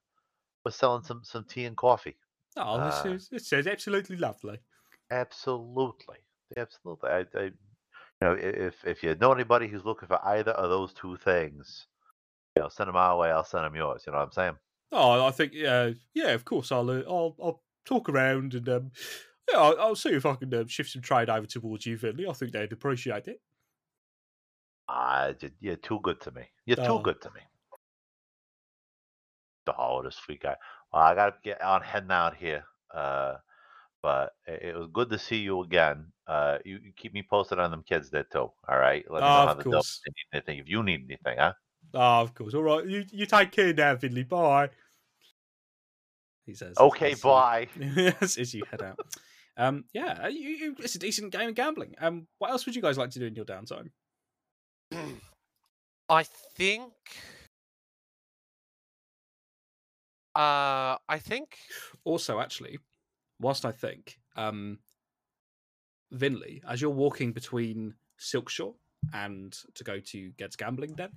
we're 0.64 0.72
selling 0.72 1.04
some 1.04 1.24
some 1.24 1.44
tea 1.44 1.64
and 1.66 1.76
coffee. 1.76 2.18
Oh, 2.56 2.80
this 2.82 3.04
Uh, 3.04 3.06
is, 3.06 3.28
it 3.32 3.44
says 3.46 3.66
absolutely 3.66 4.16
lovely. 4.16 4.60
Absolutely, 5.10 6.16
absolutely. 6.56 7.10
I, 7.10 7.26
I 7.34 7.42
you 7.44 7.52
know 8.22 8.32
if 8.34 8.86
if 8.86 9.02
you 9.02 9.14
know 9.16 9.32
anybody 9.32 9.68
who's 9.68 9.84
looking 9.84 10.08
for 10.08 10.24
either 10.26 10.52
of 10.52 10.70
those 10.70 10.94
two 10.94 11.16
things, 11.18 11.88
you 12.56 12.62
know, 12.62 12.68
send 12.70 12.88
them 12.88 12.96
our 12.96 13.18
way. 13.18 13.30
I'll 13.32 13.44
send 13.44 13.64
them 13.64 13.76
yours. 13.76 14.04
You 14.06 14.12
know 14.12 14.18
what 14.18 14.26
I'm 14.26 14.32
saying? 14.32 14.58
Oh, 14.90 15.26
I 15.26 15.30
think, 15.30 15.52
yeah, 15.52 15.92
yeah, 16.14 16.30
of 16.30 16.44
course. 16.44 16.72
I'll, 16.72 16.88
uh, 16.90 17.02
I'll, 17.06 17.36
I'll 17.42 17.62
talk 17.84 18.08
around 18.08 18.54
and, 18.54 18.68
um, 18.68 18.92
yeah, 19.50 19.58
I'll, 19.58 19.80
I'll 19.80 19.96
see 19.96 20.10
if 20.10 20.24
I 20.26 20.34
can 20.36 20.52
um, 20.54 20.66
shift 20.68 20.90
some 20.90 21.02
trade 21.02 21.28
over 21.28 21.46
towards 21.46 21.86
you, 21.86 21.98
Vinly. 21.98 22.28
I 22.28 22.32
think 22.32 22.52
they'd 22.52 22.72
appreciate 22.72 23.28
it. 23.28 23.42
Ah, 24.86 25.32
you're 25.60 25.76
too 25.76 25.98
good 26.00 26.20
to 26.20 26.30
me. 26.30 26.50
You're 26.66 26.76
too 26.76 26.98
Oh. 26.98 27.04
good 27.04 27.22
to 27.22 27.30
me. 27.30 27.40
Oh, 29.76 30.02
this 30.02 30.16
sweet 30.16 30.42
guy. 30.42 30.56
Well, 30.92 31.02
I 31.02 31.14
gotta 31.14 31.36
get 31.42 31.60
on 31.62 31.82
heading 31.82 32.10
out 32.10 32.36
here. 32.36 32.64
Uh, 32.94 33.36
but 34.02 34.32
it, 34.46 34.62
it 34.62 34.76
was 34.76 34.88
good 34.92 35.10
to 35.10 35.18
see 35.18 35.36
you 35.36 35.62
again. 35.62 36.06
Uh, 36.26 36.58
you, 36.64 36.78
you 36.82 36.92
keep 36.96 37.12
me 37.14 37.22
posted 37.28 37.58
on 37.58 37.70
them 37.70 37.82
kids 37.88 38.10
there 38.10 38.24
too. 38.24 38.50
All 38.68 38.78
right. 38.78 39.04
Let 39.10 39.20
me 39.22 39.28
Oh, 39.28 39.32
know 39.32 39.42
of 39.42 39.48
how 39.48 39.54
the 39.54 39.62
dope 39.64 39.72
course. 39.72 40.00
they 40.06 40.10
need 40.10 40.38
anything. 40.38 40.58
If 40.58 40.68
you 40.68 40.82
need 40.82 41.04
anything, 41.08 41.38
huh? 41.38 41.52
Oh, 41.94 42.20
of 42.22 42.34
course. 42.34 42.54
All 42.54 42.62
right. 42.62 42.86
You, 42.86 43.04
you 43.10 43.26
take 43.26 43.50
care 43.52 43.72
now, 43.72 43.94
Vinly. 43.96 44.28
Bye. 44.28 44.70
He 46.46 46.54
says. 46.54 46.76
Okay, 46.78 47.12
as 47.12 47.20
bye. 47.20 47.68
as, 48.20 48.38
as 48.38 48.54
you 48.54 48.62
head 48.70 48.82
out. 48.82 48.98
Um, 49.56 49.84
yeah, 49.92 50.28
you, 50.28 50.48
you, 50.50 50.76
it's 50.78 50.94
a 50.94 50.98
decent 51.00 51.32
game 51.32 51.48
of 51.48 51.54
gambling. 51.56 51.94
Um, 52.00 52.28
what 52.38 52.50
else 52.50 52.64
would 52.64 52.76
you 52.76 52.82
guys 52.82 52.96
like 52.96 53.10
to 53.10 53.18
do 53.18 53.26
in 53.26 53.34
your 53.34 53.44
downtime? 53.44 53.90
I 56.08 56.22
think. 56.22 56.92
Uh, 60.38 60.96
I 61.08 61.18
think. 61.18 61.58
Also, 62.04 62.38
actually, 62.38 62.78
whilst 63.40 63.64
I 63.64 63.72
think, 63.72 64.20
um, 64.36 64.78
Vinly, 66.14 66.60
as 66.66 66.80
you're 66.80 66.90
walking 66.90 67.32
between 67.32 67.94
Silkshore 68.20 68.74
and 69.12 69.52
to 69.74 69.82
go 69.82 69.98
to 69.98 70.30
Ged's 70.38 70.54
Gambling 70.54 70.94
Den, 70.94 71.10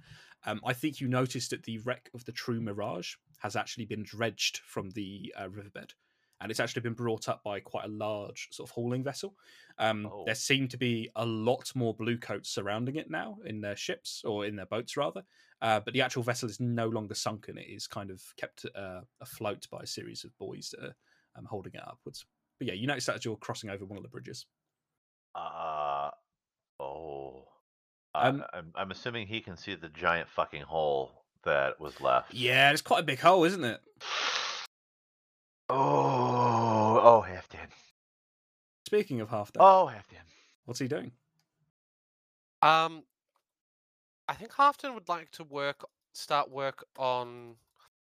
um, 0.48 0.60
I 0.66 0.74
think 0.74 1.00
you 1.00 1.08
noticed 1.08 1.52
that 1.52 1.64
the 1.64 1.78
wreck 1.80 2.10
of 2.16 2.26
the 2.26 2.32
True 2.32 2.60
Mirage 2.60 3.14
has 3.42 3.56
actually 3.56 3.86
been 3.86 4.02
dredged 4.02 4.58
from 4.66 4.90
the 4.90 5.32
uh, 5.40 5.50
riverbed. 5.50 5.94
And 6.42 6.50
it's 6.50 6.60
actually 6.60 6.82
been 6.82 6.94
brought 6.94 7.30
up 7.30 7.44
by 7.44 7.60
quite 7.60 7.86
a 7.86 7.90
large 7.90 8.48
sort 8.52 8.68
of 8.70 8.74
hauling 8.74 9.04
vessel. 9.04 9.36
Um, 9.78 10.08
Oh. 10.12 10.24
There 10.26 10.36
seem 10.36 10.68
to 10.70 10.78
be 10.78 11.10
a 11.16 11.26
lot 11.26 11.72
more 11.76 11.94
blue 11.94 12.18
coats 12.18 12.50
surrounding 12.50 12.96
it 12.96 13.10
now 13.10 13.38
in 13.46 13.62
their 13.62 13.76
ships 13.76 14.24
or 14.26 14.46
in 14.46 14.56
their 14.56 14.66
boats, 14.66 14.98
rather. 14.98 15.24
Uh, 15.62 15.80
but 15.80 15.94
the 15.94 16.02
actual 16.02 16.24
vessel 16.24 16.50
is 16.50 16.60
no 16.60 16.88
longer 16.88 17.14
sunken. 17.16 17.58
It 17.58 17.68
is 17.70 17.86
kind 17.88 18.10
of 18.10 18.22
kept 18.38 18.66
uh, 18.76 19.02
afloat 19.22 19.68
by 19.72 19.82
a 19.84 19.88
series 19.88 20.24
of 20.24 20.36
buoys 20.40 20.72
that 20.72 20.84
are 20.88 20.96
um, 21.36 21.46
holding 21.46 21.74
it 21.76 21.88
upwards. 21.88 22.26
But 22.58 22.68
yeah, 22.68 22.74
you 22.74 22.88
notice 22.88 23.06
that 23.06 23.16
as 23.16 23.26
you're 23.26 23.38
crossing 23.38 23.70
over 23.70 23.86
one 23.86 23.98
of 23.98 24.04
the 24.04 24.10
bridges. 24.10 24.46
Uh 25.36 26.10
oh. 26.80 27.48
Um, 28.14 28.44
I'm 28.54 28.72
I'm 28.76 28.92
assuming 28.92 29.28
he 29.28 29.40
can 29.40 29.56
see 29.56 29.76
the 29.76 29.88
giant 29.90 30.28
fucking 30.30 30.64
hole 30.64 31.24
that 31.46 31.80
was 31.80 32.02
left. 32.02 32.34
Yeah, 32.34 32.72
it's 32.72 32.82
quite 32.82 33.00
a 33.00 33.04
big 33.04 33.20
hole, 33.20 33.44
isn't 33.46 33.64
it? 33.64 33.80
Oh, 35.74 36.21
oh, 37.02 37.26
Halfdan. 37.28 37.68
Speaking 38.88 39.22
of 39.22 39.30
half 39.30 39.52
done, 39.52 39.64
Oh, 39.64 39.90
Halfdan. 39.92 40.24
what's 40.66 40.80
he 40.80 40.88
doing? 40.88 41.12
Um, 42.62 43.04
I 44.28 44.34
think 44.36 44.52
Halfdan 44.52 44.94
would 44.94 45.10
like 45.10 45.32
to 45.32 45.44
work, 45.44 45.84
start 46.14 46.50
work 46.50 46.86
on 46.98 47.56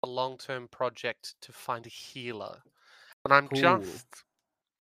a 0.03 0.07
long-term 0.07 0.69
project 0.69 1.35
to 1.43 1.53
find 1.53 1.85
a 1.87 1.91
healer, 1.91 2.63
and 3.25 3.35
I'm 3.35 3.49
Cool. 3.49 3.61
just, 3.61 4.07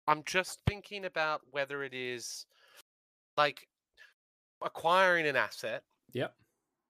I'm 0.06 0.22
just 0.24 0.60
thinking 0.66 1.04
about 1.04 1.42
whether 1.50 1.82
it 1.82 1.94
is 1.94 2.46
like 3.36 3.68
acquiring 4.62 5.26
an 5.26 5.36
asset. 5.36 5.82
Yep. 6.12 6.34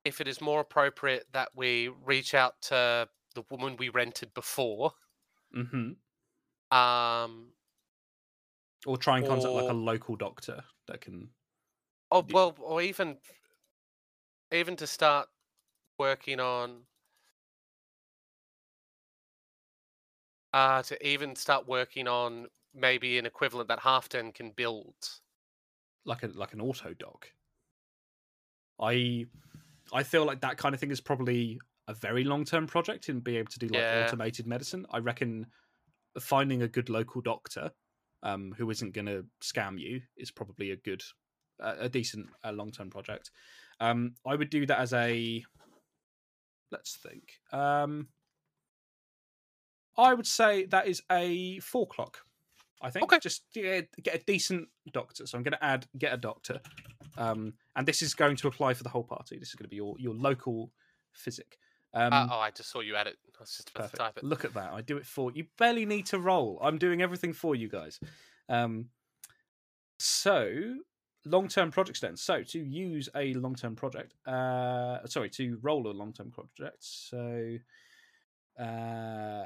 If 0.04 0.20
it 0.20 0.28
is 0.28 0.40
more 0.40 0.60
appropriate 0.60 1.26
that 1.32 1.50
we 1.54 1.88
reach 1.88 2.34
out 2.34 2.60
to 2.62 3.08
the 3.34 3.42
woman 3.50 3.76
we 3.76 3.88
rented 3.88 4.32
before, 4.34 4.92
hmm 5.52 5.92
um, 6.70 7.52
Or 8.86 8.96
try 8.96 9.18
and 9.18 9.26
contact 9.26 9.52
like 9.54 9.68
a 9.68 9.74
local 9.74 10.16
doctor 10.16 10.64
that 10.86 11.00
can. 11.02 11.34
Oh 12.10 12.26
Y- 12.26 12.32
well, 12.32 12.54
or 12.58 12.82
even 12.82 13.20
even 14.50 14.74
to 14.76 14.86
start 14.86 15.28
working 15.98 16.40
on 16.40 16.86
uh 20.52 20.82
to 20.82 21.06
even 21.06 21.36
start 21.36 21.66
working 21.66 22.08
on 22.08 22.48
maybe 22.74 23.18
an 23.18 23.26
equivalent 23.26 23.68
that 23.68 23.80
Halfdan 23.80 24.34
can 24.34 24.50
build. 24.50 24.94
like 26.06 26.22
a 26.22 26.28
like 26.28 26.54
an 26.54 26.60
auto 26.62 26.94
dog. 26.94 27.26
I 28.80 29.26
I 29.92 30.02
feel 30.02 30.24
like 30.24 30.40
that 30.42 30.58
kind 30.58 30.74
of 30.74 30.80
thing 30.80 30.90
is 30.90 31.00
probably 31.00 31.60
a 31.88 31.94
very 31.94 32.24
long 32.24 32.44
term 32.44 32.66
project 32.66 33.08
in 33.08 33.20
being 33.20 33.38
able 33.38 33.52
to 33.52 33.58
do 33.58 33.68
like 33.68 33.86
Yeah. 33.86 33.92
automated 33.92 34.46
medicine. 34.46 34.86
I 34.90 34.98
reckon 34.98 35.46
finding 36.20 36.62
a 36.62 36.68
good 36.68 36.88
local 36.88 37.20
doctor 37.20 37.70
um, 38.22 38.54
who 38.56 38.70
isn't 38.70 38.94
going 38.94 39.06
to 39.06 39.24
scam 39.42 39.78
you 39.78 40.00
is 40.16 40.30
probably 40.30 40.70
a 40.70 40.76
good, 40.76 41.02
uh, 41.62 41.74
a 41.78 41.88
decent 41.88 42.26
uh, 42.44 42.52
long 42.52 42.70
term 42.70 42.90
project. 42.90 43.30
Um, 43.80 44.14
I 44.26 44.34
would 44.36 44.50
do 44.50 44.66
that 44.66 44.78
as 44.78 44.92
a. 44.92 45.44
Let's 46.72 46.96
think. 46.96 47.34
Um, 47.52 48.08
I 49.96 50.12
would 50.12 50.26
say 50.26 50.66
that 50.66 50.88
is 50.88 51.02
a 51.10 51.58
four 51.60 51.84
o'clock. 51.84 52.18
I 52.82 52.90
think 52.90 53.04
Okay. 53.04 53.18
just 53.20 53.44
get, 53.54 53.88
get 54.02 54.14
a 54.14 54.24
decent 54.24 54.68
doctor. 54.92 55.26
So 55.26 55.38
I'm 55.38 55.44
going 55.44 55.52
to 55.52 55.64
add 55.64 55.86
get 55.98 56.12
a 56.12 56.18
doctor, 56.18 56.60
um, 57.16 57.54
and 57.74 57.86
this 57.86 58.02
is 58.02 58.14
going 58.14 58.36
to 58.36 58.48
apply 58.48 58.74
for 58.74 58.82
the 58.82 58.90
whole 58.90 59.04
party. 59.04 59.38
This 59.38 59.48
is 59.48 59.54
going 59.54 59.64
to 59.64 59.70
be 59.70 59.76
your 59.76 59.94
your 59.98 60.14
local 60.14 60.72
physic. 61.12 61.58
Um, 61.94 62.12
uh, 62.12 62.28
oh, 62.30 62.38
I 62.38 62.50
just 62.50 62.70
saw 62.70 62.80
you 62.80 62.96
add 62.96 63.06
it. 63.06 63.16
I 63.38 63.42
was 63.42 63.50
just 63.50 63.70
about 63.70 63.82
Perfect. 63.82 63.96
to 63.96 64.02
type 64.02 64.16
it. 64.18 64.24
Look 64.24 64.44
at 64.44 64.54
that. 64.54 64.72
I 64.72 64.80
do 64.80 64.96
it 64.96 65.06
for 65.06 65.30
you. 65.32 65.44
Barely 65.58 65.84
need 65.84 66.06
to 66.06 66.18
roll. 66.18 66.58
I'm 66.62 66.78
doing 66.78 67.02
everything 67.02 67.32
for 67.32 67.54
you 67.54 67.68
guys. 67.68 68.00
Um, 68.48 68.86
so 69.98 70.76
long 71.24 71.48
term 71.48 71.70
projects 71.70 72.00
then. 72.00 72.16
So 72.16 72.42
to 72.42 72.58
use 72.58 73.08
a 73.14 73.34
long 73.34 73.54
term 73.54 73.76
project, 73.76 74.14
uh, 74.26 75.06
sorry, 75.06 75.30
to 75.30 75.58
roll 75.62 75.86
a 75.88 75.92
long 75.92 76.12
term 76.12 76.30
project. 76.30 76.78
So 76.80 77.58
uh, 78.58 79.44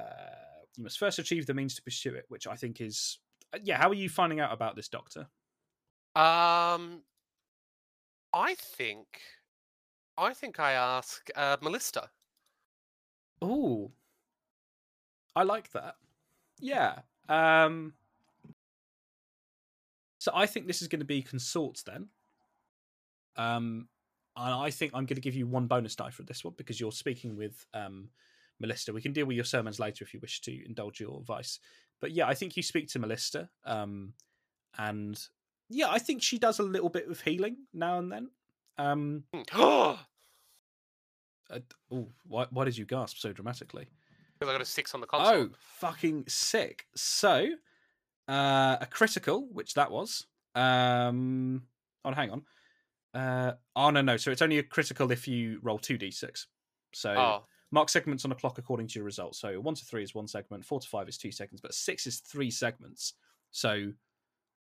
you 0.76 0.84
must 0.84 0.98
first 0.98 1.18
achieve 1.18 1.46
the 1.46 1.54
means 1.54 1.74
to 1.74 1.82
pursue 1.82 2.14
it, 2.14 2.26
which 2.28 2.46
I 2.46 2.54
think 2.54 2.80
is 2.80 3.18
uh, 3.52 3.58
yeah. 3.62 3.78
How 3.78 3.90
are 3.90 3.94
you 3.94 4.08
finding 4.08 4.40
out 4.40 4.52
about 4.52 4.76
this 4.76 4.88
doctor? 4.88 5.26
Um, 6.16 7.02
I 8.32 8.54
think, 8.56 9.06
I 10.18 10.34
think 10.34 10.60
I 10.60 10.72
ask 10.72 11.28
uh, 11.34 11.56
Melista. 11.58 12.08
Oh, 13.42 13.90
I 15.34 15.42
like 15.42 15.70
that. 15.72 15.96
Yeah. 16.58 17.00
Um. 17.28 17.94
So 20.18 20.32
I 20.34 20.46
think 20.46 20.66
this 20.66 20.82
is 20.82 20.88
going 20.88 21.00
to 21.00 21.06
be 21.06 21.22
consorts 21.22 21.82
then. 21.82 22.08
Um, 23.36 23.88
and 24.36 24.54
I 24.54 24.70
think 24.70 24.92
I'm 24.94 25.06
going 25.06 25.16
to 25.16 25.22
give 25.22 25.34
you 25.34 25.46
one 25.46 25.66
bonus 25.66 25.96
die 25.96 26.10
for 26.10 26.22
this 26.24 26.44
one 26.44 26.54
because 26.58 26.78
you're 26.78 26.92
speaking 26.92 27.36
with 27.36 27.64
um, 27.72 28.10
Melista. 28.62 28.92
We 28.92 29.00
can 29.00 29.12
deal 29.12 29.26
with 29.26 29.36
your 29.36 29.44
sermons 29.44 29.80
later 29.80 30.04
if 30.04 30.12
you 30.12 30.20
wish 30.20 30.40
to 30.42 30.66
indulge 30.66 31.00
your 31.00 31.22
vice. 31.22 31.58
But 32.00 32.12
yeah, 32.12 32.26
I 32.26 32.34
think 32.34 32.56
you 32.56 32.62
speak 32.62 32.88
to 32.88 32.98
Melista. 32.98 33.48
Um, 33.64 34.12
and 34.78 35.18
yeah, 35.68 35.88
I 35.90 35.98
think 35.98 36.22
she 36.22 36.38
does 36.38 36.58
a 36.58 36.64
little 36.64 36.90
bit 36.90 37.08
of 37.08 37.20
healing 37.20 37.56
now 37.72 37.98
and 37.98 38.12
then. 38.12 38.30
Um, 38.76 39.24
Because 39.32 39.98
uh, 41.52 41.58
oh, 41.92 42.08
why, 42.26 42.46
why 42.50 42.64
did 42.64 42.76
you 42.76 42.84
gasp 42.84 43.18
so 43.18 43.32
dramatically? 43.32 43.86
Because 44.38 44.50
I 44.50 44.54
got 44.54 44.62
a 44.62 44.66
six 44.66 44.94
on 44.94 45.00
the 45.00 45.06
console. 45.06 45.34
Oh, 45.34 45.48
fucking 45.58 46.24
sick. 46.28 46.86
So, 46.94 47.48
uh, 48.28 48.76
a 48.80 48.86
critical, 48.90 49.48
which 49.52 49.74
that 49.74 49.90
was. 49.90 50.26
Um, 50.54 51.62
oh, 52.04 52.12
hang 52.12 52.30
on. 52.30 52.42
Uh, 53.12 53.52
oh 53.76 53.90
no, 53.90 54.00
no. 54.00 54.16
So 54.16 54.30
it's 54.30 54.42
only 54.42 54.58
a 54.58 54.62
critical 54.62 55.10
if 55.10 55.26
you 55.26 55.58
roll 55.62 55.78
two 55.78 55.98
d6. 55.98 56.46
So 56.92 57.14
Oh, 57.16 57.44
mark 57.70 57.88
segments 57.88 58.24
on 58.24 58.32
a 58.32 58.34
clock 58.34 58.58
according 58.58 58.86
to 58.88 58.98
your 58.98 59.04
results. 59.04 59.40
So 59.40 59.60
one 59.60 59.74
to 59.74 59.84
three 59.84 60.02
is 60.02 60.14
one 60.14 60.28
segment, 60.28 60.64
four 60.64 60.80
to 60.80 60.88
five 60.88 61.08
is 61.08 61.18
two 61.18 61.32
seconds, 61.32 61.60
but 61.60 61.74
six 61.74 62.06
is 62.06 62.20
three 62.20 62.50
segments. 62.50 63.14
So 63.50 63.92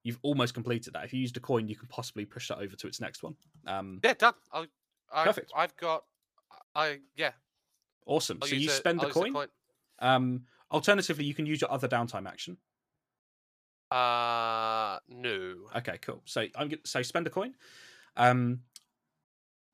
you've 0.02 0.18
almost 0.22 0.54
completed 0.54 0.92
that. 0.94 1.04
If 1.04 1.12
you 1.12 1.20
used 1.20 1.36
a 1.36 1.40
coin, 1.40 1.68
you 1.68 1.76
can 1.76 1.88
possibly 1.88 2.24
push 2.24 2.48
that 2.48 2.58
over 2.58 2.74
to 2.74 2.86
its 2.86 3.00
next 3.00 3.22
one. 3.22 3.36
Um, 3.66 4.00
yeah, 4.02 4.14
done. 4.14 4.34
I'll, 4.52 4.66
I, 5.12 5.24
Perfect. 5.24 5.52
I've 5.56 5.76
got. 5.76 6.04
I 6.74 7.00
yeah. 7.16 7.32
awesome. 8.06 8.38
I'll 8.42 8.48
so 8.48 8.54
you 8.54 8.68
spend 8.68 9.00
use 9.02 9.14
the 9.14 9.20
coin. 9.20 9.48
Um, 9.98 10.44
alternatively, 10.70 11.24
you 11.24 11.34
can 11.34 11.46
use 11.46 11.60
your 11.60 11.70
other 11.72 11.88
downtime 11.88 12.26
action. 12.26 12.56
Uh, 13.90 14.98
no. 15.08 15.54
Okay, 15.76 15.98
cool. 16.00 16.22
So 16.24 16.46
I'm 16.56 16.68
gonna 16.68 16.78
so 16.84 17.02
spend 17.02 17.26
a 17.26 17.30
coin. 17.30 17.54
Um, 18.16 18.60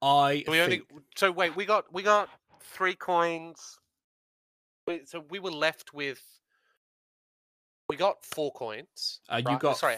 I 0.02 0.44
We 0.48 0.60
only. 0.60 0.82
So 1.16 1.30
wait, 1.30 1.54
we 1.54 1.64
got 1.64 1.92
we 1.92 2.02
got 2.02 2.28
three 2.60 2.94
coins. 2.94 3.78
Wait, 4.86 5.08
so 5.08 5.24
we 5.30 5.38
were 5.38 5.52
left 5.52 5.94
with. 5.94 6.20
We 7.88 7.96
got 7.96 8.24
four 8.24 8.52
coins. 8.52 9.20
uh, 9.28 9.40
you 9.48 9.58
got 9.58 9.78
sorry, 9.78 9.96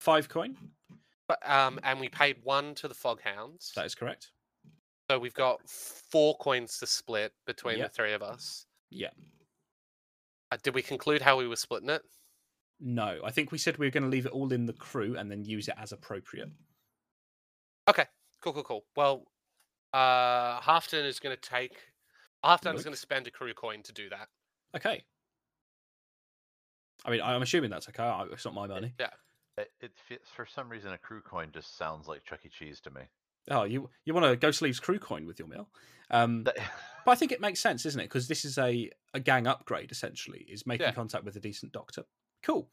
five 0.00 0.28
coin. 0.28 0.56
but, 1.26 1.38
um, 1.48 1.80
and 1.82 1.98
we 1.98 2.08
paid 2.08 2.36
one 2.44 2.74
to 2.76 2.88
the 2.88 2.94
Foghounds. 2.94 3.72
That 3.74 3.86
is 3.86 3.94
correct. 3.94 4.30
So 5.10 5.18
we've 5.18 5.34
got 5.34 5.68
four 5.68 6.36
coins 6.38 6.78
to 6.78 6.86
split 6.86 7.32
between 7.46 7.78
Yep. 7.78 7.90
the 7.90 7.94
three 7.94 8.12
of 8.12 8.22
us. 8.22 8.66
Yeah. 8.90 9.10
Uh, 10.50 10.56
did 10.62 10.74
we 10.74 10.82
conclude 10.82 11.22
how 11.22 11.36
we 11.36 11.46
were 11.46 11.56
splitting 11.56 11.90
it? 11.90 12.02
No, 12.80 13.20
I 13.24 13.30
think 13.30 13.52
we 13.52 13.58
said 13.58 13.78
we 13.78 13.86
were 13.86 13.90
going 13.90 14.02
to 14.02 14.08
leave 14.08 14.26
it 14.26 14.32
all 14.32 14.52
in 14.52 14.66
the 14.66 14.72
crew 14.72 15.16
and 15.16 15.30
then 15.30 15.44
use 15.44 15.68
it 15.68 15.74
as 15.78 15.92
appropriate. 15.92 16.50
Okay, 17.88 18.04
cool, 18.42 18.52
cool, 18.52 18.64
cool. 18.64 18.84
Well, 18.96 19.24
uh, 19.92 20.60
Halfdan 20.60 21.04
is 21.04 21.20
going 21.20 21.36
to 21.36 21.40
take. 21.40 21.76
Halfdan 22.44 22.74
is 22.74 22.84
going 22.84 22.94
to 22.94 23.00
spend 23.00 23.26
a 23.26 23.30
crew 23.30 23.54
coin 23.54 23.82
to 23.84 23.92
do 23.92 24.08
that. 24.10 24.28
Okay. 24.76 25.04
I 27.04 27.10
mean, 27.10 27.22
I'm 27.22 27.42
assuming 27.42 27.70
that's 27.70 27.88
okay. 27.88 28.24
It's 28.32 28.44
not 28.44 28.54
my 28.54 28.66
money. 28.66 28.94
Yeah. 28.98 29.10
It, 29.56 29.70
it 29.80 30.20
for 30.34 30.44
some 30.44 30.68
reason 30.68 30.92
a 30.92 30.98
crew 30.98 31.22
coin 31.22 31.50
just 31.52 31.78
sounds 31.78 32.08
like 32.08 32.24
Chuck 32.24 32.40
E. 32.44 32.50
Cheese 32.50 32.80
to 32.82 32.90
me. 32.90 33.02
Oh, 33.50 33.64
you 33.64 33.90
you 34.04 34.14
want 34.14 34.26
a 34.26 34.36
Ghost 34.36 34.62
Leaves 34.62 34.80
crew 34.80 34.98
coin 34.98 35.26
with 35.26 35.38
your 35.38 35.48
meal? 35.48 35.68
Um, 36.10 36.42
but 37.04 37.12
I 37.12 37.14
think 37.14 37.32
it 37.32 37.40
makes 37.40 37.60
sense, 37.60 37.86
isn't 37.86 38.00
it? 38.00 38.04
Because 38.04 38.28
this 38.28 38.44
is 38.44 38.58
a, 38.58 38.90
a 39.14 39.20
gang 39.20 39.46
upgrade 39.46 39.92
essentially. 39.92 40.46
Is 40.48 40.66
making 40.66 40.86
Yeah. 40.86 40.92
contact 40.92 41.24
with 41.24 41.36
a 41.36 41.40
decent 41.40 41.72
doctor. 41.72 42.04
Cool. 42.42 42.68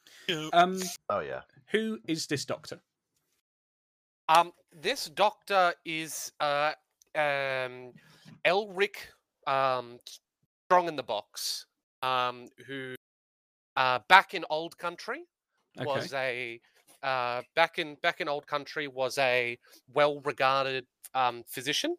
Um, 0.54 0.80
oh 1.10 1.20
yeah. 1.20 1.42
who 1.72 2.00
is 2.08 2.28
this 2.28 2.46
doctor? 2.46 2.80
Um, 4.30 4.54
this 4.72 5.06
doctor 5.06 5.74
is 5.86 6.32
uh 6.40 6.74
um 7.16 7.94
Elric 8.46 8.96
um 9.46 10.00
strong 10.66 10.88
in 10.88 10.96
the 10.96 11.04
box 11.04 11.66
um 12.02 12.48
who 12.66 12.96
uh 13.76 14.00
back 14.08 14.34
in 14.34 14.46
old 14.50 14.78
country 14.78 15.26
Okay. 15.80 15.86
was 15.86 16.14
a 16.14 16.60
uh 17.04 17.44
back 17.56 17.80
in 17.80 17.96
back 17.96 18.22
in 18.22 18.28
old 18.30 18.48
country 18.48 18.88
was 18.88 19.18
a 19.20 19.58
well 19.94 20.22
regarded 20.22 20.88
um 21.14 21.44
physician 21.48 21.96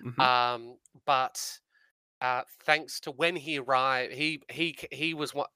Mhm. 0.00 0.24
um 0.24 0.78
but 1.06 1.60
uh 2.20 2.42
thanks 2.64 3.00
to 3.00 3.10
when 3.12 3.36
he 3.36 3.58
arrived 3.58 4.12
he 4.14 4.42
he 4.50 4.76
he 4.92 5.14
was 5.14 5.34
what 5.34 5.50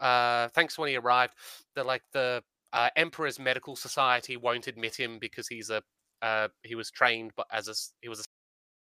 uh 0.00 0.48
thanks 0.50 0.74
to 0.76 0.80
when 0.82 0.90
he 0.90 0.96
arrived 0.96 1.34
the 1.74 1.84
like 1.84 2.02
the 2.12 2.42
uh, 2.72 2.90
emperor's 2.96 3.38
medical 3.38 3.76
society 3.76 4.36
won't 4.36 4.66
admit 4.66 4.94
him 4.98 5.18
because 5.18 5.48
he's 5.48 5.70
a 5.70 5.82
uh 6.22 6.48
he 6.62 6.74
was 6.74 6.90
trained 6.90 7.32
but 7.36 7.46
as 7.52 7.68
a 7.68 7.74
he 8.02 8.08
was 8.08 8.26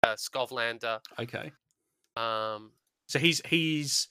a, 0.04 0.12
a 0.12 0.16
Skovlander 0.16 1.00
okay. 1.20 1.54
um 2.16 2.74
So 3.08 3.20
he's 3.20 3.42
he's 3.48 4.08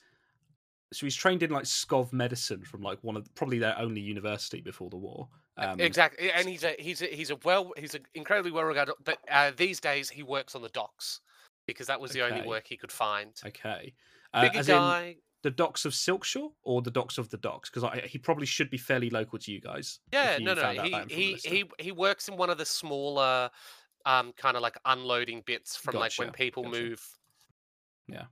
so 0.93 1.05
he's 1.05 1.15
trained 1.15 1.43
in 1.43 1.51
like 1.51 1.65
Skov 1.65 2.13
medicine 2.13 2.63
from 2.63 2.81
like 2.81 3.03
one 3.03 3.17
of 3.17 3.33
probably 3.35 3.59
their 3.59 3.77
only 3.79 4.01
university 4.01 4.61
before 4.61 4.89
the 4.89 4.97
war. 4.97 5.29
Um, 5.57 5.79
exactly 5.79 6.31
and 6.31 6.47
he's 6.47 6.63
a 6.63 6.75
he's 6.79 7.01
a 7.01 7.07
he's 7.07 7.31
a 7.31 7.35
well 7.37 7.73
he's 7.77 7.95
an 7.95 8.05
incredibly 8.13 8.51
well 8.51 8.63
regarded 8.63 8.93
but 9.03 9.17
uh, 9.29 9.51
these 9.57 9.79
days 9.79 10.09
he 10.09 10.23
works 10.23 10.55
on 10.55 10.61
the 10.61 10.69
docks 10.69 11.21
because 11.65 11.87
that 11.87 11.99
was 11.99 12.11
the 12.11 12.21
only 12.21 12.41
work 12.41 12.67
he 12.67 12.77
could 12.77 12.91
find 12.91 13.43
Okay. 13.45 13.93
Uh, 14.33 14.49
bigger 14.49 14.63
guy 14.63 15.17
the 15.43 15.51
docks 15.51 15.83
of 15.85 15.91
Silkshore 15.91 16.53
or 16.63 16.81
the 16.81 16.89
docks 16.91 17.17
of 17.17 17.29
the 17.29 17.37
docks? 17.37 17.69
Because 17.69 18.01
he 18.05 18.17
probably 18.17 18.45
should 18.45 18.69
be 18.69 18.77
fairly 18.77 19.09
local 19.09 19.37
to 19.39 19.51
you 19.51 19.59
guys. 19.59 19.99
Yeah, 20.11 20.37
you 20.37 20.45
no, 20.45 20.53
no. 20.53 20.71
He 20.71 20.77
about 20.87 21.03
him 21.03 21.09
from 21.09 21.23
he 21.23 21.35
he 21.43 21.69
he 21.79 21.91
works 21.91 22.27
in 22.29 22.37
one 22.37 22.49
of 22.49 22.57
the 22.57 22.65
smaller, 22.65 23.49
um, 24.05 24.33
kind 24.33 24.57
of 24.57 24.63
like 24.63 24.77
unloading 24.85 25.41
bits 25.45 25.75
from 25.75 25.97
like 25.97 26.13
when 26.17 26.31
people 26.31 26.63
gotcha. 26.63 26.71
move. 26.71 27.01
Yeah. 28.07 28.27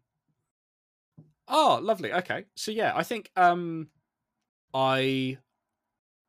Oh, 1.47 1.79
lovely. 1.81 2.13
Okay. 2.13 2.45
So 2.55 2.71
yeah, 2.71 2.93
I 2.95 3.03
think 3.03 3.31
um 3.35 3.89
I 4.73 5.39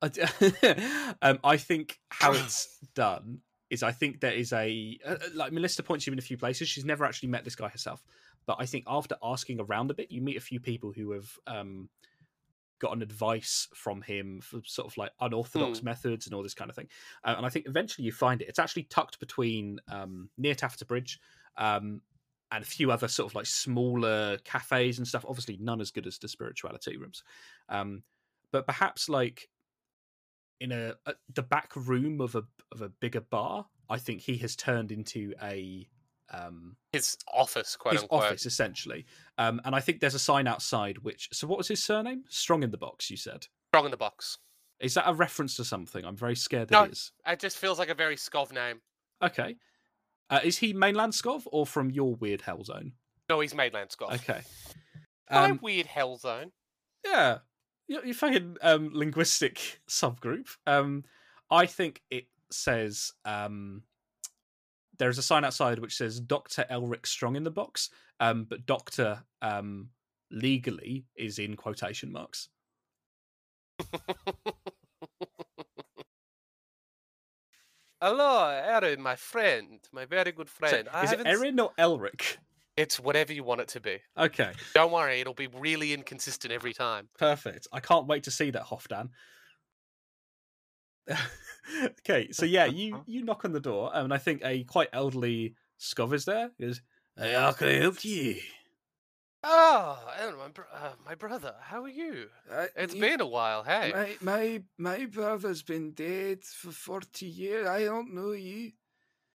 um 1.22 1.38
I 1.44 1.56
think 1.56 1.98
how 2.10 2.32
it's 2.32 2.78
done 2.94 3.40
is 3.70 3.82
I 3.82 3.92
think 3.92 4.20
there 4.20 4.32
is 4.32 4.52
a 4.52 4.98
uh, 5.06 5.12
uh, 5.12 5.18
like 5.34 5.52
Melissa 5.52 5.82
points 5.82 6.06
you 6.06 6.12
in 6.12 6.18
a 6.18 6.22
few 6.22 6.36
places. 6.36 6.68
She's 6.68 6.84
never 6.84 7.04
actually 7.04 7.30
met 7.30 7.44
this 7.44 7.56
guy 7.56 7.68
herself, 7.68 8.02
but 8.46 8.56
I 8.58 8.66
think 8.66 8.84
after 8.86 9.16
asking 9.22 9.60
around 9.60 9.90
a 9.90 9.94
bit, 9.94 10.10
you 10.10 10.20
meet 10.20 10.36
a 10.36 10.40
few 10.40 10.60
people 10.60 10.92
who 10.92 11.12
have 11.12 11.30
um 11.46 11.88
gotten 12.80 13.00
advice 13.00 13.68
from 13.74 14.02
him 14.02 14.40
for 14.40 14.60
sort 14.64 14.88
of 14.88 14.96
like 14.98 15.12
unorthodox 15.20 15.78
methods 15.84 16.26
and 16.26 16.34
all 16.34 16.42
this 16.42 16.52
kind 16.52 16.68
of 16.68 16.74
thing. 16.74 16.88
Uh, 17.24 17.34
and 17.36 17.46
I 17.46 17.48
think 17.48 17.66
eventually 17.68 18.04
you 18.04 18.12
find 18.12 18.42
it. 18.42 18.48
It's 18.48 18.58
actually 18.58 18.84
tucked 18.84 19.20
between 19.20 19.80
um 19.88 20.28
near 20.36 20.54
Tafter 20.54 20.86
Bridge 20.86 21.20
um 21.56 22.02
and 22.50 22.62
a 22.62 22.66
few 22.66 22.92
other 22.92 23.08
sort 23.08 23.30
of 23.30 23.34
like 23.34 23.46
smaller 23.46 24.36
cafes 24.44 24.98
and 24.98 25.08
stuff. 25.08 25.24
Obviously, 25.26 25.56
none 25.60 25.80
as 25.80 25.90
good 25.90 26.06
as 26.06 26.18
the 26.18 26.28
spirituality 26.28 26.98
rooms. 26.98 27.24
Um, 27.70 28.02
but 28.50 28.66
perhaps 28.66 29.08
like 29.08 29.48
in 30.62 30.72
a, 30.72 30.94
a 31.06 31.14
the 31.34 31.42
back 31.42 31.70
room 31.76 32.20
of 32.20 32.34
a 32.34 32.42
of 32.72 32.80
a 32.82 32.88
bigger 32.88 33.20
bar. 33.20 33.66
I 33.90 33.98
think 33.98 34.20
he 34.22 34.36
has 34.38 34.56
turned 34.56 34.90
into 34.92 35.34
a 35.42 35.86
um 36.30 36.76
His 36.92 37.16
office, 37.32 37.76
quote 37.76 37.94
his 37.94 38.02
unquote. 38.02 38.24
office 38.24 38.46
essentially. 38.46 39.04
Um, 39.38 39.60
and 39.64 39.74
I 39.74 39.80
think 39.80 40.00
there's 40.00 40.14
a 40.14 40.18
sign 40.18 40.46
outside 40.46 40.98
which. 40.98 41.28
So 41.32 41.46
what 41.46 41.58
was 41.58 41.68
his 41.68 41.82
surname? 41.84 42.24
Strong 42.28 42.62
in 42.62 42.70
the 42.70 42.78
box. 42.78 43.10
You 43.10 43.16
said. 43.16 43.46
Strong 43.72 43.86
in 43.86 43.90
the 43.90 43.96
box. 43.96 44.38
Is 44.80 44.94
that 44.94 45.08
a 45.08 45.14
reference 45.14 45.56
to 45.56 45.64
something? 45.64 46.04
I'm 46.04 46.16
very 46.16 46.34
scared 46.36 46.68
that 46.68 46.74
No. 46.78 46.84
it 46.84 46.92
is. 46.92 47.12
It 47.26 47.38
just 47.38 47.56
feels 47.58 47.78
like 47.78 47.88
a 47.90 47.94
very 47.94 48.16
Skov 48.16 48.52
name. 48.52 48.80
Okay. 49.22 49.56
Uh, 50.30 50.40
is 50.42 50.58
he 50.58 50.72
mainland 50.72 51.12
Skov 51.12 51.42
or 51.46 51.66
from 51.66 51.90
your 51.90 52.14
weird 52.16 52.40
hell 52.40 52.64
zone? 52.64 52.92
No, 53.28 53.40
he's 53.40 53.54
mainland 53.54 53.90
Skov. 53.90 54.14
Okay. 54.14 54.40
My 55.30 55.50
Um, 55.50 55.60
weird 55.62 55.86
hell 55.86 56.16
zone. 56.16 56.52
yeah, 57.04 57.38
your, 57.92 58.04
your 58.04 58.14
fucking 58.14 58.56
um, 58.62 58.90
linguistic 58.92 59.80
subgroup. 59.88 60.48
Um, 60.66 61.04
I 61.50 61.66
think 61.66 62.00
it 62.10 62.24
says 62.50 63.12
um, 63.24 63.82
there's 64.98 65.18
a 65.18 65.22
sign 65.22 65.44
outside 65.44 65.78
which 65.78 65.96
says 65.96 66.18
Doctor 66.18 66.64
Elric 66.70 67.06
Strong 67.06 67.36
in 67.36 67.44
the 67.44 67.50
box, 67.50 67.90
um, 68.18 68.46
but 68.48 68.64
Doctor 68.66 69.22
um, 69.42 69.90
legally 70.30 71.04
is 71.16 71.38
in 71.38 71.54
quotation 71.54 72.10
marks. 72.10 72.48
Hello, 78.00 78.48
Erin, 78.48 79.00
my 79.00 79.14
friend, 79.14 79.78
my 79.92 80.06
very 80.06 80.32
good 80.32 80.48
So, 80.48 80.66
friend. 80.66 80.88
I 80.92 81.04
is 81.04 81.12
it 81.12 81.24
Erin 81.24 81.60
or 81.60 81.72
Elric? 81.78 82.38
It's 82.76 82.98
whatever 82.98 83.32
you 83.32 83.44
want 83.44 83.60
it 83.60 83.68
to 83.68 83.80
be. 83.80 83.98
Okay, 84.16 84.52
Don't 84.74 84.92
worry, 84.92 85.20
it'll 85.20 85.34
be 85.34 85.48
really 85.48 85.92
inconsistent 85.92 86.52
every 86.52 86.72
time. 86.72 87.08
perfect. 87.18 87.66
I 87.72 87.80
can't 87.80 88.06
wait 88.06 88.22
to 88.24 88.30
see 88.30 88.50
that 88.50 88.64
Halfdan. 88.64 89.10
okay, 92.00 92.30
so 92.32 92.44
yeah, 92.46 92.64
you 92.66 93.02
you 93.06 93.22
knock 93.24 93.44
on 93.44 93.52
the 93.52 93.60
door, 93.60 93.90
and 93.94 94.12
I 94.12 94.18
think 94.18 94.42
a 94.44 94.64
quite 94.64 94.88
elderly 94.92 95.54
Skov 95.80 96.12
is 96.12 96.24
there. 96.24 96.50
He 96.58 96.66
goes, 96.66 96.80
"Hey, 97.16 97.32
how 97.34 97.52
can 97.52 97.68
I 97.68 97.72
help 97.72 98.04
you?" 98.04 98.36
Oh, 99.44 99.98
Erin, 100.20 100.36
my, 100.38 100.48
br- 100.48 100.62
uh, 100.72 100.92
my 101.04 101.16
brother, 101.16 101.56
how 101.60 101.82
are 101.82 101.88
you? 101.88 102.28
Uh, 102.48 102.66
It's 102.76 102.94
you- 102.94 103.00
been 103.00 103.20
a 103.20 103.26
while, 103.26 103.64
hey. 103.64 103.90
My, 103.92 104.16
my 104.20 104.62
my 104.78 105.06
brother's 105.06 105.62
been 105.62 105.92
dead 105.92 106.44
for 106.44 106.70
forty 106.70 107.26
years. 107.26 107.66
I 107.66 107.84
don't 107.84 108.14
know 108.14 108.32
you. 108.32 108.72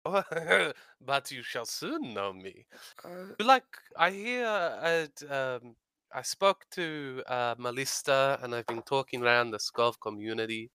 but 1.01 1.31
you 1.31 1.43
shall 1.43 1.67
soon 1.67 2.15
know 2.15 2.33
me. 2.33 2.67
Uh, 3.05 3.35
Like, 3.41 3.79
I 3.97 4.11
hear, 4.11 4.47
uh, 4.47 5.07
d- 5.17 5.27
um, 5.29 5.77
I 6.13 6.23
spoke 6.23 6.67
to 6.73 7.23
uh, 7.27 7.55
Malista, 7.57 8.43
and 8.43 8.55
I've 8.55 8.67
been 8.67 8.83
talking 8.83 9.23
around 9.23 9.51
the 9.53 9.59
Skov 9.59 10.01
community, 10.01 10.73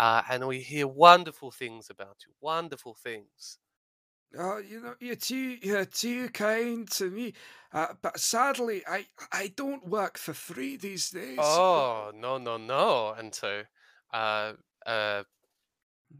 uh, 0.00 0.22
and 0.30 0.48
we 0.48 0.62
hear 0.62 0.88
wonderful 0.88 1.50
things 1.52 1.90
about 1.90 2.18
you. 2.26 2.34
Wonderful 2.40 2.94
things. 2.96 3.58
oh, 4.38 4.58
you 4.58 4.80
know, 4.80 4.94
you're 5.00 5.16
too 5.16 5.58
you're 5.62 5.84
too 5.84 6.28
kind 6.30 6.90
to 6.92 7.10
me. 7.10 7.34
Uh, 7.72 7.94
but 8.00 8.18
sadly, 8.20 8.82
I 8.86 9.06
I 9.30 9.48
don't 9.48 9.86
work 9.88 10.18
for 10.18 10.34
free 10.34 10.76
these 10.76 11.10
days. 11.10 11.60
Oh 11.66 12.10
no 12.14 12.38
no 12.38 12.56
no! 12.56 13.12
And 13.12 13.34
so, 13.34 13.64
uh, 14.12 14.54
uh, 14.86 15.24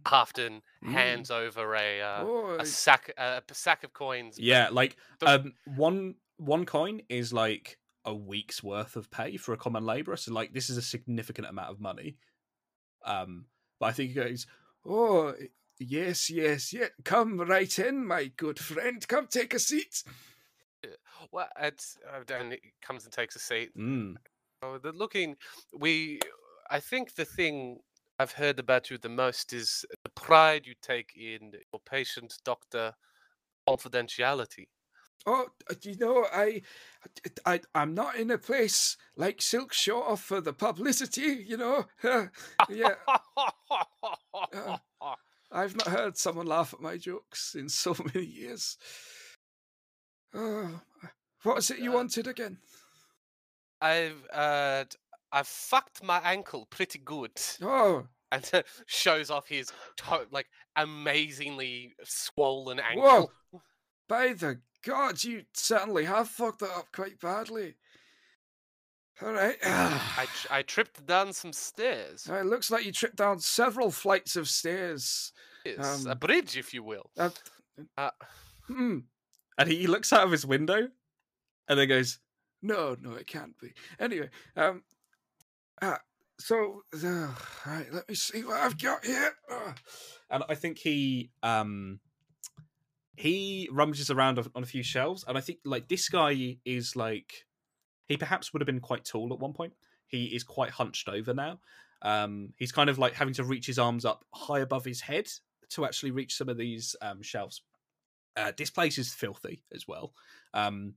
Halfdan 0.05 0.61
Mm. 0.85 0.93
hands 0.93 1.31
over 1.31 1.75
a 1.77 2.01
uh, 2.01 2.25
oh, 2.27 2.57
a 2.59 2.67
sack 2.67 3.13
uh, 3.17 3.41
a 3.49 3.55
sack 3.55 3.85
of 3.85 3.93
coins. 3.93 4.39
Yeah, 4.39 4.69
like 4.71 4.97
the- 5.21 5.29
um, 5.29 5.55
one 5.65 6.17
one 6.39 6.67
coin 6.67 7.03
is 7.09 7.33
like 7.33 7.79
a 8.05 8.13
week's 8.15 8.63
worth 8.65 8.97
of 8.97 9.11
pay 9.11 9.37
for 9.37 9.53
a 9.53 9.57
common 9.57 9.85
labourer. 9.87 10.17
So 10.17 10.33
like 10.33 10.53
this 10.53 10.69
is 10.71 10.77
a 10.77 10.83
significant 10.83 11.47
amount 11.47 11.71
of 11.71 11.81
money. 11.81 12.17
Um, 13.05 13.47
but 13.79 13.87
I 13.87 13.93
think 13.93 14.09
he 14.11 14.15
goes, 14.15 14.47
oh, 14.87 15.35
yes, 15.79 16.31
yes, 16.31 16.73
yes. 16.73 16.91
Come 17.05 17.39
right 17.41 17.79
in, 17.79 18.07
my 18.07 18.31
good 18.37 18.59
friend. 18.59 19.07
Come 19.07 19.27
take 19.29 19.55
a 19.55 19.59
seat. 19.59 20.03
Well, 21.31 21.49
it's 21.61 21.97
uh, 22.13 22.23
and 22.35 22.53
he 22.53 22.59
comes 22.81 23.05
and 23.05 23.13
takes 23.13 23.37
a 23.37 23.39
seat. 23.39 23.71
mm, 23.77 24.17
Oh, 24.63 24.79
the 24.79 24.93
looking, 24.93 25.37
we, 25.77 26.21
I 26.71 26.81
think 26.81 27.15
the 27.15 27.25
thing 27.25 27.79
I've 28.23 28.33
heard 28.33 28.61
about 28.61 28.89
you 28.89 28.99
the 28.99 29.09
most 29.09 29.53
is 29.53 29.85
the 30.05 30.11
pride 30.11 30.65
you 30.65 30.75
take 30.81 31.13
in 31.17 31.53
your 31.73 31.81
patient 31.85 32.39
doctor 32.45 32.95
confidentiality. 33.69 34.67
Oh, 35.27 35.49
uh, 35.69 35.75
you 35.83 35.97
know, 35.97 36.27
I, 36.33 36.63
I, 37.45 37.61
I'm 37.75 37.95
not 37.95 38.17
in 38.17 38.31
a 38.31 38.39
place 38.39 38.97
like 39.17 39.39
Silkshore 39.39 40.17
for 40.19 40.41
the 40.41 40.53
publicity. 40.53 41.45
You 41.47 41.57
know, 41.57 41.87
yeah. 42.69 42.95
I've 45.51 45.77
not 45.77 45.89
heard 45.89 46.17
someone 46.17 46.47
laugh 46.47 46.73
at 46.75 46.81
my 46.81 46.97
jokes 46.97 47.55
in 47.57 47.69
so 47.69 47.97
many 48.15 48.25
years. 48.25 48.79
Oh, 50.35 50.81
what 51.43 51.59
is 51.59 51.71
it 51.71 51.79
you 51.81 51.91
Uh, 51.91 51.93
wanted 51.93 52.27
again? 52.27 52.59
I've 53.81 54.25
uh, 54.33 54.85
I've 55.33 55.47
fucked 55.49 56.03
my 56.03 56.19
ankle 56.19 56.67
pretty 56.71 56.99
good, 56.99 57.33
Oh, 57.63 58.07
and 58.31 58.49
shows 58.87 59.31
off 59.31 59.49
his 59.49 59.73
to- 59.97 60.27
like 60.31 60.47
amazingly 60.77 61.95
swollen 62.05 62.79
ankle. 62.81 63.31
whoa! 63.51 63.63
By 64.09 64.33
the 64.35 64.61
gods, 64.85 65.25
you 65.25 65.45
certainly 65.55 66.05
have 66.05 66.29
fucked 66.29 66.61
that 66.61 66.71
up 66.77 66.93
quite 66.93 67.19
badly. 67.21 67.77
All 69.23 69.33
right. 69.33 69.57
I 69.63 70.27
tr- 70.35 70.49
I 70.53 70.63
tripped 70.63 71.07
down 71.07 71.33
some 71.33 71.53
stairs. 71.53 72.29
Uh, 72.29 72.35
it 72.37 72.47
looks 72.47 72.71
like 72.71 72.85
you 72.85 72.93
tripped 72.93 73.17
down 73.17 73.39
several 73.41 73.91
flights 73.91 74.37
of 74.37 74.49
stairs. 74.49 75.33
Yes, 75.65 76.05
a 76.07 76.13
um, 76.13 76.19
bridge, 76.19 76.57
if 76.57 76.75
you 76.75 76.83
will. 76.83 77.11
Uh, 77.17 77.31
Uh, 77.97 78.11
hmm. 78.67 78.99
and 79.59 79.69
he 79.71 79.87
looks 79.87 80.13
out 80.13 80.25
of 80.25 80.31
his 80.33 80.45
window, 80.45 80.89
and 81.69 81.79
then 81.79 81.89
goes, 81.89 82.19
No, 82.63 82.97
no, 83.01 83.15
it 83.15 83.27
can't 83.27 83.57
be. 83.61 83.73
Anyway, 84.01 84.29
um, 84.57 84.83
uh, 85.83 85.97
so, 86.39 86.83
uh, 87.05 87.29
right, 87.67 87.93
let 87.93 88.09
me 88.09 88.15
see 88.15 88.45
what 88.45 88.61
I've 88.61 88.79
got 88.79 89.05
here. 89.05 89.33
Uh, 89.51 89.73
and 90.31 90.45
I 90.49 90.55
think 90.55 90.79
he 90.79 91.31
um 91.43 92.01
he 93.17 93.69
rummages 93.71 94.11
around 94.11 94.39
on 94.39 94.63
a 94.63 94.67
few 94.67 94.83
shelves, 94.83 95.25
and 95.29 95.37
I 95.37 95.41
think 95.41 95.59
like 95.65 95.89
this 95.89 96.09
guy 96.09 96.57
is 96.65 96.97
like 96.97 97.47
he 98.07 98.17
perhaps 98.17 98.53
would 98.53 98.63
have 98.63 98.67
been 98.67 98.81
quite 98.81 99.05
tall 99.05 99.33
at 99.33 99.41
one 99.41 99.53
point. 99.53 99.75
He 100.07 100.27
is 100.27 100.45
quite 100.45 100.71
hunched 100.71 101.09
over 101.09 101.35
now. 101.35 101.59
Um, 102.03 102.53
he's 102.57 102.73
kind 102.73 102.91
of 102.91 102.99
like 102.99 103.15
having 103.15 103.35
to 103.35 103.45
reach 103.45 103.67
his 103.67 103.79
arms 103.79 104.05
up 104.05 104.25
high 104.33 104.61
above 104.61 104.85
his 104.85 105.01
head 105.01 105.29
to 105.71 105.85
actually 105.85 106.11
reach 106.11 106.37
some 106.37 106.49
of 106.49 106.57
these 106.57 106.97
um, 107.01 107.23
shelves. 107.23 107.63
Uh, 108.37 108.53
this 108.57 108.71
place 108.71 108.99
is 108.99 109.13
filthy 109.13 109.63
as 109.75 109.87
well. 109.87 110.13
Um, 110.55 110.95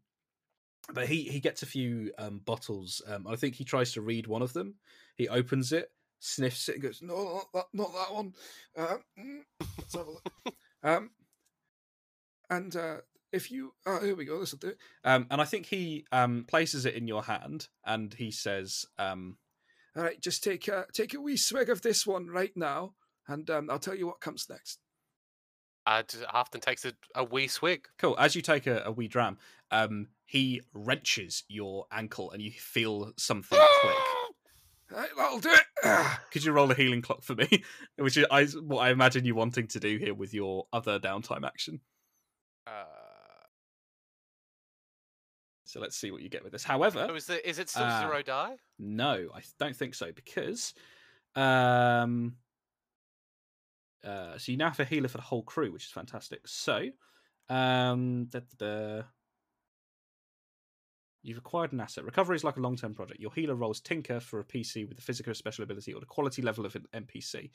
but 0.94 1.08
he 1.08 1.24
he 1.24 1.40
gets 1.40 1.64
a 1.64 1.68
few 1.68 2.12
um, 2.18 2.42
bottles. 2.46 3.02
Um, 3.08 3.28
I 3.28 3.36
think 3.36 3.56
he 3.56 3.64
tries 3.64 3.94
to 3.94 4.02
read 4.02 4.28
one 4.28 4.42
of 4.42 4.54
them. 4.54 4.76
He 5.16 5.28
opens 5.28 5.72
it, 5.72 5.92
sniffs 6.20 6.70
it, 6.70 6.76
and 6.76 6.84
goes, 6.84 7.02
no, 7.02 7.16
not 7.16 7.54
that, 7.54 7.66
not 7.74 7.94
that 7.94 8.14
one. 8.14 8.34
Uh, 8.78 8.98
mm, 9.20 9.42
let's 9.78 9.96
have 9.96 10.08
a 10.08 10.12
look. 10.12 10.30
Um, 10.84 11.10
and 12.48 12.76
uh, 12.76 12.98
if 13.32 13.50
you, 13.50 13.74
oh, 13.88 14.00
here 14.00 14.16
we 14.16 14.26
go. 14.26 14.40
This 14.40 14.52
will 14.52 14.60
do 14.60 14.68
it. 14.68 14.78
Um, 15.04 15.26
and 15.32 15.42
I 15.42 15.46
think 15.46 15.66
he 15.66 16.06
um, 16.12 16.46
places 16.48 16.86
it 16.86 16.94
in 16.94 17.08
your 17.08 17.24
hand, 17.24 17.70
and 17.84 18.14
he 18.14 18.30
says, 18.30 18.86
um, 19.00 19.38
All 19.96 20.04
right, 20.04 20.22
just 20.22 20.44
take 20.44 20.68
a 20.68 20.86
take 20.94 21.16
a 21.16 21.22
wee 21.22 21.38
swig 21.38 21.72
of 21.72 21.82
this 21.82 22.06
one 22.06 22.28
right 22.28 22.52
now, 22.56 22.94
and 23.28 23.50
um, 23.50 23.72
I'll 23.72 23.80
tell 23.80 23.96
you 23.96 24.06
what 24.06 24.22
comes 24.22 24.46
next. 24.48 24.80
I 25.86 26.04
often 26.34 26.62
takes 26.62 26.86
a, 26.86 26.94
a 27.14 27.24
wee 27.24 27.48
swig. 27.48 27.88
"Cool." 27.98 28.16
As 28.18 28.36
you 28.36 28.42
take 28.42 28.68
a, 28.68 28.84
a 28.86 28.92
wee 28.92 29.08
dram, 29.08 29.38
um, 29.72 30.08
he 30.26 30.62
wrenches 30.74 31.44
your 31.48 31.86
ankle, 31.92 32.32
and 32.32 32.42
you 32.42 32.52
feel 32.52 33.12
something 33.18 33.60
click. 33.82 33.96
Right, 34.92 35.10
that'll 35.18 35.40
do 35.40 35.50
it. 35.52 35.64
Could 36.32 36.46
you 36.46 36.52
roll 36.52 36.70
a 36.70 36.76
healing 36.76 37.02
clock 37.02 37.24
for 37.24 37.34
me? 37.34 37.64
Which 37.98 38.18
is 38.18 38.26
I, 38.30 38.46
what 38.46 38.82
I 38.82 38.92
imagine 38.92 39.26
you 39.26 39.34
wanting 39.34 39.68
to 39.70 39.80
do 39.80 39.98
here 39.98 40.14
with 40.14 40.32
your 40.32 40.68
other 40.72 41.00
downtime 41.00 41.44
action. 41.44 41.82
Uh, 42.68 42.84
So 45.66 45.82
let's 45.82 45.98
see 45.98 46.12
what 46.12 46.22
you 46.22 46.30
get 46.30 46.44
with 46.44 46.54
this. 46.54 46.64
However, 46.64 47.06
oh, 47.10 47.16
is, 47.16 47.30
it, 47.30 47.44
is 47.44 47.60
it 47.60 47.70
still 47.70 47.84
uh, 47.84 48.00
zero 48.00 48.22
die? 48.22 48.56
No, 48.80 49.28
I 49.36 49.42
don't 49.60 49.76
think 49.76 49.94
so 49.96 50.12
because 50.14 50.74
um 51.36 52.36
uh 54.06 54.38
so 54.38 54.52
you 54.52 54.58
now 54.58 54.70
have 54.70 54.80
a 54.80 54.86
healer 54.86 55.08
for 55.08 55.18
the 55.18 55.24
whole 55.24 55.44
crew, 55.44 55.72
which 55.72 55.86
is 55.86 55.92
fantastic. 55.92 56.48
So 56.48 56.90
um 57.50 58.26
da, 58.26 58.40
da, 58.58 58.66
da. 58.66 59.04
You've 61.24 61.40
acquired 61.40 61.74
an 61.74 61.82
asset. 61.82 62.06
Recovery 62.06 62.36
is 62.36 62.44
like 62.44 62.58
a 62.58 62.62
long 62.62 62.76
term 62.76 62.94
project. 62.94 63.20
Your 63.20 63.34
healer 63.34 63.56
rolls 63.56 63.82
Tinker 63.82 64.20
for 64.20 64.40
a 64.40 64.44
PC 64.44 64.88
with 64.88 64.96
the 64.96 65.02
physical 65.02 65.34
special 65.34 65.64
ability 65.64 65.92
or 65.92 66.00
the 66.00 66.06
quality 66.06 66.44
level 66.44 66.68
of 66.68 66.76
an 66.76 66.86
NPC. 66.94 67.50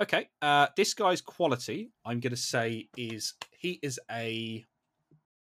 Okay, 0.00 0.28
uh, 0.42 0.66
this 0.76 0.94
guy's 0.94 1.20
quality, 1.20 1.92
I'm 2.04 2.18
going 2.18 2.32
to 2.32 2.36
say, 2.36 2.88
is 2.96 3.34
he 3.56 3.78
is 3.84 4.00
a 4.10 4.64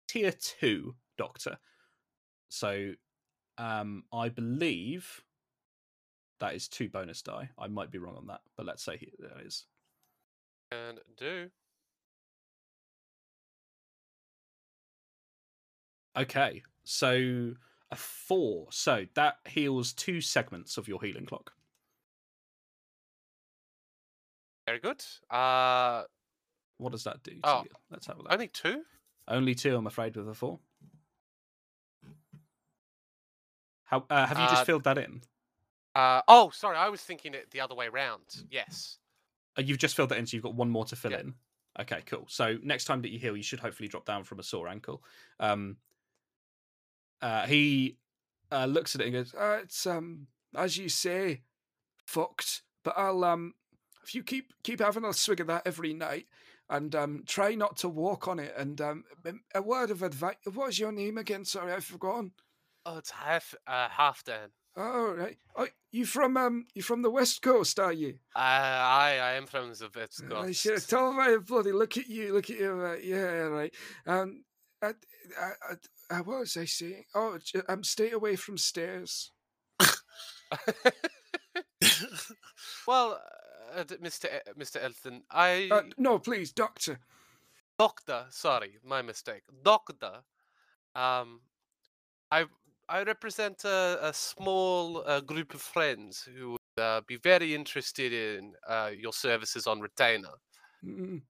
tier 0.09 0.33
two 0.33 0.95
doctor. 1.19 1.59
So 2.49 2.93
um, 3.59 4.05
I 4.11 4.31
believe 4.31 5.23
that 6.41 6.55
is 6.55 6.67
two 6.67 6.89
bonus 6.89 7.21
die. 7.21 7.51
I 7.59 7.69
might 7.69 7.91
be 7.91 7.99
wrong 7.99 8.17
on 8.17 8.27
that, 8.29 8.41
but 8.57 8.65
let's 8.65 8.83
say 8.83 8.95
it 8.95 9.47
is. 9.47 9.67
And 10.73 11.01
do. 11.17 11.51
Okay, 16.17 16.63
so 16.85 17.53
a 17.91 17.97
four. 17.97 18.67
So 18.71 19.07
that 19.15 19.39
heals 19.49 19.93
two 19.93 20.21
segments 20.21 20.77
of 20.77 20.89
your 20.89 21.01
healing 21.03 21.27
clock. 21.27 21.53
Very 24.67 24.79
good. 24.79 25.05
Uh, 25.29 26.05
What 26.79 26.93
does 26.93 27.05
that 27.05 27.23
do? 27.25 27.33
Oh, 27.43 27.63
you? 27.65 27.71
Let's 27.91 28.07
have 28.07 28.19
a 28.19 28.23
look. 28.23 28.33
only 28.33 28.49
two. 28.49 28.85
Only 29.27 29.55
two, 29.55 29.77
I'm 29.77 29.87
afraid, 29.89 30.17
with 30.17 30.29
a 30.29 30.35
four. 30.35 30.61
How 33.85 34.05
uh, 34.09 34.27
have 34.27 34.39
you 34.39 34.45
just 34.47 34.63
Uh, 34.63 34.65
filled 34.65 34.85
that 34.85 34.99
in? 34.99 35.23
Uh, 35.97 36.23
oh, 36.29 36.51
sorry, 36.51 36.77
I 36.77 36.89
was 36.89 37.03
thinking 37.03 37.35
it 37.35 37.51
the 37.51 37.61
other 37.61 37.75
way 37.75 37.89
round. 37.89 38.45
Yes. 38.49 39.00
Uh, 39.61 39.63
you've 39.63 39.79
just 39.79 39.95
filled 39.95 40.09
that 40.09 40.19
in, 40.19 40.27
so 40.27 40.37
you've 40.37 40.45
got 40.45 40.55
one 40.55 40.71
more 40.71 40.85
to 40.87 40.97
fill 40.97 41.13
Yeah. 41.13 41.21
in. 41.21 41.35
Okay, 41.79 42.03
cool. 42.07 42.27
So 42.29 42.59
next 42.63 42.87
time 42.87 43.03
that 43.03 43.11
you 43.11 43.19
heal, 43.19 43.37
you 43.37 43.43
should 43.43 43.61
hopefully 43.61 43.89
drop 43.89 44.05
down 44.05 44.25
from 44.25 44.39
a 44.39 44.43
sore 44.43 44.69
ankle. 44.69 45.05
Um, 45.39 45.77
uh, 47.23 47.47
he 47.47 47.99
uh, 48.51 48.67
looks 48.67 48.95
at 48.95 49.01
it 49.01 49.05
and 49.05 49.13
goes, 49.13 49.35
Uh, 49.35 49.61
it's 49.63 49.87
um 49.87 50.27
as 50.57 50.77
you 50.77 50.89
say, 50.89 51.43
fucked. 52.07 52.63
But 52.83 52.95
I'll 52.97 53.23
um 53.25 53.55
if 54.03 54.15
you 54.15 54.23
keep 54.23 54.53
keep 54.63 54.81
having 54.81 55.05
a 55.05 55.13
swig 55.13 55.41
of 55.41 55.47
that 55.49 55.67
every 55.67 55.93
night 55.93 56.27
and 56.69 56.95
um 56.95 57.25
try 57.27 57.55
not 57.55 57.77
to 57.79 57.89
walk 57.89 58.27
on 58.27 58.39
it 58.39 58.55
and 58.57 58.81
um 58.81 59.05
a 59.55 59.63
word 59.63 59.91
of 59.91 60.03
advice. 60.03 60.37
What 60.53 60.71
is 60.71 60.79
your 60.79 60.93
name 60.93 61.19
again? 61.19 61.45
Sorry, 61.45 61.73
I've 61.73 61.85
forgotten. 61.85 62.33
Oh, 62.87 62.99
it's 62.99 63.11
half 63.11 63.55
uh, 63.67 63.89
half 63.91 64.25
Dan. 64.25 64.51
Oh 64.77 65.13
right. 65.13 65.39
Oh, 65.55 65.69
you 65.93 66.07
from 66.07 66.37
um 66.37 66.67
you 66.75 66.83
from 66.83 67.03
the 67.03 67.11
west 67.11 67.43
coast, 67.43 67.79
are 67.81 67.93
you? 67.93 68.19
Uh, 68.35 68.39
I 68.39 69.19
I 69.23 69.33
am 69.33 69.47
from 69.47 69.73
the 69.73 69.91
West 69.95 70.23
I 70.35 70.53
should 70.53 70.73
have 70.73 70.81
Coast. 70.81 70.91
told 70.91 71.17
my 71.17 71.37
bloody 71.39 71.73
look 71.73 71.97
at 71.97 72.09
you, 72.09 72.33
look 72.33 72.51
at 72.51 72.59
you. 72.59 72.81
Uh, 72.81 72.95
yeah, 73.03 73.49
right. 73.49 73.75
Um, 74.07 74.45
I, 74.83 74.89
I, 75.39 75.51
I, 75.71 75.75
I, 76.17 76.21
what 76.23 76.41
was 76.41 76.57
I 76.57 76.65
saying? 76.65 77.05
Oh, 77.15 77.39
um, 77.69 77.85
stay 77.85 78.11
away 78.13 78.37
from 78.37 78.57
stairs. 78.59 79.33
well, 82.87 83.21
uh, 83.75 83.85
Mr. 83.85 84.27
E- 84.27 84.53
Mr. 84.59 84.83
Elton, 84.83 85.23
I 85.31 85.69
Uh, 85.71 85.83
no, 85.99 86.19
please, 86.19 86.53
doctor. 86.53 86.99
doctor. 87.79 88.27
Sorry, 88.31 88.79
my 88.85 89.03
mistake. 89.03 89.43
Doctor. 89.63 90.23
Um, 90.95 91.41
I 92.31 92.47
I 92.91 93.05
represent 93.05 93.65
a, 93.65 93.99
a 94.03 94.13
small 94.13 95.05
uh, 95.07 95.21
group 95.21 95.55
of 95.55 95.61
friends 95.61 96.29
who 96.37 96.51
would 96.53 96.83
uh, 96.83 97.01
be 97.07 97.17
very 97.17 97.55
interested 97.55 98.13
in 98.13 98.55
uh, 98.69 98.91
your 98.99 99.13
services 99.13 99.69
on 99.69 99.81
retainer. 99.81 100.35
Mm. 100.85 101.23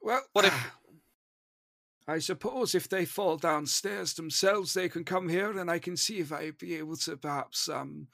Well, 0.00 0.22
What 0.32 0.44
if- 0.44 0.72
I 2.08 2.18
suppose 2.18 2.74
if 2.74 2.88
they 2.88 3.04
fall 3.04 3.36
downstairs 3.36 4.14
themselves, 4.14 4.74
they 4.74 4.88
can 4.88 5.04
come 5.04 5.28
here, 5.28 5.58
and 5.58 5.70
I 5.70 5.78
can 5.78 5.96
see 5.96 6.18
if 6.18 6.32
I'd 6.32 6.58
be 6.58 6.74
able 6.76 6.96
to 6.96 7.16
perhaps 7.16 7.68
um, 7.68 8.08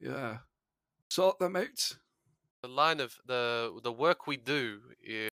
yeah, 0.00 0.38
sort 1.10 1.38
them 1.38 1.54
out. 1.54 1.96
The 2.62 2.68
line 2.68 2.98
of 2.98 3.14
the 3.26 3.78
the 3.84 3.92
work 3.92 4.26
we 4.26 4.36
do 4.36 4.80
is 5.00 5.28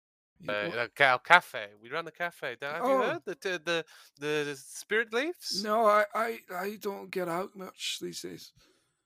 uh, 0.47 0.87
a 0.87 1.19
cafe. 1.19 1.67
We 1.81 1.89
run 1.89 2.05
the 2.05 2.11
cafe. 2.11 2.55
Have 2.61 2.75
you 2.75 2.89
Oh. 2.91 3.01
heard 3.01 3.21
the 3.25 3.35
the 3.41 3.85
the, 4.19 4.45
the 4.45 4.55
spirit 4.55 5.13
leaves? 5.13 5.63
no, 5.63 5.85
I, 5.85 6.05
I, 6.15 6.39
I 6.55 6.77
don't 6.81 7.11
get 7.11 7.27
out 7.27 7.55
much 7.55 7.97
these 8.01 8.21
days. 8.21 8.53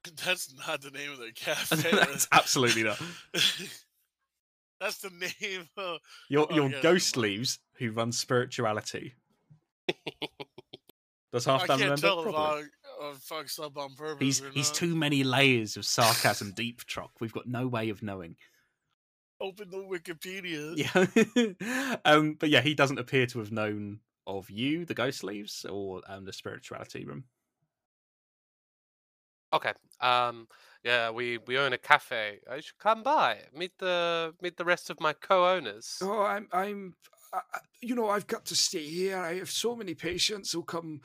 That's 0.26 0.54
not 0.68 0.82
the 0.82 0.92
name 0.92 1.12
of 1.12 1.20
the 1.20 1.32
cafe. 1.36 1.92
That's 1.92 2.28
absolutely 2.32 2.84
not. 2.84 3.02
That's 4.80 4.98
the 4.98 5.12
name 5.42 5.70
of. 5.78 6.00
Your 6.30 6.48
Oh, 6.52 6.56
your 6.56 6.70
yeah, 6.70 6.82
ghost 6.82 7.16
leaves 7.18 7.60
who 7.76 7.92
runs 7.92 8.18
spirituality. 8.20 9.14
Does 11.32 11.46
half 11.46 11.64
I 11.64 11.68
can't 11.68 11.82
remember? 11.82 12.02
tell 12.02 12.20
if 12.20 12.34
Probably. 12.34 12.64
I 13.02 13.10
uh, 13.10 13.14
fucks 13.16 13.60
up 13.64 13.76
on 13.78 13.96
purpose 13.96 14.20
He's 14.20 14.42
he's 14.54 14.70
not. 14.70 14.76
too 14.76 14.96
many 14.96 15.24
layers 15.24 15.78
of 15.78 15.86
sarcasm 15.86 16.52
deep, 16.56 16.84
truck. 16.86 17.12
We've 17.20 17.34
got 17.34 17.48
no 17.48 17.68
way 17.68 17.90
of 17.90 18.04
knowing. 18.04 18.36
Open 19.44 19.70
the 19.70 19.78
Wikipedia. 19.78 20.78
Yeah. 20.78 21.98
um, 22.06 22.36
but 22.36 22.50
yeah, 22.50 22.62
he 22.62 22.74
doesn't 22.74 22.98
appear 22.98 23.26
to 23.28 23.40
have 23.40 23.52
known 23.52 24.00
of 24.26 24.50
you, 24.50 24.86
the 24.86 24.94
ghost 24.94 25.24
leaves, 25.24 25.66
or 25.66 26.02
um, 26.08 26.26
the 26.26 26.34
spirituality 26.34 27.06
room. 27.06 27.26
Okay. 29.52 29.74
Um. 30.00 30.48
Yeah. 30.84 31.12
We 31.12 31.38
we 31.38 31.58
own 31.58 31.74
a 31.74 31.78
cafe. 31.78 32.40
I 32.50 32.60
should 32.62 32.78
come 32.80 33.04
by. 33.04 33.44
Meet 33.54 33.78
the 33.78 34.34
meet 34.42 34.58
the 34.58 34.66
rest 34.66 34.90
of 34.90 35.00
my 35.00 35.14
co-owners. 35.14 36.00
Oh, 36.02 36.24
I'm, 36.24 36.48
I'm, 36.52 36.96
I, 37.34 37.42
I- 37.54 37.60
you 37.82 37.96
know, 37.96 38.10
I've 38.10 38.28
got 38.28 38.46
to 38.46 38.56
stay 38.56 38.84
here. 38.84 39.18
I 39.18 39.36
have 39.36 39.52
so 39.52 39.76
many 39.76 39.94
patients 39.94 40.52
who 40.52 40.64
come 40.64 41.02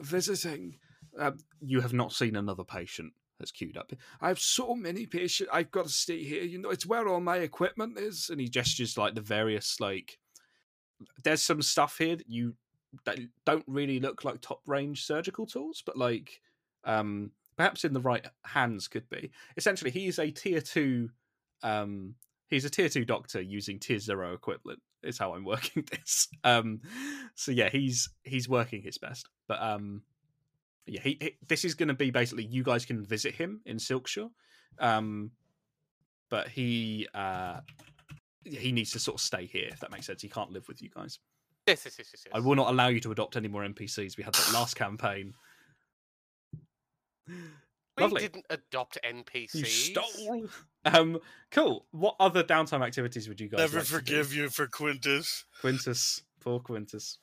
visiting. 0.00 0.78
Um, 1.18 1.38
You 1.60 1.80
have 1.80 1.92
not 1.92 2.12
seen 2.12 2.36
another 2.36 2.64
patient 2.64 3.12
that's 3.42 3.52
queued 3.52 3.76
up. 3.76 3.92
I 4.20 4.28
have 4.28 4.38
so 4.38 4.74
many 4.74 5.04
patients. 5.06 5.50
I've 5.52 5.70
got 5.70 5.86
to 5.86 5.92
stay 5.92 6.22
here. 6.22 6.44
You 6.44 6.58
know, 6.58 6.70
it's 6.70 6.86
where 6.86 7.08
all 7.08 7.20
my 7.20 7.38
equipment 7.38 7.98
is. 7.98 8.30
And 8.30 8.40
he 8.40 8.48
gestures 8.48 8.96
like 8.96 9.14
the 9.14 9.20
various 9.20 9.80
like. 9.80 10.18
There's 11.24 11.42
some 11.42 11.60
stuff 11.62 11.98
here 11.98 12.16
that 12.16 12.28
you 12.28 12.54
that 13.04 13.18
don't 13.44 13.64
really 13.66 13.98
look 13.98 14.24
like 14.24 14.40
top 14.40 14.60
range 14.66 15.04
surgical 15.04 15.46
tools, 15.46 15.82
but 15.84 15.96
like 15.96 16.40
um 16.84 17.32
perhaps 17.56 17.84
in 17.84 17.92
the 17.92 18.00
right 18.00 18.26
hands 18.44 18.88
could 18.88 19.08
be. 19.08 19.30
Essentially, 19.56 19.90
he's 19.90 20.18
a 20.18 20.30
tier 20.30 20.60
two. 20.60 21.10
Um, 21.62 22.14
he's 22.48 22.64
a 22.64 22.70
tier 22.70 22.88
two 22.88 23.04
doctor 23.04 23.40
using 23.40 23.78
tier 23.78 23.98
zero 23.98 24.34
equivalent. 24.34 24.80
Is 25.02 25.18
how 25.18 25.34
I'm 25.34 25.44
working 25.54 25.84
this. 25.90 26.28
Um, 26.44 26.80
so 27.34 27.52
yeah, 27.52 27.68
he's 27.68 28.08
he's 28.22 28.48
working 28.48 28.82
his 28.82 28.98
best, 28.98 29.28
but 29.48 29.60
um, 29.60 30.02
yeah, 30.86 31.00
he, 31.00 31.18
he 31.20 31.36
this 31.48 31.64
is 31.64 31.74
going 31.74 31.88
to 31.88 31.94
be 31.94 32.10
basically 32.10 32.44
you 32.44 32.62
guys 32.62 32.84
can 32.84 33.04
visit 33.04 33.34
him 33.34 33.60
in 33.66 33.76
Silkshore, 33.76 34.30
um, 34.78 35.30
but 36.30 36.48
he 36.48 37.08
uh 37.14 37.60
he 38.44 38.72
needs 38.72 38.90
to 38.92 38.98
sort 38.98 39.16
of 39.16 39.20
stay 39.20 39.46
here 39.46 39.68
if 39.70 39.80
that 39.80 39.90
makes 39.90 40.06
sense. 40.06 40.22
He 40.22 40.28
can't 40.28 40.50
live 40.50 40.66
with 40.68 40.82
you 40.82 40.90
guys. 40.90 41.18
Yes, 41.66 41.82
yes, 41.84 41.94
yes, 41.98 42.08
yes. 42.12 42.24
yes. 42.26 42.32
I 42.34 42.40
will 42.40 42.56
not 42.56 42.70
allow 42.70 42.88
you 42.88 43.00
to 43.00 43.12
adopt 43.12 43.36
any 43.36 43.48
more 43.48 43.62
NPCs. 43.62 44.16
We 44.16 44.24
had 44.24 44.34
that 44.34 44.52
last 44.52 44.74
campaign. 44.74 45.34
We 47.28 48.02
Lovely. 48.04 48.22
didn't 48.22 48.46
adopt 48.50 48.98
NPCs. 49.04 49.54
You 49.54 49.64
stole. 49.64 50.46
Um, 50.84 51.20
cool. 51.50 51.86
What 51.92 52.16
other 52.18 52.42
downtime 52.42 52.84
activities 52.84 53.28
would 53.28 53.40
you 53.40 53.48
guys 53.48 53.58
Never 53.58 53.76
like 53.78 53.86
to 53.86 53.90
do? 53.90 53.96
forgive 53.98 54.34
you 54.34 54.48
for 54.48 54.66
Quintus. 54.66 55.44
Quintus? 55.60 56.22
Poor 56.40 56.58
Quintus. 56.58 57.18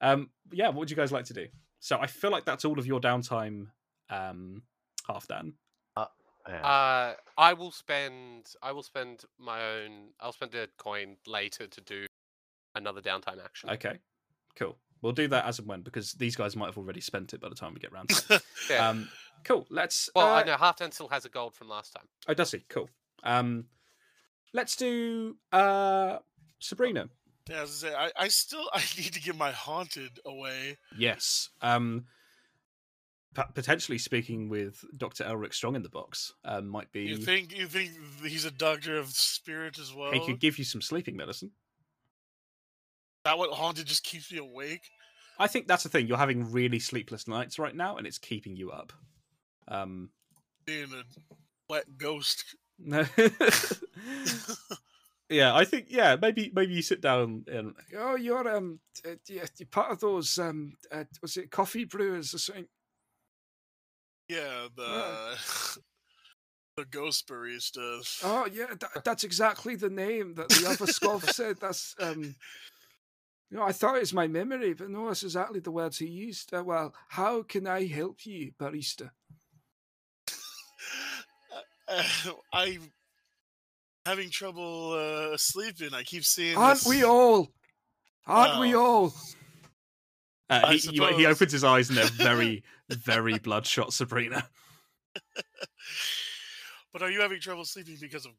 Um, 0.00 0.30
yeah. 0.52 0.68
What 0.68 0.76
would 0.76 0.90
you 0.90 0.96
guys 0.96 1.10
like 1.10 1.24
to 1.24 1.34
do? 1.34 1.46
So 1.86 1.96
I 2.00 2.08
feel 2.08 2.32
like 2.32 2.44
that's 2.44 2.64
all 2.64 2.80
of 2.80 2.86
your 2.88 3.00
downtime. 3.00 3.68
Um, 4.10 4.62
half 5.06 5.28
done. 5.28 5.52
Yeah. 6.48 6.64
Uh, 6.66 7.14
I 7.38 7.52
will 7.52 7.70
spend. 7.70 8.46
I 8.60 8.72
will 8.72 8.82
spend 8.82 9.22
my 9.38 9.62
own. 9.62 10.08
I'll 10.18 10.32
spend 10.32 10.52
a 10.56 10.66
coin 10.78 11.16
later 11.28 11.68
to 11.68 11.80
do 11.80 12.06
another 12.74 13.00
downtime 13.00 13.44
action. 13.44 13.70
Okay. 13.70 13.98
Cool. 14.56 14.76
We'll 15.00 15.12
do 15.12 15.28
that 15.28 15.44
as 15.44 15.60
and 15.60 15.68
when 15.68 15.82
because 15.82 16.12
these 16.14 16.34
guys 16.34 16.56
might 16.56 16.66
have 16.66 16.78
already 16.78 17.00
spent 17.00 17.34
it 17.34 17.40
by 17.40 17.48
the 17.48 17.54
time 17.54 17.72
we 17.72 17.78
get 17.78 17.92
round 17.92 18.08
to 18.08 18.34
it. 18.34 18.42
Yeah. 18.68 18.88
Um, 18.88 19.08
cool. 19.44 19.64
Let's. 19.70 20.10
well, 20.16 20.26
uh, 20.26 20.40
I 20.40 20.42
know 20.42 20.56
half 20.56 20.78
Halfdan 20.78 20.92
still 20.92 21.08
has 21.08 21.24
a 21.24 21.28
gold 21.28 21.54
from 21.54 21.68
last 21.68 21.92
time. 21.92 22.06
Oh, 22.26 22.34
does 22.34 22.50
he? 22.50 22.64
Cool. 22.68 22.90
Um, 23.22 23.66
let's 24.52 24.74
do 24.74 25.36
uh 25.52 26.18
Sabrina. 26.58 27.10
Yeah, 27.48 27.58
I, 27.58 27.60
was 27.62 27.82
gonna 27.82 27.92
say, 27.92 27.98
I, 27.98 28.24
I 28.24 28.28
still 28.28 28.68
I 28.74 28.82
need 28.96 29.12
to 29.12 29.20
get 29.20 29.36
my 29.36 29.52
haunted 29.52 30.20
away. 30.24 30.78
Yes. 30.96 31.50
Um, 31.62 32.06
potentially 33.54 33.98
speaking 33.98 34.48
with 34.48 34.84
Doctor 34.96 35.24
Elric 35.24 35.52
Strong 35.52 35.76
in 35.76 35.82
the 35.82 35.88
box 35.88 36.32
um, 36.44 36.68
might 36.68 36.90
be. 36.92 37.02
You 37.02 37.18
think 37.18 37.56
you 37.56 37.66
think 37.66 37.90
he's 38.24 38.44
a 38.44 38.50
doctor 38.50 38.96
of 38.96 39.08
spirit 39.08 39.78
as 39.78 39.94
well? 39.94 40.12
he 40.12 40.20
could 40.20 40.40
give 40.40 40.58
you 40.58 40.64
some 40.64 40.80
sleeping 40.80 41.16
medicine. 41.16 41.50
that 43.24 43.38
what 43.38 43.50
haunted 43.50 43.86
just 43.86 44.04
keeps 44.04 44.32
me 44.32 44.38
awake? 44.38 44.90
I 45.38 45.48
think 45.48 45.68
that's 45.68 45.82
the 45.82 45.90
thing. 45.90 46.06
You're 46.06 46.16
having 46.16 46.50
really 46.50 46.78
sleepless 46.78 47.28
nights 47.28 47.58
right 47.58 47.76
now, 47.76 47.98
and 47.98 48.06
it's 48.06 48.18
keeping 48.18 48.56
you 48.56 48.70
up. 48.70 48.92
Um, 49.68 50.10
Being 50.64 50.88
a 50.94 51.02
wet 51.68 51.98
ghost. 51.98 52.56
no. 52.78 53.04
yeah, 55.28 55.54
I 55.54 55.64
think 55.64 55.86
yeah. 55.88 56.16
Maybe 56.20 56.50
maybe 56.54 56.74
you 56.74 56.82
sit 56.82 57.00
down 57.00 57.44
and 57.48 57.74
oh, 57.96 58.16
you're 58.16 58.48
um, 58.48 58.80
uh, 59.04 59.16
yeah, 59.28 59.44
you're 59.58 59.66
part 59.66 59.92
of 59.92 60.00
those 60.00 60.38
um, 60.38 60.74
uh, 60.92 61.04
was 61.22 61.36
it 61.36 61.50
coffee 61.50 61.84
brewers 61.84 62.34
or 62.34 62.38
something? 62.38 62.66
Yeah, 64.28 64.68
the 64.74 65.38
the 66.76 66.84
ghost 66.84 67.26
baristas. 67.28 68.20
Oh, 68.22 68.46
yeah, 68.52 68.74
that, 68.80 69.04
that's 69.04 69.24
exactly 69.24 69.76
the 69.76 69.88
name 69.88 70.34
that 70.34 70.48
the 70.48 70.66
other 70.68 70.86
Skov 70.86 71.22
said. 71.34 71.56
That's 71.60 71.94
um, 72.00 72.34
You 73.50 73.58
know, 73.58 73.62
I 73.62 73.72
thought 73.72 73.96
it 73.96 74.00
was 74.00 74.12
my 74.12 74.26
memory, 74.26 74.74
but 74.74 74.90
no, 74.90 75.06
that's 75.06 75.22
exactly 75.22 75.60
the 75.60 75.70
words 75.70 75.98
he 75.98 76.06
used. 76.06 76.52
Uh, 76.52 76.64
well, 76.64 76.94
how 77.08 77.42
can 77.42 77.66
I 77.66 77.86
help 77.86 78.26
you, 78.26 78.52
barista? 78.58 79.10
I'm 82.52 82.92
having 84.06 84.30
trouble 84.30 84.92
uh, 84.92 85.36
sleeping. 85.36 85.92
I 85.92 86.02
keep 86.02 86.24
seeing. 86.24 86.56
Aren't 86.56 86.78
this- 86.78 86.86
we 86.88 87.04
all? 87.04 87.48
Aren't 88.26 88.60
we 88.60 88.74
Oh. 88.74 88.80
all? 88.84 89.14
Uh, 90.48 90.70
he, 90.70 90.78
he, 90.78 91.04
he 91.14 91.26
opens 91.26 91.50
his 91.52 91.64
eyes 91.64 91.88
and 91.88 91.98
they're 91.98 92.06
very, 92.06 92.62
very 92.88 93.38
bloodshot, 93.38 93.92
Sabrina. 93.92 94.48
But 96.92 97.02
are 97.02 97.10
you 97.10 97.20
having 97.20 97.40
trouble 97.40 97.64
sleeping 97.66 97.98
because 98.00 98.24
of 98.24 98.32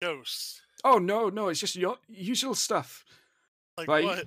ghosts? 0.00 0.60
Oh 0.82 0.98
no, 0.98 1.28
no, 1.28 1.48
it's 1.50 1.60
just 1.60 1.76
your 1.76 1.98
usual 2.08 2.54
stuff. 2.56 3.04
Like 3.78 3.86
Right. 3.86 4.04
what? 4.04 4.24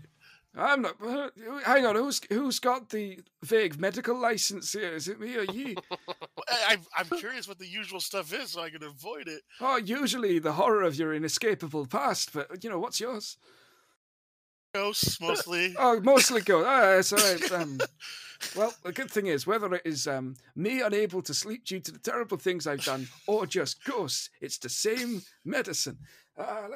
I'm 0.58 0.82
not. 0.84 0.96
uh, 1.06 1.30
Hang 1.66 1.86
on, 1.86 1.96
who's 1.96 2.22
who's 2.30 2.60
got 2.60 2.90
the 2.90 3.20
vague 3.44 3.80
medical 3.80 4.18
license 4.18 4.72
here? 4.74 4.94
Is 4.94 5.08
it 5.08 5.20
me 5.20 5.36
or 5.36 5.44
you? 5.44 5.76
I'm, 6.70 6.82
I'm 6.96 7.18
curious 7.20 7.48
what 7.48 7.60
the 7.60 7.68
usual 7.68 8.00
stuff 8.00 8.34
is, 8.34 8.52
so 8.52 8.62
I 8.62 8.70
can 8.70 8.84
avoid 8.84 9.28
it. 9.28 9.42
oh, 9.60 9.78
usually 9.78 10.40
the 10.40 10.54
horror 10.54 10.84
of 10.84 10.96
your 10.96 11.14
inescapable 11.14 11.86
past, 11.88 12.32
but 12.34 12.64
you 12.64 12.70
know 12.70 12.80
what's 12.80 13.00
yours? 13.00 13.38
Ghosts 14.76 15.22
mostly. 15.22 15.74
Oh, 15.80 16.00
mostly 16.02 16.42
ghosts. 16.42 16.68
Ah, 16.70 16.92
it's 16.98 17.14
all 17.14 17.20
right. 17.20 17.52
Um, 17.54 17.80
well, 18.56 18.74
the 18.84 18.92
good 18.92 19.10
thing 19.10 19.28
is, 19.28 19.48
whether 19.48 19.74
it 19.74 19.84
is 19.86 20.06
um, 20.08 20.36
me 20.56 20.82
unable 20.82 21.22
to 21.22 21.34
sleep 21.34 21.64
due 21.66 21.80
to 21.80 21.92
the 21.92 22.00
terrible 22.00 22.38
things 22.38 22.68
I've 22.68 22.84
done, 22.84 23.08
or 23.28 23.46
just 23.46 23.84
ghosts, 23.86 24.30
it's 24.42 24.58
the 24.58 24.68
same 24.70 25.22
medicine. 25.46 25.98
Ah, 26.38 26.68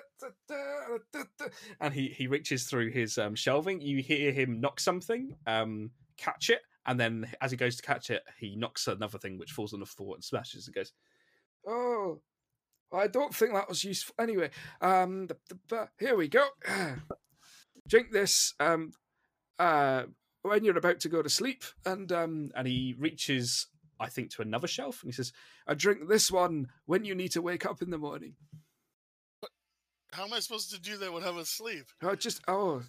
And 1.81 1.93
he, 1.93 2.07
he 2.07 2.27
reaches 2.27 2.63
through 2.63 2.91
his 2.91 3.17
um, 3.17 3.35
shelving. 3.35 3.81
You 3.81 4.01
hear 4.01 4.31
him 4.31 4.61
knock 4.61 4.79
something, 4.79 5.35
um, 5.45 5.91
catch 6.17 6.49
it, 6.49 6.61
and 6.85 6.97
then 6.97 7.29
as 7.41 7.51
he 7.51 7.57
goes 7.57 7.75
to 7.75 7.83
catch 7.83 8.09
it, 8.09 8.23
he 8.39 8.55
knocks 8.55 8.87
another 8.87 9.17
thing 9.17 9.37
which 9.37 9.51
falls 9.51 9.73
on 9.73 9.81
the 9.81 9.85
floor 9.85 10.15
and 10.15 10.23
smashes 10.23 10.67
and 10.67 10.75
goes, 10.75 10.93
Oh, 11.67 12.21
I 12.93 13.07
don't 13.07 13.35
think 13.35 13.53
that 13.53 13.67
was 13.67 13.83
useful. 13.83 14.15
Anyway, 14.17 14.49
um, 14.81 15.27
the, 15.27 15.35
the, 15.49 15.59
the- 15.67 15.89
here 15.99 16.15
we 16.15 16.29
go. 16.29 16.45
Drink 17.89 18.11
this 18.11 18.53
um, 18.59 18.91
uh, 19.57 20.03
when 20.43 20.63
you're 20.63 20.77
about 20.77 20.99
to 21.01 21.09
go 21.09 21.21
to 21.21 21.29
sleep, 21.29 21.63
and 21.85 22.11
um, 22.11 22.51
and 22.55 22.67
he 22.67 22.95
reaches, 22.97 23.67
I 23.99 24.07
think, 24.07 24.29
to 24.31 24.41
another 24.41 24.67
shelf 24.67 25.01
and 25.01 25.11
he 25.11 25.15
says, 25.15 25.33
I 25.67 25.73
drink 25.73 26.07
this 26.07 26.31
one 26.31 26.67
when 26.85 27.03
you 27.03 27.15
need 27.15 27.31
to 27.33 27.41
wake 27.41 27.65
up 27.65 27.81
in 27.81 27.89
the 27.89 27.97
morning. 27.97 28.35
How 30.11 30.25
am 30.25 30.33
I 30.33 30.39
supposed 30.39 30.71
to 30.71 30.79
do 30.79 30.97
that 30.97 31.13
when 31.13 31.23
I'm 31.23 31.37
asleep? 31.37 31.85
Oh, 32.01 32.15
just 32.15 32.41
oh, 32.47 32.83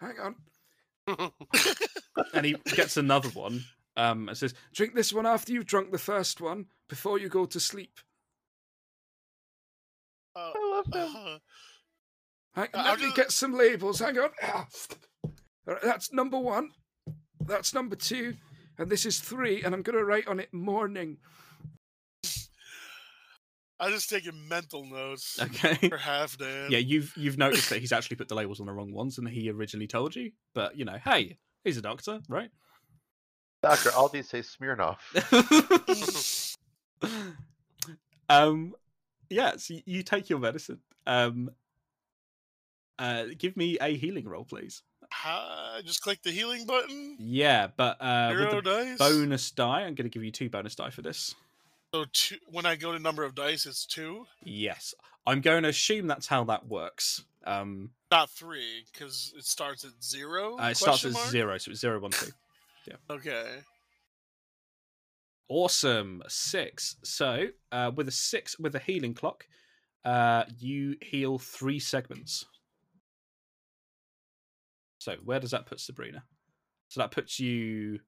hang 0.00 0.18
on. 0.18 0.34
and 2.34 2.46
he 2.46 2.56
gets 2.74 2.96
another 2.96 3.28
one 3.30 3.64
um, 3.96 4.28
and 4.28 4.36
says, 4.36 4.54
Drink 4.72 4.94
this 4.94 5.12
one 5.12 5.26
after 5.26 5.52
you've 5.52 5.66
drunk 5.66 5.92
the 5.92 5.98
first 5.98 6.40
one 6.40 6.66
before 6.88 7.18
you 7.18 7.28
go 7.28 7.44
to 7.46 7.60
sleep. 7.60 7.98
Uh, 10.34 10.52
I 10.54 10.70
love 10.70 10.90
them. 10.90 11.40
Hang, 12.54 12.68
Uh, 12.74 12.78
let 12.78 12.86
I'll 12.86 12.96
me 12.96 13.02
just- 13.04 13.16
get 13.16 13.32
some 13.32 13.54
labels. 13.54 13.98
Hang 14.00 14.18
on. 14.18 14.30
Ah. 14.42 14.66
That's 15.82 16.12
number 16.12 16.38
one. 16.38 16.70
That's 17.46 17.72
number 17.72 17.94
two. 17.96 18.36
And 18.78 18.90
this 18.90 19.06
is 19.06 19.20
three. 19.20 19.62
And 19.62 19.74
I'm 19.74 19.82
going 19.82 19.96
to 19.96 20.04
write 20.04 20.26
on 20.26 20.40
it 20.40 20.52
morning. 20.52 21.18
I 23.78 23.90
just 23.90 24.08
taking 24.10 24.48
mental 24.48 24.84
notes 24.84 25.40
"Okay." 25.40 25.88
for 25.88 25.98
Halfdan. 25.98 26.70
Yeah, 26.70 26.78
you've 26.78 27.12
you've 27.16 27.38
noticed 27.38 27.68
that 27.70 27.80
he's 27.80 27.90
actually 27.92 28.16
put 28.16 28.28
the 28.28 28.34
labels 28.34 28.60
on 28.60 28.66
the 28.66 28.72
wrong 28.72 28.92
ones 28.92 29.16
than 29.16 29.26
he 29.26 29.50
originally 29.50 29.88
told 29.88 30.14
you. 30.14 30.30
But 30.54 30.76
you 30.76 30.84
know, 30.84 30.98
hey, 31.04 31.38
he's 31.64 31.76
a 31.78 31.82
doctor, 31.82 32.20
right? 32.28 32.50
Doctor, 33.62 33.90
all 33.96 34.08
these 34.08 34.28
say 34.28 34.40
Smirnoff. 34.40 34.98
um, 38.28 38.74
yeah. 39.30 39.56
So 39.56 39.74
you 39.84 40.02
take 40.02 40.30
your 40.30 40.38
medicine. 40.38 40.78
Um, 41.06 41.50
uh, 43.02 43.24
give 43.38 43.56
me 43.56 43.76
a 43.80 43.96
healing 43.96 44.26
roll, 44.28 44.44
please. 44.44 44.82
Ha- 45.12 45.80
just 45.84 46.00
click 46.02 46.22
the 46.22 46.30
healing 46.30 46.64
button. 46.66 47.16
Yeah, 47.18 47.68
but 47.76 48.00
uh, 48.00 48.30
Zero 48.30 48.54
with 48.54 48.64
the 48.64 48.70
dice. 48.70 48.98
bonus 48.98 49.50
die, 49.50 49.80
I'm 49.82 49.94
going 49.94 50.08
to 50.08 50.08
give 50.08 50.24
you 50.24 50.30
two 50.30 50.48
bonus 50.48 50.74
die 50.74 50.90
for 50.90 51.02
this. 51.02 51.34
So 51.94 52.06
two, 52.12 52.36
when 52.46 52.64
I 52.64 52.76
go 52.76 52.92
to 52.92 52.98
number 52.98 53.22
of 53.24 53.34
dice, 53.34 53.66
it's 53.66 53.84
two, 53.84 54.24
Yes, 54.42 54.94
I'm 55.26 55.42
going 55.42 55.64
to 55.64 55.68
assume 55.68 56.06
that's 56.06 56.26
how 56.26 56.44
that 56.44 56.66
works. 56.66 57.24
Um, 57.44 57.90
not 58.10 58.30
three, 58.30 58.84
because 58.92 59.34
it 59.36 59.44
starts 59.44 59.84
at 59.84 59.90
zero. 60.02 60.58
uh, 60.58 60.68
it 60.70 60.76
starts 60.76 61.02
question 61.02 61.10
at 61.10 61.14
mark? 61.14 61.28
zero, 61.30 61.58
so 61.58 61.70
it's 61.72 61.80
zero, 61.80 62.00
one, 62.00 62.12
two. 62.12 62.30
Okay. 63.10 63.56
Awesome, 65.48 66.22
six. 66.28 66.96
So 67.04 67.48
uh, 67.70 67.90
with 67.94 68.08
a 68.08 68.12
six, 68.12 68.58
with 68.58 68.74
a 68.74 68.78
healing 68.78 69.14
clock, 69.14 69.46
uh, 70.04 70.44
you 70.58 70.96
heal 71.02 71.38
three 71.38 71.78
segments. 71.78 72.46
So 75.02 75.16
where 75.24 75.40
does 75.40 75.50
that 75.50 75.66
put 75.66 75.80
Sabrina? 75.80 76.22
So 76.88 77.00
that 77.00 77.10
puts 77.10 77.40
you 77.40 77.98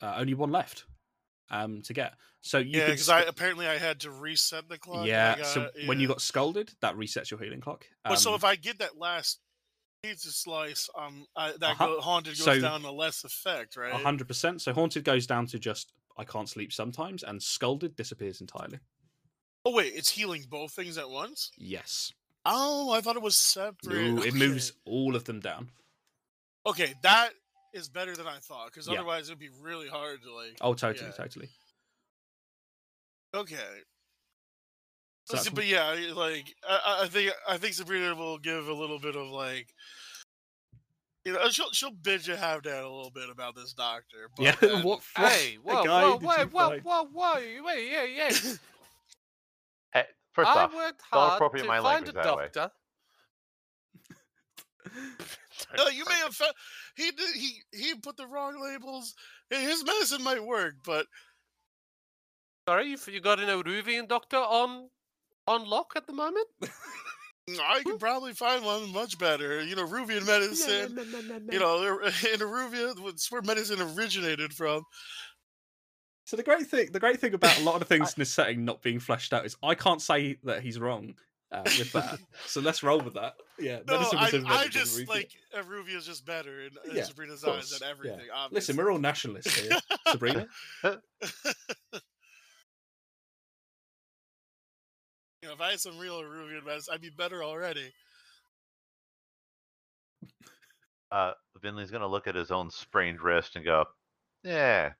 uh, 0.00 0.14
only 0.18 0.34
one 0.34 0.50
left 0.52 0.84
um, 1.50 1.82
to 1.82 1.92
get. 1.92 2.14
So 2.40 2.58
you 2.58 2.78
yeah, 2.80 2.86
because 2.86 3.08
I 3.10 3.20
apparently 3.22 3.66
I 3.66 3.76
had 3.78 4.00
to 4.00 4.10
reset 4.10 4.68
the 4.68 4.78
clock. 4.78 5.06
yeah. 5.06 5.36
got- 5.36 5.46
so 5.46 5.70
when 5.86 6.00
you 6.00 6.08
got 6.08 6.20
scolded, 6.22 6.72
that 6.80 6.94
resets 6.96 7.30
your 7.30 7.40
healing 7.40 7.60
clock. 7.60 7.84
Well, 8.06 8.16
so 8.16 8.30
Um, 8.30 8.36
if 8.36 8.44
I 8.44 8.56
get 8.56 8.78
that 8.78 8.96
last 8.98 9.40
pizza 10.02 10.30
slice, 10.32 10.88
um, 10.96 11.26
I, 11.36 11.52
that 11.52 11.62
Uh-huh. 11.72 11.86
go, 11.86 12.00
haunted 12.00 12.36
goes 12.38 12.44
So- 12.44 12.60
down 12.60 12.82
to 12.82 12.90
less 12.90 13.24
effect, 13.24 13.76
right? 13.76 13.92
Hundred 13.92 14.26
percent. 14.28 14.62
So 14.62 14.72
haunted 14.72 15.04
goes 15.04 15.26
down 15.26 15.46
to 15.48 15.58
just 15.58 15.92
I 16.16 16.24
can't 16.24 16.48
sleep 16.48 16.72
sometimes, 16.72 17.22
and 17.22 17.42
scolded 17.42 17.96
disappears 17.96 18.40
entirely. 18.40 18.78
Oh 19.66 19.72
wait, 19.74 19.92
it's 19.94 20.10
healing 20.10 20.44
both 20.48 20.72
things 20.72 20.96
at 20.96 21.10
once. 21.10 21.50
Yes. 21.58 22.12
Oh, 22.46 22.92
I 22.92 23.00
thought 23.00 23.16
it 23.16 23.22
was 23.22 23.36
separate. 23.36 24.10
No, 24.10 24.22
it 24.22 24.28
Okay. 24.28 24.38
moves 24.38 24.72
all 24.84 25.16
of 25.16 25.24
them 25.24 25.40
down. 25.40 25.70
Okay, 26.66 26.94
that 27.02 27.30
is 27.72 27.88
better 27.88 28.16
than 28.16 28.26
I 28.26 28.38
thought. 28.38 28.66
Because 28.66 28.86
Yeah. 28.88 28.94
otherwise, 28.94 29.28
it'd 29.28 29.38
be 29.38 29.50
really 29.60 29.88
hard 29.88 30.22
to 30.22 30.32
like. 30.34 30.56
Oh, 30.60 30.74
totally, 30.74 31.06
Yeah. 31.10 31.12
totally. 31.16 31.50
Okay. 33.34 33.82
So 35.26 35.34
Let's 35.36 35.46
see, 35.48 35.54
but 35.54 35.66
yeah, 35.66 36.12
like 36.14 36.54
I, 36.68 36.80
I- 36.84 37.02
I 37.04 37.08
think 37.08 37.32
I 37.48 37.56
think 37.56 37.74
Sabrina 37.74 38.14
will 38.14 38.38
give 38.38 38.68
a 38.68 38.74
little 38.74 38.98
bit 38.98 39.16
of 39.16 39.28
like, 39.30 39.72
you 41.24 41.32
know, 41.32 41.48
she'll 41.48 41.70
she'll 41.72 41.92
bitch 41.92 42.28
at 42.28 42.38
have 42.38 42.62
that 42.64 42.82
a 42.84 42.88
little 42.88 43.10
bit 43.10 43.30
about 43.30 43.54
this 43.56 43.72
doctor. 43.72 44.28
But 44.36 44.42
yeah. 44.42 44.54
then- 44.60 44.70
what? 44.84 45.00
what 45.16 45.32
Hey, 45.32 45.56
a 45.56 45.58
whoa, 45.60 45.82
whoa, 45.84 46.18
whoa, 46.18 46.46
whoa, 46.46 46.78
whoa, 46.82 47.04
whoa, 47.10 47.62
wait, 47.64 47.90
yeah, 47.90 48.04
yeah. 48.04 48.30
Hey, 49.94 50.04
first 50.32 50.50
I 50.50 50.64
off, 50.64 50.74
worked 50.74 51.02
hard 51.10 51.40
to 51.56 51.64
my 51.64 51.78
find 51.78 51.78
a 51.78 51.82
language 51.82 52.14
that 52.14 52.36
way. 52.36 52.48
doctor. 52.52 52.74
No, 55.76 55.88
you 55.88 56.04
may 56.06 56.14
have 56.16 56.34
found 56.34 56.52
he 56.96 57.10
did 57.10 57.34
he 57.34 57.62
he 57.72 57.94
put 57.94 58.16
the 58.16 58.26
wrong 58.26 58.60
labels. 58.62 59.14
His 59.50 59.84
medicine 59.84 60.22
might 60.22 60.44
work, 60.44 60.74
but 60.84 61.06
Sorry, 62.68 62.88
you, 62.88 62.98
you 63.08 63.20
got 63.20 63.40
an 63.40 63.48
Iruvian 63.48 64.08
doctor 64.08 64.38
on 64.38 64.88
on 65.46 65.68
lock 65.68 65.92
at 65.96 66.06
the 66.06 66.12
moment? 66.12 66.46
I 67.62 67.82
could 67.84 68.00
probably 68.00 68.32
find 68.32 68.64
one 68.64 68.90
much 68.90 69.18
better. 69.18 69.62
You 69.62 69.76
know, 69.76 69.86
Ruvian 69.86 70.26
medicine. 70.26 70.96
You 71.52 71.58
know, 71.58 71.84
in 71.84 72.40
Iruvia, 72.40 72.94
that's 73.04 73.30
where 73.30 73.42
medicine 73.42 73.82
originated 73.82 74.54
from. 74.54 74.82
So 76.24 76.38
the 76.38 76.42
great 76.42 76.66
thing, 76.66 76.90
the 76.90 77.00
great 77.00 77.20
thing 77.20 77.34
about 77.34 77.58
a 77.58 77.62
lot 77.62 77.74
of 77.74 77.80
the 77.80 77.84
things 77.94 78.14
in 78.14 78.20
this 78.20 78.32
setting 78.32 78.64
not 78.64 78.80
being 78.80 78.98
fleshed 78.98 79.34
out 79.34 79.44
is 79.44 79.56
I 79.62 79.74
can't 79.74 80.00
say 80.00 80.38
that 80.44 80.62
he's 80.62 80.80
wrong 80.80 81.14
uh, 81.54 81.62
with 81.64 81.92
that. 81.92 82.18
so 82.46 82.60
let's 82.60 82.82
roll 82.82 83.00
with 83.00 83.14
that. 83.14 83.34
Yeah, 83.58 83.78
No, 83.86 83.98
medicine 83.98 84.46
I, 84.46 84.60
I 84.62 84.66
just 84.68 84.98
Iruvia. 84.98 85.08
like 85.08 85.30
Iruvia 85.56 85.96
is 85.96 86.06
just 86.06 86.26
better 86.26 86.62
in, 86.62 86.70
in 86.90 86.96
Yeah, 86.96 87.04
Sabrina's 87.04 87.42
of 87.44 87.50
eyes 87.50 87.54
course, 87.70 87.78
than 87.78 87.86
yeah. 87.86 87.90
everything. 87.92 88.26
Listen, 88.50 88.76
we're 88.76 88.90
all 88.92 88.98
nationalists 88.98 89.58
here, 89.58 89.70
Sabrina. 90.08 90.46
you 90.84 90.90
know, 95.48 95.52
if 95.54 95.60
I 95.60 95.70
had 95.70 95.80
some 95.80 95.98
real 95.98 96.20
Iruvian 96.22 96.64
medicine, 96.64 96.94
I'd 96.94 97.00
be 97.00 97.10
better 97.10 97.42
already. 97.44 97.92
uh, 101.10 101.32
Vinly's 101.62 101.90
gonna 101.90 102.06
look 102.08 102.26
at 102.26 102.34
his 102.34 102.50
own 102.50 102.70
sprained 102.70 103.20
wrist 103.20 103.56
and 103.56 103.64
go, 103.64 103.84
"Yeah, 104.42 104.92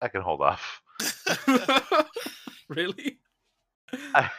I 0.00 0.08
can 0.08 0.22
hold 0.22 0.40
off." 0.40 0.80
really? 2.68 3.18
I- 4.14 4.30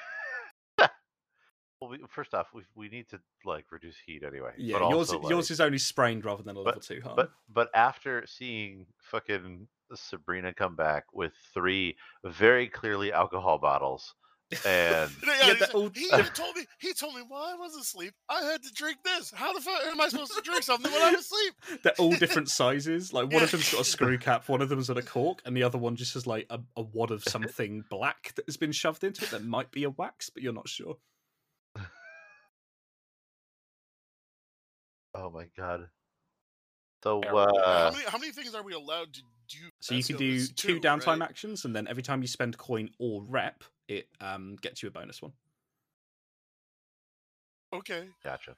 well, 1.84 1.92
we, 1.92 2.00
first 2.10 2.34
off, 2.34 2.48
we 2.54 2.64
we 2.76 2.90
need 2.90 3.10
to 3.10 3.20
like 3.46 3.66
reduce 3.72 3.96
heat 4.06 4.24
anyway. 4.24 4.52
Yeah, 4.58 4.80
but 4.80 4.90
yours 4.90 5.12
also, 5.12 5.30
yours 5.30 5.46
like- 5.50 5.52
is 5.52 5.62
only 5.62 5.78
sprained 5.78 6.26
rather 6.26 6.44
than 6.44 6.56
a 6.56 6.60
level 6.62 6.82
two 6.82 7.02
harm. 7.02 7.16
But 7.16 7.32
but 7.50 7.70
after 7.76 8.26
seeing 8.28 8.86
fucking 9.02 9.68
Sabrina 9.94 10.54
come 10.54 10.76
back 10.76 11.06
with 11.14 11.34
three 11.54 11.96
very 12.24 12.68
clearly 12.68 13.12
alcohol 13.14 13.60
bottles 13.60 14.16
and 14.66 15.12
Yeah, 15.26 15.28
Yeah, 15.28 15.44
he, 15.44 15.48
they're 15.54 15.58
said- 15.68 15.76
all- 15.76 15.90
he 15.94 16.06
even 16.14 16.26
told 16.34 16.56
me. 16.56 16.64
He 16.80 16.94
told 16.94 17.16
me 17.16 17.22
while 17.28 17.44
I 17.44 17.56
was 17.56 17.76
asleep, 17.76 18.14
I 18.30 18.42
had 18.44 18.62
to 18.64 18.72
drink 18.74 18.98
this. 19.04 19.32
How 19.36 19.54
the 19.54 19.62
fuck 19.62 19.82
am 19.86 20.00
I 20.02 20.08
supposed 20.10 20.36
to 20.36 20.42
drink 20.42 20.64
something 20.64 20.92
when 20.92 21.02
I'm 21.02 21.16
asleep? 21.16 21.54
They're 21.84 21.94
all 22.00 22.12
different 22.16 22.50
sizes. 22.50 23.14
Like 23.14 23.32
one 23.32 23.42
of 23.44 23.52
them's 23.52 23.72
got 23.72 23.82
a 23.82 23.86
screw 23.86 24.18
cap, 24.18 24.48
one 24.50 24.62
of 24.62 24.70
them's 24.70 24.88
got 24.90 24.98
a 24.98 25.02
cork, 25.02 25.42
and 25.46 25.56
the 25.56 25.64
other 25.64 25.78
one 25.78 25.96
just 25.96 26.14
has 26.16 26.28
like 26.28 26.46
a, 26.50 26.60
a 26.76 26.82
wad 26.82 27.12
of 27.12 27.24
something 27.24 27.84
black 27.90 28.34
that 28.36 28.46
has 28.48 28.58
been 28.58 28.72
shoved 28.72 29.04
into 29.04 29.24
it 29.26 29.32
that 29.32 29.44
might 29.46 29.72
be 29.72 29.84
a 29.86 29.90
wax, 29.90 30.30
but 30.30 30.44
you're 30.44 30.54
not 30.54 30.68
sure. 30.70 30.98
Oh 35.16 35.30
my 35.30 35.46
god. 35.58 35.90
So 37.04 37.22
Terrible. 37.22 37.60
uh, 37.60 37.84
how 37.90 37.92
many 37.92 38.06
how 38.06 38.18
many 38.18 38.32
things 38.32 38.56
are 38.56 38.64
we 38.64 38.74
allowed 38.74 39.14
to 39.14 39.22
do? 39.50 39.70
So 39.82 39.94
you 39.94 40.04
can 40.04 40.18
do 40.18 40.38
this 40.38 40.50
two 40.52 40.76
too, 40.76 40.80
downtime 40.80 41.20
right? 41.20 41.30
actions, 41.30 41.66
and 41.66 41.76
then 41.76 41.88
every 41.88 42.04
time 42.04 42.22
you 42.22 42.28
spend 42.28 42.58
coin 42.58 42.90
or 43.00 43.24
rep, 43.24 43.64
it 43.88 44.08
um 44.22 44.56
gets 44.62 44.82
you 44.82 44.88
a 44.90 44.92
bonus 44.92 45.22
one. 45.22 45.34
Okay. 47.74 48.08
gotcha. 48.24 48.56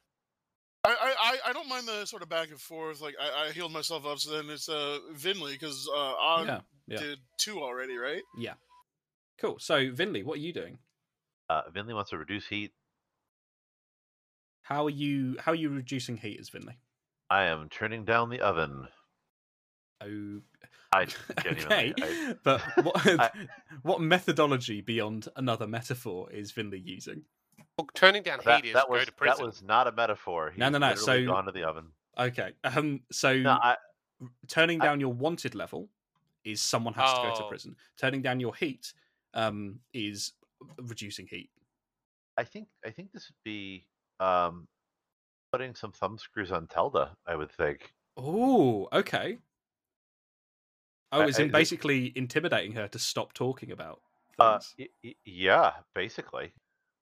I, 0.84 0.90
I, 0.92 1.16
I- 1.20 1.50
I 1.50 1.54
don't 1.54 1.70
mind 1.70 1.88
the 1.88 2.06
sort 2.06 2.22
of 2.22 2.30
back 2.30 2.50
and 2.50 2.60
forth. 2.60 3.02
Like 3.02 3.16
I, 3.20 3.46
I 3.48 3.52
healed 3.52 3.72
myself 3.72 4.06
up, 4.06 4.20
so 4.20 4.32
then 4.32 4.50
it's 4.50 4.70
uh 4.70 5.00
Vinly 5.14 5.54
because 5.54 5.90
uh 5.92 6.14
Og 6.20 6.46
Yeah, 6.48 6.60
yeah. 6.88 7.00
did 7.00 7.20
two 7.40 7.60
already, 7.62 7.98
right? 7.98 8.22
Yeah. 8.38 8.54
Cool. 9.40 9.58
So 9.60 9.92
Vinly, 9.92 10.24
what 10.24 10.38
are 10.38 10.42
you 10.42 10.54
doing? 10.54 10.78
Uh, 11.50 11.64
Vinly 11.74 11.94
wants 11.94 12.10
to 12.12 12.18
reduce 12.18 12.48
heat. 12.48 12.74
How 14.66 14.86
are 14.88 14.90
you? 14.90 15.36
How 15.40 15.52
are 15.52 15.56
you 15.56 15.70
reducing 15.70 16.18
heat 16.18 16.40
as 16.40 16.50
Vinly? 16.50 16.74
I 17.30 17.44
am 17.46 17.70
turning 17.70 18.04
down 18.04 18.30
the 18.30 18.42
oven. 18.42 18.88
Oh, 20.02 20.42
I 20.92 21.04
okay. 21.04 21.14
genuinely, 21.44 21.94
I- 22.02 22.36
but 22.44 22.62
what 22.84 22.96
I- 23.20 23.30
what 23.84 24.02
methodology 24.02 24.82
beyond 24.82 25.28
another 25.36 25.68
metaphor 25.68 26.32
is 26.32 26.52
Vinly 26.52 26.82
using? 26.84 27.22
Well, 27.78 27.88
turning 27.94 28.24
down 28.24 28.40
that, 28.44 28.64
heat 28.64 28.70
is 28.70 28.74
that 28.74 28.88
go 28.88 28.94
was 28.94 29.06
to 29.06 29.12
that 29.24 29.40
was 29.40 29.62
not 29.62 29.86
a 29.88 29.92
metaphor. 29.92 30.52
No, 30.58 30.66
He's 30.66 30.72
no, 30.72 30.78
no, 30.80 30.88
literally 30.90 31.26
so- 31.26 31.32
gone 31.32 31.46
to 31.46 31.52
the 31.52 31.64
oven. 31.64 31.86
Okay. 32.18 32.54
Um. 32.64 33.02
So 33.12 33.36
No, 33.38 33.52
I, 33.62 33.76
turning 34.48 34.82
I- 34.82 34.86
down 34.86 35.00
your 35.00 35.14
wanted 35.14 35.54
level 35.54 35.90
is 36.44 36.60
someone 36.60 36.96
has 36.96 37.12
to 37.14 37.18
go 37.22 37.36
to 37.36 37.44
Oh. 37.44 37.50
prison. 37.50 37.76
Turning 38.00 38.24
down 38.24 38.40
your 38.40 38.56
heat 38.56 38.94
um 39.36 39.80
is 39.94 40.32
reducing 40.82 41.28
heat. 41.28 41.52
I 42.36 42.46
think 42.46 42.68
I 42.84 42.90
think 42.90 43.12
this 43.12 43.28
would 43.30 43.44
be 43.44 43.86
um, 44.20 44.68
putting 45.52 45.76
some 45.76 45.92
thumb 45.92 46.18
screws 46.18 46.52
on 46.52 46.68
Telda. 46.68 47.16
I 47.26 47.36
would 47.36 47.52
think. 47.52 47.94
Oh, 48.18 48.88
okay. 48.94 49.38
Oh, 51.12 51.22
is 51.28 51.40
I- 51.40 51.44
in 51.44 51.48
the- 51.50 51.54
basically 51.54 52.12
intimidating 52.18 52.74
her 52.74 52.88
to 52.90 53.00
stop 53.00 53.34
talking 53.34 53.72
about 53.72 54.02
Uh, 54.40 54.60
things. 54.60 54.76
y- 54.80 54.90
y- 55.10 55.16
yeah, 55.26 55.74
basically. 55.94 56.54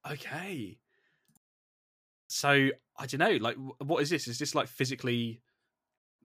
okay. 0.10 0.78
So 2.28 2.70
I 2.98 3.06
don't 3.06 3.20
know. 3.20 3.38
Like, 3.38 3.56
what 3.80 4.02
is 4.02 4.10
this? 4.10 4.28
Is 4.28 4.40
this 4.40 4.56
like 4.56 4.68
physically 4.68 5.42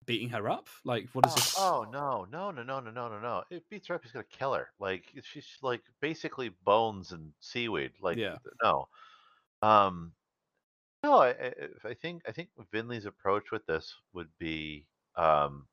beating 0.05 0.29
her 0.29 0.49
up? 0.49 0.67
Like, 0.83 1.07
what 1.13 1.25
is 1.27 1.33
oh, 1.33 1.35
this? 1.35 1.55
oh 1.57 1.87
no, 1.91 2.25
no, 2.25 2.51
no, 2.51 2.63
no, 2.63 2.79
no, 2.79 2.89
no, 2.91 3.09
no, 3.09 3.19
no! 3.19 3.43
It 3.51 3.67
beats 3.69 3.87
her 3.87 3.95
up. 3.95 4.03
He's 4.03 4.11
gonna 4.11 4.25
kill 4.25 4.53
her. 4.55 4.69
Like 4.79 5.13
she's 5.23 5.57
like 5.61 5.83
basically 5.99 6.49
bones 6.49 7.11
and 7.11 7.31
seaweed. 7.39 7.93
Like 8.01 8.17
Yeah. 8.17 8.37
no, 8.63 8.87
um, 9.61 10.13
no. 11.03 11.19
I, 11.19 11.29
I, 11.29 11.53
I 11.89 11.93
think 11.93 12.21
I 12.27 12.31
think 12.31 12.49
Vinly's 12.73 13.05
approach 13.05 13.51
with 13.51 13.65
this 13.65 13.95
would 14.13 14.29
be, 14.39 14.85
um, 15.15 15.67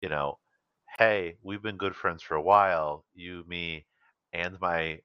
you 0.00 0.08
know, 0.08 0.38
hey, 0.98 1.36
we've 1.42 1.62
been 1.62 1.76
good 1.76 1.94
friends 1.94 2.22
for 2.22 2.34
a 2.34 2.42
while. 2.42 3.04
You, 3.14 3.44
me, 3.46 3.86
and 4.32 4.60
my 4.60 5.00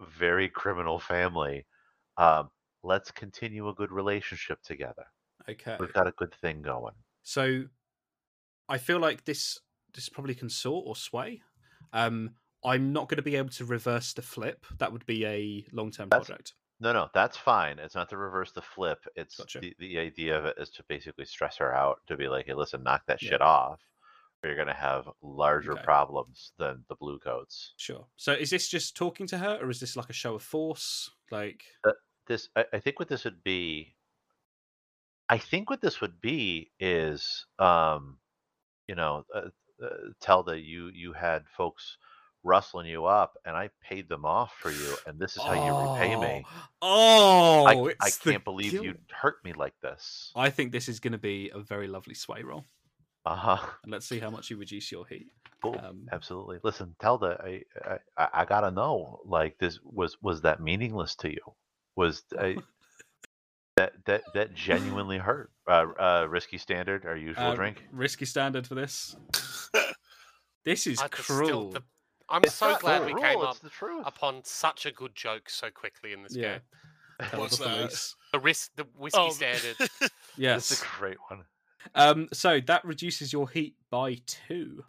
very 0.00 0.48
criminal 0.48 0.98
family. 0.98 1.66
Um, 2.16 2.50
let's 2.82 3.10
continue 3.10 3.68
a 3.68 3.74
good 3.74 3.92
relationship 3.92 4.62
together. 4.62 5.04
Okay. 5.48 5.76
We've 5.78 5.92
got 5.92 6.06
a 6.06 6.12
good 6.12 6.34
thing 6.34 6.62
going. 6.62 6.94
So 7.22 7.64
I 8.68 8.78
feel 8.78 8.98
like 8.98 9.24
this 9.24 9.58
this 9.94 10.08
probably 10.08 10.34
can 10.34 10.48
sort 10.48 10.84
or 10.86 10.96
sway. 10.96 11.42
Um, 11.92 12.30
I'm 12.64 12.92
not 12.92 13.08
going 13.08 13.16
to 13.16 13.22
be 13.22 13.36
able 13.36 13.48
to 13.50 13.64
reverse 13.64 14.12
the 14.12 14.22
flip. 14.22 14.66
That 14.78 14.92
would 14.92 15.06
be 15.06 15.26
a 15.26 15.64
long 15.72 15.90
term 15.90 16.10
project. 16.10 16.54
No, 16.80 16.92
no, 16.92 17.10
that's 17.14 17.36
fine. 17.36 17.78
It's 17.78 17.94
not 17.94 18.08
to 18.08 18.16
reverse 18.16 18.52
the 18.52 18.62
flip. 18.62 19.06
It's 19.14 19.36
Gotcha. 19.38 19.60
the, 19.60 19.74
the 19.78 19.98
idea 19.98 20.36
of 20.38 20.46
it 20.46 20.56
is 20.58 20.70
to 20.70 20.84
basically 20.84 21.26
stress 21.26 21.58
her 21.58 21.72
out 21.74 22.00
to 22.06 22.16
be 22.16 22.26
like, 22.28 22.46
hey, 22.46 22.54
listen, 22.54 22.82
knock 22.82 23.06
that 23.06 23.20
Yeah. 23.20 23.30
shit 23.30 23.40
off, 23.42 23.80
or 24.42 24.48
you're 24.48 24.56
gonna 24.56 24.74
have 24.74 25.08
larger 25.22 25.76
Okay. 25.76 25.84
problems 25.84 26.52
than 26.58 26.84
the 26.88 26.96
blue 26.96 27.18
coats. 27.18 27.74
Sure. 27.76 28.06
So 28.16 28.32
is 28.32 28.50
this 28.50 28.68
just 28.68 28.96
talking 28.96 29.26
to 29.28 29.38
her, 29.38 29.58
or 29.60 29.70
is 29.70 29.80
this 29.80 29.96
like 29.96 30.10
a 30.10 30.14
show 30.14 30.34
of 30.34 30.42
force? 30.42 31.10
Like, 31.30 31.64
This, 32.26 32.48
I, 32.56 32.64
I 32.72 32.80
think, 32.80 32.98
what 32.98 33.08
this 33.08 33.24
would 33.24 33.42
be. 33.42 33.96
I 35.28 35.38
think 35.38 35.70
what 35.70 35.80
this 35.80 36.00
would 36.00 36.20
be 36.20 36.72
is, 36.80 37.46
um, 37.58 38.18
you 38.88 38.94
know, 38.96 39.24
uh, 39.34 39.50
uh, 39.82 39.96
tell 40.20 40.42
that 40.44 40.60
you 40.62 40.88
you 40.88 41.12
had 41.14 41.48
folks 41.48 41.98
rustling 42.42 42.86
you 42.86 43.04
up, 43.06 43.36
and 43.44 43.56
I 43.56 43.70
paid 43.82 44.08
them 44.08 44.24
off 44.24 44.54
for 44.60 44.70
you, 44.70 44.96
and 45.06 45.18
this 45.18 45.36
is 45.36 45.42
how 45.42 45.52
you 45.52 45.92
repay 45.92 46.16
me. 46.16 46.44
Oh, 46.82 47.66
I, 47.66 47.94
I 48.00 48.10
can't 48.10 48.44
believe 48.44 48.72
you 48.72 48.82
guilt. 48.82 48.96
hurt 49.12 49.44
me 49.44 49.52
like 49.52 49.74
this. 49.82 50.32
I 50.34 50.50
think 50.50 50.72
this 50.72 50.88
is 50.88 51.00
going 51.00 51.12
to 51.12 51.18
be 51.18 51.50
a 51.54 51.60
very 51.60 51.86
lovely 51.88 52.14
sway 52.14 52.42
roll, 52.42 52.64
Uh 53.26 53.36
huh. 53.36 53.66
and 53.82 53.92
let's 53.92 54.06
see 54.06 54.18
how 54.18 54.30
much 54.30 54.50
you 54.50 54.56
reduce 54.56 54.90
your 54.90 55.06
heat. 55.06 55.28
Cool. 55.62 55.78
Um, 55.84 56.08
Absolutely. 56.10 56.58
Listen, 56.62 56.94
Telda 57.02 57.38
I 57.44 57.98
I 58.16 58.28
I 58.32 58.44
gotta 58.46 58.70
know. 58.70 59.20
Like, 59.26 59.58
this 59.58 59.78
was 59.84 60.16
was 60.22 60.40
that 60.42 60.60
meaningless 60.60 61.14
to 61.16 61.28
you? 61.30 61.54
Was 61.96 62.22
I, 62.38 62.56
that 63.76 63.92
that 64.06 64.22
that 64.32 64.54
genuinely 64.54 65.18
hurt? 65.18 65.50
Uh, 65.68 65.84
uh, 66.00 66.26
risky 66.30 66.56
standard, 66.56 67.04
our 67.04 67.16
usual 67.16 67.44
uh, 67.44 67.54
drink. 67.54 67.84
risky 67.92 68.24
standard 68.24 68.66
for 68.66 68.74
this. 68.74 69.16
This 70.62 70.86
is 70.86 71.00
I 71.00 71.08
could 71.08 71.24
cruel. 71.24 71.46
still- 71.46 71.70
the- 71.70 71.82
I'm 72.30 72.44
It's 72.44 72.54
so 72.54 72.76
glad 72.78 73.04
we 73.04 73.12
rule, 73.12 73.22
came 73.22 73.38
up 73.40 73.56
upon 74.06 74.44
such 74.44 74.86
a 74.86 74.92
good 74.92 75.14
joke 75.14 75.50
so 75.50 75.70
quickly 75.70 76.12
in 76.12 76.22
this 76.22 76.36
Yeah. 76.36 76.58
game. 77.20 77.30
What's 77.40 77.58
the 77.58 77.64
that? 77.64 78.14
The 78.32 78.38
risk, 78.40 78.70
the 78.76 78.84
whiskey 78.96 79.18
Oh, 79.20 79.30
standard. 79.30 79.76
It's 79.80 80.10
Yes. 80.36 80.82
a 80.82 80.86
great 80.98 81.18
one. 81.28 81.44
Um. 81.94 82.28
So 82.32 82.60
that 82.60 82.84
reduces 82.84 83.32
your 83.32 83.48
heat 83.48 83.76
by 83.90 84.16
two. 84.26 84.84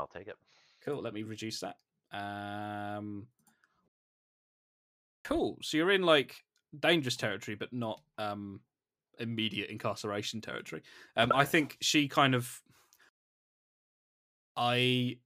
I'll 0.00 0.06
take 0.06 0.28
it. 0.28 0.36
Cool. 0.80 1.02
Let 1.02 1.12
me 1.14 1.22
reduce 1.22 1.60
that. 1.60 1.76
Um. 2.12 3.28
Cool. 5.24 5.58
So 5.62 5.76
you're 5.76 5.90
in 5.90 6.02
like 6.02 6.44
dangerous 6.78 7.16
territory, 7.16 7.56
but 7.56 7.72
not 7.72 8.00
um 8.18 8.60
immediate 9.18 9.70
incarceration 9.70 10.40
territory. 10.40 10.82
Um. 11.16 11.32
I 11.34 11.44
think 11.44 11.76
she 11.80 12.08
kind 12.08 12.34
of. 12.34 12.62
I. 14.56 15.18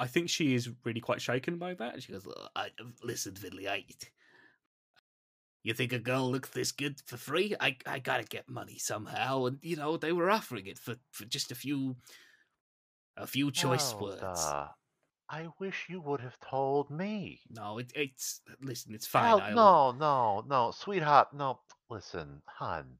I 0.00 0.06
think 0.06 0.30
she 0.30 0.54
is 0.54 0.70
really 0.82 1.00
quite 1.00 1.20
shaken 1.20 1.58
by 1.58 1.74
that. 1.74 2.02
She 2.02 2.12
goes, 2.12 2.26
I, 2.56 2.70
listen, 3.04 3.34
Vinly, 3.34 3.68
I. 3.68 3.84
You 5.62 5.74
think 5.74 5.92
a 5.92 5.98
girl 5.98 6.30
looks 6.30 6.48
this 6.48 6.72
good 6.72 7.02
for 7.04 7.18
free? 7.18 7.54
I 7.60 7.76
I 7.84 7.98
gotta 7.98 8.24
get 8.24 8.48
money 8.48 8.78
somehow, 8.78 9.44
and 9.44 9.58
you 9.60 9.76
know 9.76 9.98
they 9.98 10.12
were 10.12 10.30
offering 10.30 10.66
it 10.66 10.78
for, 10.78 10.96
for 11.10 11.26
just 11.26 11.52
a 11.52 11.54
few, 11.54 11.96
a 13.18 13.26
few 13.26 13.50
choice 13.50 13.92
oh, 13.94 14.04
words. 14.04 14.22
Telda, 14.22 14.70
I 15.28 15.48
wish 15.58 15.84
you 15.90 16.00
would 16.00 16.22
have 16.22 16.40
told 16.40 16.90
me. 16.90 17.40
No, 17.50 17.76
it, 17.76 17.92
it's 17.94 18.40
listen, 18.62 18.94
it's 18.94 19.06
fine. 19.06 19.38
I'll, 19.38 19.54
no, 19.54 19.92
no, 19.92 20.44
no, 20.48 20.70
sweetheart. 20.70 21.28
No, 21.34 21.60
listen, 21.90 22.40
hon. 22.46 22.96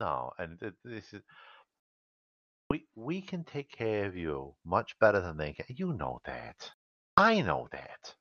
No, 0.00 0.32
and 0.36 0.58
this 0.84 1.12
is. 1.12 1.22
We 2.70 2.86
we 2.94 3.20
can 3.20 3.42
take 3.44 3.70
care 3.70 4.04
of 4.06 4.16
you 4.16 4.54
much 4.64 4.96
better 5.00 5.20
than 5.20 5.36
they 5.36 5.52
can. 5.52 5.66
You 5.68 5.92
know 5.92 6.20
that. 6.24 6.70
I 7.16 7.40
know 7.40 7.68
that. 7.72 8.14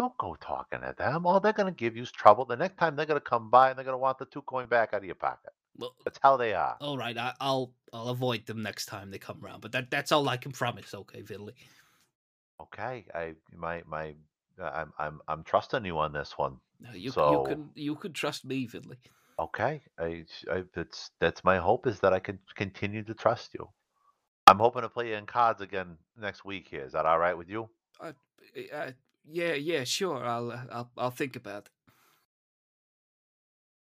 Don't 0.00 0.18
go 0.18 0.36
talking 0.40 0.80
to 0.80 0.94
them. 0.98 1.24
All 1.24 1.38
they're 1.38 1.52
gonna 1.52 1.70
give 1.70 1.96
you 1.96 2.02
is 2.02 2.10
trouble. 2.10 2.44
The 2.44 2.56
next 2.56 2.76
time 2.76 2.96
they're 2.96 3.06
gonna 3.06 3.20
come 3.20 3.48
by 3.50 3.70
and 3.70 3.78
they're 3.78 3.84
gonna 3.84 3.96
want 3.98 4.18
the 4.18 4.26
two 4.26 4.42
coin 4.42 4.66
back 4.66 4.92
out 4.92 4.98
of 4.98 5.04
your 5.04 5.14
pocket. 5.14 5.52
Well, 5.76 5.94
That's 6.04 6.18
how 6.22 6.36
they 6.36 6.54
are. 6.54 6.76
all 6.80 6.98
right, 6.98 7.16
I, 7.16 7.32
I'll 7.40 7.72
I'll 7.92 8.08
avoid 8.08 8.46
them 8.46 8.62
next 8.62 8.86
time 8.86 9.10
they 9.10 9.18
come 9.18 9.40
around. 9.44 9.60
But 9.60 9.72
that 9.72 9.90
that's 9.90 10.10
all 10.12 10.28
I 10.28 10.36
can 10.36 10.50
promise. 10.52 10.92
Okay, 10.94 11.22
Vinly. 11.22 11.54
Okay, 12.60 13.06
I 13.14 13.34
my 13.56 13.82
my. 13.86 14.14
I'm 14.60 14.92
I'm 14.98 15.20
I'm 15.28 15.42
trusting 15.44 15.84
you 15.84 15.98
on 15.98 16.12
this 16.12 16.34
one. 16.36 16.56
No, 16.80 16.92
you 16.92 17.10
So- 17.10 17.30
you 17.30 17.44
can 17.54 17.70
you 17.74 17.94
can 17.96 18.12
trust 18.12 18.44
me, 18.44 18.66
Vinly. 18.66 18.96
Okay, 19.38 19.82
I, 19.98 20.24
I 20.50 20.62
that's 20.74 21.10
that's 21.20 21.42
my 21.42 21.58
hope 21.58 21.86
is 21.86 21.98
that 22.00 22.12
I 22.12 22.20
can 22.20 22.38
continue 22.54 23.02
to 23.02 23.14
trust 23.14 23.54
you. 23.54 23.68
I'm 24.46 24.58
hoping 24.58 24.82
to 24.82 24.88
play 24.88 25.08
you 25.08 25.16
in 25.16 25.26
cards 25.26 25.60
again 25.60 25.96
next 26.16 26.44
week. 26.44 26.68
Here, 26.68 26.84
is 26.84 26.92
that 26.92 27.06
all 27.06 27.18
right 27.18 27.36
with 27.36 27.48
you? 27.48 27.68
Uh, 28.00 28.12
uh, 28.72 28.90
yeah, 29.26 29.54
yeah, 29.54 29.84
sure. 29.84 30.22
I'll, 30.24 30.52
uh, 30.52 30.60
I'll, 30.70 30.90
I'll 30.96 31.10
think 31.10 31.34
about 31.34 31.64
it. 31.66 31.70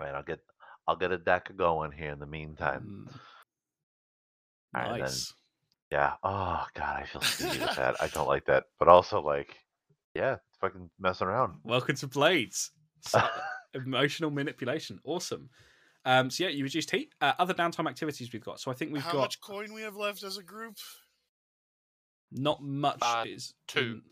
Right, 0.01 0.14
I'll 0.14 0.23
get 0.23 0.40
I'll 0.89 0.97
get 0.97 1.12
a 1.12 1.18
deck 1.18 1.51
going 1.56 1.93
here 1.93 2.10
in 2.10 2.18
the 2.18 2.27
meantime. 2.27 3.06
mm, 3.09 3.14
Alright, 4.77 4.93
then. 4.93 5.01
nice. 5.01 5.35
Yeah. 5.93 6.14
Oh 6.23 6.64
God, 6.74 7.02
I 7.02 7.06
feel 7.06 7.20
sleepy 7.23 7.60
with 7.60 7.77
that. 7.77 7.97
I 8.01 8.09
don't 8.09 8.28
like 8.28 8.47
that, 8.47 8.64
but 8.78 8.89
also 8.89 9.20
like, 9.20 9.56
yeah, 10.14 10.36
fucking 10.60 10.90
messing 10.98 11.28
around. 11.28 11.55
Welcome 11.64 11.97
to 11.97 12.06
Blades. 12.09 12.73
So, 13.02 13.23
emotional 13.77 14.31
manipulation. 14.31 14.98
Awesome. 15.05 15.48
Um, 16.05 16.31
so 16.31 16.44
yeah, 16.44 16.51
you 16.51 16.62
reduced 16.65 16.90
heat. 16.90 17.12
Uh, 17.20 17.32
other 17.39 17.53
downtime 17.55 17.89
activities 17.89 18.32
we've 18.32 18.44
got. 18.44 18.61
So 18.61 18.70
I 18.70 18.74
think 18.74 18.93
we've 18.93 19.03
How 19.03 19.12
got 19.12 19.19
much 19.23 19.40
coin 19.40 19.74
we 19.74 19.82
have 19.82 19.97
left 19.97 20.23
as 20.23 20.36
a 20.39 20.43
group? 20.43 20.77
not 22.32 22.62
much. 22.62 22.98
Uh, 23.03 23.24
is 23.27 23.55
two. 23.69 23.81
in- 23.81 24.03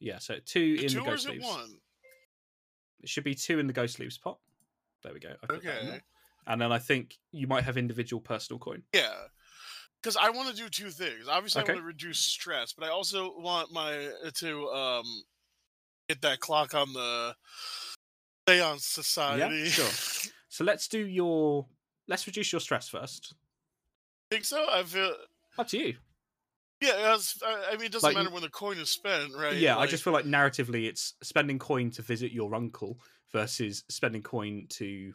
yeah, 0.00 0.18
so 0.18 0.36
two 0.44 0.76
in 0.80 0.88
Two 0.88 0.94
the 0.94 1.00
or 1.00 1.04
ghost 1.10 1.24
is 1.24 1.26
it 1.26 1.32
leaves. 1.34 1.46
one? 1.46 1.74
It 3.02 3.08
should 3.08 3.24
be 3.24 3.34
two 3.34 3.58
in 3.58 3.66
the 3.66 3.72
ghost 3.72 3.98
leaves 3.98 4.16
pot. 4.18 4.38
There 5.02 5.12
we 5.12 5.20
go. 5.20 5.30
I 5.42 5.46
put 5.46 5.62
that 5.62 5.82
in 5.82 5.88
Okay. 5.88 6.00
And 6.46 6.60
then 6.60 6.72
I 6.72 6.78
think 6.78 7.18
you 7.32 7.46
might 7.46 7.64
have 7.64 7.76
individual 7.76 8.20
personal 8.20 8.58
coin. 8.58 8.82
Yeah. 8.94 9.12
Because 10.02 10.16
I 10.16 10.30
want 10.30 10.48
to 10.48 10.62
do 10.62 10.68
two 10.70 10.90
things. 10.90 11.28
Obviously, 11.28 11.62
Okay. 11.62 11.72
I 11.72 11.74
want 11.76 11.82
to 11.84 11.86
reduce 11.86 12.18
stress, 12.18 12.72
but 12.72 12.86
I 12.86 12.90
also 12.90 13.34
want 13.38 13.72
my 13.72 14.08
to 14.34 14.68
um 14.70 15.04
get 16.08 16.22
that 16.22 16.40
clock 16.40 16.74
on 16.74 16.92
the 16.94 17.34
Seance 18.58 18.84
Society. 18.86 19.66
sure. 19.68 20.30
So 20.52 20.64
let's 20.64 20.88
do 20.88 20.98
your. 21.06 21.64
Let's 22.08 22.26
reduce 22.26 22.50
your 22.52 22.60
stress 22.60 22.88
first. 22.88 23.34
Think 24.32 24.44
so? 24.44 24.66
I 24.68 24.82
feel. 24.82 25.14
Up 25.58 25.68
to 25.68 25.78
you. 25.78 25.96
Yeah, 26.80 27.16
I 27.44 27.68
I 27.70 27.76
mean, 27.76 27.86
it 27.86 27.92
doesn't 27.92 28.08
Like, 28.08 28.16
matter 28.16 28.30
when 28.30 28.42
the 28.42 28.48
coin 28.48 28.78
is 28.78 28.90
spent, 28.90 29.32
right? 29.36 29.54
Yeah, 29.54 29.76
I 29.78 29.86
just 29.86 30.02
feel 30.02 30.12
like 30.12 30.24
narratively, 30.24 30.88
it's 30.88 31.14
spending 31.22 31.58
coin 31.58 31.90
to 31.92 32.02
visit 32.02 32.32
your 32.32 32.52
uncle 32.54 32.98
versus 33.32 33.84
spending 33.88 34.22
coin 34.22 34.66
to 34.70 35.12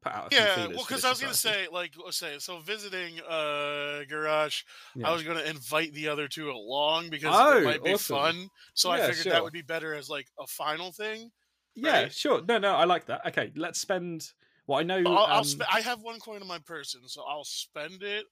put 0.00 0.12
out. 0.12 0.32
A 0.32 0.36
Yeah, 0.36 0.66
well, 0.68 0.78
because 0.78 1.04
I 1.04 1.10
was 1.10 1.20
gonna 1.20 1.34
say, 1.34 1.68
like, 1.70 1.94
say, 2.10 2.38
so 2.38 2.58
visiting 2.60 3.20
uh 3.28 4.02
Garash, 4.10 4.64
Yeah. 4.96 5.08
I 5.08 5.12
was 5.12 5.22
gonna 5.22 5.42
invite 5.42 5.92
the 5.92 6.08
other 6.08 6.26
two 6.26 6.50
along 6.50 7.10
because 7.10 7.32
Oh, 7.32 7.58
it 7.58 7.64
might 7.64 7.84
be 7.84 7.92
awesome. 7.94 8.16
fun. 8.16 8.48
So 8.74 8.90
I 8.90 8.98
figured 9.00 9.18
sure. 9.18 9.32
that 9.32 9.44
would 9.44 9.52
be 9.52 9.62
better 9.62 9.94
as 9.94 10.08
like 10.08 10.26
a 10.40 10.46
final 10.46 10.90
thing. 10.90 11.30
Yeah, 11.74 12.02
right? 12.02 12.12
sure. 12.12 12.42
No, 12.46 12.58
no, 12.58 12.74
I 12.74 12.84
like 12.84 13.06
that. 13.06 13.26
Okay, 13.28 13.52
let's 13.56 13.78
spend. 13.78 14.32
Well, 14.66 14.78
I 14.78 14.82
know. 14.82 15.02
I'll, 15.06 15.18
I'll 15.18 15.38
um, 15.38 15.44
sp- 15.44 15.70
I 15.72 15.80
have 15.80 16.00
one 16.02 16.18
coin 16.20 16.40
in 16.40 16.48
my 16.48 16.58
person, 16.58 17.02
so 17.06 17.22
I'll 17.28 17.44
spend 17.44 18.02
it. 18.02 18.24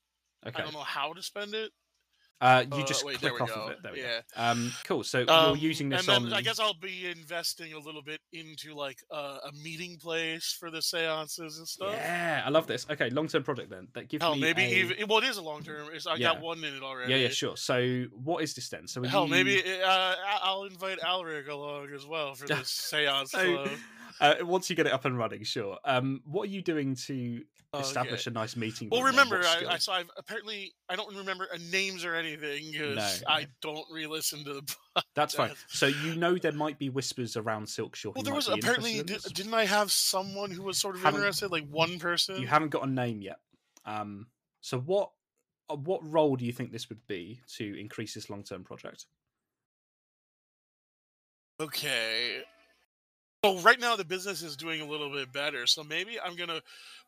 okay. 0.47 0.59
I 0.59 0.65
don't 0.65 0.73
know 0.73 0.81
how 0.81 1.13
to 1.13 1.23
spend 1.23 1.55
it. 1.55 1.71
Uh, 2.41 2.65
you 2.75 2.83
Uh, 2.83 2.87
just 2.87 3.05
wait, 3.05 3.19
click 3.19 3.41
off 3.41 3.49
go. 3.55 3.55
of 3.67 3.71
it. 3.71 3.83
There 3.85 3.93
we 3.93 4.01
Yeah. 4.01 4.21
go. 4.37 4.43
Um, 4.43 4.73
cool. 4.85 5.05
So 5.05 5.21
Um, 5.29 5.57
you're 5.57 5.69
using 5.69 5.89
this 5.89 6.09
and 6.09 6.27
on. 6.27 6.33
I 6.33 6.43
guess 6.43 6.59
I'll 6.59 6.75
be 6.75 7.07
investing 7.07 7.73
a 7.73 7.79
little 7.79 8.03
bit 8.03 8.21
into 8.33 8.75
like 8.75 8.99
uh, 9.13 9.39
a 9.45 9.53
meeting 9.63 9.97
place 9.97 10.57
for 10.59 10.69
the 10.69 10.83
seances 10.83 11.59
and 11.59 11.69
stuff. 11.69 11.93
Yeah, 11.95 12.43
I 12.45 12.49
love 12.49 12.67
this. 12.67 12.85
Okay, 12.91 13.11
long 13.11 13.29
term 13.29 13.45
project 13.45 13.71
then. 13.71 13.87
That 13.95 14.09
gives 14.09 14.23
Hell, 14.25 14.35
me 14.35 14.41
maybe 14.41 14.63
a- 14.65 14.69
even 14.71 15.09
well, 15.09 15.19
it 15.19 15.25
is 15.25 15.37
a 15.37 15.43
long 15.43 15.63
term. 15.63 15.89
I 16.09 16.15
Yeah. 16.17 16.33
got 16.35 16.41
one 16.41 16.65
in 16.65 16.75
it 16.75 16.83
already. 16.83 17.13
Yeah, 17.13 17.19
yeah, 17.19 17.29
sure. 17.29 17.57
So 17.57 18.07
what 18.13 18.43
is 18.43 18.55
this 18.55 18.69
then? 18.69 18.89
So 18.89 19.03
Hell, 19.05 19.27
you... 19.27 19.31
maybe 19.31 19.63
uh, 19.81 20.15
I'll 20.43 20.65
invite 20.65 20.99
Alric 21.01 21.47
along 21.49 21.91
as 21.95 22.05
well 22.07 22.35
for 22.35 22.47
this 22.49 22.69
seance. 22.71 23.31
So. 23.31 23.69
Uh, 24.21 24.35
once 24.43 24.69
you 24.71 24.77
get 24.77 24.87
it 24.87 24.93
up 24.93 25.05
and 25.05 25.17
running, 25.17 25.43
sure. 25.45 25.79
Um, 25.85 26.23
what 26.25 26.43
are 26.43 26.51
you 26.51 26.63
doing 26.63 26.95
to 27.07 27.43
establish 27.79 28.27
Okay. 28.27 28.33
a 28.33 28.35
nice 28.35 28.55
meeting? 28.57 28.89
Well, 28.91 29.03
remember, 29.03 29.41
I, 29.45 29.65
I 29.71 29.79
so 29.79 29.93
I've 29.93 30.11
apparently 30.17 30.75
I 30.89 30.97
don't 30.97 31.15
remember 31.17 31.49
names 31.71 32.05
or 32.05 32.15
anything 32.15 32.71
because 32.73 33.23
No, 33.23 33.29
I 33.29 33.47
don't 33.63 33.87
re-listen 33.91 34.45
to 34.45 34.55
the. 34.55 34.77
That's 35.15 35.35
fine. 35.35 35.53
So 35.69 35.87
you 35.87 36.15
know 36.17 36.37
there 36.37 36.53
might 36.53 36.79
be 36.79 36.91
whispers 36.91 37.37
around 37.37 37.67
Silkshore. 37.67 38.15
Well, 38.15 38.25
there 38.25 38.35
was 38.35 38.49
apparently 38.49 38.99
in 38.99 39.07
did, 39.07 39.23
didn't 39.35 39.55
I 39.55 39.65
have 39.65 39.91
someone 39.91 40.51
who 40.51 40.63
was 40.63 40.79
sort 40.79 40.97
of 40.97 41.03
Haven't- 41.03 41.21
interested, 41.21 41.51
like 41.51 41.67
one 41.69 41.99
person? 41.99 42.41
You 42.41 42.47
haven't 42.47 42.71
got 42.71 42.87
a 42.87 42.91
name 42.91 43.23
yet. 43.23 43.39
Um, 43.87 44.27
so 44.61 44.79
what 44.79 45.11
uh, 45.71 45.77
what 45.77 46.01
role 46.05 46.37
do 46.37 46.45
you 46.45 46.53
think 46.53 46.73
this 46.73 46.89
would 46.89 47.07
be 47.07 47.41
to 47.57 47.81
increase 47.81 48.15
this 48.15 48.29
long 48.29 48.43
term 48.43 48.65
project? 48.65 49.07
Okay. 51.61 52.43
So 53.45 53.59
right 53.59 53.81
now 53.81 53.97
the 53.97 54.05
business 54.05 54.41
is 54.41 54.57
doing 54.57 54.81
a 54.81 54.87
little 54.87 55.11
bit 55.11 55.33
better. 55.33 55.67
So 55.67 55.83
maybe 55.83 56.21
I'm 56.21 56.37
gonna 56.37 56.63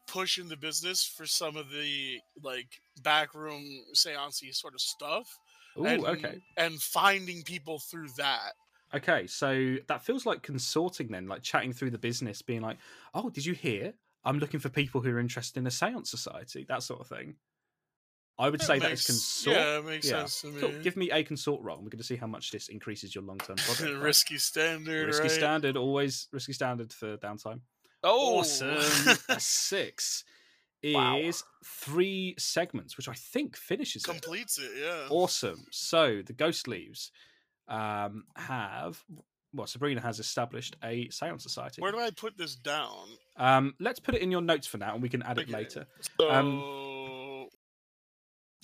push 0.08 0.36
in 0.36 0.48
the 0.48 0.56
business 0.56 1.04
for 1.04 1.26
some 1.26 1.56
of 1.56 1.70
the 1.70 2.18
like 2.42 2.80
backroom 3.04 3.64
seancey 3.94 4.52
sort 4.52 4.74
of 4.74 4.80
stuff. 4.80 5.38
Ooh, 5.78 5.86
and, 5.86 6.04
okay. 6.04 6.42
And 6.56 6.82
finding 6.82 7.44
people 7.44 7.78
through 7.78 8.08
that. 8.16 8.54
Okay, 8.92 9.28
so 9.28 9.76
that 9.86 10.04
feels 10.04 10.26
like 10.26 10.42
consorting 10.42 11.08
then, 11.08 11.28
like 11.28 11.42
chatting 11.42 11.72
through 11.72 11.90
the 11.90 11.98
business, 11.98 12.42
being 12.42 12.62
like, 12.62 12.78
"Oh, 13.12 13.30
did 13.30 13.46
you 13.46 13.54
hear? 13.54 13.94
I'm 14.24 14.38
looking 14.40 14.58
for 14.60 14.68
people 14.70 15.02
who 15.02 15.10
are 15.10 15.20
interested 15.20 15.60
in 15.60 15.66
a 15.68 15.70
seance 15.70 16.10
society, 16.10 16.64
that 16.68 16.82
sort 16.82 17.00
of 17.00 17.06
thing." 17.06 17.36
I 18.38 18.50
would 18.50 18.60
That 18.60 18.66
say 18.66 18.78
that 18.80 18.88
makes- 18.90 19.00
is 19.02 19.06
consort. 19.06 19.56
Yeah, 19.56 19.78
it 19.78 19.84
makes 19.84 20.06
Yeah. 20.10 20.18
sense 20.26 20.40
to 20.40 20.46
me. 20.48 20.60
Cool. 20.60 20.82
Give 20.82 20.96
me 20.96 21.10
a 21.10 21.22
consort 21.22 21.62
roll. 21.62 21.76
We're 21.76 21.90
going 21.90 21.98
to 21.98 22.04
see 22.04 22.16
how 22.16 22.26
much 22.26 22.50
this 22.50 22.68
increases 22.68 23.14
your 23.14 23.22
long-term 23.24 23.56
project. 23.66 23.96
Risky 23.98 24.38
standard, 24.38 25.06
risky 25.06 25.22
right? 25.22 25.30
standard, 25.30 25.76
always 25.76 26.28
risky 26.32 26.52
standard 26.52 26.92
for 26.92 27.16
downtime. 27.18 27.60
Oh, 28.02 28.38
Awesome. 28.40 28.76
six 29.38 30.24
Wow. 30.82 31.18
is 31.18 31.42
three 31.64 32.34
segments, 32.36 32.96
which 32.96 33.08
I 33.08 33.14
think 33.14 33.56
finishes 33.56 34.02
it. 34.04 34.06
completes 34.10 34.58
it. 34.58 34.70
Yeah. 34.78 35.06
Awesome. 35.10 35.64
So 35.70 36.20
the 36.26 36.32
Ghost 36.34 36.66
Leaves 36.68 37.10
um, 37.68 38.24
have 38.36 39.02
well, 39.54 39.68
Sabrina 39.68 40.00
has 40.00 40.18
established 40.18 40.74
a 40.82 41.08
Seance 41.10 41.42
Society. 41.44 41.80
Where 41.80 41.92
do 41.92 42.00
I 42.00 42.10
put 42.10 42.36
this 42.36 42.56
down? 42.56 43.06
Um, 43.36 43.74
let's 43.78 44.00
put 44.00 44.16
it 44.16 44.20
in 44.20 44.32
your 44.32 44.40
notes 44.42 44.66
for 44.66 44.78
now, 44.78 44.94
and 44.94 45.00
we 45.02 45.08
can 45.08 45.22
add 45.22 45.38
it 45.38 45.48
later. 45.48 45.86
So, 46.18 46.28
Um, 46.28 46.58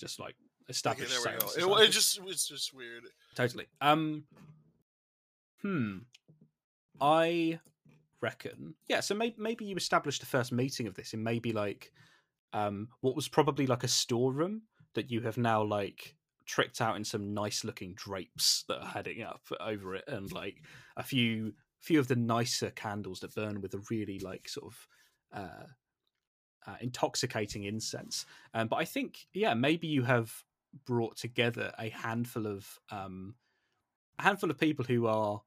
Just 0.01 0.19
like 0.19 0.35
okay, 0.35 0.71
establish 0.71 1.09
there 1.09 1.33
we 1.33 1.65
go. 1.65 1.77
It, 1.77 1.87
it 1.87 1.91
just 1.91 2.19
it's 2.25 2.47
just 2.47 2.73
weird. 2.73 3.03
totally. 3.35 3.67
Um, 3.79 4.25
hmm. 5.61 5.99
I 6.99 7.59
reckon. 8.21 8.75
Yeah. 8.87 8.99
So 8.99 9.15
maybe 9.15 9.35
maybe 9.37 9.65
you 9.65 9.75
established 9.75 10.19
the 10.19 10.27
first 10.27 10.51
meeting 10.51 10.87
of 10.87 10.95
this 10.95 11.13
in 11.13 11.23
maybe 11.23 11.53
like 11.53 11.91
um 12.53 12.89
what 12.99 13.15
was 13.15 13.27
probably 13.27 13.67
like 13.67 13.83
a 13.83 13.87
storeroom 13.87 14.63
that 14.95 15.09
you 15.09 15.21
have 15.21 15.37
now 15.37 15.63
like 15.63 16.15
tricked 16.45 16.81
out 16.81 16.97
in 16.97 17.03
some 17.03 17.33
nice 17.33 17.63
looking 17.63 17.93
drapes 17.95 18.65
that 18.67 18.81
are 18.81 18.87
heading 18.87 19.21
up 19.21 19.41
over 19.61 19.95
it 19.95 20.03
and 20.07 20.31
like 20.33 20.57
a 20.97 21.03
few 21.03 21.53
few 21.79 21.99
of 21.99 22.07
the 22.07 22.15
nicer 22.15 22.69
candles 22.71 23.19
that 23.19 23.33
burn 23.35 23.61
with 23.61 23.73
a 23.73 23.81
really 23.89 24.19
like 24.19 24.49
sort 24.49 24.73
of 24.73 24.87
uh, 25.33 25.65
uh 26.67 26.75
intoxicating 26.81 27.63
incense 27.63 28.25
um 28.53 28.67
but 28.67 28.77
i 28.77 28.85
think 28.85 29.27
yeah 29.33 29.53
maybe 29.53 29.87
you 29.87 30.03
have 30.03 30.43
brought 30.85 31.17
together 31.17 31.73
a 31.79 31.89
handful 31.89 32.47
of 32.47 32.79
um 32.91 33.35
a 34.19 34.23
handful 34.23 34.49
of 34.49 34.57
people 34.57 34.85
who 34.85 35.07
are 35.07 35.41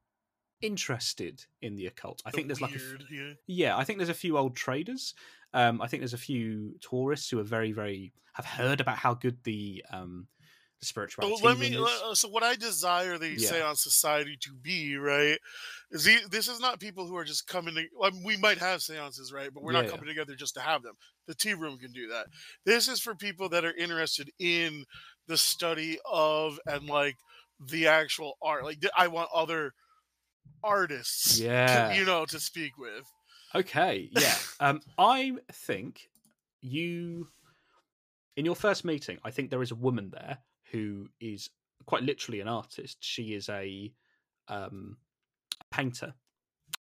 interested 0.60 1.44
in 1.62 1.76
the 1.76 1.86
occult 1.86 2.22
i 2.24 2.30
The 2.30 2.36
think 2.36 2.48
there's 2.48 2.60
like 2.60 2.74
a 2.74 3.14
yeah. 3.14 3.32
yeah, 3.46 3.76
I 3.76 3.84
think 3.84 3.98
there's 3.98 4.08
a 4.08 4.14
few 4.14 4.38
old 4.38 4.56
traders. 4.56 5.14
Um, 5.52 5.80
I 5.80 5.86
think 5.86 6.00
there's 6.00 6.14
a 6.14 6.18
few 6.18 6.76
tourists 6.80 7.30
who 7.30 7.38
are 7.38 7.44
very, 7.44 7.72
very 7.72 8.12
have 8.32 8.46
heard 8.46 8.80
about 8.80 8.98
how 8.98 9.14
good 9.14 9.38
the 9.44 9.84
um 9.90 10.26
the 10.80 10.86
So 10.86 10.90
spirituality 10.90 11.42
let 11.46 11.58
me. 11.58 11.76
uh, 11.76 12.14
So 12.14 12.28
what 12.28 12.42
I 12.42 12.56
desire 12.56 13.16
the 13.18 13.30
Yeah. 13.30 13.48
Seance 13.50 13.82
Society 13.82 14.36
to 14.42 14.52
be, 14.54 14.96
right? 14.96 15.38
Is 15.90 16.04
the, 16.04 16.18
this 16.30 16.48
is 16.48 16.60
not 16.60 16.80
people 16.80 17.06
who 17.06 17.16
are 17.16 17.24
just 17.24 17.46
coming 17.46 17.74
to. 17.74 17.86
I 18.02 18.10
mean, 18.10 18.22
we 18.24 18.36
might 18.36 18.58
have 18.58 18.82
seances, 18.82 19.32
right? 19.32 19.50
But 19.52 19.62
we're 19.62 19.72
Yeah, 19.72 19.80
not 19.80 19.84
yeah. 19.86 19.90
coming 19.92 20.06
together 20.06 20.34
just 20.34 20.54
to 20.54 20.60
have 20.60 20.82
them. 20.82 20.94
The 21.26 21.34
tea 21.34 21.54
room 21.54 21.78
can 21.78 21.92
do 21.92 22.08
that. 22.08 22.26
This 22.64 22.88
is 22.88 23.00
for 23.00 23.14
people 23.14 23.48
that 23.50 23.64
are 23.64 23.74
interested 23.74 24.30
in 24.38 24.84
the 25.26 25.36
study 25.38 25.98
of 26.10 26.58
and 26.66 26.86
like 26.88 27.16
the 27.68 27.86
actual 27.86 28.36
art. 28.42 28.64
Like 28.64 28.78
I 28.96 29.08
want 29.08 29.30
other 29.34 29.72
artists, 30.62 31.38
to- 31.38 31.44
Yeah. 31.44 31.92
you 31.94 32.04
know, 32.04 32.26
to 32.26 32.40
speak 32.40 32.76
with. 32.78 33.04
Okay, 33.54 34.08
yeah. 34.12 34.36
um, 34.60 34.80
I 34.98 35.36
think 35.52 36.08
you 36.60 37.28
in 38.36 38.44
your 38.44 38.56
first 38.56 38.84
meeting, 38.84 39.18
I 39.24 39.30
think 39.30 39.50
there 39.50 39.62
is 39.62 39.70
a 39.70 39.76
woman 39.76 40.10
there 40.10 40.38
who 40.74 41.08
is 41.20 41.50
quite 41.86 42.02
literally 42.02 42.40
an 42.40 42.48
artist. 42.48 42.98
She 43.00 43.34
is 43.34 43.48
a 43.48 43.92
um, 44.48 44.96
painter, 45.70 46.14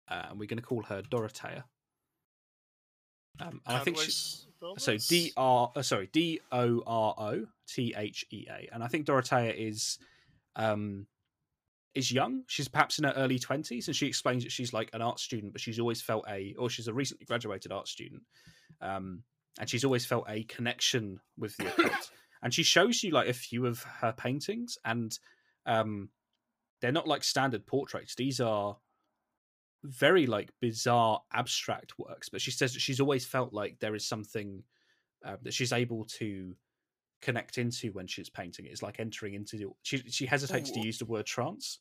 uh, 0.09 0.27
and 0.31 0.39
we're 0.39 0.47
going 0.47 0.59
to 0.59 0.63
call 0.63 0.85
her 0.85 1.03
Dorothea. 1.03 1.65
Um, 3.41 3.61
and 3.67 3.77
I 3.77 3.81
think 3.81 3.99
so? 3.99 4.97
D 5.09 5.33
R 5.37 5.73
uh, 5.75 5.83
sorry 5.83 6.09
D 6.13 6.41
O 6.53 6.83
R 6.87 7.15
O 7.19 7.47
T 7.69 7.95
H 7.97 8.25
E 8.31 8.47
A, 8.49 8.69
and 8.73 8.85
I 8.85 8.87
think 8.87 9.07
Dorothea 9.07 9.53
is 9.53 9.99
um 10.55 11.07
is 11.95 12.13
young. 12.13 12.45
She's 12.47 12.69
perhaps 12.69 12.99
in 12.99 13.05
her 13.05 13.15
early 13.17 13.39
twenties, 13.39 13.89
and 13.89 13.97
she 13.97 14.07
explains 14.07 14.45
that 14.45 14.53
she's 14.53 14.73
like 14.73 14.91
an 14.93 15.03
art 15.03 15.19
student, 15.19 15.53
but 15.53 15.61
she's 15.61 15.81
always 15.81 16.01
felt 16.01 16.25
a 16.29 16.55
or 16.59 16.71
she's 16.71 16.89
a 16.89 16.95
recently 16.95 17.27
graduated 17.27 17.73
art 17.73 17.89
student, 17.89 18.23
um, 18.81 19.25
and 19.59 19.69
she's 19.69 19.85
always 19.85 20.07
felt 20.07 20.27
a 20.29 20.45
connection 20.45 21.21
with 21.37 21.57
the 21.57 21.67
occult. 21.67 22.11
And 22.43 22.53
she 22.53 22.63
shows 22.63 23.03
you 23.03 23.11
like 23.11 23.29
a 23.29 23.35
few 23.35 23.67
of 23.67 23.83
her 23.83 24.13
paintings, 24.13 24.79
and 24.85 25.19
um, 25.67 26.09
they're 26.81 26.93
not 26.93 27.09
like 27.09 27.25
standard 27.25 27.67
portraits. 27.67 28.15
These 28.15 28.41
are 28.41 28.77
very 29.85 30.27
like 30.27 30.51
bizarre 30.61 31.23
abstract 31.33 31.99
works 31.99 32.29
but 32.29 32.39
she 32.39 32.51
says 32.51 32.75
that 32.75 32.81
she's 32.81 33.01
always 33.01 33.25
felt 33.25 33.55
like 33.55 33.79
there 33.81 33.95
is 33.95 34.07
something 34.07 34.63
uh, 35.25 35.37
that 35.43 35.55
she's 35.55 35.73
able 35.73 36.05
to 36.05 36.55
connect 37.21 37.59
into 37.59 37.93
when 37.93 38.07
she's 38.07 38.31
painting. 38.31 38.67
It's 38.67 38.83
like 38.83 38.99
entering 38.99 39.35
into 39.35 39.57
the, 39.57 39.67
she 39.83 39.99
she 39.99 40.27
hesitates 40.27 40.71
to 40.71 40.81
use 40.81 40.99
the 40.99 41.05
word 41.05 41.27
trance 41.27 41.79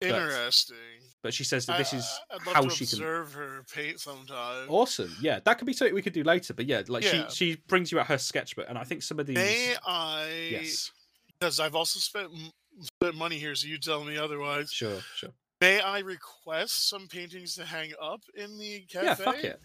Interesting. 0.00 0.76
But 1.22 1.32
she 1.32 1.44
says 1.44 1.64
that 1.66 1.78
this 1.78 1.92
is 1.94 2.04
I- 2.30 2.34
I'd 2.34 2.46
love 2.46 2.54
how 2.56 2.62
to 2.62 2.70
she 2.70 2.84
can. 2.86 2.98
observe 2.98 3.32
her 3.34 3.64
paint 3.72 4.00
sometime. 4.00 4.66
Awesome. 4.68 5.16
Yeah, 5.20 5.40
that 5.44 5.56
could 5.58 5.66
be 5.66 5.72
something 5.72 5.94
we 5.94 6.02
could 6.02 6.12
do 6.12 6.22
later. 6.24 6.52
But 6.52 6.66
yeah, 6.66 6.82
like 6.88 7.04
Yeah. 7.04 7.28
she 7.28 7.54
she 7.54 7.56
brings 7.68 7.90
you 7.90 7.98
out 8.00 8.08
her 8.08 8.18
sketchbook, 8.18 8.66
and 8.68 8.76
I 8.76 8.84
think 8.84 9.02
some 9.02 9.18
of 9.18 9.26
these. 9.26 9.36
May 9.36 9.74
I? 9.86 10.48
Yes. 10.50 10.90
Because 11.40 11.60
I've 11.60 11.74
also 11.74 11.98
spent 12.00 12.30
spent 13.00 13.14
money 13.16 13.38
here, 13.38 13.54
so 13.54 13.66
you 13.66 13.78
tell 13.78 14.04
me 14.04 14.16
otherwise. 14.18 14.70
Sure. 14.72 15.00
Sure. 15.16 15.30
May 15.60 15.80
I 15.80 16.00
request 16.00 16.88
some 16.90 17.06
paintings 17.08 17.54
to 17.54 17.64
hang 17.64 17.92
up 18.02 18.22
in 18.34 18.58
the 18.58 18.80
cafe? 18.82 19.06
Yeah. 19.06 19.14
Fuck 19.14 19.36
it. 19.44 19.60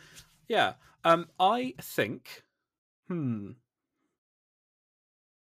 Yeah. 0.47 0.73
Um. 1.03 1.27
I 1.39 1.73
think. 1.81 2.43
Hmm. 3.09 3.51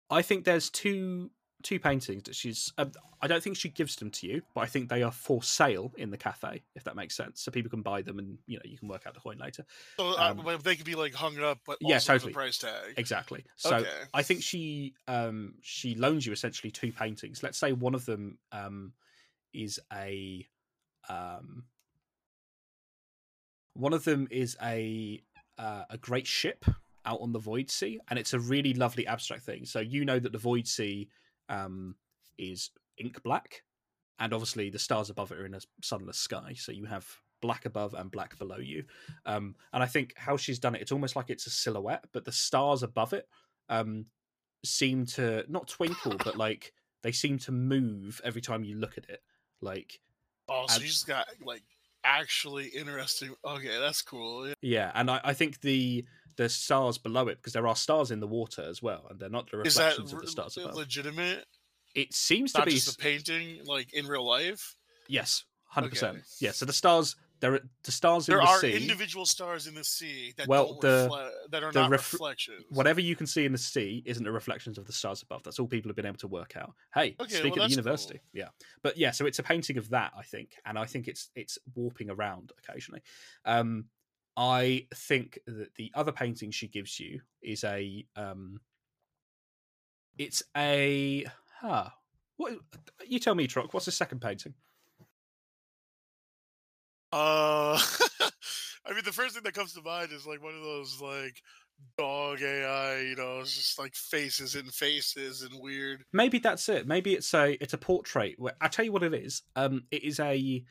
I 0.09 0.21
think 0.21 0.45
there's 0.45 0.69
two 0.69 1.31
two 1.67 1.79
paintings 1.79 2.23
that 2.23 2.35
she's. 2.35 2.71
Um, 2.77 2.91
I 3.21 3.27
don't 3.27 3.43
think 3.43 3.57
she 3.57 3.69
gives 3.69 3.95
them 3.97 4.09
to 4.11 4.27
you, 4.27 4.41
but 4.55 4.61
I 4.61 4.67
think 4.67 4.89
they 4.89 5.03
are 5.03 5.11
for 5.11 5.43
sale 5.43 5.91
in 5.97 6.11
the 6.11 6.17
cafe, 6.17 6.63
if 6.75 6.83
that 6.85 6.95
makes 6.95 7.15
sense. 7.15 7.41
So 7.41 7.51
people 7.51 7.69
can 7.69 7.81
buy 7.81 8.01
them, 8.01 8.19
and 8.19 8.37
you 8.47 8.57
know 8.57 8.61
you 8.63 8.77
can 8.77 8.87
work 8.87 9.05
out 9.05 9.13
the 9.13 9.19
coin 9.19 9.37
later. 9.37 9.65
So 9.99 10.11
uh, 10.13 10.33
Um, 10.33 10.59
they 10.63 10.75
could 10.77 10.85
be 10.85 10.95
like 10.95 11.13
hung 11.13 11.39
up, 11.39 11.59
but 11.65 11.77
yeah, 11.81 11.99
totally. 11.99 12.31
price 12.31 12.57
tag. 12.57 12.93
Exactly. 12.95 13.43
So 13.57 13.77
Okay. 13.77 13.89
I 14.13 14.23
think 14.23 14.43
she 14.43 14.93
um 15.07 15.55
she 15.61 15.95
loans 15.95 16.25
you 16.25 16.31
essentially 16.31 16.71
two 16.71 16.91
paintings. 16.93 17.43
Let's 17.43 17.57
say 17.57 17.73
one 17.73 17.95
of 17.95 18.05
them 18.05 18.37
um 18.51 18.93
is 19.53 19.79
a 19.91 20.47
um 21.09 21.65
one 23.73 23.93
of 23.93 24.03
them 24.05 24.27
is 24.31 24.55
a 24.61 25.21
uh, 25.57 25.83
a 25.89 25.97
great 25.97 26.27
ship 26.27 26.65
out 27.05 27.19
on 27.21 27.31
the 27.31 27.39
void 27.39 27.71
sea 27.71 27.99
and 28.09 28.19
it's 28.19 28.33
a 28.33 28.39
really 28.39 28.73
lovely 28.73 29.07
abstract 29.07 29.43
thing. 29.43 29.65
So 29.65 29.79
you 29.79 30.05
know 30.05 30.19
that 30.19 30.31
the 30.31 30.37
void 30.37 30.67
sea 30.67 31.09
um 31.49 31.95
is 32.37 32.69
ink 32.97 33.21
black 33.23 33.63
and 34.19 34.33
obviously 34.33 34.69
the 34.69 34.79
stars 34.79 35.09
above 35.09 35.31
it 35.31 35.37
are 35.39 35.45
in 35.45 35.53
a 35.53 35.59
sunless 35.81 36.17
sky 36.17 36.53
so 36.55 36.71
you 36.71 36.85
have 36.85 37.07
black 37.41 37.65
above 37.65 37.93
and 37.93 38.09
black 38.11 38.37
below 38.39 38.57
you 38.57 38.83
um, 39.27 39.55
and 39.73 39.83
I 39.83 39.85
think 39.85 40.13
how 40.17 40.37
she's 40.37 40.57
done 40.59 40.73
it, 40.75 40.81
it's 40.81 40.91
almost 40.91 41.15
like 41.15 41.29
it's 41.29 41.45
a 41.45 41.51
silhouette, 41.51 42.05
but 42.11 42.25
the 42.25 42.31
stars 42.31 42.81
above 42.81 43.13
it 43.13 43.27
um, 43.69 44.05
seem 44.65 45.05
to 45.05 45.45
not 45.47 45.67
twinkle, 45.67 46.15
but 46.23 46.35
like 46.35 46.73
they 47.03 47.11
seem 47.11 47.37
to 47.39 47.51
move 47.51 48.19
every 48.23 48.41
time 48.41 48.63
you 48.63 48.75
look 48.75 48.97
at 48.97 49.07
it. 49.09 49.21
Like, 49.61 49.99
Oh, 50.49 50.65
so 50.67 50.75
and- 50.75 50.83
she's 50.83 51.03
got 51.03 51.27
like 51.45 51.61
actually 52.03 52.67
interesting. 52.69 53.35
Okay, 53.45 53.77
that's 53.79 54.01
cool. 54.01 54.47
Yeah. 54.47 54.53
yeah, 54.61 54.91
and 54.95 55.11
I, 55.11 55.21
I 55.23 55.33
think 55.33 55.61
the 55.61 56.05
the 56.37 56.47
stars 56.49 56.97
below 56.97 57.27
it 57.27 57.37
because 57.37 57.53
there 57.53 57.67
are 57.67 57.75
stars 57.75 58.11
in 58.11 58.19
the 58.19 58.27
water 58.27 58.61
as 58.61 58.81
well, 58.81 59.05
and 59.09 59.19
they're 59.19 59.29
not 59.29 59.49
the 59.51 59.57
reflections 59.57 60.13
of 60.13 60.21
the 60.21 60.27
stars 60.27 60.57
above. 60.57 60.75
legitimate? 60.75 61.45
it 61.95 62.13
seems 62.13 62.53
to 62.53 62.63
be 62.63 62.71
just 62.71 62.95
a 62.95 62.97
painting, 62.97 63.59
like 63.65 63.93
in 63.93 64.05
real 64.07 64.25
life. 64.25 64.75
yes, 65.07 65.43
hundred 65.65 65.89
percent. 65.89 66.19
Yeah, 66.39 66.51
so 66.51 66.65
the 66.65 66.73
stars 66.73 67.15
there 67.39 67.53
are 67.53 67.59
the 67.83 67.91
stars 67.91 68.27
in 68.27 68.33
the. 68.33 68.39
There 68.39 68.47
are 68.47 68.59
sea. 68.59 68.73
individual 68.75 69.25
stars 69.25 69.67
in 69.67 69.75
the 69.75 69.83
sea 69.83 70.33
that 70.37 70.47
Well, 70.47 70.79
the- 70.79 71.07
refle- 71.09 71.31
that 71.51 71.63
are 71.63 71.71
the 71.71 71.81
not 71.81 71.91
ref- 71.91 72.13
reflections. 72.13 72.65
Whatever 72.69 72.99
you 72.99 73.15
can 73.15 73.27
see 73.27 73.45
in 73.45 73.51
the 73.51 73.57
sea 73.59 74.01
isn't 74.05 74.23
the 74.23 74.31
reflections 74.31 74.77
of 74.79 74.85
the 74.85 74.93
stars 74.93 75.21
above. 75.21 75.43
That's 75.43 75.59
all 75.59 75.67
people 75.67 75.89
have 75.89 75.95
been 75.95 76.05
able 76.07 76.17
to 76.17 76.27
work 76.27 76.55
out. 76.57 76.73
Hey, 76.93 77.15
Okay, 77.19 77.35
speak 77.35 77.55
well, 77.55 77.63
at 77.65 77.69
the 77.69 77.75
university. 77.75 78.21
Yeah, 78.33 78.49
but 78.81 78.97
yeah, 78.97 79.11
so 79.11 79.25
it's 79.27 79.37
a 79.39 79.43
painting 79.43 79.77
of 79.77 79.89
that, 79.89 80.13
I 80.17 80.23
think, 80.23 80.55
and 80.65 80.79
I 80.79 80.85
think 80.85 81.07
it's 81.07 81.29
it's 81.35 81.59
warping 81.75 82.09
around 82.09 82.53
occasionally. 82.57 83.01
Um, 83.45 83.85
I 84.37 84.85
think 84.93 85.39
that 85.47 85.73
the 85.75 85.91
other 85.95 86.11
painting 86.11 86.51
she 86.51 86.67
gives 86.67 86.99
you 86.99 87.21
is 87.41 87.63
a 87.63 88.05
um, 88.15 88.59
it's 90.17 90.43
a 90.55 91.25
huh. 91.59 91.89
What 92.37 92.53
you 93.07 93.17
tell 93.17 93.33
me, 93.33 93.47
Trock? 93.47 93.73
What's 93.73 93.87
the 93.87 93.91
second 93.91 94.21
painting? 94.21 94.53
Uh, 97.11 97.79
I 98.85 98.93
mean, 98.93 99.03
the 99.03 99.11
first 99.11 99.33
thing 99.33 99.43
that 99.43 99.55
comes 99.55 99.73
to 99.73 99.81
mind 99.81 100.11
is 100.11 100.27
like 100.27 100.43
one 100.43 100.53
of 100.53 100.61
those 100.61 101.01
like 101.01 101.41
dog 101.97 102.41
AI, 102.41 102.99
you 102.99 103.15
know, 103.15 103.39
it's 103.39 103.55
just 103.55 103.79
like 103.79 103.95
faces 103.95 104.53
and 104.53 104.71
faces 104.71 105.41
and 105.41 105.59
weird. 105.59 106.03
Maybe 106.13 106.37
that's 106.37 106.69
it. 106.69 106.85
Maybe 106.85 107.15
it's 107.15 107.33
a 107.33 107.57
it's 107.61 107.73
a 107.73 107.77
portrait. 107.79 108.35
Where, 108.37 108.53
I 108.61 108.67
tell 108.67 108.85
you 108.85 108.91
what 108.91 109.03
it 109.03 109.15
is. 109.15 109.41
Um, 109.55 109.85
it 109.89 110.03
is 110.03 110.19
a 110.19 110.63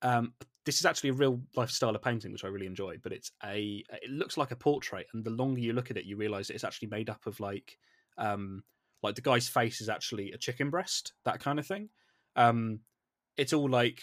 um. 0.00 0.32
This 0.66 0.78
is 0.80 0.84
actually 0.84 1.10
a 1.10 1.14
real 1.14 1.40
lifestyle 1.54 1.94
of 1.94 2.02
painting, 2.02 2.32
which 2.32 2.44
I 2.44 2.48
really 2.48 2.66
enjoy. 2.66 2.98
But 3.02 3.12
it's 3.12 3.32
a 3.44 3.84
it 3.90 4.10
looks 4.10 4.36
like 4.36 4.50
a 4.50 4.56
portrait, 4.56 5.06
and 5.14 5.24
the 5.24 5.30
longer 5.30 5.60
you 5.60 5.72
look 5.72 5.90
at 5.90 5.96
it, 5.96 6.04
you 6.04 6.16
realize 6.16 6.50
it's 6.50 6.64
actually 6.64 6.88
made 6.88 7.08
up 7.08 7.26
of 7.26 7.40
like 7.40 7.78
um 8.18 8.64
like 9.02 9.14
the 9.14 9.22
guy's 9.22 9.48
face 9.48 9.80
is 9.80 9.88
actually 9.88 10.32
a 10.32 10.38
chicken 10.38 10.68
breast, 10.68 11.14
that 11.24 11.40
kind 11.40 11.58
of 11.58 11.66
thing. 11.66 11.88
Um, 12.34 12.80
it's 13.36 13.52
all 13.52 13.68
like 13.68 14.02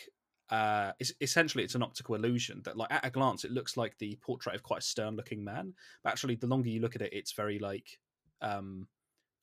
uh, 0.49 0.93
it's, 0.99 1.11
essentially 1.19 1.63
it's 1.63 1.75
an 1.75 1.83
optical 1.83 2.15
illusion 2.15 2.61
that 2.63 2.77
like 2.77 2.91
at 2.91 3.05
a 3.05 3.09
glance 3.09 3.43
it 3.43 3.51
looks 3.51 3.75
like 3.75 3.97
the 3.97 4.15
portrait 4.21 4.55
of 4.55 4.63
quite 4.63 4.79
a 4.79 4.83
stern 4.83 5.15
looking 5.15 5.43
man, 5.43 5.73
but 6.03 6.11
actually 6.11 6.35
the 6.35 6.47
longer 6.47 6.69
you 6.69 6.79
look 6.79 6.95
at 6.95 7.01
it, 7.01 7.13
it's 7.13 7.33
very 7.33 7.59
like 7.59 7.99
um 8.41 8.87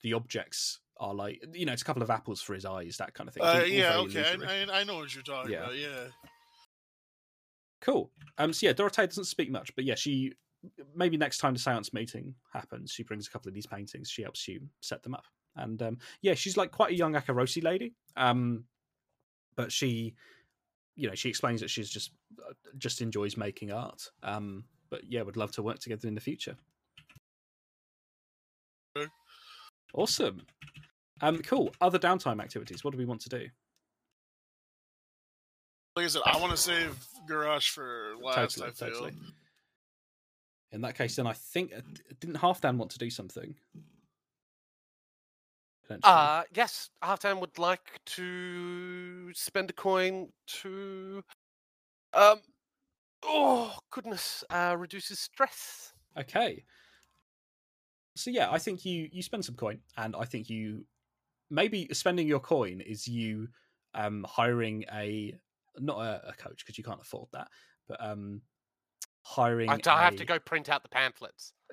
the 0.02 0.14
objects 0.14 0.80
are 0.98 1.14
like 1.14 1.42
you 1.52 1.66
know 1.66 1.72
it's 1.72 1.82
a 1.82 1.84
couple 1.84 2.02
of 2.02 2.10
apples 2.10 2.42
for 2.42 2.54
his 2.54 2.64
eyes 2.64 2.96
that 2.98 3.14
kind 3.14 3.28
of 3.28 3.34
thing 3.34 3.42
Uh, 3.42 3.64
yeah, 3.64 3.96
okay. 3.98 4.36
I, 4.46 4.62
I, 4.62 4.80
I 4.80 4.84
know 4.84 4.96
what 4.96 5.14
you're 5.14 5.22
talking 5.22 5.52
Yeah. 5.52 5.64
about. 5.64 5.76
Yeah. 5.76 6.06
Cool. 7.80 8.10
Um 8.38 8.52
so 8.52 8.66
yeah 8.66 8.72
dorothea 8.72 9.06
doesn't 9.06 9.24
speak 9.24 9.50
much 9.50 9.74
but 9.74 9.84
yeah 9.84 9.94
she 9.94 10.32
maybe 10.94 11.16
next 11.16 11.38
time 11.38 11.54
the 11.54 11.58
seance 11.58 11.92
meeting 11.94 12.34
happens 12.52 12.92
she 12.92 13.02
brings 13.02 13.26
a 13.26 13.30
couple 13.30 13.48
of 13.48 13.54
these 13.54 13.66
paintings 13.66 14.10
she 14.10 14.22
helps 14.22 14.46
you 14.46 14.60
set 14.80 15.02
them 15.02 15.14
up. 15.14 15.24
And 15.56 15.80
um 15.82 15.98
yeah 16.22 16.34
she's 16.34 16.56
like 16.56 16.70
quite 16.70 16.92
a 16.92 16.96
young 16.96 17.14
akorosi 17.14 17.62
lady 17.62 17.94
um 18.16 18.64
but 19.56 19.72
she 19.72 20.14
you 20.96 21.08
know 21.08 21.14
she 21.14 21.28
explains 21.28 21.60
that 21.60 21.70
she's 21.70 21.88
just 21.88 22.12
uh, 22.46 22.52
just 22.76 23.00
enjoys 23.00 23.36
making 23.36 23.72
art 23.72 24.10
um 24.22 24.64
but 24.90 25.00
yeah 25.08 25.22
would 25.22 25.36
love 25.36 25.52
to 25.52 25.62
work 25.62 25.78
together 25.78 26.08
in 26.08 26.14
the 26.14 26.20
future. 26.20 26.56
Awesome. 29.94 30.42
Um 31.22 31.40
cool. 31.42 31.70
Other 31.80 31.98
downtime 31.98 32.40
activities 32.42 32.84
what 32.84 32.92
do 32.92 32.98
we 32.98 33.06
want 33.06 33.22
to 33.22 33.28
do 33.28 33.46
Like 35.96 36.04
I 36.04 36.08
said, 36.08 36.22
I 36.24 36.38
want 36.38 36.52
to 36.52 36.56
save 36.56 36.96
Garash 37.28 37.70
for 37.70 38.14
last. 38.22 38.56
totally, 38.56 38.68
I 38.68 38.70
feel. 38.70 38.88
totally. 38.90 39.12
In 40.72 40.82
that 40.82 40.94
case, 40.94 41.16
then 41.16 41.26
I 41.26 41.32
think 41.32 41.72
uh, 41.76 41.80
didn't 42.20 42.36
Halfdan 42.36 42.76
want 42.76 42.92
to 42.92 42.98
do 42.98 43.10
something? 43.10 43.56
Potentially. 45.82 46.12
Uh, 46.14 46.42
yes, 46.54 46.90
Halfdan 47.02 47.40
would 47.40 47.58
like 47.58 48.00
to 48.06 49.32
spend 49.34 49.70
a 49.70 49.72
coin 49.72 50.28
to, 50.46 51.24
um, 52.14 52.38
oh 53.24 53.76
goodness, 53.90 54.44
uh, 54.50 54.76
reduces 54.78 55.18
stress. 55.18 55.92
okay. 56.16 56.64
So 58.14 58.30
yeah, 58.30 58.50
I 58.50 58.58
think 58.58 58.84
you 58.84 59.08
you 59.10 59.22
spend 59.22 59.44
some 59.44 59.56
coin, 59.56 59.80
and 59.96 60.14
I 60.14 60.24
think 60.24 60.48
you 60.48 60.84
maybe 61.48 61.88
spending 61.92 62.28
your 62.28 62.40
coin 62.40 62.80
is 62.80 63.08
you 63.08 63.48
um 63.94 64.24
hiring 64.28 64.84
a 64.92 65.34
not 65.78 65.98
a, 66.00 66.28
a 66.30 66.32
coach 66.34 66.58
because 66.64 66.78
you 66.78 66.84
can't 66.84 67.00
afford 67.00 67.28
that, 67.32 67.48
but 67.88 68.02
um 68.04 68.42
hiring. 69.22 69.68
I, 69.70 69.78
have 70.02 70.16
to 70.16 70.24
go 70.24 70.38
print 70.38 70.68
out 70.68 70.82
the 70.82 70.88
pamphlets. 70.88 71.52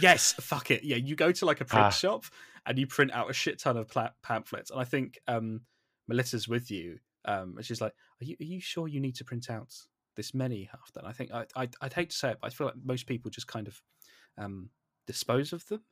Yes, 0.00 0.32
fuck 0.34 0.70
it. 0.70 0.84
Yeah, 0.84 0.96
you 0.96 1.16
go 1.16 1.32
to 1.32 1.44
like 1.44 1.60
a 1.60 1.64
print 1.64 1.86
Ah. 1.86 1.90
shop 1.90 2.24
and 2.64 2.78
you 2.78 2.86
print 2.86 3.12
out 3.12 3.28
a 3.28 3.32
shit 3.34 3.58
ton 3.58 3.76
of 3.76 3.88
pla- 3.88 4.12
pamphlets. 4.22 4.70
And 4.70 4.80
I 4.80 4.84
think 4.84 5.18
um, 5.28 5.62
Melissa's 6.08 6.48
with 6.48 6.70
you. 6.70 6.98
Um, 7.26 7.54
and 7.56 7.66
she's 7.66 7.80
like, 7.80 7.92
are 8.20 8.24
you, 8.24 8.36
are 8.40 8.44
you 8.44 8.60
sure 8.60 8.88
you 8.88 9.00
need 9.00 9.16
to 9.16 9.24
print 9.24 9.50
out 9.50 9.68
this 10.16 10.32
many 10.32 10.70
Halfdan? 10.72 11.06
I 11.06 11.12
think 11.12 11.30
I, 11.32 11.44
I, 11.54 11.68
I'd 11.82 11.92
hate 11.92 12.10
to 12.10 12.16
say 12.16 12.30
it, 12.30 12.38
but 12.40 12.46
I 12.46 12.50
feel 12.54 12.68
like 12.68 12.76
most 12.82 13.06
people 13.06 13.30
just 13.30 13.46
kind 13.48 13.68
of 13.68 13.82
um, 14.38 14.70
dispose 15.06 15.52
of 15.52 15.66
them. 15.68 15.82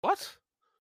What? 0.00 0.36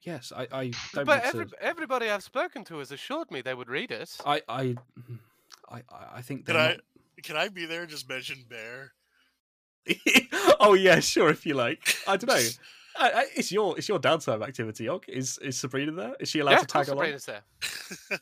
Yes, 0.03 0.32
I, 0.35 0.47
I 0.53 0.70
don't 0.94 1.05
But 1.05 1.24
every, 1.24 1.47
to. 1.47 1.53
everybody 1.62 2.09
I've 2.09 2.23
spoken 2.23 2.65
to 2.65 2.78
has 2.78 2.90
assured 2.93 3.31
me 3.31 3.43
they 3.43 3.55
would 3.55 3.69
read 3.69 3.90
it. 3.90 4.16
I, 4.24 4.40
I, 4.48 4.77
I, 5.68 5.82
I 6.16 6.22
think 6.22 6.47
Can 6.47 6.56
I 6.56 6.68
not- 6.68 6.80
can 7.22 7.36
I 7.36 7.48
be 7.48 7.66
there? 7.66 7.82
and 7.82 7.90
Just 7.90 8.09
mention 8.09 8.44
Bear. 8.48 8.93
oh 10.60 10.74
yeah, 10.74 11.01
sure. 11.01 11.30
If 11.30 11.47
you 11.47 11.55
like, 11.55 11.97
I 12.06 12.16
don't 12.16 12.28
know. 12.28 12.48
I, 12.98 13.10
I, 13.10 13.24
it's 13.36 13.52
your 13.52 13.76
it's 13.78 13.88
your 13.88 13.98
downtime 14.01 14.43
activity. 14.47 14.88
Og. 14.88 15.05
Is 15.09 15.38
is 15.38 15.59
Sabrina 15.59 15.93
there? 15.93 16.14
Is 16.20 16.28
she 16.30 16.40
allowed 16.40 16.52
yeah, 16.52 16.59
to 16.60 16.66
tag 16.66 16.88
along? 16.88 16.98
Sabrina's 17.05 17.24
there. 17.26 17.43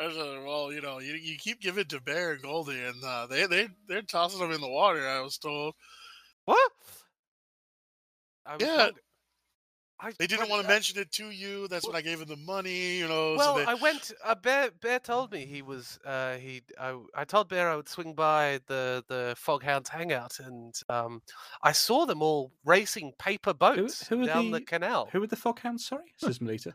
I 0.00 0.06
was 0.06 0.16
like, 0.16 0.44
well, 0.44 0.70
you 0.72 0.80
know, 0.82 0.98
you, 1.00 1.14
you 1.14 1.36
keep 1.38 1.60
giving 1.60 1.86
to 1.86 2.00
Bear 2.00 2.32
and 2.32 2.42
Goldie, 2.42 2.82
and 2.82 3.02
uh, 3.04 3.26
they 3.26 3.46
they 3.46 3.68
they're 3.88 4.02
tossing 4.02 4.40
them 4.40 4.52
in 4.52 4.60
the 4.60 4.68
water. 4.68 5.06
I 5.08 5.20
was 5.20 5.38
told 5.38 5.74
What? 6.44 6.70
I 8.44 8.54
was 8.56 8.62
Yeah, 8.62 8.76
told- 8.76 8.94
I, 9.98 10.12
they 10.18 10.26
didn't 10.26 10.50
want 10.50 10.60
to 10.62 10.68
uh, 10.68 10.72
mention 10.72 10.98
it 11.00 11.10
to 11.12 11.30
you. 11.30 11.68
That's 11.68 11.86
when 11.86 11.96
I 11.96 12.02
gave 12.02 12.20
him 12.20 12.28
the 12.28 12.36
money. 12.36 12.98
You 12.98 13.08
know, 13.08 13.34
Well, 13.36 13.54
so 13.54 13.60
they, 13.60 13.66
I 13.66 13.74
went. 13.74 14.12
Uh, 14.22 14.34
Bear 14.34 14.70
Bear 14.82 14.98
told 14.98 15.32
me 15.32 15.46
he 15.46 15.62
was. 15.62 15.98
Uh, 16.04 16.34
he. 16.34 16.62
I, 16.78 16.98
I 17.14 17.24
told 17.24 17.48
Bear 17.48 17.70
I 17.70 17.76
would 17.76 17.88
swing 17.88 18.12
by 18.14 18.60
the 18.66 19.02
the 19.08 19.34
Foghounds 19.38 19.88
hangout, 19.88 20.38
and 20.38 20.78
um, 20.90 21.22
I 21.62 21.72
saw 21.72 22.04
them 22.04 22.20
all 22.20 22.52
racing 22.64 23.12
paper 23.18 23.54
boats 23.54 24.06
who 24.06 24.22
are 24.22 24.26
down 24.26 24.50
the, 24.50 24.58
the- 24.58 24.64
canal. 24.66 25.08
Who 25.12 25.20
were 25.20 25.26
the 25.28 25.36
Foghounds? 25.36 25.80
Sorry, 25.80 26.12
says 26.18 26.40
Melita. 26.42 26.74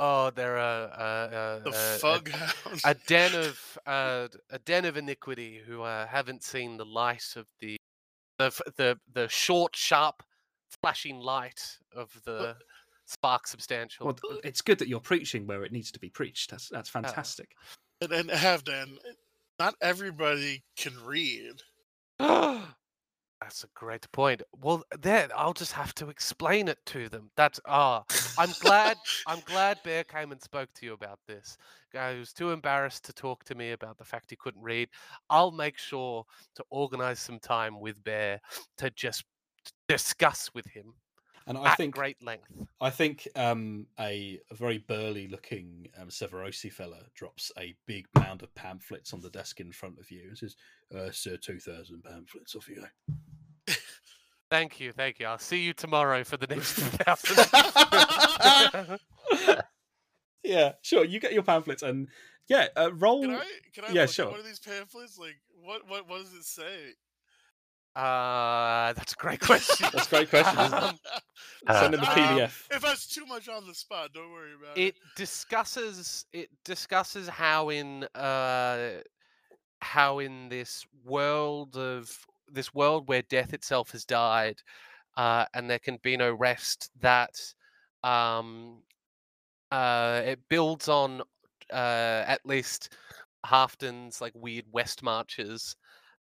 Oh, 0.00 0.30
they're 0.30 0.56
a 0.56 1.60
a, 1.64 1.70
The 1.70 1.98
a, 2.04 2.88
a, 2.88 2.92
a 2.92 2.94
den 3.06 3.34
of 3.34 3.78
uh, 3.84 4.28
a 4.50 4.58
den 4.60 4.84
of 4.84 4.96
iniquity 4.96 5.60
who 5.66 5.82
uh, 5.82 6.06
haven't 6.06 6.42
seen 6.44 6.76
the 6.76 6.84
light 6.86 7.34
of 7.36 7.46
the 7.60 7.76
the 8.38 8.50
the 8.76 8.98
the 9.12 9.28
short, 9.28 9.74
sharp, 9.74 10.22
flashing 10.82 11.20
light 11.20 11.60
of 11.94 12.10
the 12.24 12.56
spark 13.06 13.46
substantial. 13.46 14.06
Well, 14.06 14.38
it's 14.44 14.60
good 14.60 14.78
that 14.78 14.88
you're 14.88 15.00
preaching 15.00 15.46
where 15.46 15.64
it 15.64 15.72
needs 15.72 15.90
to 15.92 15.98
be 15.98 16.10
preached. 16.10 16.50
That's 16.50 16.68
that's 16.68 16.88
fantastic. 16.88 17.50
and, 18.00 18.12
and 18.12 18.30
have 18.30 18.64
Dan. 18.64 18.98
Not 19.58 19.74
everybody 19.80 20.62
can 20.76 20.92
read. 21.04 21.62
That's 23.40 23.62
a 23.62 23.68
great 23.74 24.10
point. 24.10 24.42
Well, 24.60 24.82
then 25.00 25.30
I'll 25.34 25.52
just 25.52 25.72
have 25.72 25.94
to 25.96 26.08
explain 26.08 26.66
it 26.66 26.78
to 26.86 27.08
them. 27.08 27.30
That's 27.36 27.60
ah, 27.66 28.02
I'm 28.36 28.50
glad. 28.60 28.96
I'm 29.28 29.40
glad 29.44 29.78
Bear 29.84 30.02
came 30.02 30.32
and 30.32 30.42
spoke 30.42 30.68
to 30.74 30.86
you 30.86 30.92
about 30.92 31.20
this. 31.28 31.56
Guy 31.92 32.14
was 32.18 32.32
too 32.32 32.50
embarrassed 32.50 33.04
to 33.04 33.12
talk 33.12 33.44
to 33.44 33.54
me 33.54 33.70
about 33.72 33.96
the 33.96 34.04
fact 34.04 34.30
he 34.30 34.36
couldn't 34.36 34.62
read. 34.62 34.88
I'll 35.30 35.52
make 35.52 35.78
sure 35.78 36.24
to 36.56 36.64
organize 36.70 37.20
some 37.20 37.38
time 37.38 37.80
with 37.80 38.02
Bear 38.02 38.40
to 38.78 38.90
just 38.90 39.24
discuss 39.88 40.50
with 40.54 40.66
him 40.66 40.94
And 41.46 41.56
I 41.58 41.70
at 41.70 41.76
think 41.76 41.94
great 41.94 42.22
length. 42.22 42.50
I 42.80 42.90
think 42.90 43.26
um, 43.36 43.86
a, 43.98 44.38
a 44.50 44.54
very 44.54 44.78
burly 44.78 45.28
looking 45.28 45.88
um, 45.98 46.08
Severosi 46.08 46.70
fella 46.72 46.98
drops 47.14 47.50
a 47.58 47.74
big 47.86 48.06
mound 48.14 48.42
of 48.42 48.54
pamphlets 48.54 49.12
on 49.12 49.20
the 49.20 49.30
desk 49.30 49.60
in 49.60 49.72
front 49.72 49.98
of 49.98 50.10
you 50.10 50.28
and 50.28 50.38
says, 50.38 50.56
uh, 50.94 51.10
Sir, 51.10 51.36
2,000 51.36 52.02
pamphlets 52.04 52.54
off 52.54 52.68
you 52.68 52.76
go. 52.76 53.14
Thank 54.50 54.80
you, 54.80 54.92
thank 54.92 55.18
you. 55.20 55.26
I'll 55.26 55.38
see 55.38 55.62
you 55.62 55.74
tomorrow 55.74 56.24
for 56.24 56.38
the 56.38 56.46
next 56.46 56.72
thousand. 56.78 57.36
yeah, 60.42 60.72
sure. 60.80 61.04
You 61.04 61.20
get 61.20 61.34
your 61.34 61.42
pamphlets 61.42 61.82
and 61.82 62.08
yeah, 62.48 62.68
uh, 62.74 62.90
roll. 62.94 63.20
Can 63.22 63.34
I? 63.34 63.44
Can 63.74 63.84
I 63.84 63.92
Yeah, 63.92 64.02
look 64.02 64.10
sure. 64.10 64.24
at 64.26 64.30
one 64.30 64.40
of 64.40 64.46
these 64.46 64.58
pamphlets? 64.58 65.18
Like, 65.18 65.36
what? 65.62 65.86
What? 65.86 66.08
What 66.08 66.20
does 66.22 66.32
it 66.32 66.44
say? 66.44 66.94
Uh, 67.96 68.92
that's 68.92 69.12
a 69.12 69.16
great 69.16 69.40
question. 69.40 69.88
That's 69.92 70.06
a 70.06 70.10
great 70.10 70.30
question, 70.30 70.60
isn't 70.60 70.78
it? 70.78 71.00
Um, 71.66 71.76
Send 71.76 71.94
in 71.94 72.00
the 72.00 72.06
Um, 72.08 72.14
PDF. 72.14 72.66
If 72.70 72.82
that's 72.82 73.06
too 73.08 73.26
much 73.26 73.48
on 73.48 73.66
the 73.66 73.74
spot, 73.74 74.12
don't 74.12 74.30
worry 74.30 74.52
about 74.54 74.78
it 74.78 74.94
it. 74.94 74.94
discusses 75.16 76.24
it 76.32 76.48
discusses 76.64 77.28
how 77.28 77.70
in 77.70 78.04
uh 78.14 79.00
how 79.80 80.18
in 80.20 80.48
this 80.48 80.84
world 81.04 81.76
of 81.76 82.16
this 82.48 82.72
world 82.72 83.08
where 83.08 83.22
death 83.22 83.52
itself 83.52 83.90
has 83.92 84.04
died 84.04 84.56
uh 85.16 85.44
and 85.54 85.68
there 85.68 85.78
can 85.78 85.98
be 86.02 86.16
no 86.16 86.32
rest 86.32 86.90
that 87.00 87.30
um 88.04 88.82
uh 89.72 90.22
it 90.24 90.40
builds 90.48 90.88
on 90.88 91.20
uh 91.72 92.24
at 92.26 92.40
least 92.44 92.96
Halfdan's 93.46 94.20
like 94.20 94.32
weird 94.34 94.64
west 94.72 95.02
marches 95.02 95.76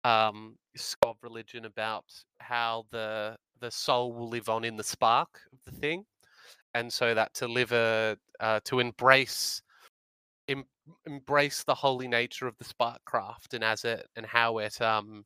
um 0.08 0.58
of 1.06 1.18
religion 1.24 1.66
about 1.66 2.06
how 2.40 2.86
the 2.92 3.38
the 3.60 3.72
soul 3.72 4.14
will 4.14 4.30
live 4.30 4.50
on 4.50 4.64
in 4.64 4.76
the 4.78 4.84
spark 4.84 5.42
of 5.54 5.60
the 5.66 5.72
thing 5.72 6.06
and 6.76 6.92
so 6.94 7.14
that 7.14 7.34
to 7.34 7.48
live 7.48 7.72
a 7.72 8.18
uh, 8.40 8.60
to 8.64 8.80
embrace 8.80 9.62
em- 10.50 10.66
embrace 11.06 11.64
the 11.64 11.76
holy 11.76 12.08
nature 12.08 12.48
of 12.48 12.58
the 12.58 12.66
spark 12.66 13.00
craft 13.06 13.54
and 13.54 13.64
as 13.64 13.86
it 13.86 14.08
and 14.16 14.26
how 14.26 14.60
it 14.60 14.82
um 14.82 15.26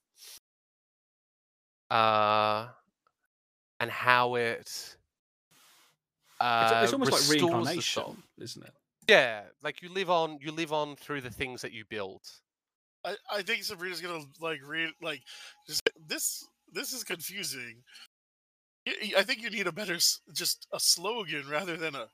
uh 1.89 2.71
and 3.79 3.91
how 3.91 4.35
it 4.35 4.97
uh, 6.39 6.47
It's, 6.59 6.71
it's 6.81 6.93
almost 6.93 7.11
like 7.11 7.23
reincarnation, 7.27 8.03
soul. 8.03 8.17
isn't 8.39 8.63
it? 8.63 8.73
Yeah, 9.07 9.49
like 9.61 9.81
you 9.81 9.89
live 9.89 10.09
on 10.09 10.39
you 10.41 10.51
live 10.51 10.73
on 10.73 10.95
through 10.95 11.21
the 11.21 11.29
things 11.31 11.61
that 11.61 11.71
you 11.71 11.85
build. 11.85 12.21
I, 13.03 13.15
I 13.31 13.41
think 13.41 13.63
Sabrina's 13.63 14.01
gonna 14.01 14.23
like 14.39 14.59
read 14.65 14.89
like 15.01 15.21
just 15.67 15.81
this. 16.07 16.47
This 16.73 16.93
is 16.93 17.03
confusing. 17.03 17.83
I 19.17 19.23
think 19.23 19.41
you 19.41 19.49
need 19.49 19.67
a 19.67 19.71
better, 19.71 19.97
just 20.33 20.67
a 20.73 20.79
slogan 20.79 21.47
rather 21.49 21.75
than 21.77 21.95
a 21.95 22.07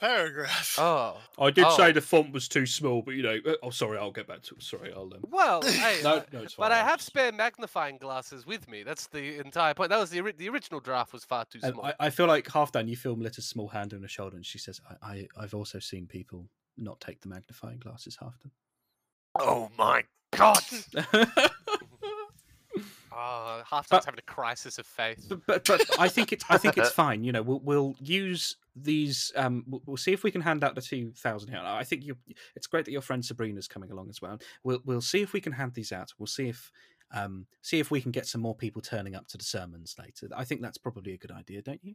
paragraph. 0.00 0.76
Oh, 0.78 1.18
I 1.38 1.50
did 1.50 1.64
Oh. 1.66 1.76
say 1.76 1.92
the 1.92 2.00
font 2.00 2.32
was 2.32 2.48
too 2.48 2.66
small, 2.66 3.02
but 3.02 3.14
you 3.16 3.22
know, 3.22 3.38
uh, 3.46 3.54
oh, 3.62 3.70
sorry, 3.70 3.98
I'll 3.98 4.12
get 4.12 4.26
back 4.28 4.42
to 4.44 4.54
it. 4.54 4.62
Sorry, 4.62 4.92
I'll. 4.94 5.12
Um... 5.12 5.24
well, 5.28 5.60
hey, 5.64 6.00
No, 6.02 6.22
no, 6.32 6.42
it's 6.42 6.54
fine. 6.54 6.64
but 6.64 6.72
I 6.72 6.78
have 6.78 7.02
spare 7.02 7.32
magnifying 7.32 7.98
glasses 7.98 8.46
with 8.46 8.68
me. 8.68 8.82
That's 8.82 9.08
the 9.08 9.38
entire 9.40 9.74
point. 9.74 9.90
That 9.90 9.98
was 9.98 10.10
the 10.10 10.20
the 10.38 10.48
original 10.48 10.80
draft 10.80 11.12
was 11.12 11.24
far 11.24 11.44
too 11.44 11.60
small. 11.60 11.84
I, 11.84 11.94
I 11.98 12.10
feel 12.10 12.26
like 12.26 12.46
Halfdan. 12.46 12.88
You 12.88 12.96
feel 12.96 13.16
Melissa's 13.16 13.46
small 13.46 13.68
hand 13.68 13.92
on 13.92 14.02
her 14.02 14.08
shoulder, 14.08 14.36
and 14.36 14.46
she 14.46 14.58
says, 14.58 14.80
I, 15.02 15.06
I, 15.12 15.28
"I've 15.36 15.54
also 15.54 15.80
seen 15.80 16.06
people 16.06 16.48
not 16.78 17.00
take 17.00 17.20
the 17.20 17.28
magnifying 17.28 17.78
glasses, 17.80 18.16
Halfdan." 18.22 18.50
Oh 19.38 19.68
my 19.76 20.04
god! 20.36 20.62
done." 20.92 21.32
Oh, 23.18 23.62
half 23.70 23.88
But- 23.88 23.96
time's 23.96 24.04
having 24.04 24.18
a 24.18 24.30
crisis 24.30 24.76
of 24.78 24.86
faith. 24.86 25.24
but, 25.28 25.40
but 25.46 25.64
but 25.64 25.98
I 25.98 26.06
think 26.08 26.32
it's 26.34 26.44
I 26.50 26.58
think 26.58 26.76
it's 26.76 26.90
fine. 27.04 27.24
You 27.24 27.32
know, 27.32 27.40
we'll 27.42 27.60
we'll 27.60 27.94
use 27.98 28.56
these. 28.74 29.32
Um, 29.36 29.64
we'll, 29.66 29.82
we'll 29.86 29.96
see 29.96 30.12
if 30.12 30.22
we 30.22 30.30
can 30.30 30.42
hand 30.42 30.62
out 30.62 30.74
the 30.74 30.82
two 30.82 31.12
thousand 31.16 31.48
here. 31.48 31.60
I 31.64 31.82
think 31.82 32.04
you. 32.04 32.16
It's 32.54 32.66
great 32.66 32.84
that 32.84 32.92
your 32.92 33.00
friend 33.00 33.24
Sabrina's 33.24 33.68
coming 33.68 33.90
along 33.90 34.10
as 34.10 34.20
well. 34.20 34.38
We'll 34.64 34.80
we'll 34.84 35.00
see 35.00 35.22
if 35.22 35.32
we 35.32 35.40
can 35.40 35.52
hand 35.52 35.72
these 35.72 35.92
out. 35.92 36.12
We'll 36.18 36.26
see 36.26 36.48
if 36.50 36.70
um 37.14 37.46
see 37.62 37.78
if 37.80 37.90
we 37.90 38.02
can 38.02 38.10
get 38.10 38.26
some 38.26 38.42
more 38.42 38.54
people 38.54 38.82
turning 38.82 39.14
up 39.14 39.26
to 39.28 39.38
the 39.38 39.44
sermons 39.44 39.94
later. 39.98 40.28
I 40.36 40.44
think 40.44 40.60
that's 40.60 40.76
probably 40.78 41.14
a 41.14 41.18
good 41.18 41.30
idea, 41.32 41.62
don't 41.62 41.82
you? 41.82 41.94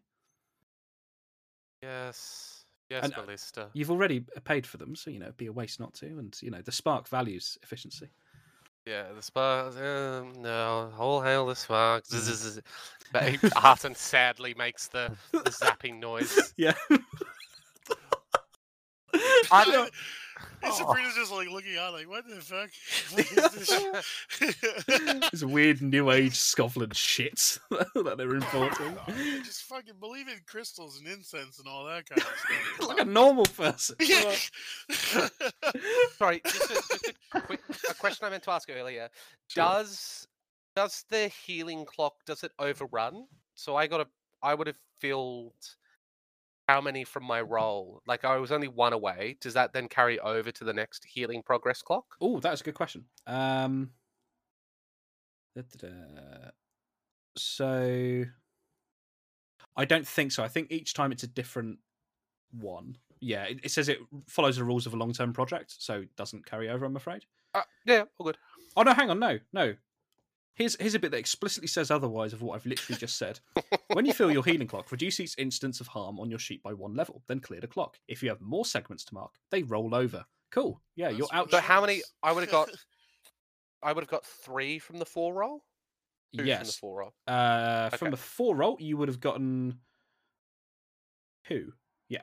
Yes, 1.84 2.66
yes, 2.90 3.04
And, 3.04 3.14
uh, 3.14 3.22
Ballista. 3.22 3.70
You've 3.74 3.92
already 3.92 4.22
paid 4.44 4.66
for 4.66 4.78
them, 4.78 4.96
so 4.96 5.10
you 5.12 5.20
know 5.20 5.26
it'd 5.26 5.38
be 5.38 5.48
a 5.48 5.54
waste 5.54 5.80
not 5.80 5.94
to. 5.96 6.06
And 6.08 6.36
you 6.42 6.50
know 6.52 6.62
the 6.64 6.72
spark 6.72 7.08
values 7.08 7.58
efficiency. 7.62 8.10
Yeah, 8.86 9.04
the 9.16 9.22
spark. 9.22 9.76
Um, 9.78 10.34
no, 10.42 10.92
all 10.98 11.22
hail 11.22 11.46
the 11.46 11.56
spark. 11.56 12.04
Mm. 12.06 12.18
Zzz, 12.18 12.40
zzz. 12.40 12.60
But 13.14 13.24
he- 13.30 13.38
Halfdan 13.38 13.96
sadly 13.96 14.54
makes 14.58 14.88
the, 14.88 15.16
the 15.32 15.40
zapping 15.52 16.00
noise. 16.00 16.54
Yeah. 16.58 16.74
I 19.52 19.66
don't. 19.72 19.92
And 20.64 20.72
Oh. 20.72 20.76
Sabrina's 20.76 21.16
just 21.16 21.32
like 21.32 21.50
looking 21.50 21.78
out, 21.78 21.94
like, 21.94 22.10
what 22.10 22.24
the 22.28 22.36
fuck? 22.42 22.70
What 23.12 23.32
is 23.32 23.68
this? 24.40 25.32
It's 25.34 25.44
weird 25.44 25.82
new 25.82 26.12
age 26.12 26.34
Skovlan 26.34 26.94
shit 26.94 27.58
that 27.72 28.16
they're 28.18 28.36
importing. 28.36 28.96
Oh, 29.08 29.42
just 29.44 29.64
fucking 29.64 29.96
believe 30.00 30.28
in 30.28 30.36
crystals 30.46 31.00
and 31.00 31.08
incense 31.08 31.58
and 31.60 31.68
all 31.68 31.86
that 31.86 32.08
kind 32.08 32.22
of 32.22 32.28
stuff. 32.28 32.88
like 32.90 33.00
a 33.02 33.06
normal 33.06 33.46
person. 33.46 33.96
Yeah. 34.00 34.36
Sorry, 36.18 36.42
just 36.46 36.72
a, 36.72 36.74
just 36.76 37.14
a 37.34 37.42
quick 37.42 37.62
a 37.90 37.94
question 37.96 38.28
I 38.28 38.30
meant 38.30 38.44
to 38.44 38.52
ask 38.52 38.70
earlier. 38.70 39.10
Sure. 39.48 39.64
Does 39.64 40.28
does 40.76 41.04
the 41.10 41.28
healing 41.46 41.86
clock 41.86 42.14
does 42.26 42.44
it 42.44 42.52
overrun? 42.60 43.26
So 43.56 43.76
I 43.76 43.88
got 43.88 44.02
a 44.02 44.08
I 44.44 44.54
would 44.54 44.68
have 44.68 44.80
filled 45.00 45.54
how 46.72 46.80
many 46.80 47.04
from 47.04 47.26
my 47.26 47.42
roll? 47.42 48.02
Like 48.08 48.24
I 48.24 48.38
was 48.38 48.50
only 48.50 48.70
one 48.70 48.94
away. 48.94 49.36
Does 49.42 49.54
that 49.56 49.74
then 49.74 49.90
carry 49.90 50.20
over 50.20 50.52
to 50.52 50.64
the 50.64 50.72
next 50.72 51.06
healing 51.06 51.44
progress 51.44 51.82
clock? 51.82 52.06
Oh, 52.22 52.40
that's 52.40 52.62
a 52.62 52.64
good 52.64 52.76
question. 52.76 53.04
Um, 53.28 53.92
da-da-da. 55.54 56.52
so 57.36 58.24
I 59.76 59.84
don't 59.84 60.08
think 60.08 60.32
so. 60.32 60.44
I 60.44 60.48
think 60.48 60.72
each 60.72 60.94
time 60.94 61.12
it's 61.12 61.24
a 61.24 61.28
different 61.28 61.80
one. 62.58 62.96
Yeah, 63.20 63.44
it, 63.44 63.60
it 63.64 63.72
says 63.72 63.90
it 63.90 64.00
follows 64.30 64.56
the 64.56 64.64
rules 64.64 64.86
of 64.86 64.94
a 64.94 64.98
long-term 64.98 65.34
project, 65.34 65.76
so 65.78 66.02
it 66.02 66.16
doesn't 66.16 66.46
carry 66.46 66.70
over. 66.70 66.86
I'm 66.86 66.96
afraid. 66.96 67.26
Uh, 67.54 67.64
yeah, 67.86 68.04
all 68.18 68.26
good. 68.26 68.38
Oh 68.78 68.84
no, 68.84 68.94
hang 68.94 69.10
on, 69.10 69.20
no, 69.20 69.40
no. 69.52 69.76
Here's 70.56 70.76
here's 70.80 70.96
a 70.96 71.00
bit 71.00 71.12
that 71.12 71.18
explicitly 71.18 71.68
says 71.68 71.92
otherwise 71.92 72.34
of 72.34 72.42
what 72.42 72.56
I've 72.56 72.66
literally 72.66 73.00
just 73.00 73.18
said. 73.18 73.40
when 73.94 74.06
you 74.06 74.14
fill 74.14 74.32
your 74.32 74.44
healing 74.44 74.68
clock, 74.68 74.92
reduce 74.92 75.20
each 75.20 75.36
instance 75.38 75.80
of 75.80 75.88
harm 75.88 76.20
on 76.20 76.30
your 76.30 76.40
sheet 76.40 76.62
by 76.62 76.74
one 76.74 76.94
level, 76.94 77.24
then 77.28 77.40
clear 77.40 77.62
the 77.62 77.68
clock. 77.68 77.98
If 78.08 78.22
you 78.22 78.30
have 78.30 78.42
more 78.42 78.66
segments 78.66 79.06
to 79.06 79.14
mark, 79.14 79.32
they 79.50 79.64
roll 79.64 79.96
over. 79.96 80.26
Cool. 80.52 80.82
Yeah, 80.96 81.10
you're 81.10 81.28
out. 81.32 81.50
But 81.50 81.64
how 81.64 81.82
many? 81.82 82.02
I 82.22 82.34
would 82.34 82.42
have 82.42 82.52
got. 82.52 82.70
I 83.84 83.94
would 83.94 84.04
have 84.04 84.10
got 84.10 84.26
three 84.26 84.78
from 84.78 85.00
the 85.00 85.06
four 85.06 85.34
roll. 85.34 85.64
Two 86.36 86.44
from 86.44 86.66
the 86.66 86.78
four 86.80 87.00
roll. 87.00 87.14
Uh, 87.28 87.90
from 87.92 88.12
the 88.12 88.18
four 88.18 88.56
roll, 88.56 88.78
you 88.80 88.98
would 88.98 89.08
have 89.08 89.20
gotten 89.20 89.80
two. 91.48 91.74
Yeah. 92.10 92.22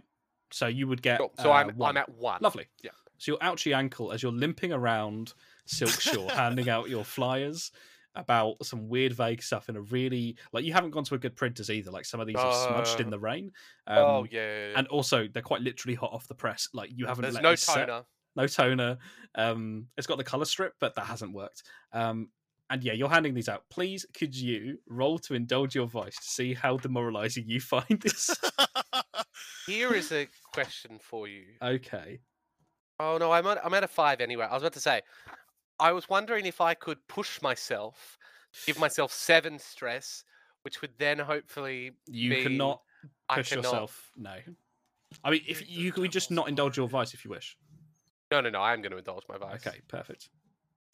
So 0.53 0.67
you 0.67 0.87
would 0.87 1.03
get. 1.03 1.19
Cool. 1.19 1.33
So 1.41 1.51
uh, 1.51 1.55
I'm 1.55 1.69
one. 1.71 1.91
I'm 1.91 1.97
at 1.97 2.11
one. 2.11 2.39
Lovely. 2.43 2.67
Yeah. 2.83 2.91
So 3.17 3.33
you're 3.33 3.43
out 3.43 3.65
your 3.67 3.77
ankle 3.77 4.13
as 4.13 4.23
you're 4.23 4.31
limping 4.31 4.73
around 4.73 5.33
Silkshore, 5.67 6.31
handing 6.31 6.69
out 6.69 6.89
your 6.89 7.05
flyers 7.05 7.73
about 8.19 8.57
some 8.65 8.89
weird, 8.89 9.13
vague 9.15 9.43
stuff 9.43 9.69
in 9.71 9.77
a 9.77 9.81
really 9.81 10.37
like 10.53 10.65
you 10.65 10.73
haven't 10.73 10.91
gone 10.91 11.05
to 11.05 11.15
a 11.15 11.19
good 11.19 11.37
printers 11.37 11.71
either. 11.71 11.91
Like 11.91 12.05
some 12.05 12.21
of 12.21 12.27
these 12.27 12.37
are 12.37 12.53
smudged 12.69 13.01
in 13.01 13.07
Uh, 13.07 13.11
the 13.11 13.19
rain. 13.19 13.51
Um, 13.87 13.99
oh 13.99 14.27
yeah. 14.31 14.41
yeah, 14.41 14.69
yeah. 14.69 14.73
And 14.77 14.87
also, 14.89 15.27
they're 15.33 15.43
quite 15.43 15.63
literally 15.63 15.95
hot 15.95 16.13
off 16.13 16.29
the 16.29 16.35
press. 16.35 16.69
Like 16.75 16.91
you 16.95 17.07
haven't. 17.07 17.23
There's 17.23 17.35
let 17.35 17.43
no 17.43 17.51
this 17.53 17.63
set- 17.63 17.87
toner. 17.87 18.03
no 18.37 18.47
toner. 18.47 18.99
Um, 19.35 19.87
it's 19.97 20.07
got 20.07 20.19
the 20.19 20.25
color 20.25 20.45
strip, 20.45 20.75
but 20.81 20.95
that 20.97 21.07
hasn't 21.07 21.33
worked. 21.33 21.63
Um, 21.93 22.29
and 22.71 22.83
yeah, 22.85 22.93
you're 22.93 23.09
handing 23.09 23.33
these 23.33 23.49
out. 23.49 23.63
Please, 23.71 24.05
could 24.13 24.35
you 24.37 24.79
roll 24.89 25.19
to 25.21 25.35
indulge 25.35 25.75
your 25.75 25.87
voice 25.87 26.17
to 26.17 26.23
see 26.25 26.53
how 26.53 26.77
demoralizing 26.77 27.45
you 27.47 27.61
find 27.75 27.99
this? 28.03 28.31
Here 29.67 29.95
is 29.95 30.13
a 30.13 30.29
question 30.53 30.99
for 31.01 31.29
you. 31.29 31.45
Okay. 31.63 32.21
Oh 33.01 33.17
no, 33.19 33.31
I'm 33.31 33.47
at, 33.47 33.65
I'm 33.65 33.73
at 33.75 33.85
a 33.85 33.89
five 33.89 34.21
anyway. 34.21 34.47
I 34.51 34.55
was 34.55 34.63
about 34.63 34.73
to 34.75 34.81
say, 34.81 35.03
I 35.81 35.93
was 35.93 36.09
wondering 36.09 36.47
if 36.47 36.61
I 36.61 36.75
could 36.75 36.99
push 37.09 37.41
myself, 37.43 38.19
give 38.67 38.79
myself 38.79 39.13
seven 39.13 39.59
stress, 39.59 40.25
which 40.63 40.81
would 40.81 40.91
then 40.99 41.19
hopefully 41.19 41.93
You 42.07 42.43
cannot 42.43 42.83
I 43.29 43.37
push 43.37 43.51
cannot- 43.51 43.65
yourself. 43.65 44.11
No. 44.17 44.37
I 45.25 45.31
mean, 45.31 45.43
if 45.49 45.69
you 45.71 45.91
could 45.93 46.13
just 46.13 46.31
not 46.31 46.49
indulge 46.49 46.77
your 46.77 46.89
vice 46.89 47.15
if 47.15 47.25
you 47.25 47.31
wish. 47.31 47.57
No, 48.31 48.41
no, 48.43 48.51
no. 48.51 48.61
I 48.61 48.75
am 48.75 48.83
going 48.83 48.93
to 48.93 48.99
indulge 48.99 49.23
my 49.29 49.39
vice. 49.39 49.67
Okay, 49.67 49.81
perfect. 49.89 50.29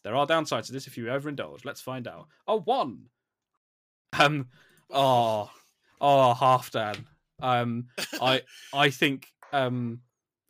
There 0.04 0.14
are 0.14 0.26
downsides 0.26 0.66
to 0.66 0.72
this 0.72 0.86
if 0.86 0.96
you 0.96 1.06
overindulge. 1.06 1.64
Let's 1.64 1.80
find 1.80 2.06
out. 2.06 2.28
Oh, 2.46 2.60
one. 2.60 3.06
Um. 4.18 4.48
Oh. 4.90 5.50
Oh, 6.00 6.34
Halfdan. 6.38 7.04
Um. 7.42 7.86
I. 8.20 8.42
I 8.72 8.90
think. 8.90 9.26
Um. 9.52 10.00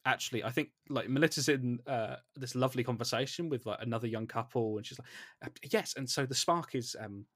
Actually, 0.06 0.44
I 0.44 0.50
think 0.50 0.70
like 0.88 1.08
Melissa's 1.08 1.48
in 1.48 1.78
uh, 1.86 2.16
this 2.36 2.54
lovely 2.54 2.84
conversation 2.84 3.48
with 3.48 3.64
like 3.64 3.78
another 3.80 4.06
young 4.06 4.26
couple, 4.26 4.76
and 4.76 4.86
she's 4.86 4.98
like, 4.98 5.08
uh, 5.44 5.48
"Yes." 5.70 5.94
And 5.96 6.08
so 6.08 6.26
the 6.26 6.34
spark 6.34 6.74
is 6.74 6.94
um, 7.00 7.26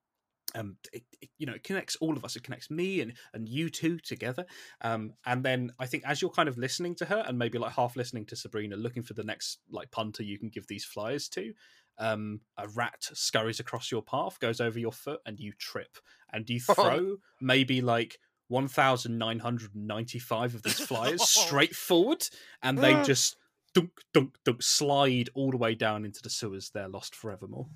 um, 0.55 0.77
it, 0.93 1.03
it, 1.21 1.31
you 1.39 1.47
know, 1.47 1.55
it 1.55 1.63
connects 1.65 1.97
all 1.97 2.17
of 2.17 2.25
us. 2.25 2.37
It 2.37 2.43
connects 2.43 2.71
me 2.71 3.01
and 3.01 3.13
and 3.35 3.49
you 3.49 3.71
two 3.71 3.99
together. 3.99 4.45
Um, 4.81 5.13
and 5.27 5.45
then 5.45 5.73
I 5.79 5.87
think 5.87 6.05
as 6.07 6.23
you're 6.23 6.31
kind 6.31 6.49
of 6.49 6.59
listening 6.59 6.95
to 6.97 7.05
her 7.07 7.25
and 7.27 7.39
maybe 7.39 7.59
like 7.59 7.73
half 7.73 7.97
listening 7.97 8.27
to 8.27 8.37
Sabrina, 8.37 8.77
looking 8.77 9.03
for 9.03 9.15
the 9.15 9.25
next 9.25 9.59
like 9.71 9.91
punter 9.91 10.23
you 10.23 10.39
can 10.39 10.49
give 10.49 10.67
these 10.67 10.85
flyers 10.85 11.29
to, 11.31 11.53
um, 11.99 12.41
a 12.57 12.69
rat 12.69 13.09
scurries 13.13 13.61
across 13.61 13.91
your 13.91 14.03
path, 14.03 14.39
goes 14.41 14.61
over 14.61 14.79
your 14.79 14.93
foot, 14.93 15.21
and 15.27 15.39
you 15.39 15.53
trip. 15.59 15.99
And 16.33 16.49
you 16.49 16.61
throw 16.75 17.17
maybe 17.41 17.81
like 17.81 18.19
1,995 18.49 20.55
of 20.55 20.63
these 20.63 20.81
flyers 20.81 21.23
straight 21.29 21.75
forward, 21.75 22.27
and 22.63 22.79
they 22.79 22.95
ah. 22.95 23.05
just 23.05 23.37
dunk, 23.75 23.91
dunk, 24.13 24.37
dunk, 24.45 24.63
slide 24.63 25.31
all 25.35 25.51
the 25.51 25.57
way 25.57 25.75
down 25.75 26.05
into 26.05 26.21
the 26.23 26.31
sewers. 26.31 26.71
They're 26.73 26.89
lost 26.89 27.15
forevermore. 27.15 27.67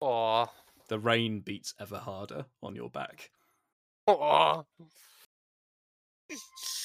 Aw. 0.00 0.46
The 0.88 0.98
rain 0.98 1.40
beats 1.40 1.74
ever 1.80 1.98
harder 1.98 2.46
on 2.62 2.76
your 2.76 2.90
back. 2.90 3.30
Aw. 4.06 4.62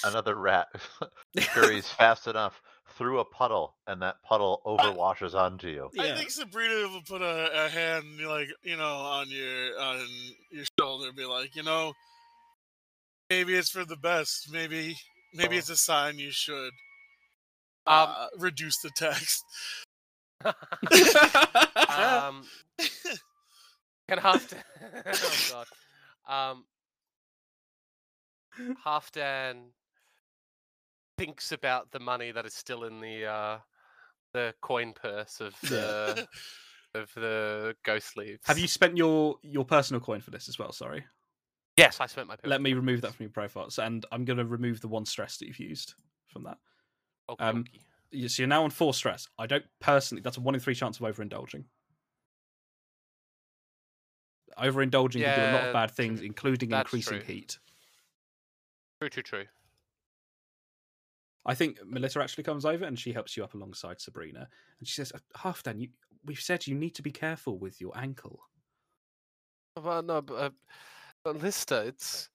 Another 0.03 0.35
rat 0.35 0.67
scurries 1.39 1.87
fast 1.89 2.27
enough 2.27 2.61
through 2.97 3.19
a 3.19 3.26
puddle, 3.26 3.76
and 3.88 4.01
that 4.01 4.22
puddle 4.23 4.61
overwashes 4.65 5.34
onto 5.34 5.68
you. 5.68 5.89
I 5.99 6.15
think 6.15 6.30
Sabrina 6.31 6.88
will 6.89 7.01
put 7.01 7.22
a, 7.22 7.65
a 7.65 7.69
hand 7.69 8.05
like 8.26 8.49
you 8.63 8.77
know 8.77 8.95
on 8.95 9.30
your 9.30 9.80
on 9.80 10.05
your 10.51 10.65
shoulder, 10.80 11.07
and 11.07 11.15
be 11.15 11.26
like, 11.26 11.55
you 11.55 11.63
know, 11.63 11.93
maybe 13.30 13.55
it's 13.55 13.69
for 13.69 13.85
the 13.85 13.97
best. 13.97 14.51
Maybe 14.51 14.95
maybe 15.34 15.57
it's 15.57 15.69
a 15.69 15.77
sign 15.77 16.19
you 16.19 16.31
should 16.31 16.73
Um, 17.88 18.09
uh, 18.09 18.27
reduce 18.38 18.80
the 18.81 18.91
text. 18.95 19.43
um, 20.45 20.53
can 24.07 24.18
Halfdan? 24.19 24.63
oh 25.07 25.65
god. 26.27 26.53
Um, 26.53 26.65
Halfdan 28.85 29.72
thinks 31.22 31.52
about 31.52 31.91
the 31.91 31.99
money 31.99 32.31
that 32.31 32.45
is 32.45 32.53
still 32.53 32.84
in 32.85 32.99
the 32.99 33.26
uh, 33.26 33.57
the 34.34 34.53
coin 34.61 34.93
purse 34.93 35.39
of 35.39 35.56
the 35.61 36.27
of 36.95 37.11
the 37.15 37.76
ghost 37.84 38.18
leaves. 38.18 38.41
Have 38.45 38.57
you 38.57 38.68
spent 38.68 38.98
your 38.98 39.35
your 39.43 39.65
personal 39.65 40.02
coin 40.02 40.22
for 40.22 40.31
this 40.31 40.49
as 40.49 40.57
well? 40.57 40.72
Sorry. 40.72 41.06
Yes, 41.77 41.99
I 42.02 42.07
spent 42.07 42.27
my. 42.27 42.35
Let 42.43 42.61
me 42.61 42.73
remove 42.73 43.02
that 43.02 43.14
from 43.14 43.23
your 43.23 43.31
profiles, 43.31 43.77
and 43.77 44.06
I'm 44.11 44.26
going 44.26 44.38
to 44.38 44.45
remove 44.45 44.81
the 44.81 44.88
one 44.88 45.06
stress 45.06 45.38
that 45.38 45.48
you've 45.48 45.60
used 45.60 45.93
from 46.27 46.43
that. 46.43 46.57
Okay, 47.30 47.45
um, 47.45 47.65
You- 48.11 48.27
So 48.27 48.41
you're 48.41 48.48
now 48.48 48.64
on 48.64 48.72
four 48.72 48.93
stress. 48.93 49.27
I 49.38 49.45
don't 49.45 49.64
personally. 49.80 50.22
That's 50.22 50.38
a 50.38 50.41
one 50.41 50.56
in 50.56 50.60
three 50.60 50.76
chance 50.76 50.99
of 50.99 51.06
overindulging. 51.06 51.65
Overindulging 54.57 55.22
can 55.23 55.35
do 55.35 55.56
a 55.56 55.56
lot 55.56 55.68
of 55.68 55.73
bad 55.73 55.91
things, 55.91 56.22
including 56.22 56.72
increasing 56.72 57.19
true. 57.19 57.26
heat. 57.26 57.57
True, 58.99 59.10
true, 59.10 59.23
true. 59.23 59.45
I 61.45 61.55
think 61.55 61.80
Melissa 61.85 62.22
actually 62.22 62.43
comes 62.43 62.65
over 62.65 62.85
and 62.85 62.99
she 62.99 63.13
helps 63.13 63.35
you 63.35 63.43
up 63.43 63.53
alongside 63.53 63.99
Sabrina, 63.99 64.47
and 64.80 64.88
she 64.88 64.93
says, 64.93 65.11
"Halfdan, 65.35 65.80
you, 65.80 65.89
we've 66.26 66.39
said 66.39 66.68
you 66.68 66.76
need 66.76 66.95
to 66.95 67.01
be 67.01 67.11
careful 67.11 67.57
with 67.57 67.81
your 67.81 67.97
ankle." 67.97 68.41
Well, 69.81 70.03
no, 70.03 70.22
but, 70.22 70.34
uh, 70.35 70.49
but 71.23 71.41
Lister, 71.41 71.84
it's 71.84 72.30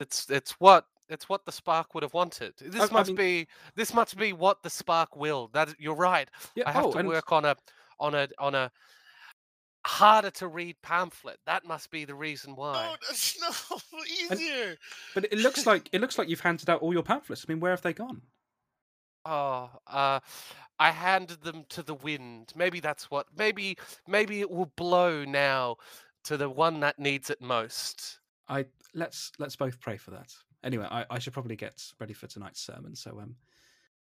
it's 0.00 0.28
it's 0.30 0.52
what 0.52 0.86
it's 1.08 1.28
what 1.28 1.44
the 1.44 1.52
spark 1.52 1.94
would 1.94 2.02
have 2.02 2.14
wanted. 2.14 2.54
This 2.58 2.80
I- 2.80 2.86
I 2.86 2.90
must 2.90 3.10
mean- 3.10 3.16
be 3.16 3.48
this 3.76 3.94
must 3.94 4.16
be 4.16 4.32
what 4.32 4.62
the 4.62 4.70
spark 4.70 5.14
will. 5.16 5.48
That 5.52 5.74
you're 5.78 5.94
right. 5.94 6.28
Yeah. 6.54 6.68
I 6.68 6.72
have 6.72 6.86
oh, 6.86 6.92
to 6.92 6.98
and 6.98 7.08
work 7.08 7.32
on 7.32 7.44
a 7.44 7.56
on 7.98 8.14
a 8.14 8.28
on 8.38 8.54
a 8.54 8.70
harder 9.86 10.30
to 10.30 10.48
read 10.48 10.76
pamphlet. 10.82 11.38
That 11.46 11.64
must 11.64 11.90
be 11.90 12.04
the 12.04 12.14
reason 12.14 12.56
why. 12.56 12.86
No, 12.86 12.96
that's 13.06 13.40
no 13.92 13.98
easier. 14.32 14.76
but 15.14 15.24
it 15.24 15.38
looks 15.38 15.66
like 15.66 15.88
it 15.92 16.00
looks 16.00 16.18
like 16.18 16.28
you've 16.28 16.40
handed 16.40 16.68
out 16.68 16.82
all 16.82 16.92
your 16.92 17.02
pamphlets. 17.02 17.44
I 17.46 17.52
mean, 17.52 17.60
where 17.60 17.72
have 17.72 17.82
they 17.82 17.92
gone? 17.92 18.22
Oh, 19.24 19.70
uh, 19.86 20.20
I 20.78 20.90
handed 20.90 21.42
them 21.42 21.64
to 21.70 21.82
the 21.82 21.94
wind. 21.94 22.52
Maybe 22.56 22.80
that's 22.80 23.10
what. 23.10 23.26
Maybe 23.36 23.76
maybe 24.08 24.40
it 24.40 24.50
will 24.50 24.72
blow 24.76 25.24
now 25.24 25.76
to 26.24 26.36
the 26.36 26.48
one 26.48 26.80
that 26.80 26.98
needs 26.98 27.30
it 27.30 27.40
most. 27.40 28.18
I 28.48 28.66
let's 28.94 29.32
let's 29.38 29.56
both 29.56 29.80
pray 29.80 29.96
for 29.96 30.10
that. 30.12 30.32
Anyway, 30.64 30.86
I, 30.90 31.04
I 31.10 31.18
should 31.18 31.32
probably 31.32 31.56
get 31.56 31.82
ready 31.98 32.12
for 32.14 32.26
tonight's 32.26 32.60
sermon. 32.60 32.94
So 32.94 33.18
um, 33.20 33.36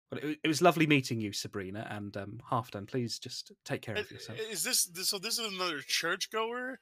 but 0.09 0.23
it, 0.23 0.39
it 0.43 0.47
was 0.47 0.61
lovely 0.61 0.87
meeting 0.87 1.19
you, 1.19 1.33
Sabrina, 1.33 1.87
and 1.89 2.15
um, 2.17 2.39
Halfdan. 2.51 2.87
Please 2.87 3.19
just 3.19 3.51
take 3.65 3.81
care 3.81 3.95
of 3.95 4.09
yourself. 4.09 4.39
Is 4.49 4.63
this, 4.63 4.85
this 4.85 5.09
so? 5.09 5.19
This 5.19 5.37
is 5.37 5.53
another 5.53 5.81
churchgoer, 5.81 6.79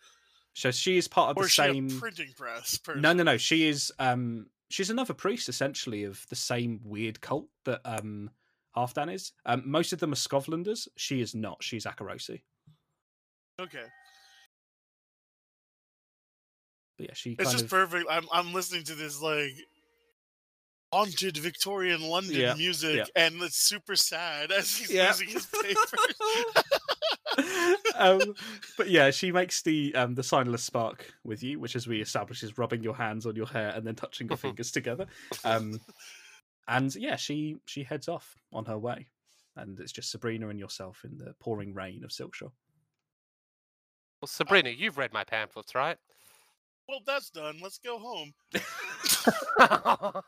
So 0.54 0.72
she 0.72 0.98
is 0.98 1.08
part 1.08 1.32
of 1.32 1.38
or 1.38 1.44
the 1.44 1.46
is 1.48 1.52
she 1.52 1.62
same. 1.62 1.88
a 1.88 2.00
printing 2.00 2.34
press? 2.38 2.78
Person? 2.78 3.02
No, 3.02 3.14
no, 3.14 3.24
no. 3.24 3.38
She 3.38 3.68
is 3.68 3.92
um 4.00 4.48
she's 4.70 4.90
another 4.90 5.14
priest 5.14 5.50
essentially 5.50 6.04
of 6.04 6.26
the 6.30 6.36
same 6.36 6.80
weird 6.84 7.22
cult 7.22 7.48
that 7.66 7.82
um 7.86 8.30
Halfdan 8.76 9.14
is. 9.14 9.32
Um 9.46 9.64
most 9.66 9.94
of 9.94 10.00
them 10.00 10.12
are 10.12 10.16
Skovlanders. 10.16 10.88
She 10.98 11.22
is 11.22 11.34
not. 11.34 11.64
She's 11.64 11.86
Akorosi. 11.86 12.42
Okay, 13.60 13.86
But 16.98 17.08
yeah, 17.08 17.14
she 17.14 17.36
it's 17.40 17.52
just 17.52 17.66
of 17.66 17.70
perfect. 17.70 18.06
I'm 18.10 18.28
I'm 18.32 18.54
listening 18.54 18.84
to 18.86 18.96
this 18.96 19.22
like 19.22 19.54
haunted 20.92 21.38
Victorian 21.38 22.02
London 22.02 22.36
Yeah, 22.36 22.54
music, 22.56 22.96
yeah. 22.98 23.06
and 23.16 23.42
it's 23.42 23.58
super 23.58 23.96
sad 23.96 24.52
as 24.52 24.76
he's 24.76 24.92
Yeah. 24.92 25.08
losing 25.10 25.30
his 25.30 25.46
papers. 25.46 25.94
um, 27.96 28.34
but 28.78 28.90
yeah, 28.90 29.12
she 29.12 29.32
makes 29.32 29.62
the 29.62 29.94
um, 29.96 30.16
the 30.16 30.22
signless 30.22 30.60
spark 30.60 31.14
with 31.24 31.44
you, 31.44 31.60
which, 31.60 31.76
as 31.76 31.88
we 31.88 32.02
establish, 32.02 32.42
is 32.44 32.58
rubbing 32.58 32.84
your 32.84 32.96
hands 32.96 33.26
on 33.26 33.36
your 33.36 33.48
hair 33.48 33.70
and 33.76 33.86
then 33.86 33.96
touching 33.96 34.28
your 34.28 34.38
fingers 34.46 34.72
together. 34.72 35.06
Um, 35.44 35.80
and 36.68 36.94
yeah, 36.96 37.16
she 37.16 37.58
she 37.66 37.84
heads 37.84 38.08
off 38.08 38.36
on 38.54 38.66
her 38.66 38.78
way, 38.80 39.08
and 39.56 39.80
it's 39.80 39.92
just 39.92 40.12
Sabrina 40.12 40.50
and 40.50 40.60
yourself 40.60 41.02
in 41.04 41.18
the 41.18 41.34
pouring 41.40 41.74
rain 41.74 42.04
of 42.04 42.10
Silkshore. 42.12 42.52
Well, 44.22 44.28
Sabrina, 44.28 44.70
you've 44.70 44.98
read 44.98 45.14
my 45.14 45.24
pamphlets, 45.24 45.76
right? 45.76 45.98
well, 46.90 47.02
that's 47.06 47.30
done. 47.30 47.60
Let's 47.62 47.78
go 47.80 48.00
home. 48.00 48.34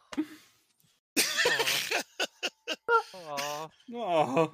Aw. 2.90 3.70
Aw. 3.96 4.48
Oh. 4.48 4.54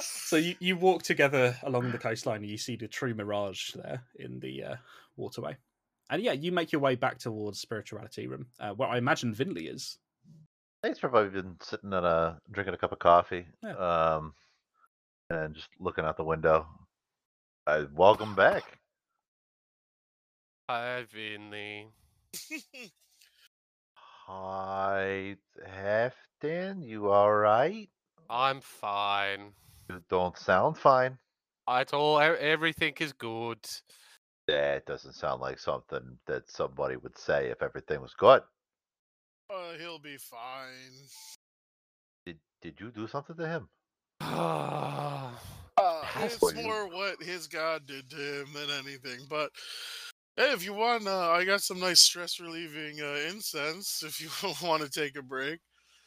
so 0.00 0.36
you, 0.36 0.54
you 0.58 0.76
walk 0.76 1.02
together 1.02 1.56
along 1.62 1.92
the 1.92 1.98
coastline 1.98 2.42
and 2.42 2.50
you 2.50 2.58
see 2.58 2.76
the 2.76 2.88
true 2.88 3.14
mirage 3.14 3.70
there 3.74 4.02
in 4.18 4.40
the 4.40 4.62
uh, 4.64 4.76
waterway. 5.16 5.56
And 6.10 6.22
yeah, 6.22 6.32
you 6.32 6.52
make 6.52 6.72
your 6.72 6.80
way 6.80 6.94
back 6.94 7.18
towards 7.18 7.60
Spirituality 7.60 8.26
Room, 8.26 8.46
uh, 8.60 8.70
where 8.70 8.88
I 8.88 8.98
imagine 8.98 9.34
Vinly 9.34 9.72
is. 9.72 9.98
He's 10.84 10.98
probably 10.98 11.30
been 11.30 11.56
sitting 11.60 11.92
at 11.92 12.04
a 12.04 12.38
drinking 12.50 12.74
a 12.74 12.78
cup 12.78 12.92
of 12.92 12.98
coffee, 13.00 13.46
Yeah. 13.62 14.14
um, 14.16 14.32
and 15.30 15.54
just 15.54 15.68
looking 15.80 16.04
out 16.04 16.16
the 16.16 16.22
window. 16.24 16.66
I 17.66 17.86
welcome 17.92 18.34
back. 18.36 18.62
I've 20.68 21.10
been 21.12 21.50
the. 21.50 21.86
Hi, 24.28 25.36
Halfdan. 25.64 26.84
You 26.84 27.10
all 27.12 27.32
right? 27.32 27.88
I'm 28.28 28.60
fine. 28.60 29.52
You 29.88 30.02
don't 30.10 30.36
sound 30.36 30.76
fine. 30.76 31.16
It's 31.70 31.92
all. 31.92 32.18
Everything 32.18 32.94
is 32.98 33.12
good. 33.12 33.58
That 34.48 34.84
doesn't 34.84 35.12
sound 35.12 35.40
like 35.40 35.60
something 35.60 36.18
that 36.26 36.50
somebody 36.50 36.96
would 36.96 37.16
say 37.16 37.50
if 37.50 37.62
everything 37.62 38.00
was 38.00 38.14
good. 38.14 38.42
Uh, 39.48 39.74
he'll 39.78 40.00
be 40.00 40.16
fine. 40.16 41.06
Did 42.24 42.38
Did 42.62 42.80
you 42.80 42.90
do 42.90 43.06
something 43.06 43.36
to 43.36 43.46
him? 43.46 43.68
Uh, 45.78 46.02
it's 46.20 46.40
you- 46.40 46.62
more 46.62 46.88
what 46.88 47.22
his 47.22 47.46
god 47.46 47.86
did 47.86 48.08
to 48.08 48.16
him 48.16 48.46
than 48.54 48.70
anything. 48.70 49.20
But 49.28 49.50
Hey, 50.36 50.52
if 50.52 50.64
you 50.64 50.74
want, 50.74 51.06
uh, 51.08 51.30
I 51.30 51.44
got 51.44 51.62
some 51.62 51.80
nice 51.80 52.00
stress 52.00 52.38
relieving 52.40 53.00
uh, 53.00 53.18
incense. 53.30 54.02
If 54.02 54.20
you 54.20 54.28
want 54.66 54.82
to 54.82 54.90
take 54.90 55.16
a 55.16 55.22
break. 55.22 55.60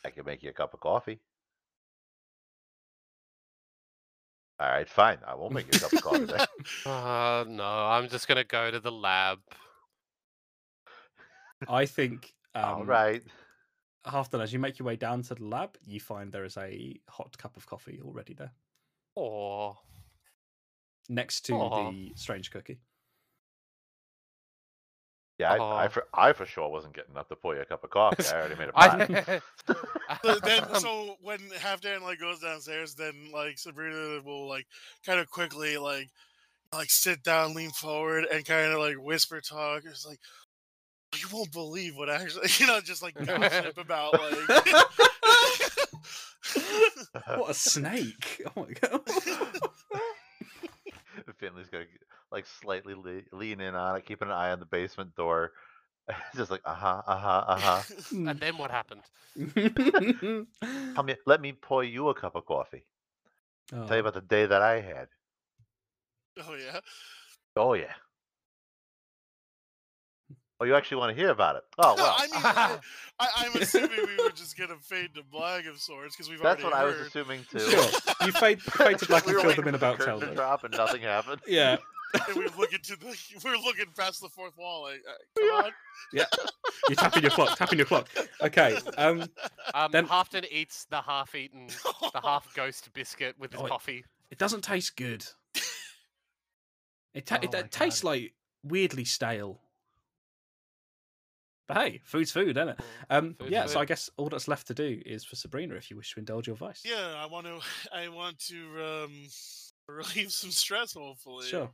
I 0.06 0.12
can 0.12 0.26
make 0.26 0.44
you 0.44 0.52
a 0.52 0.54
cup 0.54 0.74
of 0.74 0.80
coffee. 0.80 1.20
All 4.60 4.68
right, 4.70 4.88
fine. 4.90 5.18
I 5.26 5.36
won't 5.36 5.54
make 5.54 5.66
you 5.74 5.78
a 5.78 5.80
cup 5.80 5.94
of 5.94 6.02
coffee. 6.04 6.26
then. 6.26 6.46
Uh, 6.86 7.46
no, 7.48 7.64
I'm 7.64 8.10
just 8.10 8.28
gonna 8.28 8.44
go 8.44 8.70
to 8.70 8.80
the 8.80 8.92
lab. 8.92 9.40
I 11.68 11.86
think. 11.86 12.34
Um, 12.56 12.64
All 12.66 12.86
right. 12.86 13.24
Halfdan, 14.06 14.42
as 14.42 14.52
you 14.54 14.60
make 14.60 14.80
your 14.80 14.86
way 14.86 14.96
down 14.96 15.24
to 15.24 15.36
the 15.36 15.44
lab, 15.46 15.78
you 15.86 16.00
find 16.00 16.32
there 16.32 16.46
is 16.46 16.58
a 16.58 17.00
hot 17.10 17.38
cup 17.38 17.58
of 17.58 17.66
coffee 17.68 18.00
already 18.04 18.34
there, 18.34 18.52
Or 19.16 19.78
next 21.10 21.42
to 21.48 21.54
Aw. 21.54 21.92
the 21.92 22.12
strange 22.16 22.52
cookie. 22.52 22.80
Yeah, 25.40 25.54
I, 25.54 25.86
I, 25.86 25.88
for, 25.88 26.06
I 26.14 26.34
for 26.34 26.46
sure 26.46 26.70
wasn't 26.70 26.94
getting 26.94 27.16
up 27.16 27.30
to 27.30 27.36
pour 27.36 27.56
you 27.56 27.62
a 27.62 27.66
cup 27.66 27.86
of 27.86 27.90
coffee. 27.90 28.26
I 28.28 28.40
already 28.40 28.56
made 28.56 28.70
a 28.70 28.74
plan. 28.74 29.42
So 30.24 30.36
then, 30.40 30.64
Um, 30.66 30.76
so 30.82 31.16
when 31.22 31.40
Halfdan 31.52 32.02
like 32.02 32.20
goes 32.20 32.40
downstairs, 32.40 32.94
then 32.96 33.14
like 33.34 33.58
Sabrina 33.58 34.22
will 34.26 34.50
like 34.50 34.68
kind 35.06 35.20
of 35.20 35.30
quickly 35.30 35.78
like 35.78 36.10
like 36.74 36.90
sit 36.90 37.24
down, 37.24 37.54
lean 37.54 37.72
forward, 37.72 38.26
and 38.32 38.44
kind 38.44 38.72
of 38.74 38.80
like 38.80 38.98
whisper 39.00 39.40
talk. 39.40 39.84
It's 39.86 40.06
like 40.06 40.20
you 41.16 41.26
won't 41.32 41.54
believe 41.54 41.96
what 41.96 42.10
actually, 42.10 42.50
you 42.58 42.68
know, 42.68 42.82
just 42.82 43.02
like 43.02 43.16
gossip 43.26 43.78
about 43.78 44.14
like. 44.14 44.76
What 47.38 47.52
a 47.52 47.54
snake! 47.54 48.44
Oh 48.56 48.66
my 48.68 48.74
god! 48.74 49.06
Vinly's 51.40 51.70
gonna 51.70 51.86
like 52.32 52.46
slightly 52.62 52.94
le- 52.96 53.38
lean 53.38 53.60
in 53.62 53.76
on 53.76 53.96
it, 53.98 54.06
keeping 54.06 54.28
an 54.28 54.34
eye 54.34 54.52
on 54.52 54.60
the 54.60 54.66
basement 54.66 55.16
door. 55.16 55.52
Just 56.36 56.50
like 56.52 56.62
uh 56.66 56.74
huh, 56.74 57.02
uh 57.06 57.18
huh, 57.18 57.44
uh 57.48 57.60
huh. 57.60 57.82
and 58.12 58.40
then 58.40 58.58
what 58.58 58.72
happened? 58.72 59.02
Come 60.96 61.08
here, 61.08 61.18
let 61.26 61.42
me 61.42 61.54
pour 61.54 61.84
you 61.84 62.10
a 62.10 62.14
cup 62.16 62.36
of 62.36 62.46
coffee. 62.46 62.84
Tell 63.70 63.82
you 63.86 63.88
Oh. 63.94 64.00
about 64.00 64.14
the 64.16 64.22
day 64.22 64.46
that 64.48 64.62
I 64.62 64.82
had. 64.82 65.08
oh 66.48 66.56
yeah. 66.56 66.80
Oh 67.56 67.74
yeah. 67.74 67.94
Oh, 70.62 70.66
you 70.66 70.76
actually 70.76 70.98
want 70.98 71.16
to 71.16 71.22
hear 71.22 71.30
about 71.30 71.56
it? 71.56 71.64
Oh 71.78 71.96
No, 71.96 72.04
well, 72.04 72.16
I 72.18 72.26
mean, 72.28 72.42
I, 72.44 72.80
I, 73.20 73.28
I'm 73.46 73.62
assuming 73.62 73.92
we 74.06 74.22
were 74.24 74.32
just 74.32 74.58
gonna 74.58 74.76
fade 74.82 75.14
to 75.16 75.24
black 75.24 75.66
of 75.68 75.80
sorts 75.80 76.16
because 76.18 76.30
we've 76.30 76.42
that's 76.42 76.62
already 76.64 76.76
what 76.76 76.82
I 76.82 76.84
was 76.86 77.08
assuming 77.08 77.46
too. 77.50 77.60
Sure. 77.60 77.90
You 78.26 78.32
fade, 78.34 78.62
fade 78.62 78.98
to 79.00 79.06
black 79.06 79.26
we 79.26 79.32
and 79.34 79.38
were 79.38 79.54
fill 79.54 79.56
them 79.56 79.68
in 79.70 79.76
about 79.76 80.00
curtain 80.00 80.20
to 80.20 80.26
Telda. 80.26 80.36
drop 80.36 80.64
and 80.66 80.74
nothing 80.76 81.02
happened. 81.04 81.40
Yeah. 81.48 81.78
And 82.28 82.36
we 82.38 82.48
look 82.58 82.74
into 82.74 82.96
the 82.96 83.16
we're 83.44 83.58
looking 83.58 83.86
past 83.98 84.22
the 84.22 84.30
fourth 84.30 84.58
wall 84.58 84.84
like 84.84 85.02
uh, 85.08 85.14
come 85.40 85.66
on 85.66 85.72
Yeah, 86.14 86.26
You're 86.88 86.96
tapping 86.96 87.22
your 87.24 87.32
clock, 87.32 87.58
tapping 87.58 87.78
your 87.78 87.86
clock. 87.86 88.10
Okay. 88.42 88.78
Um 88.98 89.26
Um, 89.74 89.92
Then- 89.92 90.08
Halfdan 90.08 90.46
eats 90.52 90.86
the 90.86 91.02
half-eaten, 91.02 91.68
the 92.14 92.22
half 92.24 92.52
ghost 92.56 92.92
biscuit 92.94 93.36
with 93.38 93.52
his 93.54 93.62
Oh, 93.62 93.68
coffee. 93.68 94.04
it 94.32 94.38
doesn't 94.40 94.64
taste 94.64 94.96
good. 94.96 95.26
It, 97.14 97.26
ta- 97.26 97.36
it, 97.42 97.50
Oh 97.50 97.58
my 97.58 97.60
it 97.60 97.72
tastes 97.72 98.04
like 98.04 98.34
weirdly 98.64 99.06
stale. 99.06 99.62
But 101.68 101.78
hey, 101.78 102.02
food's 102.04 102.32
food, 102.32 102.58
isn't 102.58 102.70
it? 102.70 102.80
Um, 103.12 103.36
Food's 103.38 103.52
yeah, 103.52 103.66
so. 103.68 103.80
I 103.80 103.86
guess 103.86 104.10
all 104.18 104.30
that's 104.30 104.48
left 104.48 104.66
to 104.68 104.74
do 104.74 105.00
is 105.06 105.24
for 105.24 105.36
Sabrina, 105.36 105.76
if 105.76 105.92
you 105.92 105.98
wish 105.98 106.14
to 106.14 106.20
indulge 106.20 106.48
your 106.48 106.56
vice. 106.56 106.82
yeah 106.84 107.14
i 107.22 107.28
want 107.28 107.46
to 107.46 107.60
i 107.94 108.08
want 108.10 108.40
to 108.48 108.58
um 108.84 109.12
relieve 109.88 110.32
some 110.32 110.50
stress 110.52 110.94
hopefully 110.94 111.46
Sure. 111.48 111.70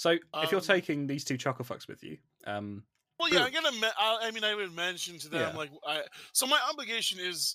So 0.00 0.12
if 0.12 0.50
you're 0.50 0.60
Um, 0.60 0.66
taking 0.66 1.06
these 1.06 1.24
two 1.24 1.36
chocolate 1.36 1.68
fucks 1.68 1.86
with 1.86 2.02
you, 2.02 2.16
um, 2.46 2.84
well 3.18 3.28
yeah 3.28 3.44
i'm 3.44 3.52
gonna 3.52 3.70
me- 3.72 3.98
I, 3.98 4.18
I 4.22 4.30
mean 4.30 4.44
i 4.44 4.54
would 4.54 4.74
mention 4.74 5.18
to 5.18 5.28
them 5.28 5.50
Yeah. 5.52 5.58
like 5.58 5.70
i 5.86 6.02
so 6.32 6.46
my 6.46 6.58
obligation 6.70 7.18
is 7.20 7.54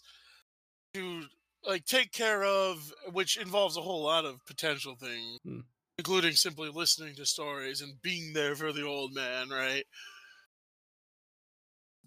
to 0.94 1.24
like 1.64 1.86
take 1.86 2.12
care 2.12 2.44
of 2.44 2.94
which 3.14 3.38
involves 3.38 3.78
a 3.78 3.82
whole 3.82 4.04
lot 4.04 4.26
of 4.26 4.46
potential 4.46 4.96
things 4.96 5.40
Hmm. 5.44 5.62
including 5.98 6.34
simply 6.34 6.70
listening 6.70 7.16
to 7.16 7.26
stories 7.26 7.82
and 7.82 8.00
being 8.04 8.34
there 8.34 8.56
for 8.56 8.72
the 8.72 8.84
old 8.86 9.16
man 9.16 9.50
right 9.50 9.86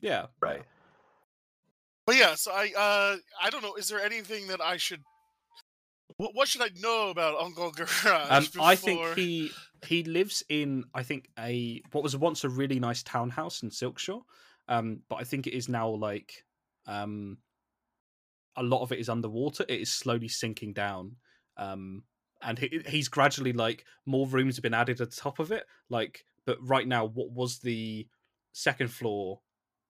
yeah, 0.00 0.26
Right. 0.40 0.62
But 2.06 2.14
yeah, 2.14 2.36
so 2.36 2.52
I 2.52 2.72
uh 2.76 3.16
I 3.42 3.50
don't 3.50 3.62
know. 3.62 3.74
Is 3.74 3.88
there 3.88 4.00
anything 4.00 4.46
that 4.46 4.60
I 4.60 4.76
should? 4.76 5.02
What, 6.16 6.30
what 6.34 6.46
should 6.48 6.62
I 6.62 6.70
know 6.76 7.10
about 7.10 7.40
Uncle 7.40 7.72
Garash? 7.78 8.56
Um, 8.56 8.62
I 8.62 8.76
think 8.76 9.00
he 9.16 9.50
he 9.86 10.04
lives 10.04 10.42
in 10.48 10.84
I 10.94 11.02
think 11.02 11.28
a 11.38 11.82
what 11.92 12.02
was 12.02 12.16
once 12.16 12.44
a 12.44 12.48
really 12.48 12.80
nice 12.80 13.02
townhouse 13.02 13.62
in 13.62 13.70
Silkshore, 13.70 14.22
um, 14.68 15.00
but 15.08 15.16
I 15.16 15.24
think 15.24 15.46
it 15.46 15.54
is 15.54 15.68
now 15.68 15.88
like 15.88 16.44
um, 16.86 17.38
a 18.56 18.62
lot 18.62 18.82
of 18.82 18.92
it 18.92 18.98
is 18.98 19.08
underwater. 19.08 19.64
It 19.68 19.80
is 19.80 19.92
slowly 19.92 20.28
sinking 20.28 20.72
down, 20.72 21.16
um, 21.56 22.04
and 22.42 22.58
he, 22.58 22.82
he's 22.86 23.08
gradually 23.08 23.52
like 23.52 23.84
more 24.06 24.26
rooms 24.26 24.56
have 24.56 24.62
been 24.62 24.74
added 24.74 25.00
at 25.00 25.10
the 25.10 25.16
top 25.16 25.38
of 25.38 25.52
it. 25.52 25.64
Like, 25.88 26.24
but 26.46 26.58
right 26.60 26.86
now, 26.86 27.04
what 27.06 27.30
was 27.30 27.58
the 27.58 28.06
second 28.52 28.88
floor? 28.88 29.40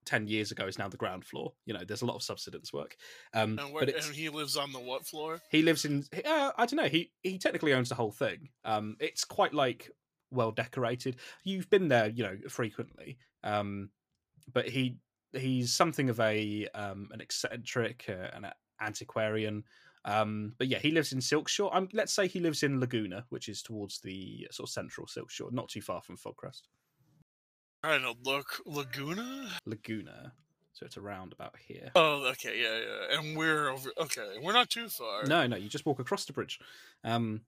10 0.05 0.27
years 0.27 0.51
ago 0.51 0.65
is 0.65 0.77
now 0.79 0.87
the 0.87 0.97
ground 0.97 1.25
floor 1.25 1.53
you 1.65 1.73
know 1.73 1.83
there's 1.85 2.01
a 2.01 2.05
lot 2.05 2.15
of 2.15 2.23
subsidence 2.23 2.71
work 2.73 2.95
um 3.33 3.59
And, 3.59 3.73
where, 3.73 3.85
but 3.85 3.95
and 3.95 4.15
he 4.15 4.29
lives 4.29 4.57
on 4.57 4.71
the 4.71 4.79
what 4.79 5.05
floor? 5.05 5.39
he 5.51 5.61
lives 5.61 5.85
in. 5.85 6.03
Uh, 6.25 6.51
I 6.57 6.65
don't 6.65 6.77
know. 6.77 6.87
He 6.89 7.11
he 7.21 7.37
technically 7.37 7.73
owns 7.73 7.89
the 7.89 7.95
whole 7.95 8.11
thing. 8.11 8.49
Um, 8.65 8.95
it's 8.99 9.23
quite 9.23 9.53
like 9.53 9.91
well 10.31 10.51
decorated. 10.51 11.17
You've 11.43 11.69
been 11.69 11.87
there, 11.89 12.07
you 12.09 12.23
know, 12.23 12.37
frequently. 12.49 13.17
Um, 13.43 13.91
but 14.51 14.67
he 14.69 14.97
he's 15.33 15.73
something 15.73 16.09
of 16.09 16.19
a 16.19 16.67
um 16.73 17.09
an 17.11 17.21
eccentric, 17.21 18.05
uh, 18.09 18.29
an 18.33 18.51
antiquarian. 18.81 19.63
Um, 20.05 20.55
but 20.57 20.67
yeah, 20.67 20.79
he 20.79 20.91
lives 20.91 21.11
in 21.11 21.19
Silkshore. 21.19 21.75
Um, 21.75 21.89
let's 21.93 22.13
say 22.13 22.27
he 22.27 22.39
lives 22.39 22.63
in 22.63 22.79
Laguna, 22.79 23.25
which 23.29 23.49
is 23.49 23.61
towards 23.61 23.99
the 23.99 24.47
sort 24.51 24.69
of 24.69 24.73
central 24.73 25.07
Silkshore, 25.07 25.51
not 25.51 25.67
too 25.69 25.81
far 25.81 26.01
from 26.01 26.17
Fogcrest. 26.17 26.67
I 27.83 27.91
don't 27.91 28.01
know. 28.01 28.15
Look, 28.23 28.61
Laguna. 28.65 29.49
Laguna. 29.65 30.33
So 30.73 30.85
it's 30.85 30.97
around 30.97 31.33
about 31.33 31.55
here. 31.67 31.91
Oh, 31.95 32.25
okay, 32.31 32.61
yeah, 32.61 32.79
yeah. 32.79 33.19
And 33.19 33.37
we're 33.37 33.69
over. 33.69 33.89
Okay, 33.97 34.37
we're 34.41 34.53
not 34.53 34.69
too 34.69 34.87
far. 34.87 35.25
No, 35.25 35.45
no, 35.45 35.57
you 35.57 35.67
just 35.67 35.85
walk 35.85 35.99
across 35.99 36.25
the 36.25 36.33
bridge. 36.33 36.59
Um, 37.03 37.41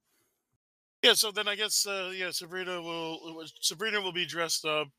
Yeah. 1.01 1.13
So 1.13 1.31
then 1.31 1.47
I 1.47 1.55
guess 1.55 1.85
uh, 1.87 2.11
yeah, 2.13 2.31
Sabrina 2.31 2.81
will 2.81 3.41
Sabrina 3.61 4.01
will 4.01 4.11
be 4.11 4.25
dressed 4.25 4.65
up 4.65 4.89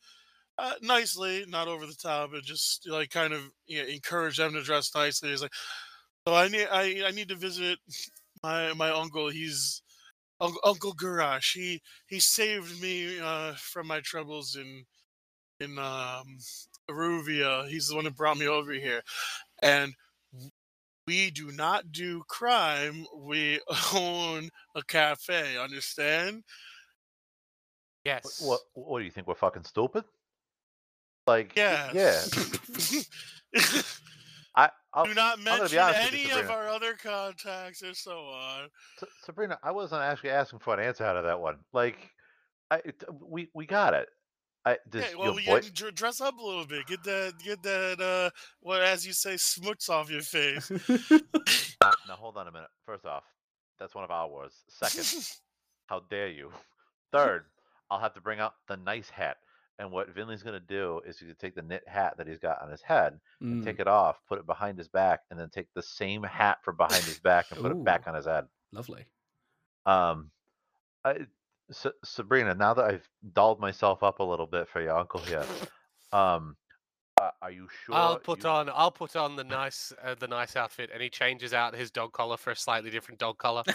uh, 0.59 0.75
nicely, 0.81 1.45
not 1.49 1.69
over 1.69 1.87
the 1.87 1.95
top, 1.95 2.33
and 2.33 2.43
just 2.43 2.89
like 2.89 3.11
kind 3.11 3.33
of 3.33 3.43
you 3.67 3.83
know, 3.83 3.89
encourage 3.89 4.39
them 4.39 4.53
to 4.55 4.63
dress 4.63 4.95
nicely. 4.95 5.31
It's 5.31 5.43
like, 5.43 5.53
so 6.27 6.35
I 6.35 6.49
need 6.49 6.69
I 6.71 7.03
I 7.07 7.11
need 7.11 7.29
to 7.29 7.37
visit 7.37 7.79
my 8.43 8.73
my 8.75 8.91
uncle. 8.91 9.29
He's 9.29 9.83
Uncle, 10.41 10.61
Uncle 10.65 10.95
Garash. 10.95 11.53
He 11.55 11.83
he 12.07 12.19
saved 12.19 12.81
me 12.81 13.21
uh, 13.21 13.55
from 13.59 13.87
my 13.87 14.01
troubles 14.01 14.57
in 14.57 14.85
in 15.63 15.79
um, 15.79 16.39
Iruvia. 16.91 17.69
He's 17.69 17.89
the 17.89 17.97
one 17.97 18.05
who 18.05 18.11
brought 18.11 18.37
me 18.37 18.47
over 18.47 18.73
here, 18.73 19.03
and 19.63 19.95
we 21.07 21.31
do 21.31 21.51
not 21.53 21.93
do 21.93 22.23
crime. 22.29 23.07
We 23.17 23.61
own 23.95 24.51
a 24.75 24.83
cafe. 24.83 25.57
Understand? 25.57 26.45
Yes. 28.05 28.43
What, 28.45 28.61
what 28.75 28.99
do 28.99 29.05
you 29.05 29.11
think? 29.11 29.27
We're 29.27 29.35
fucking 29.35 29.65
stupid? 29.65 30.05
Like, 31.27 31.53
Yeah. 31.57 31.91
yeah. 31.95 32.21
I, 34.55 34.69
I'll, 34.93 35.07
do 35.07 35.15
not 35.15 35.37
gonna 35.37 35.57
be 35.57 35.61
mention 35.61 35.79
honest 35.79 36.13
with 36.13 36.21
you, 36.21 36.31
any 36.31 36.41
of 36.41 36.51
our 36.51 36.69
other 36.69 36.95
contacts 36.95 37.83
or 37.83 37.95
so 37.95 38.19
on. 38.19 38.69
S- 39.01 39.09
Sabrina, 39.25 39.59
I 39.63 39.71
wasn't 39.71 40.03
actually 40.03 40.31
asking 40.31 40.59
for 40.59 40.75
an 40.75 40.81
answer 40.85 41.05
out 41.05 41.17
of 41.17 41.25
that 41.25 41.41
one. 41.41 41.57
Like, 41.73 42.11
I, 42.71 42.83
we 43.21 43.49
we 43.55 43.65
got 43.65 43.95
it. 43.95 44.09
I 44.65 44.79
does 44.89 45.05
Okay, 45.05 45.15
well, 45.17 45.27
your 45.27 45.35
we 45.35 45.47
boy, 45.47 45.61
get 45.61 45.95
dress 45.95 46.21
up 46.21 46.39
a 46.39 46.43
little 46.45 46.67
bit. 46.67 46.87
Get 46.87 47.03
that, 47.05 47.35
get 47.45 47.63
that. 47.63 48.01
Uh, 48.01 48.31
what 48.61 48.83
as 48.83 49.07
you 49.07 49.13
say, 49.13 49.37
smuts 49.37 49.89
off 49.89 50.11
your 50.11 50.23
face. 50.23 50.71
now 51.81 52.15
hold 52.15 52.37
on 52.37 52.47
a 52.47 52.53
minute. 52.53 52.69
First 52.87 53.05
off, 53.05 53.25
that's 53.79 53.95
one 53.95 54.05
of 54.05 54.11
our 54.11 54.29
words. 54.29 54.63
Second, 54.69 55.29
how 55.87 56.03
dare 56.11 56.29
you? 56.29 56.51
Third, 57.11 57.45
I'll 57.91 57.99
have 57.99 58.15
to 58.15 58.21
bring 58.21 58.39
out 58.39 58.55
the 58.69 58.77
nice 58.77 59.11
hat. 59.11 59.39
And 59.79 59.91
what 59.91 60.15
Vinly's 60.15 60.45
gonna 60.45 60.61
do 60.61 61.01
is 61.05 61.19
he's 61.19 61.27
gonna 61.27 61.35
take 61.35 61.57
the 61.57 61.63
knit 61.63 61.83
hat 61.89 62.15
that 62.19 62.29
he's 62.29 62.39
got 62.39 62.63
on 62.63 62.71
his 62.71 62.83
head 62.83 63.19
and 63.41 63.63
mm, 63.63 63.65
take 63.65 63.81
it 63.81 63.89
off, 63.89 64.21
put 64.29 64.39
it 64.39 64.47
behind 64.47 64.79
his 64.79 64.87
back, 64.87 65.21
and 65.31 65.41
then 65.41 65.49
take 65.49 65.67
the 65.75 65.83
same 65.83 66.23
hat 66.23 66.59
from 66.63 66.77
behind 66.77 67.03
his 67.05 67.19
back 67.19 67.47
and 67.51 67.61
put 67.61 67.73
it 67.73 67.83
back 67.83 68.07
on 68.07 68.15
his 68.15 68.27
head. 68.27 68.45
lovely. 68.71 69.07
Um, 69.87 70.31
I, 71.05 71.27
Sa- 71.73 71.91
Sabrina, 72.05 72.55
now 72.55 72.75
that 72.75 72.85
I've 72.85 73.09
dolled 73.33 73.61
myself 73.61 74.03
up 74.03 74.19
a 74.21 74.23
little 74.25 74.47
bit 74.47 74.69
for 74.69 74.81
your 74.83 74.97
uncle 74.97 75.21
here, 75.21 75.45
um, 76.13 76.57
uh, 77.21 77.31
are 77.41 77.51
you 77.51 77.69
sure? 77.85 77.95
I'll 77.95 78.19
put 78.19 78.45
you- 78.45 78.51
on 78.51 78.71
I'll 78.75 78.91
put 78.91 79.17
on 79.17 79.37
the 79.37 79.45
nice 79.45 79.93
uh, 80.05 80.15
the 80.19 80.29
nice 80.29 80.57
outfit, 80.57 80.91
and 80.93 81.03
he 81.03 81.09
changes 81.11 81.53
out 81.55 81.75
his 81.75 81.91
dog 81.91 82.13
collar 82.13 82.37
for 82.37 82.51
a 82.51 82.57
slightly 82.57 82.91
different 82.91 83.19
dog 83.21 83.39
collar. 83.39 83.63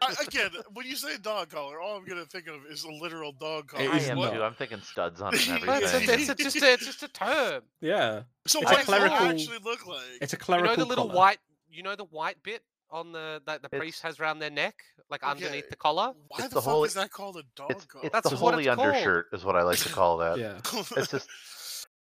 I, 0.00 0.14
again, 0.26 0.50
when 0.72 0.86
you 0.86 0.96
say 0.96 1.18
dog 1.18 1.50
collar, 1.50 1.80
all 1.80 1.98
I'm 1.98 2.04
gonna 2.04 2.24
think 2.24 2.46
of 2.48 2.56
is 2.70 2.84
a 2.84 2.90
literal 2.90 3.32
dog 3.32 3.68
collar. 3.68 3.90
I 3.90 3.98
am 4.00 4.16
too. 4.16 4.42
I'm 4.42 4.54
thinking 4.54 4.80
studs 4.80 5.20
on 5.20 5.34
it 5.34 5.46
and 5.48 5.64
Well, 5.66 5.82
it's, 5.82 5.92
a, 5.92 5.96
everything. 5.96 6.20
it's, 6.20 6.28
a, 6.30 6.34
just 6.34 6.56
a, 6.62 6.72
it's 6.72 6.86
just 6.86 7.02
a 7.02 7.08
term. 7.08 7.62
Yeah, 7.80 8.22
So 8.46 8.60
It's 8.60 8.64
what 8.70 8.74
a 8.74 8.76
does 8.78 8.86
clerical- 8.86 9.16
it 9.26 9.30
actually 9.30 9.58
look 9.62 9.86
like? 9.86 10.00
it's 10.22 10.32
a 10.32 10.36
You 10.36 10.40
clerical 10.40 10.70
know 10.70 10.82
the 10.82 10.88
little 10.88 11.04
collar. 11.06 11.16
white. 11.18 11.38
You 11.70 11.82
know 11.82 11.96
the 11.96 12.04
white 12.06 12.42
bit 12.42 12.62
on 12.90 13.12
the 13.12 13.42
that 13.46 13.62
the 13.62 13.66
It's- 13.66 13.78
priest 13.78 14.02
has 14.02 14.18
around 14.20 14.38
their 14.38 14.50
neck, 14.50 14.76
like 15.10 15.22
Okay. 15.22 15.30
underneath 15.30 15.68
the 15.70 15.76
collar. 15.76 16.12
Why 16.28 16.38
it's 16.38 16.48
the, 16.48 16.54
the 16.56 16.62
fuck 16.62 16.72
holy- 16.72 16.86
is 16.88 16.94
that 16.94 17.10
called 17.10 17.36
a 17.36 17.42
dog 17.54 17.70
It's, 17.72 17.84
collar? 17.84 18.04
it's 18.06 18.12
That's 18.12 18.30
the 18.30 18.36
holy 18.36 18.66
it's 18.66 18.74
called. 18.74 18.86
undershirt, 18.88 19.26
is 19.32 19.44
what 19.44 19.56
I 19.56 19.62
like 19.62 19.78
to 19.80 19.88
call 19.90 20.18
that. 20.18 20.38
Yeah, 20.38 20.58
It's 20.96 21.10
just, 21.10 21.28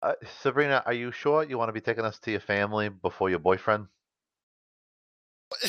uh, 0.03 0.15
Sabrina, 0.41 0.83
are 0.87 0.93
you 0.95 1.13
sure 1.13 1.43
you 1.45 1.59
want 1.59 1.69
to 1.69 1.73
be 1.73 1.81
taking 1.81 2.05
us 2.05 2.19
to 2.21 2.31
your 2.31 2.41
family 2.41 2.89
before 2.89 3.29
your 3.31 3.39
boyfriend? 3.39 3.87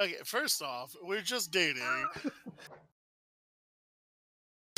okay, 0.00 0.16
first 0.24 0.62
off, 0.62 0.94
we're 1.02 1.20
just 1.22 1.50
dating. 1.50 1.82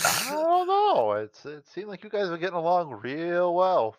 I 0.05 0.31
don't 0.31 0.67
know. 0.67 1.13
It's 1.13 1.45
it 1.45 1.67
seemed 1.69 1.89
like 1.89 2.03
you 2.03 2.11
guys 2.11 2.29
were 2.29 2.39
getting 2.39 2.57
along 2.57 2.91
real 2.91 3.55
well. 3.55 3.97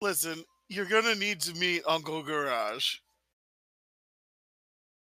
Listen, 0.00 0.44
you're 0.68 0.86
gonna 0.86 1.14
need 1.14 1.40
to 1.42 1.54
meet 1.54 1.82
Uncle 1.86 2.22
Garash. 2.22 2.98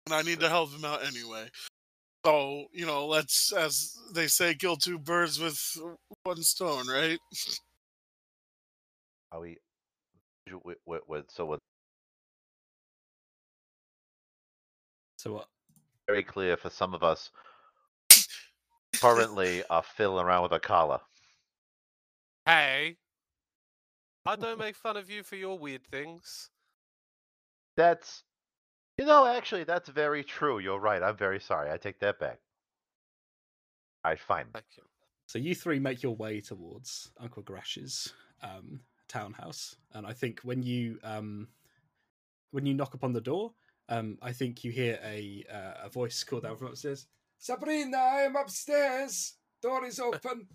And 0.05 0.15
I 0.15 0.21
need 0.21 0.39
to 0.39 0.49
help 0.49 0.71
him 0.71 0.85
out 0.85 1.05
anyway. 1.05 1.49
So, 2.25 2.65
you 2.71 2.85
know, 2.85 3.07
let's, 3.07 3.51
as 3.53 3.97
they 4.13 4.27
say, 4.27 4.53
kill 4.53 4.75
two 4.75 4.99
birds 4.99 5.39
with 5.39 5.59
one 6.23 6.41
stone, 6.43 6.87
right? 6.87 7.19
Are 9.31 9.39
we? 9.39 9.57
you- 10.45 10.61
wait, 10.63 10.77
wait, 10.85 11.01
wait, 11.07 11.31
so 11.31 11.45
what? 11.45 11.59
so 15.17 15.33
what? 15.33 15.47
Very 16.07 16.23
clear 16.23 16.57
for 16.57 16.69
some 16.69 16.93
of 16.93 17.03
us. 17.03 17.29
Currently, 18.97 19.63
are 19.69 19.83
fiddling 19.83 20.25
around 20.25 20.43
with 20.43 20.51
a 20.51 20.59
collar. 20.59 20.99
Hey, 22.45 22.97
I 24.25 24.35
don't 24.35 24.59
make 24.59 24.75
fun 24.75 24.97
of 24.97 25.09
you 25.09 25.23
for 25.23 25.37
your 25.37 25.57
weird 25.57 25.85
things. 25.87 26.49
That's, 27.77 28.23
you 29.01 29.07
know, 29.07 29.25
actually, 29.25 29.63
that's 29.63 29.89
very 29.89 30.23
true. 30.23 30.59
You're 30.59 30.79
right. 30.79 31.01
I'm 31.01 31.17
very 31.17 31.39
sorry. 31.39 31.71
I 31.71 31.77
take 31.77 31.99
that 32.01 32.19
back. 32.19 32.37
All 34.05 34.11
right, 34.11 34.19
fine. 34.19 34.45
Thank 34.53 34.65
you. 34.77 34.83
So 35.25 35.39
you 35.39 35.55
three 35.55 35.79
make 35.79 36.03
your 36.03 36.15
way 36.15 36.39
towards 36.39 37.09
Uncle 37.19 37.41
Garash's 37.41 38.13
um, 38.43 38.81
townhouse, 39.09 39.75
and 39.93 40.05
I 40.05 40.13
think 40.13 40.41
when 40.43 40.61
you 40.61 40.99
um, 41.03 41.47
when 42.51 42.67
you 42.67 42.75
knock 42.75 42.93
upon 42.93 43.11
the 43.11 43.21
door, 43.21 43.53
um, 43.89 44.19
I 44.21 44.33
think 44.33 44.63
you 44.63 44.71
hear 44.71 44.99
a 45.03 45.45
uh, 45.51 45.85
a 45.85 45.89
voice 45.89 46.23
called 46.23 46.45
out 46.45 46.59
from 46.59 46.67
upstairs. 46.67 47.07
Sabrina, 47.39 47.97
I 47.97 48.21
am 48.21 48.35
upstairs. 48.35 49.33
Door 49.63 49.85
is 49.85 49.99
open. 49.99 50.45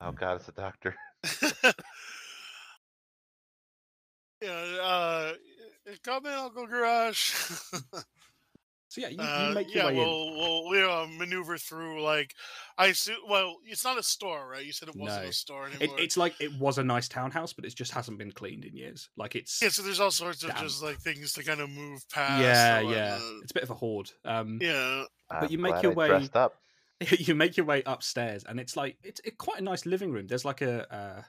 Oh 0.00 0.12
God, 0.12 0.36
it's 0.36 0.48
a 0.48 0.52
doctor. 0.52 0.96
yeah, 4.40 4.78
uh, 4.82 5.32
come 6.02 6.26
in, 6.26 6.32
Uncle 6.32 6.66
Garage. 6.66 7.32
So 8.94 9.00
yeah, 9.00 9.08
you, 9.08 9.18
Uh, 9.18 9.46
you 9.48 9.54
make 9.56 9.74
your 9.74 9.82
yeah, 9.82 9.88
way 9.88 9.96
we'll, 9.96 10.36
we'll 10.36 10.68
we 10.70 10.80
uh, 10.80 11.06
maneuver 11.18 11.58
through 11.58 12.00
like 12.00 12.32
I 12.78 12.86
assume. 12.86 13.16
Well, 13.28 13.56
it's 13.66 13.82
not 13.82 13.98
a 13.98 14.04
store, 14.04 14.48
right? 14.48 14.64
You 14.64 14.70
said 14.70 14.88
it 14.88 14.94
wasn't 14.94 15.24
No. 15.24 15.28
a 15.30 15.32
store 15.32 15.66
in. 15.66 15.72
It, 15.72 15.80
anymore. 15.80 15.98
it's 15.98 16.16
like 16.16 16.40
it 16.40 16.56
was 16.60 16.78
a 16.78 16.84
nice 16.84 17.08
townhouse, 17.08 17.52
but 17.52 17.64
it 17.64 17.74
just 17.74 17.90
hasn't 17.90 18.18
been 18.18 18.30
cleaned 18.30 18.64
in 18.64 18.76
years. 18.76 19.08
Like 19.16 19.34
it's 19.34 19.60
yeah, 19.60 19.70
so 19.70 19.82
there's 19.82 19.98
all 19.98 20.12
sorts 20.12 20.44
of 20.44 20.54
just 20.54 20.80
like 20.80 20.98
things 20.98 21.32
to 21.32 21.42
kind 21.42 21.60
of 21.60 21.70
move 21.70 22.08
past. 22.08 22.40
yeah, 22.40 22.78
or 22.78 22.82
yeah. 22.82 23.12
whatnot. 23.14 23.42
It's 23.42 23.50
a 23.50 23.54
bit 23.54 23.62
of 23.64 23.70
a 23.70 23.74
hoard. 23.74 24.12
Um, 24.24 24.58
yeah. 24.62 25.04
I'm 25.28 25.48
you 25.50 25.58
make 25.58 25.82
your 25.82 25.90
I 25.90 25.94
way- 25.96 26.08
Dressed 26.08 26.36
up. 26.36 26.54
you 27.18 27.34
make 27.34 27.56
your 27.56 27.66
way 27.66 27.82
upstairs 27.84 28.44
and 28.44 28.60
it's 28.60 28.76
like 28.76 28.96
it's 29.02 29.20
it, 29.24 29.36
quite 29.38 29.58
a 29.58 29.64
nice 29.64 29.84
living 29.84 30.12
room 30.12 30.28
there's 30.28 30.44
like 30.44 30.62
a 30.62 30.94
uh, 30.94 31.22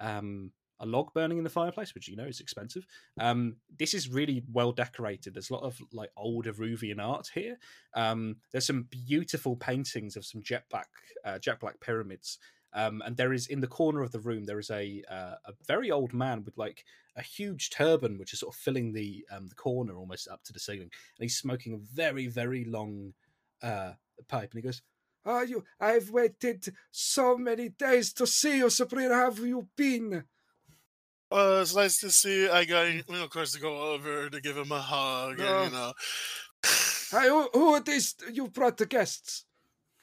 um 0.00 0.50
a 0.80 0.86
log 0.86 1.12
burning 1.14 1.38
in 1.38 1.44
the 1.44 1.50
fireplace 1.50 1.94
which 1.94 2.08
you 2.08 2.16
know 2.16 2.24
is 2.24 2.40
expensive. 2.40 2.86
Um 3.20 3.56
this 3.78 3.94
is 3.94 4.08
really 4.08 4.42
well 4.52 4.72
decorated. 4.72 5.34
There's 5.34 5.50
a 5.50 5.54
lot 5.54 5.62
of 5.62 5.78
like 5.92 6.10
old 6.16 6.46
Iruvian 6.46 7.00
art 7.00 7.30
here. 7.34 7.56
Um 7.94 8.36
there's 8.52 8.66
some 8.66 8.88
beautiful 8.90 9.56
paintings 9.56 10.16
of 10.16 10.26
some 10.26 10.42
jet 10.42 10.64
black 10.70 10.88
uh, 11.24 11.38
jet 11.38 11.60
black 11.60 11.80
pyramids. 11.80 12.38
Um, 12.74 13.02
and 13.06 13.16
there 13.16 13.32
is 13.32 13.46
in 13.46 13.60
the 13.60 13.68
corner 13.68 14.02
of 14.02 14.10
the 14.10 14.18
room 14.18 14.44
there 14.44 14.58
is 14.58 14.70
a 14.70 15.02
uh, 15.08 15.36
a 15.46 15.52
very 15.66 15.92
old 15.92 16.12
man 16.12 16.42
with 16.44 16.58
like 16.58 16.84
a 17.16 17.22
huge 17.22 17.70
turban 17.70 18.18
which 18.18 18.32
is 18.32 18.40
sort 18.40 18.52
of 18.52 18.58
filling 18.58 18.92
the 18.92 19.24
um, 19.30 19.46
the 19.46 19.54
corner 19.54 19.96
almost 19.96 20.26
up 20.28 20.42
to 20.44 20.52
the 20.52 20.58
ceiling. 20.58 20.90
And 21.18 21.20
he's 21.20 21.36
smoking 21.36 21.74
a 21.74 21.78
very 21.78 22.26
very 22.26 22.64
long 22.64 23.14
uh, 23.62 23.92
pipe. 24.28 24.50
And 24.52 24.58
he 24.58 24.62
goes 24.62 24.82
Ah, 25.26 25.40
you, 25.40 25.64
I've 25.80 26.10
waited 26.10 26.74
so 26.90 27.38
many 27.38 27.70
days 27.70 28.12
to 28.14 28.26
see 28.26 28.58
you, 28.58 28.68
Sabrina. 28.68 29.14
Have 29.14 29.38
you 29.38 29.68
been? 29.74 30.24
Uh, 31.30 31.58
it's 31.62 31.74
nice 31.74 31.98
to 32.00 32.10
see. 32.10 32.48
I 32.48 32.64
got, 32.64 32.82
you 32.92 33.02
know, 33.08 33.24
of 33.24 33.30
course, 33.30 33.52
to 33.52 33.60
go 33.60 33.92
over 33.92 34.28
to 34.30 34.40
give 34.40 34.56
him 34.56 34.70
a 34.72 34.80
hug, 34.80 35.40
Oh. 35.40 35.62
and 35.62 35.72
you 35.72 35.78
know. 35.78 35.92
Hey, 37.10 37.28
who, 37.28 37.48
who 37.52 37.74
are 37.74 37.80
these 37.80 38.14
you 38.32 38.48
brought 38.48 38.76
the 38.76 38.86
guests? 38.86 39.44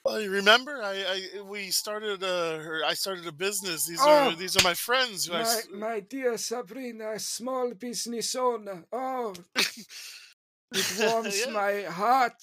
Well, 0.04 0.20
you 0.20 0.30
remember, 0.32 0.80
I, 0.82 1.28
I 1.38 1.42
we 1.42 1.70
started 1.70 2.24
uh, 2.24 2.58
I 2.84 2.94
started 2.94 3.24
a 3.26 3.32
business. 3.32 3.86
These 3.86 4.00
Oh. 4.02 4.10
are 4.30 4.34
these 4.34 4.56
are 4.56 4.64
my 4.64 4.74
friends. 4.74 5.26
Who 5.26 5.34
I, 5.34 5.42
My, 5.44 5.60
my 5.78 6.00
dear 6.00 6.36
Sabrina, 6.36 7.18
small 7.20 7.72
business 7.74 8.34
owner. 8.34 8.84
Oh, 8.92 9.32
it 9.56 10.94
warms 10.98 11.40
Yeah. 11.46 11.52
my 11.52 11.82
heart. 11.82 12.42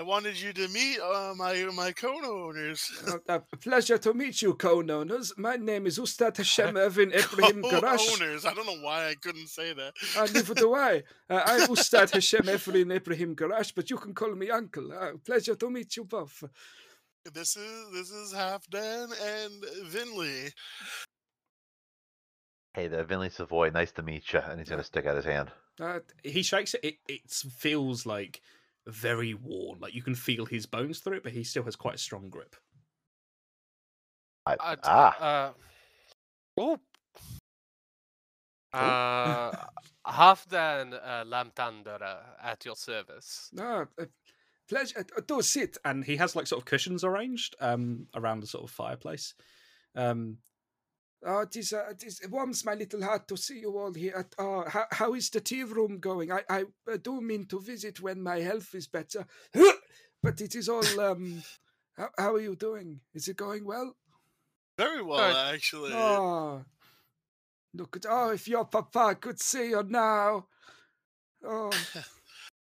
I 0.00 0.04
wanted 0.04 0.40
you 0.40 0.52
to 0.52 0.68
meet 0.68 1.00
uh, 1.00 1.34
my 1.36 1.54
my 1.74 1.90
co-owners. 1.90 2.88
Uh, 3.28 3.40
a 3.52 3.56
pleasure 3.56 3.98
to 3.98 4.14
meet 4.14 4.40
you, 4.42 4.54
co-owners. 4.54 5.32
My 5.36 5.56
name 5.56 5.86
is 5.86 5.98
Ustad 5.98 6.36
Hashem 6.36 6.74
Evin 6.86 7.12
Ibrahim 7.12 7.62
Garash. 7.62 8.06
Co-owners. 8.06 8.44
I 8.44 8.54
don't 8.54 8.66
know 8.66 8.80
why 8.80 9.08
I 9.08 9.14
couldn't 9.16 9.48
say 9.48 9.72
that. 9.72 9.94
Uh, 10.16 10.28
neither 10.32 10.54
do 10.54 10.74
I. 10.74 11.02
Uh, 11.30 11.42
I'm 11.44 11.68
Ustad 11.68 12.10
Hashem 12.12 12.44
Efrin 12.44 12.94
Ibrahim 12.94 13.36
Garash, 13.36 13.74
but 13.74 13.90
you 13.90 13.98
can 13.98 14.14
call 14.14 14.34
me 14.34 14.48
uncle. 14.48 14.90
Uh, 14.92 15.12
pleasure 15.26 15.54
to 15.56 15.68
meet 15.68 15.94
you 15.96 16.04
both. 16.04 16.42
This 17.34 17.54
is 17.56 17.90
this 17.92 18.10
is 18.10 18.32
Halfdan 18.32 19.08
and 19.36 19.62
Vinly. 19.92 20.52
Hey 22.72 22.88
there, 22.88 23.04
Vinly 23.04 23.30
Savoy. 23.30 23.68
Nice 23.70 23.92
to 23.92 24.02
meet 24.02 24.32
you. 24.32 24.38
And 24.38 24.58
he's 24.58 24.70
gonna 24.70 24.84
stick 24.84 25.04
out 25.04 25.16
his 25.16 25.26
hand. 25.26 25.50
Uh, 25.78 25.98
he 26.22 26.42
shakes 26.42 26.72
it. 26.74 26.80
It 26.82 26.94
it 27.08 27.30
feels 27.30 28.06
like 28.06 28.40
very 28.88 29.34
worn. 29.34 29.78
Like 29.80 29.94
you 29.94 30.02
can 30.02 30.14
feel 30.14 30.46
his 30.46 30.66
bones 30.66 31.00
through 31.00 31.18
it, 31.18 31.22
but 31.22 31.32
he 31.32 31.44
still 31.44 31.64
has 31.64 31.76
quite 31.76 31.94
a 31.96 31.98
strong 31.98 32.28
grip. 32.28 32.56
I, 34.46 34.54
Uh, 34.54 34.74
d- 34.74 34.80
ah, 34.84 35.16
Uh, 35.20 35.52
oh. 36.58 36.80
Uh, 38.72 39.52
Halfdan 40.06 40.94
uh, 40.94 41.24
Lamtander 41.24 42.00
uh, 42.02 42.22
at 42.42 42.64
your 42.64 42.76
service. 42.76 43.50
no, 43.52 43.86
uh, 43.98 44.04
pleasure. 44.68 45.04
Uh, 45.16 45.20
do 45.26 45.42
sit. 45.42 45.76
And 45.84 46.04
he 46.04 46.16
has 46.16 46.36
like 46.36 46.46
sort 46.46 46.62
of 46.62 46.66
cushions 46.66 47.04
arranged 47.04 47.56
um 47.60 48.06
around 48.14 48.40
the 48.40 48.46
sort 48.46 48.64
of 48.64 48.70
fireplace. 48.70 49.34
Um 49.94 50.38
Oh, 51.24 51.40
it, 51.40 51.56
is, 51.56 51.72
uh, 51.72 51.86
it, 51.90 52.04
is, 52.04 52.20
it 52.20 52.30
warms 52.30 52.64
my 52.64 52.74
little 52.74 53.02
heart 53.02 53.26
to 53.28 53.36
see 53.36 53.58
you 53.60 53.76
all 53.76 53.92
here. 53.92 54.26
Uh, 54.38 54.68
how, 54.68 54.86
how 54.90 55.14
is 55.14 55.30
the 55.30 55.40
tea 55.40 55.64
room 55.64 55.98
going? 55.98 56.30
I, 56.30 56.42
I 56.48 56.64
uh, 56.90 56.96
do 57.02 57.20
mean 57.20 57.46
to 57.46 57.60
visit 57.60 58.00
when 58.00 58.22
my 58.22 58.38
health 58.38 58.72
is 58.74 58.86
better, 58.86 59.26
but 60.22 60.40
it 60.40 60.54
is 60.54 60.68
all. 60.68 61.00
Um, 61.00 61.42
how, 61.96 62.08
how 62.16 62.34
are 62.34 62.40
you 62.40 62.54
doing? 62.54 63.00
Is 63.14 63.26
it 63.26 63.36
going 63.36 63.64
well? 63.64 63.96
Very 64.78 65.02
well, 65.02 65.32
Good. 65.32 65.54
actually. 65.54 65.92
Oh, 65.92 66.64
look 67.74 67.96
at 67.96 68.06
oh, 68.08 68.30
if 68.30 68.46
your 68.46 68.64
papa 68.66 69.16
could 69.20 69.40
see 69.40 69.70
you 69.70 69.82
now. 69.82 70.46
Oh, 71.44 71.70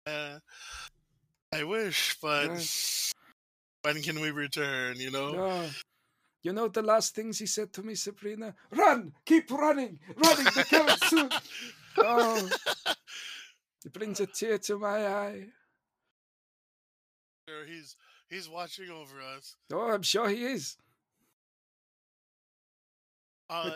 Uh, 0.07 0.39
I 1.53 1.63
wish, 1.63 2.17
but 2.21 2.49
Yeah. 2.49 2.63
when 3.83 4.01
can 4.01 4.19
we 4.19 4.31
return? 4.31 4.97
You 4.97 5.11
know. 5.11 5.69
No. 6.43 6.49
You 6.49 6.53
know 6.55 6.67
the 6.67 6.81
last 6.81 7.15
things 7.15 7.39
he 7.39 7.45
said 7.45 7.71
to 7.73 7.83
me, 7.83 7.95
Sabrina? 7.95 8.55
Run! 8.71 9.13
Keep 9.25 9.51
running! 9.51 9.99
Running! 10.15 10.47
They're 10.55 10.63
coming 10.65 10.95
soon! 11.07 11.29
Oh, 11.97 12.49
it 13.85 13.91
brings 13.91 14.21
a 14.21 14.25
tear 14.25 14.57
to 14.59 14.79
my 14.79 15.05
eye. 15.07 15.47
He's 17.67 17.97
he's 18.29 18.47
watching 18.49 18.89
over 18.89 19.19
us. 19.35 19.57
Oh, 19.73 19.91
I'm 19.91 20.01
sure 20.01 20.29
he 20.29 20.45
is. 20.45 20.77
Uh, 23.49 23.71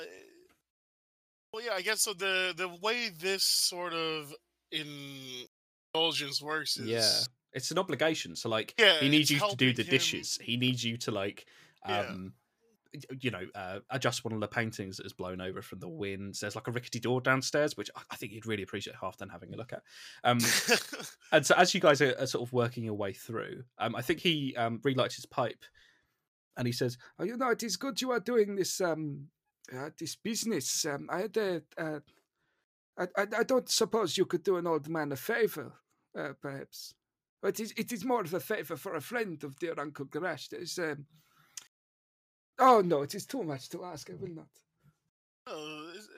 well, 1.52 1.62
yeah, 1.66 1.74
I 1.74 1.82
guess 1.82 2.04
so. 2.04 2.14
The 2.14 2.54
the 2.56 2.70
way 2.82 3.10
this 3.10 3.44
sort 3.44 3.92
of 3.94 4.34
indulgence 4.72 6.42
works 6.42 6.78
is 6.78 6.88
yeah. 6.88 7.12
It's 7.52 7.72
an 7.72 7.78
obligation. 7.80 8.38
So 8.38 8.48
like 8.48 8.74
Yeah, 8.80 9.00
he 9.00 9.10
needs 9.10 9.30
you 9.30 9.40
to 9.40 9.56
do 9.58 9.74
the 9.74 9.84
him- 9.84 9.90
dishes. 9.90 10.40
He 10.42 10.56
needs 10.56 10.84
you 10.86 10.96
to 11.00 11.12
like 11.12 11.46
Yeah. 11.88 12.16
You 13.22 13.32
know, 13.32 13.46
uh, 13.56 13.80
adjust 13.90 14.24
one 14.24 14.34
of 14.34 14.40
the 14.40 14.48
paintings 14.48 14.98
that 14.98 15.04
has 15.04 15.14
blown 15.14 15.42
over 15.42 15.62
from 15.62 15.80
the 15.80 15.90
wind. 15.90 16.36
There's 16.40 16.56
like 16.56 16.68
a 16.68 16.72
rickety 16.72 17.00
door 17.00 17.22
downstairs, 17.22 17.76
which 17.78 17.90
I- 17.96 18.02
I 18.12 18.16
think 18.16 18.32
you'd 18.32 18.46
really 18.46 18.64
appreciate 18.64 18.96
Halfdan 18.96 19.32
having 19.32 19.54
a 19.54 19.58
look 19.58 19.74
at. 19.74 19.84
Um, 20.24 20.40
and 21.32 21.46
so 21.46 21.56
as 21.56 21.74
you 21.74 21.82
guys 21.82 22.02
are, 22.02 22.16
are 22.20 22.28
sort 22.28 22.48
of 22.48 22.54
working 22.54 22.84
your 22.84 22.94
way 22.96 23.14
through, 23.14 23.64
um, 23.78 23.96
I 23.96 24.02
think 24.02 24.20
he 24.20 24.56
um, 24.56 24.80
relights 24.84 25.16
his 25.16 25.26
pipe, 25.26 25.64
and 26.58 26.68
he 26.68 26.72
says, 26.74 26.98
Oh, 27.20 27.24
you 27.24 27.38
know, 27.38 27.50
it 27.50 27.64
is 27.64 27.78
good 27.78 28.02
you 28.02 28.12
are 28.12 28.20
doing 28.20 28.56
this 28.56 28.80
um 28.82 29.28
uh, 29.76 29.90
this 30.00 30.16
business. 30.16 30.86
Um, 30.86 31.08
I 31.12 31.22
had 31.22 31.38
a, 31.38 31.62
uh, 31.78 32.00
I, 32.98 33.08
I 33.18 33.28
I 33.40 33.44
don't 33.44 33.68
suppose 33.70 34.18
you 34.18 34.26
could 34.26 34.44
do 34.44 34.58
an 34.58 34.68
old 34.68 34.88
man 34.88 35.12
a 35.12 35.16
favor, 35.16 35.74
uh, 36.18 36.34
perhaps. 36.42 36.94
But 37.42 37.60
it 37.60 37.64
is, 37.64 37.74
it 37.78 37.92
is 37.92 38.06
more 38.06 38.22
of 38.22 38.34
a 38.34 38.40
favor 38.40 38.76
for 38.76 38.96
a 38.96 39.02
friend 39.02 39.44
of 39.44 39.60
dear 39.60 39.76
Uncle 39.78 40.06
Garash. 40.06 40.50
There's 40.50 40.80
um. 40.80 41.06
Oh 42.60 42.82
no, 42.82 43.02
it 43.04 43.16
is 43.16 43.26
too 43.26 43.44
much 43.44 43.70
to 43.70 43.84
ask. 43.84 44.10
I 44.10 44.14
will 44.16 44.30
not. 44.30 44.48
Oh, 45.48 45.92
is- 45.96 46.10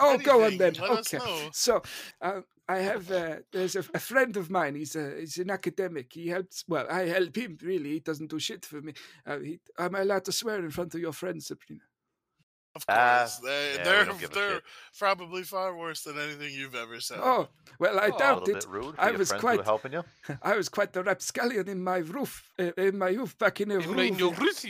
Oh, 0.00 0.16
go 0.16 0.44
on 0.44 0.56
then. 0.58 0.74
okay. 0.80 1.18
So, 1.52 1.82
uh, 2.22 2.42
I 2.68 2.78
have 2.78 3.10
uh, 3.10 3.36
there's 3.50 3.74
a, 3.74 3.80
a 3.94 3.98
friend 3.98 4.36
of 4.36 4.48
mine. 4.48 4.76
He's 4.76 4.94
a 4.94 5.16
he's 5.18 5.38
an 5.38 5.50
academic. 5.50 6.12
He 6.12 6.28
helps. 6.28 6.62
Well, 6.68 6.86
I 6.88 7.06
help 7.06 7.34
him. 7.36 7.58
Really, 7.62 7.90
he 7.94 8.00
doesn't 8.00 8.30
do 8.30 8.38
shit 8.38 8.64
for 8.64 8.80
me. 8.80 8.92
Uh, 9.26 9.40
he, 9.40 9.58
am 9.76 9.96
I 9.96 10.02
allowed 10.02 10.24
to 10.26 10.32
swear 10.32 10.60
in 10.60 10.70
front 10.70 10.94
of 10.94 11.00
your 11.00 11.12
friend, 11.12 11.42
Sabrina? 11.42 11.82
Of 12.76 12.84
Ah, 12.88 13.18
course, 13.22 13.36
they, 13.38 13.72
yeah, 13.72 13.78
we 13.78 13.84
they're 13.84 14.04
don't 14.04 14.20
give 14.20 14.30
a 14.30 14.34
they're 14.34 14.60
probably 14.96 15.42
far 15.42 15.76
worse 15.76 16.02
than 16.04 16.16
anything 16.16 16.52
you've 16.54 16.76
ever 16.76 17.00
said. 17.00 17.18
Oh, 17.20 17.48
well, 17.80 17.98
I 17.98 18.10
Oh, 18.14 18.18
doubt 18.18 18.40
little 18.46 18.56
it. 18.56 18.60
bit 18.60 18.70
rude 18.70 18.94
for 18.94 19.00
I 19.00 19.08
your 19.08 19.18
was 19.18 19.32
quite- 19.32 19.64
helping 19.64 19.94
you. 19.94 20.04
I 20.42 20.54
was 20.56 20.68
quite 20.68 20.92
the 20.92 21.02
rapscallion 21.02 21.68
in 21.68 21.82
my 21.82 21.96
roof, 21.98 22.52
uh, 22.60 22.70
in 22.76 22.98
my 22.98 23.08
roof 23.08 23.36
back 23.38 23.60
in 23.60 23.70
the 23.70 23.80
In, 23.80 23.98
in 23.98 24.18
your 24.18 24.32
roof. 24.34 24.64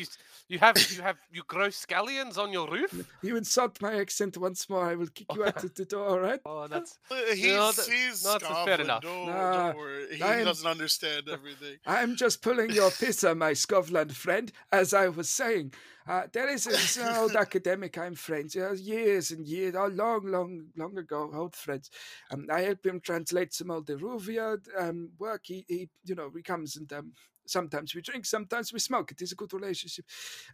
Roof, 0.50 0.50
you, 0.50 0.54
you 0.54 0.58
have 0.60 0.90
you 0.96 1.02
have 1.02 1.16
you 1.32 1.42
grow 1.46 1.68
scallions 1.68 2.38
on 2.38 2.52
your 2.52 2.68
roof. 2.70 2.92
You 3.22 3.36
insult 3.36 3.80
my 3.82 3.98
accent 4.00 4.36
once 4.36 4.68
more, 4.70 4.84
I 4.84 4.94
will 4.94 5.08
kick 5.08 5.26
you 5.34 5.44
out 5.44 5.62
of 5.64 5.74
the 5.74 5.84
door. 5.84 6.08
All 6.08 6.20
right? 6.20 6.40
Oh, 6.44 6.66
that's 6.68 6.98
Uh, 7.10 7.16
He's, 7.34 7.46
No, 7.54 7.72
that- 7.72 7.86
he's 7.86 8.24
no, 8.24 8.38
that's 8.38 8.64
fair 8.64 8.80
enough. 8.80 9.02
Don't, 9.02 9.26
Nah, 9.26 9.66
don't 9.68 9.76
worry. 9.76 10.16
He 10.16 10.22
I'm- 10.22 10.44
doesn't 10.44 10.66
understand 10.68 11.28
everything. 11.28 11.76
I'm 11.86 12.16
just 12.16 12.42
pulling 12.42 12.70
your 12.70 12.90
pisser, 12.90 13.36
my 13.36 13.52
Scotland 13.54 14.14
friend. 14.16 14.52
As 14.72 14.94
I 14.94 15.08
was 15.08 15.28
saying, 15.28 15.72
uh, 16.06 16.22
there 16.32 16.48
is 16.48 16.64
this 16.64 16.98
old 16.98 17.36
academic 17.36 17.98
I'm 17.98 18.14
friends, 18.14 18.56
uh, 18.56 18.72
years 18.72 19.30
and 19.30 19.46
years, 19.46 19.74
oh, 19.76 19.88
long, 19.88 20.24
long, 20.26 20.66
long 20.76 20.96
ago, 20.96 21.30
old 21.34 21.54
friends. 21.54 21.90
Um, 22.30 22.46
I 22.50 22.62
help 22.62 22.86
him 22.86 23.00
translate 23.00 23.52
some 23.52 23.70
old 23.70 23.86
Iruvia 23.88 24.58
um, 24.78 25.10
work. 25.18 25.42
He, 25.44 25.64
he, 25.68 25.88
you 26.04 26.14
know, 26.14 26.30
he 26.34 26.42
comes 26.42 26.76
and 26.76 26.90
um, 26.94 27.12
sometimes 27.50 27.94
we 27.94 28.02
drink, 28.02 28.26
sometimes 28.26 28.72
we 28.72 28.78
smoke. 28.78 29.12
It 29.12 29.22
is 29.22 29.32
a 29.32 29.36
good 29.36 29.52
relationship. 29.52 30.04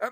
Um, 0.00 0.10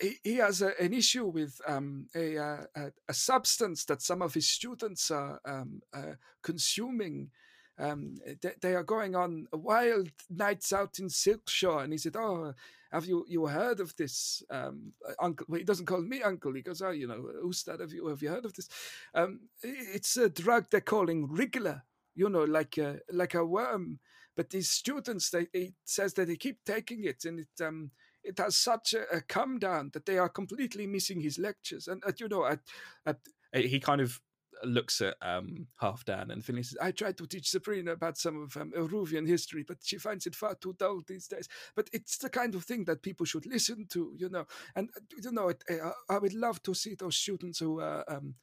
he, 0.00 0.16
he 0.22 0.36
has 0.36 0.62
a, 0.62 0.72
an 0.80 0.92
issue 0.92 1.26
with 1.26 1.60
um, 1.66 2.08
a, 2.14 2.36
a 2.36 2.66
a 3.08 3.14
substance 3.14 3.84
that 3.86 4.02
some 4.02 4.22
of 4.22 4.34
his 4.34 4.48
students 4.48 5.10
are 5.10 5.40
um, 5.44 5.80
uh, 5.92 6.14
consuming. 6.42 7.30
Um, 7.78 8.16
they, 8.40 8.52
they 8.62 8.74
are 8.76 8.84
going 8.84 9.16
on 9.16 9.48
wild 9.52 10.10
nights 10.30 10.72
out 10.72 10.98
in 11.00 11.08
Silkshore, 11.08 11.82
and 11.84 11.92
he 11.92 11.98
said, 11.98 12.16
"Oh, 12.16 12.54
have 12.92 13.04
you 13.06 13.24
you 13.28 13.46
heard 13.46 13.80
of 13.80 13.94
this, 13.96 14.42
um, 14.50 14.92
uncle?" 15.20 15.46
Well, 15.48 15.58
he 15.58 15.64
doesn't 15.64 15.86
call 15.86 16.02
me 16.02 16.22
uncle. 16.22 16.52
He 16.54 16.62
goes, 16.62 16.82
"Oh, 16.82 16.90
you 16.90 17.06
know, 17.08 17.28
Ustad, 17.48 17.80
have 17.80 17.92
you 17.92 18.06
have 18.08 18.22
you 18.22 18.28
heard 18.30 18.44
of 18.44 18.54
this? 18.54 18.68
Um, 19.14 19.40
it's 19.62 20.16
a 20.16 20.28
drug 20.28 20.66
they're 20.70 20.80
calling 20.80 21.28
Wriggler. 21.28 21.82
You 22.14 22.28
know, 22.28 22.44
like 22.44 22.78
a 22.78 23.00
like 23.12 23.34
a 23.34 23.44
worm. 23.44 23.98
But 24.36 24.50
these 24.50 24.70
students, 24.70 25.30
they 25.30 25.46
he 25.52 25.74
says 25.84 26.14
that 26.14 26.26
they 26.26 26.36
keep 26.36 26.64
taking 26.64 27.04
it, 27.04 27.24
and 27.24 27.40
it 27.40 27.64
um." 27.64 27.90
It 28.26 28.38
has 28.38 28.56
such 28.56 28.94
a, 28.94 29.16
a 29.16 29.20
come 29.20 29.58
down 29.58 29.90
that 29.92 30.06
they 30.06 30.16
are 30.16 30.30
completely 30.30 30.86
missing 30.86 31.20
his 31.20 31.38
lectures, 31.38 31.88
and 31.88 32.02
uh, 32.06 32.12
you 32.18 32.26
know, 32.26 32.46
at, 32.46 32.60
at 33.04 33.18
Uh, 33.54 33.60
he 33.60 33.78
kind 33.78 34.00
of 34.00 34.18
looks 34.64 35.00
at 35.00 35.14
um, 35.20 35.66
Halfdan 35.82 36.30
and 36.32 36.42
Vinly 36.42 36.64
says, 36.64 36.78
I 36.80 36.92
tried 36.92 37.18
to 37.18 37.26
teach 37.26 37.50
Sabrina 37.50 37.92
about 37.92 38.16
some 38.16 38.42
of 38.42 38.56
um, 38.56 38.72
Iruvian 38.72 39.26
history, 39.26 39.62
but 39.62 39.78
she 39.82 39.98
finds 39.98 40.26
it 40.26 40.34
far 40.34 40.54
too 40.54 40.74
dull 40.78 41.02
these 41.06 41.28
days. 41.28 41.48
But 41.76 41.90
it's 41.92 42.16
the 42.18 42.30
kind 42.30 42.54
of 42.54 42.64
thing 42.64 42.84
that 42.86 43.02
people 43.02 43.26
should 43.26 43.46
listen 43.46 43.86
to, 43.90 44.14
you 44.16 44.30
know. 44.30 44.46
And 44.74 44.88
uh, 44.96 45.00
you 45.22 45.32
know, 45.32 45.48
it, 45.48 45.62
uh, 45.68 45.90
I 46.08 46.18
would 46.18 46.34
love 46.34 46.62
to 46.62 46.74
see 46.74 46.94
those 46.94 47.16
students 47.16 47.58
who 47.58 47.80
are 47.80 48.04
um, 48.08 48.36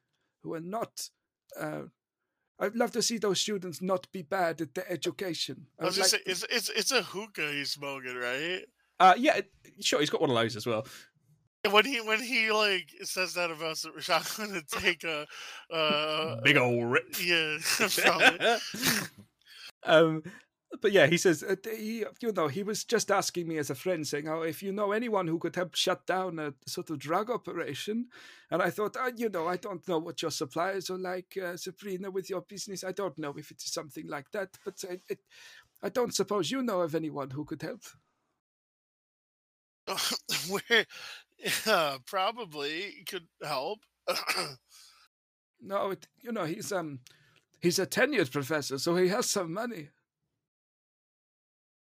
who 0.43 0.53
are 0.53 0.61
not. 0.61 1.09
Uh, 1.59 1.83
I'd 2.61 2.75
love 2.75 2.91
to 2.91 3.01
see 3.01 3.17
those 3.17 3.41
students 3.41 3.81
not 3.81 4.09
be 4.11 4.21
bad 4.21 4.61
at 4.61 4.75
their 4.75 4.89
education. 4.89 5.65
I 5.79 5.85
was 5.85 5.95
just 5.95 6.13
like 6.13 6.21
saying, 6.21 6.37
it's, 6.37 6.45
it's 6.49 6.69
it's 6.69 6.91
a 6.91 7.01
hookah 7.01 7.51
he's 7.51 7.71
smoking, 7.71 8.15
right? 8.15 8.61
Uh, 8.99 9.15
yeah, 9.17 9.41
sure. 9.79 9.99
He's 9.99 10.11
got 10.11 10.21
one 10.21 10.29
of 10.29 10.35
those 10.35 10.55
as 10.55 10.67
well. 10.67 10.85
When 11.69 11.85
he 11.85 12.01
when 12.01 12.21
he 12.21 12.51
like 12.51 12.89
says 13.01 13.33
that 13.33 13.49
about 13.49 13.77
Rashad, 13.77 14.39
I'm 14.39 14.47
gonna 14.47 14.61
take 14.61 15.03
a 15.03 15.25
uh, 15.73 16.39
Big 16.41 16.57
old 16.57 16.85
rip. 16.85 17.15
yeah 17.19 17.57
um, 19.83 20.21
But 20.79 20.93
yeah, 20.93 21.07
he 21.07 21.17
says 21.17 21.43
uh, 21.43 21.55
he, 21.65 22.05
you 22.21 22.31
know, 22.31 22.47
he 22.47 22.63
was 22.63 22.83
just 22.85 23.11
asking 23.11 23.47
me 23.47 23.57
as 23.57 23.69
a 23.69 23.75
friend, 23.75 24.07
saying, 24.07 24.27
"Oh, 24.29 24.41
if 24.43 24.63
you 24.63 24.71
know 24.71 24.93
anyone 24.93 25.27
who 25.27 25.37
could 25.37 25.55
help 25.55 25.75
shut 25.75 26.05
down 26.05 26.39
a 26.39 26.53
sort 26.65 26.89
of 26.89 26.97
drug 26.99 27.29
operation," 27.29 28.07
and 28.49 28.61
I 28.61 28.69
thought, 28.69 28.95
uh, 28.95 29.11
you 29.15 29.27
know, 29.29 29.47
I 29.47 29.57
don't 29.57 29.85
know 29.87 29.99
what 29.99 30.21
your 30.21 30.31
suppliers 30.31 30.89
are 30.89 30.97
like, 30.97 31.37
uh, 31.43 31.57
Sabrina, 31.57 32.09
with 32.09 32.29
your 32.29 32.41
business. 32.41 32.83
I 32.85 32.93
don't 32.93 33.17
know 33.17 33.33
if 33.37 33.51
it 33.51 33.61
is 33.61 33.73
something 33.73 34.07
like 34.07 34.31
that, 34.31 34.57
but 34.63 34.81
I, 34.89 34.99
it, 35.09 35.19
I 35.83 35.89
don't 35.89 36.15
suppose 36.15 36.51
you 36.51 36.63
know 36.63 36.81
of 36.81 36.95
anyone 36.95 37.31
who 37.31 37.45
could 37.45 37.61
help. 37.61 37.81
Where 40.49 40.85
yeah, 41.65 41.97
probably 42.05 43.03
could 43.07 43.27
help. 43.43 43.79
No, 45.61 45.91
it, 45.91 46.07
you 46.21 46.31
know, 46.31 46.45
he's 46.45 46.71
um, 46.71 46.99
he's 47.61 47.79
a 47.79 47.85
tenured 47.87 48.31
professor, 48.31 48.77
so 48.79 48.95
he 48.95 49.09
has 49.09 49.29
some 49.29 49.53
money. 49.53 49.89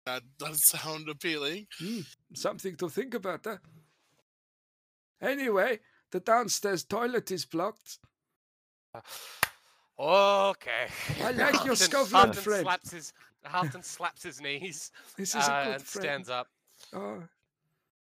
That 0.07 0.23
does 0.39 0.65
sound 0.69 1.09
appealing. 1.09 1.67
Hmm, 1.79 1.99
something 2.33 2.77
to 2.77 2.87
think 2.87 3.13
about. 3.13 3.41
Huh? 3.43 3.57
Anyway, 5.21 5.79
the 6.11 6.21
downstairs 6.21 6.85
toilet 6.85 7.29
is 7.29 7.43
blocked. 7.43 7.99
okay. 9.99 10.87
I 11.21 11.31
like 11.31 11.65
your 11.65 11.75
Halfdan- 11.75 11.77
Scotland 11.77 12.33
Halfdan 12.33 12.35
friend. 12.35 12.63
Slaps 12.63 12.91
his, 12.91 13.13
Halfdan 13.45 13.83
slaps 13.83 14.23
his 14.23 14.39
knees 14.39 14.91
This 15.17 15.35
is 15.35 15.43
uh, 15.43 15.51
a 15.51 15.65
good 15.65 15.73
and 15.73 15.83
friend. 15.83 16.03
stands 16.03 16.29
up. 16.29 16.47
Oh, 16.93 17.23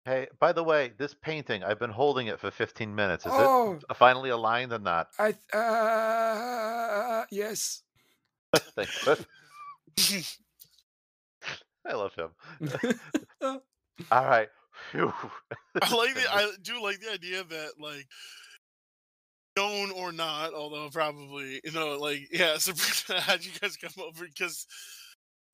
Hey, 0.06 0.28
by 0.38 0.52
the 0.52 0.64
way, 0.64 0.92
this 0.96 1.14
painting, 1.14 1.62
I've 1.62 1.78
been 1.78 1.90
holding 1.90 2.28
it 2.28 2.40
for 2.40 2.50
15 2.50 2.94
minutes. 2.94 3.26
Is 3.26 3.32
oh, 3.34 3.78
it 3.90 3.96
finally 3.98 4.30
aligned 4.30 4.72
or 4.72 4.78
not? 4.78 5.08
I 5.18 5.32
th- 5.32 5.44
uh, 5.52 7.24
yes. 7.30 7.82
Thank 8.56 8.88
you. 9.98 10.22
I 11.90 11.94
love 11.94 12.14
him. 12.14 12.30
All 14.12 14.24
right. 14.24 14.48
Phew. 14.90 15.12
I 15.82 15.94
like 15.94 16.14
the 16.14 16.22
I 16.32 16.50
do 16.62 16.82
like 16.82 17.00
the 17.00 17.12
idea 17.12 17.44
that 17.44 17.72
like 17.78 18.06
known 19.56 19.90
or 19.90 20.12
not, 20.12 20.54
although 20.54 20.88
probably 20.90 21.60
you 21.64 21.72
know 21.72 21.98
like 21.98 22.28
yeah, 22.32 22.56
Sabrina 22.58 23.20
had 23.20 23.44
you 23.44 23.52
guys 23.60 23.76
come 23.76 23.92
over 24.04 24.24
because 24.24 24.66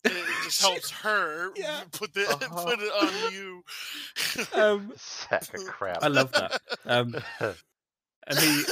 it 0.04 0.12
just 0.44 0.60
helps 0.60 0.90
her 0.90 1.50
Yeah. 1.56 1.80
put 1.92 2.14
the 2.14 2.28
Uh-huh. 2.28 2.64
put 2.64 2.78
it 2.80 2.92
on 2.92 3.12
you. 3.32 3.62
um, 4.54 4.92
Sack 4.96 5.52
of 5.54 5.64
crap. 5.66 6.02
I 6.02 6.08
love 6.08 6.32
that. 6.32 6.60
Um, 6.84 7.16
and 8.28 8.38
he 8.38 8.64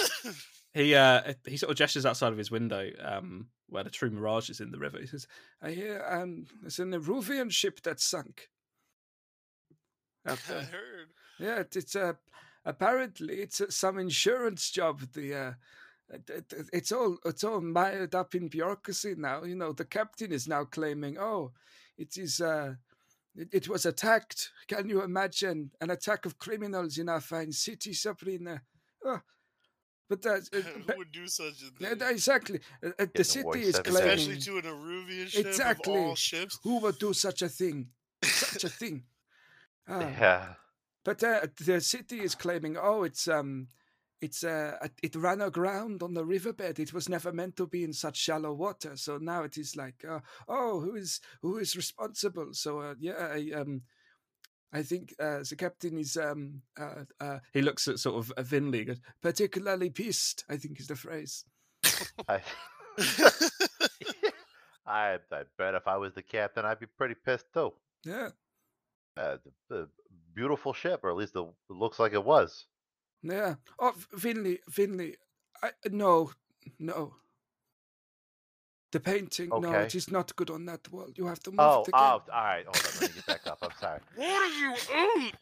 he 0.74 0.94
uh 0.94 1.32
he 1.46 1.56
sort 1.56 1.70
of 1.70 1.76
gestures 1.78 2.06
outside 2.06 2.32
of 2.32 2.38
his 2.38 2.50
window 2.50 2.90
um 3.02 3.48
where 3.68 3.84
the 3.84 3.90
true 3.90 4.10
mirage 4.10 4.50
is 4.50 4.60
in 4.60 4.70
the 4.72 4.78
river 4.78 4.98
he 5.00 5.06
says 5.06 5.26
I 5.62 5.70
hear 5.72 6.04
um, 6.08 6.46
there's 6.62 6.78
an 6.80 6.92
Iruvian 6.92 7.50
ship 7.50 7.82
that 7.82 8.00
sunk. 8.00 8.50
I 10.26 10.34
heard. 10.36 11.08
Yeah, 11.38 11.60
it, 11.60 11.76
it's 11.76 11.96
uh, 11.96 12.14
apparently 12.64 13.36
it's 13.36 13.60
uh, 13.60 13.70
some 13.70 13.98
insurance 13.98 14.70
job. 14.70 15.00
The 15.12 15.34
uh, 15.34 15.52
it- 16.10 16.30
it- 16.30 16.70
it's 16.72 16.92
all 16.92 17.18
it's 17.24 17.44
all 17.44 17.60
mired 17.60 18.14
up 18.14 18.34
in 18.34 18.48
bureaucracy 18.48 19.14
now. 19.16 19.44
You 19.44 19.56
know, 19.56 19.72
the 19.72 19.84
captain 19.84 20.32
is 20.32 20.48
now 20.48 20.64
claiming, 20.64 21.18
oh, 21.18 21.52
it 21.98 22.16
is 22.16 22.40
uh, 22.40 22.74
it, 23.36 23.48
it 23.52 23.68
was 23.68 23.86
attacked. 23.86 24.50
Can 24.68 24.88
you 24.88 25.02
imagine 25.02 25.72
an 25.80 25.90
attack 25.90 26.26
of 26.26 26.38
criminals 26.38 26.98
in 26.98 27.08
our 27.08 27.20
fine 27.20 27.52
city, 27.52 27.92
Sabrina? 27.92 28.62
Oh, 29.04 29.20
but 30.08 30.22
that 30.22 30.48
uh, 30.52 30.56
Who 30.92 30.98
would 30.98 31.12
do 31.12 31.26
such 31.26 31.62
a 31.62 31.70
thing? 31.88 31.98
that- 31.98 32.10
exactly. 32.10 32.60
Uh, 32.82 32.88
uh, 32.88 32.92
the 32.98 33.06
Getting 33.06 33.24
city 33.24 33.60
is 33.62 33.78
claiming 33.78 34.10
Especially 34.12 34.40
to 34.40 34.58
an 34.58 34.64
Iruvian 34.64 35.28
ship 35.28 35.46
Exactly. 35.46 35.94
of 35.94 36.00
all 36.08 36.14
ships. 36.14 36.58
who 36.62 36.78
would 36.80 36.98
do 36.98 37.12
such 37.12 37.42
a 37.42 37.48
thing, 37.48 37.88
such 38.22 38.64
a 38.64 38.68
thing. 38.68 39.04
Ah. 39.88 40.00
yeah. 40.00 40.46
But 41.04 41.22
uh, 41.22 41.40
the 41.62 41.80
city 41.82 42.20
is 42.20 42.34
claiming, 42.34 42.78
oh, 42.80 43.02
it's 43.02 43.28
um, 43.28 43.68
it's 44.22 44.42
uh, 44.42 44.78
it- 44.82 45.00
it 45.02 45.16
ran 45.16 45.42
aground 45.42 46.02
on 46.02 46.14
the 46.14 46.24
riverbed. 46.24 46.78
It 46.78 46.94
was 46.94 47.08
never 47.10 47.32
meant 47.32 47.56
to 47.56 47.66
be 47.66 47.84
in 47.84 47.92
such 47.92 48.16
shallow 48.16 48.54
water. 48.54 48.96
So 48.96 49.18
now 49.18 49.42
it 49.42 49.58
is 49.58 49.76
like, 49.76 50.02
uh, 50.08 50.20
oh, 50.48 50.80
who 50.80 50.94
is 50.96 51.20
who 51.42 51.58
is 51.58 51.76
responsible? 51.76 52.54
So 52.54 52.78
uh, 52.80 52.94
yeah, 52.98 53.28
I 53.34 53.50
um, 53.60 53.82
I 54.74 54.82
think 54.82 55.14
uh, 55.20 55.38
the 55.48 55.56
captain 55.56 55.96
is 55.98 56.16
um 56.16 56.62
uh, 56.78 57.04
uh 57.20 57.38
He 57.52 57.62
looks 57.62 57.86
at 57.88 58.00
sort 58.00 58.16
of 58.16 58.32
uh, 58.36 58.42
Vinly, 58.42 58.84
goes, 58.86 59.00
particularly 59.22 59.90
pissed. 59.90 60.44
I 60.48 60.56
think 60.56 60.80
is 60.80 60.88
the 60.88 60.96
phrase. 60.96 61.44
I, 62.28 62.40
I, 64.86 65.14
I 65.14 65.42
bet 65.56 65.74
if 65.74 65.86
I 65.86 65.96
was 65.96 66.12
the 66.14 66.22
captain, 66.22 66.64
I'd 66.64 66.80
be 66.80 66.86
pretty 66.86 67.14
pissed 67.14 67.46
too. 67.52 67.72
Yeah, 68.04 68.30
Uh, 69.16 69.36
the, 69.44 69.52
the 69.68 69.88
beautiful 70.34 70.72
ship, 70.72 71.00
or 71.04 71.10
at 71.10 71.16
least 71.16 71.34
the, 71.34 71.44
it 71.44 71.54
looks 71.70 71.98
like 71.98 72.12
it 72.12 72.24
was. 72.24 72.66
yeah. 73.22 73.54
Oh, 73.78 73.94
Vinly, 74.16 74.58
Vinly. 74.70 75.14
I 75.62 75.70
no, 75.90 76.32
no. 76.78 77.14
The 78.94 79.00
painting, 79.00 79.50
no, 79.58 79.72
it 79.72 79.92
is 79.96 80.08
not 80.08 80.36
good 80.36 80.50
on 80.50 80.66
that 80.66 80.88
wall. 80.92 81.08
You 81.16 81.26
have 81.26 81.40
to 81.40 81.50
move 81.50 81.58
Oh, 81.58 81.82
it 81.82 81.90
oh, 81.94 81.98
all 81.98 82.22
right. 82.32 82.64
Hold 82.64 82.76
on, 82.76 82.82
let 83.00 83.10
me 83.10 83.16
get 83.16 83.26
back 83.26 83.44
up. 83.48 83.58
I'm 83.60 83.70
sorry. 83.80 83.98
what 84.14 84.30
are 84.30 84.54
you 84.54 84.72
eat? 85.18 85.34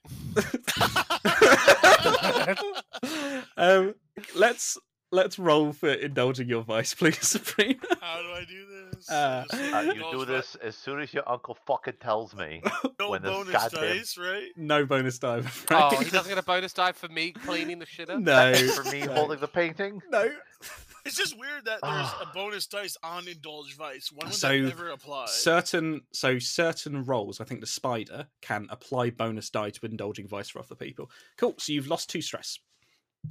um, 3.59 3.95
let's 4.35 4.79
let's 5.13 5.39
roll 5.39 5.73
for 5.73 5.91
indulging 5.91 6.49
your 6.49 6.63
vice, 6.63 6.95
please, 6.99 7.19
Sabrina. 7.21 7.79
How 8.01 8.21
do 8.23 8.29
I 8.33 8.45
do 8.49 8.67
this? 8.93 9.09
Uh, 9.11 9.45
Uh, 9.53 9.81
you 9.87 9.93
indulge 9.93 10.13
do 10.13 10.19
my- 10.19 10.25
this 10.25 10.55
as 10.57 10.75
soon 10.77 11.01
as 11.01 11.15
your 11.15 11.29
uncle 11.29 11.57
fucking 11.67 11.95
tells 12.01 12.35
me. 12.35 12.63
No 12.99 13.11
when 13.11 13.23
bonus 13.23 13.53
goddamn- 13.53 13.81
dice, 13.97 14.17
right? 14.17 14.49
No 14.57 14.87
bonus 14.87 15.19
die, 15.19 15.39
I'm. 15.39 15.47
Oh, 15.73 15.97
he 15.97 16.09
doesn't 16.11 16.29
get 16.29 16.39
a 16.39 16.43
bonus 16.43 16.73
die 16.73 16.93
for 16.93 17.09
me 17.09 17.33
cleaning 17.33 17.79
the 17.81 17.87
shit 17.87 18.09
up. 18.11 18.21
No, 18.21 18.55
For 18.77 18.89
me 18.91 19.01
no. 19.03 19.13
holding 19.13 19.41
the 19.41 19.49
painting. 19.49 20.01
no. 20.11 20.31
It's 21.05 21.17
just 21.17 21.37
weird 21.37 21.65
that 21.65 21.81
there's 21.83 22.09
a 22.23 22.33
bonus 22.33 22.69
dice 22.69 22.97
on 23.03 23.27
Indulge 23.27 23.77
Vice. 23.77 24.13
One 24.13 24.27
would 24.29 24.35
So, 24.37 24.51
that 24.51 24.69
never 24.69 24.91
apply? 24.91 25.25
Certain 25.27 26.03
so 26.13 26.39
certain 26.39 27.03
roles, 27.05 27.41
I 27.41 27.45
think 27.45 27.61
the 27.61 27.67
spider 27.67 28.29
can 28.41 28.69
apply 28.71 29.11
bonus 29.11 29.51
die 29.51 29.71
to 29.71 29.85
indulging 29.87 30.29
vice 30.29 30.51
for 30.51 30.61
other 30.61 30.77
people. 30.77 31.11
Cool. 31.37 31.55
So 31.59 31.73
you've 31.73 31.89
lost 31.89 32.09
two 32.09 32.23
stress. 32.23 32.61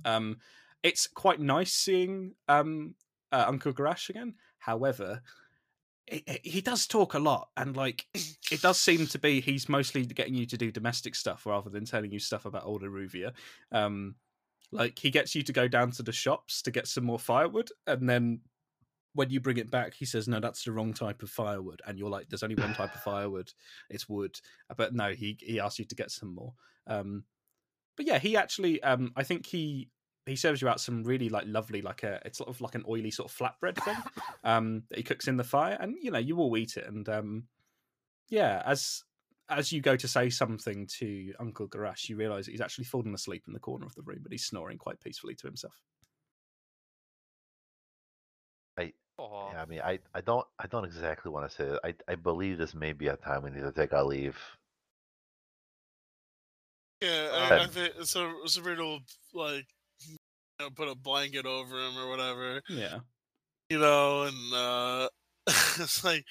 Um, 0.04 0.40
it's 0.84 1.08
quite 1.08 1.40
nice 1.40 1.74
seeing 1.74 2.36
um 2.48 2.96
uh, 3.32 3.46
Uncle 3.48 3.74
Garash 3.74 4.10
again. 4.10 4.36
However, 4.60 5.22
he 6.44 6.62
does 6.62 6.88
talk 6.88 7.14
a 7.14 7.20
lot, 7.20 7.50
and 7.56 7.76
like 7.76 8.06
it 8.52 8.62
does 8.62 8.80
seem 8.80 9.08
to 9.08 9.20
be 9.20 9.40
he's 9.42 9.70
mostly 9.70 10.06
getting 10.06 10.36
you 10.36 10.46
to 10.46 10.58
do 10.58 10.72
domestic 10.72 11.16
stuff 11.16 11.46
rather 11.46 11.70
than 11.70 11.86
telling 11.86 12.12
you 12.12 12.20
stuff 12.20 12.46
about 12.46 12.66
old 12.66 12.82
Iruvia. 12.84 13.34
Um, 13.72 14.16
like 14.72 15.00
he 15.00 15.12
gets 15.12 15.36
you 15.36 15.44
to 15.44 15.54
go 15.54 15.68
down 15.68 15.92
to 15.92 16.04
the 16.04 16.12
shops 16.12 16.62
to 16.64 16.72
get 16.72 16.88
some 16.88 17.06
more 17.06 17.20
firewood, 17.20 17.70
and 17.88 18.10
then 18.10 18.42
when 19.14 19.30
you 19.30 19.40
bring 19.42 19.58
it 19.58 19.72
back, 19.72 19.94
he 19.94 20.06
says, 20.06 20.28
"No, 20.28 20.40
that's 20.40 20.64
the 20.64 20.72
wrong 20.72 20.94
type 20.94 21.22
of 21.24 21.30
firewood," 21.30 21.82
and 21.86 21.98
you're 21.98 22.10
like, 22.10 22.30
"There's 22.30 22.44
only 22.44 22.56
one 22.56 22.74
type 22.74 22.94
of 22.94 23.02
firewood. 23.04 23.52
It's 23.90 24.10
wood." 24.10 24.40
Uh, 24.70 24.76
But 24.76 24.94
no, 24.94 25.12
he 25.12 25.38
he 25.40 25.60
asks 25.60 25.80
you 25.80 25.86
to 25.86 25.96
get 25.96 26.12
some 26.12 26.34
more. 26.36 26.54
Um, 26.88 27.26
but 27.96 28.06
yeah, 28.06 28.20
he 28.20 28.38
actually, 28.38 28.82
um, 28.84 29.12
I 29.16 29.24
think 29.24 29.46
he 29.46 29.90
he 30.26 30.36
serves 30.36 30.62
you 30.62 30.70
out 30.70 30.80
some 30.80 31.04
really 31.04 31.30
like 31.30 31.46
lovely, 31.48 31.82
like 31.82 32.04
a 32.04 32.22
it's 32.26 32.38
sort 32.38 32.50
of 32.50 32.62
like 32.62 32.76
an 32.76 32.84
oily 32.88 33.12
sort 33.12 33.32
of 33.32 33.38
flatbread 33.38 33.84
thing 33.84 33.98
um, 34.44 34.84
that 34.90 34.98
he 34.98 35.04
cooks 35.04 35.28
in 35.28 35.38
the 35.38 35.44
fire, 35.44 35.78
and 35.80 35.96
you 36.02 36.12
know 36.12 36.20
you 36.20 36.38
all 36.38 36.56
eat 36.58 36.78
it, 36.78 36.88
and 36.88 37.08
um, 37.10 37.44
yeah, 38.30 38.62
as 38.66 39.04
as 39.50 39.72
you 39.72 39.82
go 39.82 39.96
to 39.96 40.08
say 40.08 40.30
something 40.30 40.88
to 41.00 41.34
Uncle 41.40 41.68
Garash, 41.68 42.08
you 42.08 42.16
realise 42.16 42.46
that 42.46 42.52
he's 42.52 42.62
actually 42.62 42.86
fallen 42.86 43.14
asleep 43.14 43.44
in 43.48 43.54
the 43.54 43.60
corner 43.60 43.86
of 43.86 43.96
the 43.96 44.04
room, 44.04 44.20
but 44.22 44.32
he's 44.32 44.46
snoring 44.46 44.78
quite 44.78 45.00
peacefully 45.02 45.36
to 45.36 45.48
himself. 45.48 45.82
Aw. 49.22 49.52
Yeah, 49.52 49.62
I 49.62 49.66
mean, 49.66 49.82
I, 49.82 50.00
I 50.16 50.22
don't 50.22 50.46
I 50.60 50.68
don't 50.68 50.86
exactly 50.86 51.32
want 51.32 51.50
to 51.50 51.56
say 51.56 51.64
it. 51.66 51.80
I 51.84 52.12
I 52.12 52.16
believe 52.16 52.58
this 52.58 52.74
may 52.74 52.92
be 52.94 53.08
a 53.08 53.16
time 53.16 53.44
we 53.44 53.52
need 53.52 53.62
to 53.62 53.72
take 53.72 53.94
our 53.94 54.04
leave. 54.04 54.38
Yeah, 57.02 57.30
I, 57.32 57.64
I 57.64 57.68
think 57.68 57.94
so. 58.04 58.32
Sabrina 58.46 58.84
will 58.84 59.00
like 59.34 59.66
you 59.66 59.81
know, 60.62 60.70
put 60.70 60.88
a 60.88 60.96
blanket 60.96 61.46
over 61.46 61.76
him 61.78 61.98
or 61.98 62.10
whatever, 62.10 62.62
Yeah. 62.70 63.00
you 63.70 63.80
know, 63.80 64.24
and 64.24 64.54
uh 64.54 65.10
it's 65.48 66.04
like, 66.04 66.24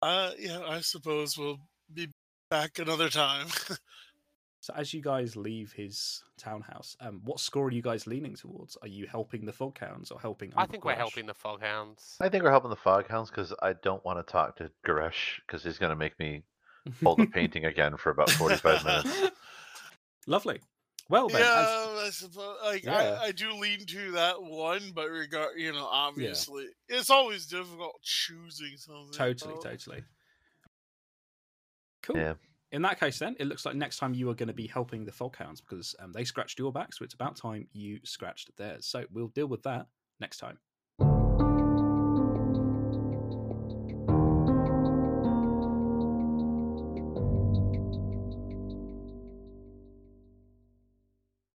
uh, 0.00 0.30
yeah, 0.38 0.60
I 0.66 0.80
suppose 0.80 1.36
we'll 1.38 1.58
be 1.92 2.08
back 2.50 2.78
another 2.78 3.08
time. 3.08 3.46
So 4.60 4.72
as 4.76 4.94
you 4.94 5.02
guys 5.02 5.34
leave 5.34 5.72
his 5.72 6.22
townhouse, 6.38 6.96
um, 7.00 7.20
what 7.24 7.40
score 7.40 7.66
are 7.66 7.70
you 7.72 7.82
guys 7.82 8.06
leaning 8.06 8.36
towards? 8.36 8.76
Are 8.80 8.86
you 8.86 9.08
helping 9.08 9.44
the 9.44 9.50
Foghounds 9.50 10.12
or 10.12 10.20
helping? 10.20 10.52
I 10.54 10.60
Uncle 10.60 10.70
think 10.70 10.84
we're 10.84 10.92
Garash? 10.92 10.98
helping 10.98 11.26
the 11.26 11.34
Foghounds. 11.34 12.14
I 12.20 12.28
think 12.28 12.44
we're 12.44 12.52
helping 12.52 12.70
the 12.70 12.76
Foghounds 12.76 13.26
because 13.30 13.52
I 13.60 13.72
don't 13.72 14.04
want 14.04 14.24
to 14.24 14.32
talk 14.32 14.54
to 14.58 14.70
Garash 14.86 15.40
because 15.44 15.64
he's 15.64 15.78
gonna 15.78 15.96
make 15.96 16.16
me 16.20 16.44
hold 17.02 17.18
the 17.18 17.26
painting 17.34 17.64
again 17.64 17.96
for 17.96 18.10
about 18.10 18.30
forty 18.30 18.54
five 18.54 18.84
minutes. 18.84 19.32
Lovely. 20.28 20.60
Well 21.12 21.28
then, 21.28 21.42
yeah, 21.42 21.84
as- 21.98 22.06
I 22.06 22.10
suppose. 22.10 22.56
Like 22.64 22.84
Yeah. 22.84 23.18
I, 23.20 23.26
I 23.26 23.32
do 23.32 23.52
lean 23.52 23.84
to 23.84 24.12
that 24.12 24.42
one, 24.42 24.92
but 24.94 25.10
regard, 25.10 25.58
you 25.58 25.70
know, 25.70 25.86
obviously, 25.86 26.68
it's 26.88 27.10
always 27.10 27.44
difficult 27.44 28.00
choosing 28.02 28.78
something. 28.78 29.12
totally, 29.12 29.52
though. 29.56 29.60
totally. 29.60 30.04
Cool. 32.02 32.16
Yeah. 32.16 32.34
In 32.70 32.80
that 32.80 32.98
case, 32.98 33.18
then 33.18 33.36
it 33.38 33.46
looks 33.46 33.66
like 33.66 33.74
next 33.74 33.98
time 33.98 34.14
you 34.14 34.30
are 34.30 34.34
going 34.34 34.46
to 34.46 34.54
be 34.54 34.66
helping 34.66 35.04
the 35.04 35.12
Foghounds 35.12 35.60
because 35.60 35.94
um, 35.98 36.12
they 36.12 36.24
scratched 36.24 36.58
your 36.58 36.72
back, 36.72 36.94
so 36.94 37.04
it's 37.04 37.12
about 37.12 37.36
time 37.36 37.68
you 37.74 38.00
scratched 38.04 38.50
theirs. 38.56 38.86
So 38.86 39.04
we'll 39.12 39.28
deal 39.28 39.48
with 39.48 39.64
that 39.64 39.88
next 40.18 40.38
time. 40.38 40.56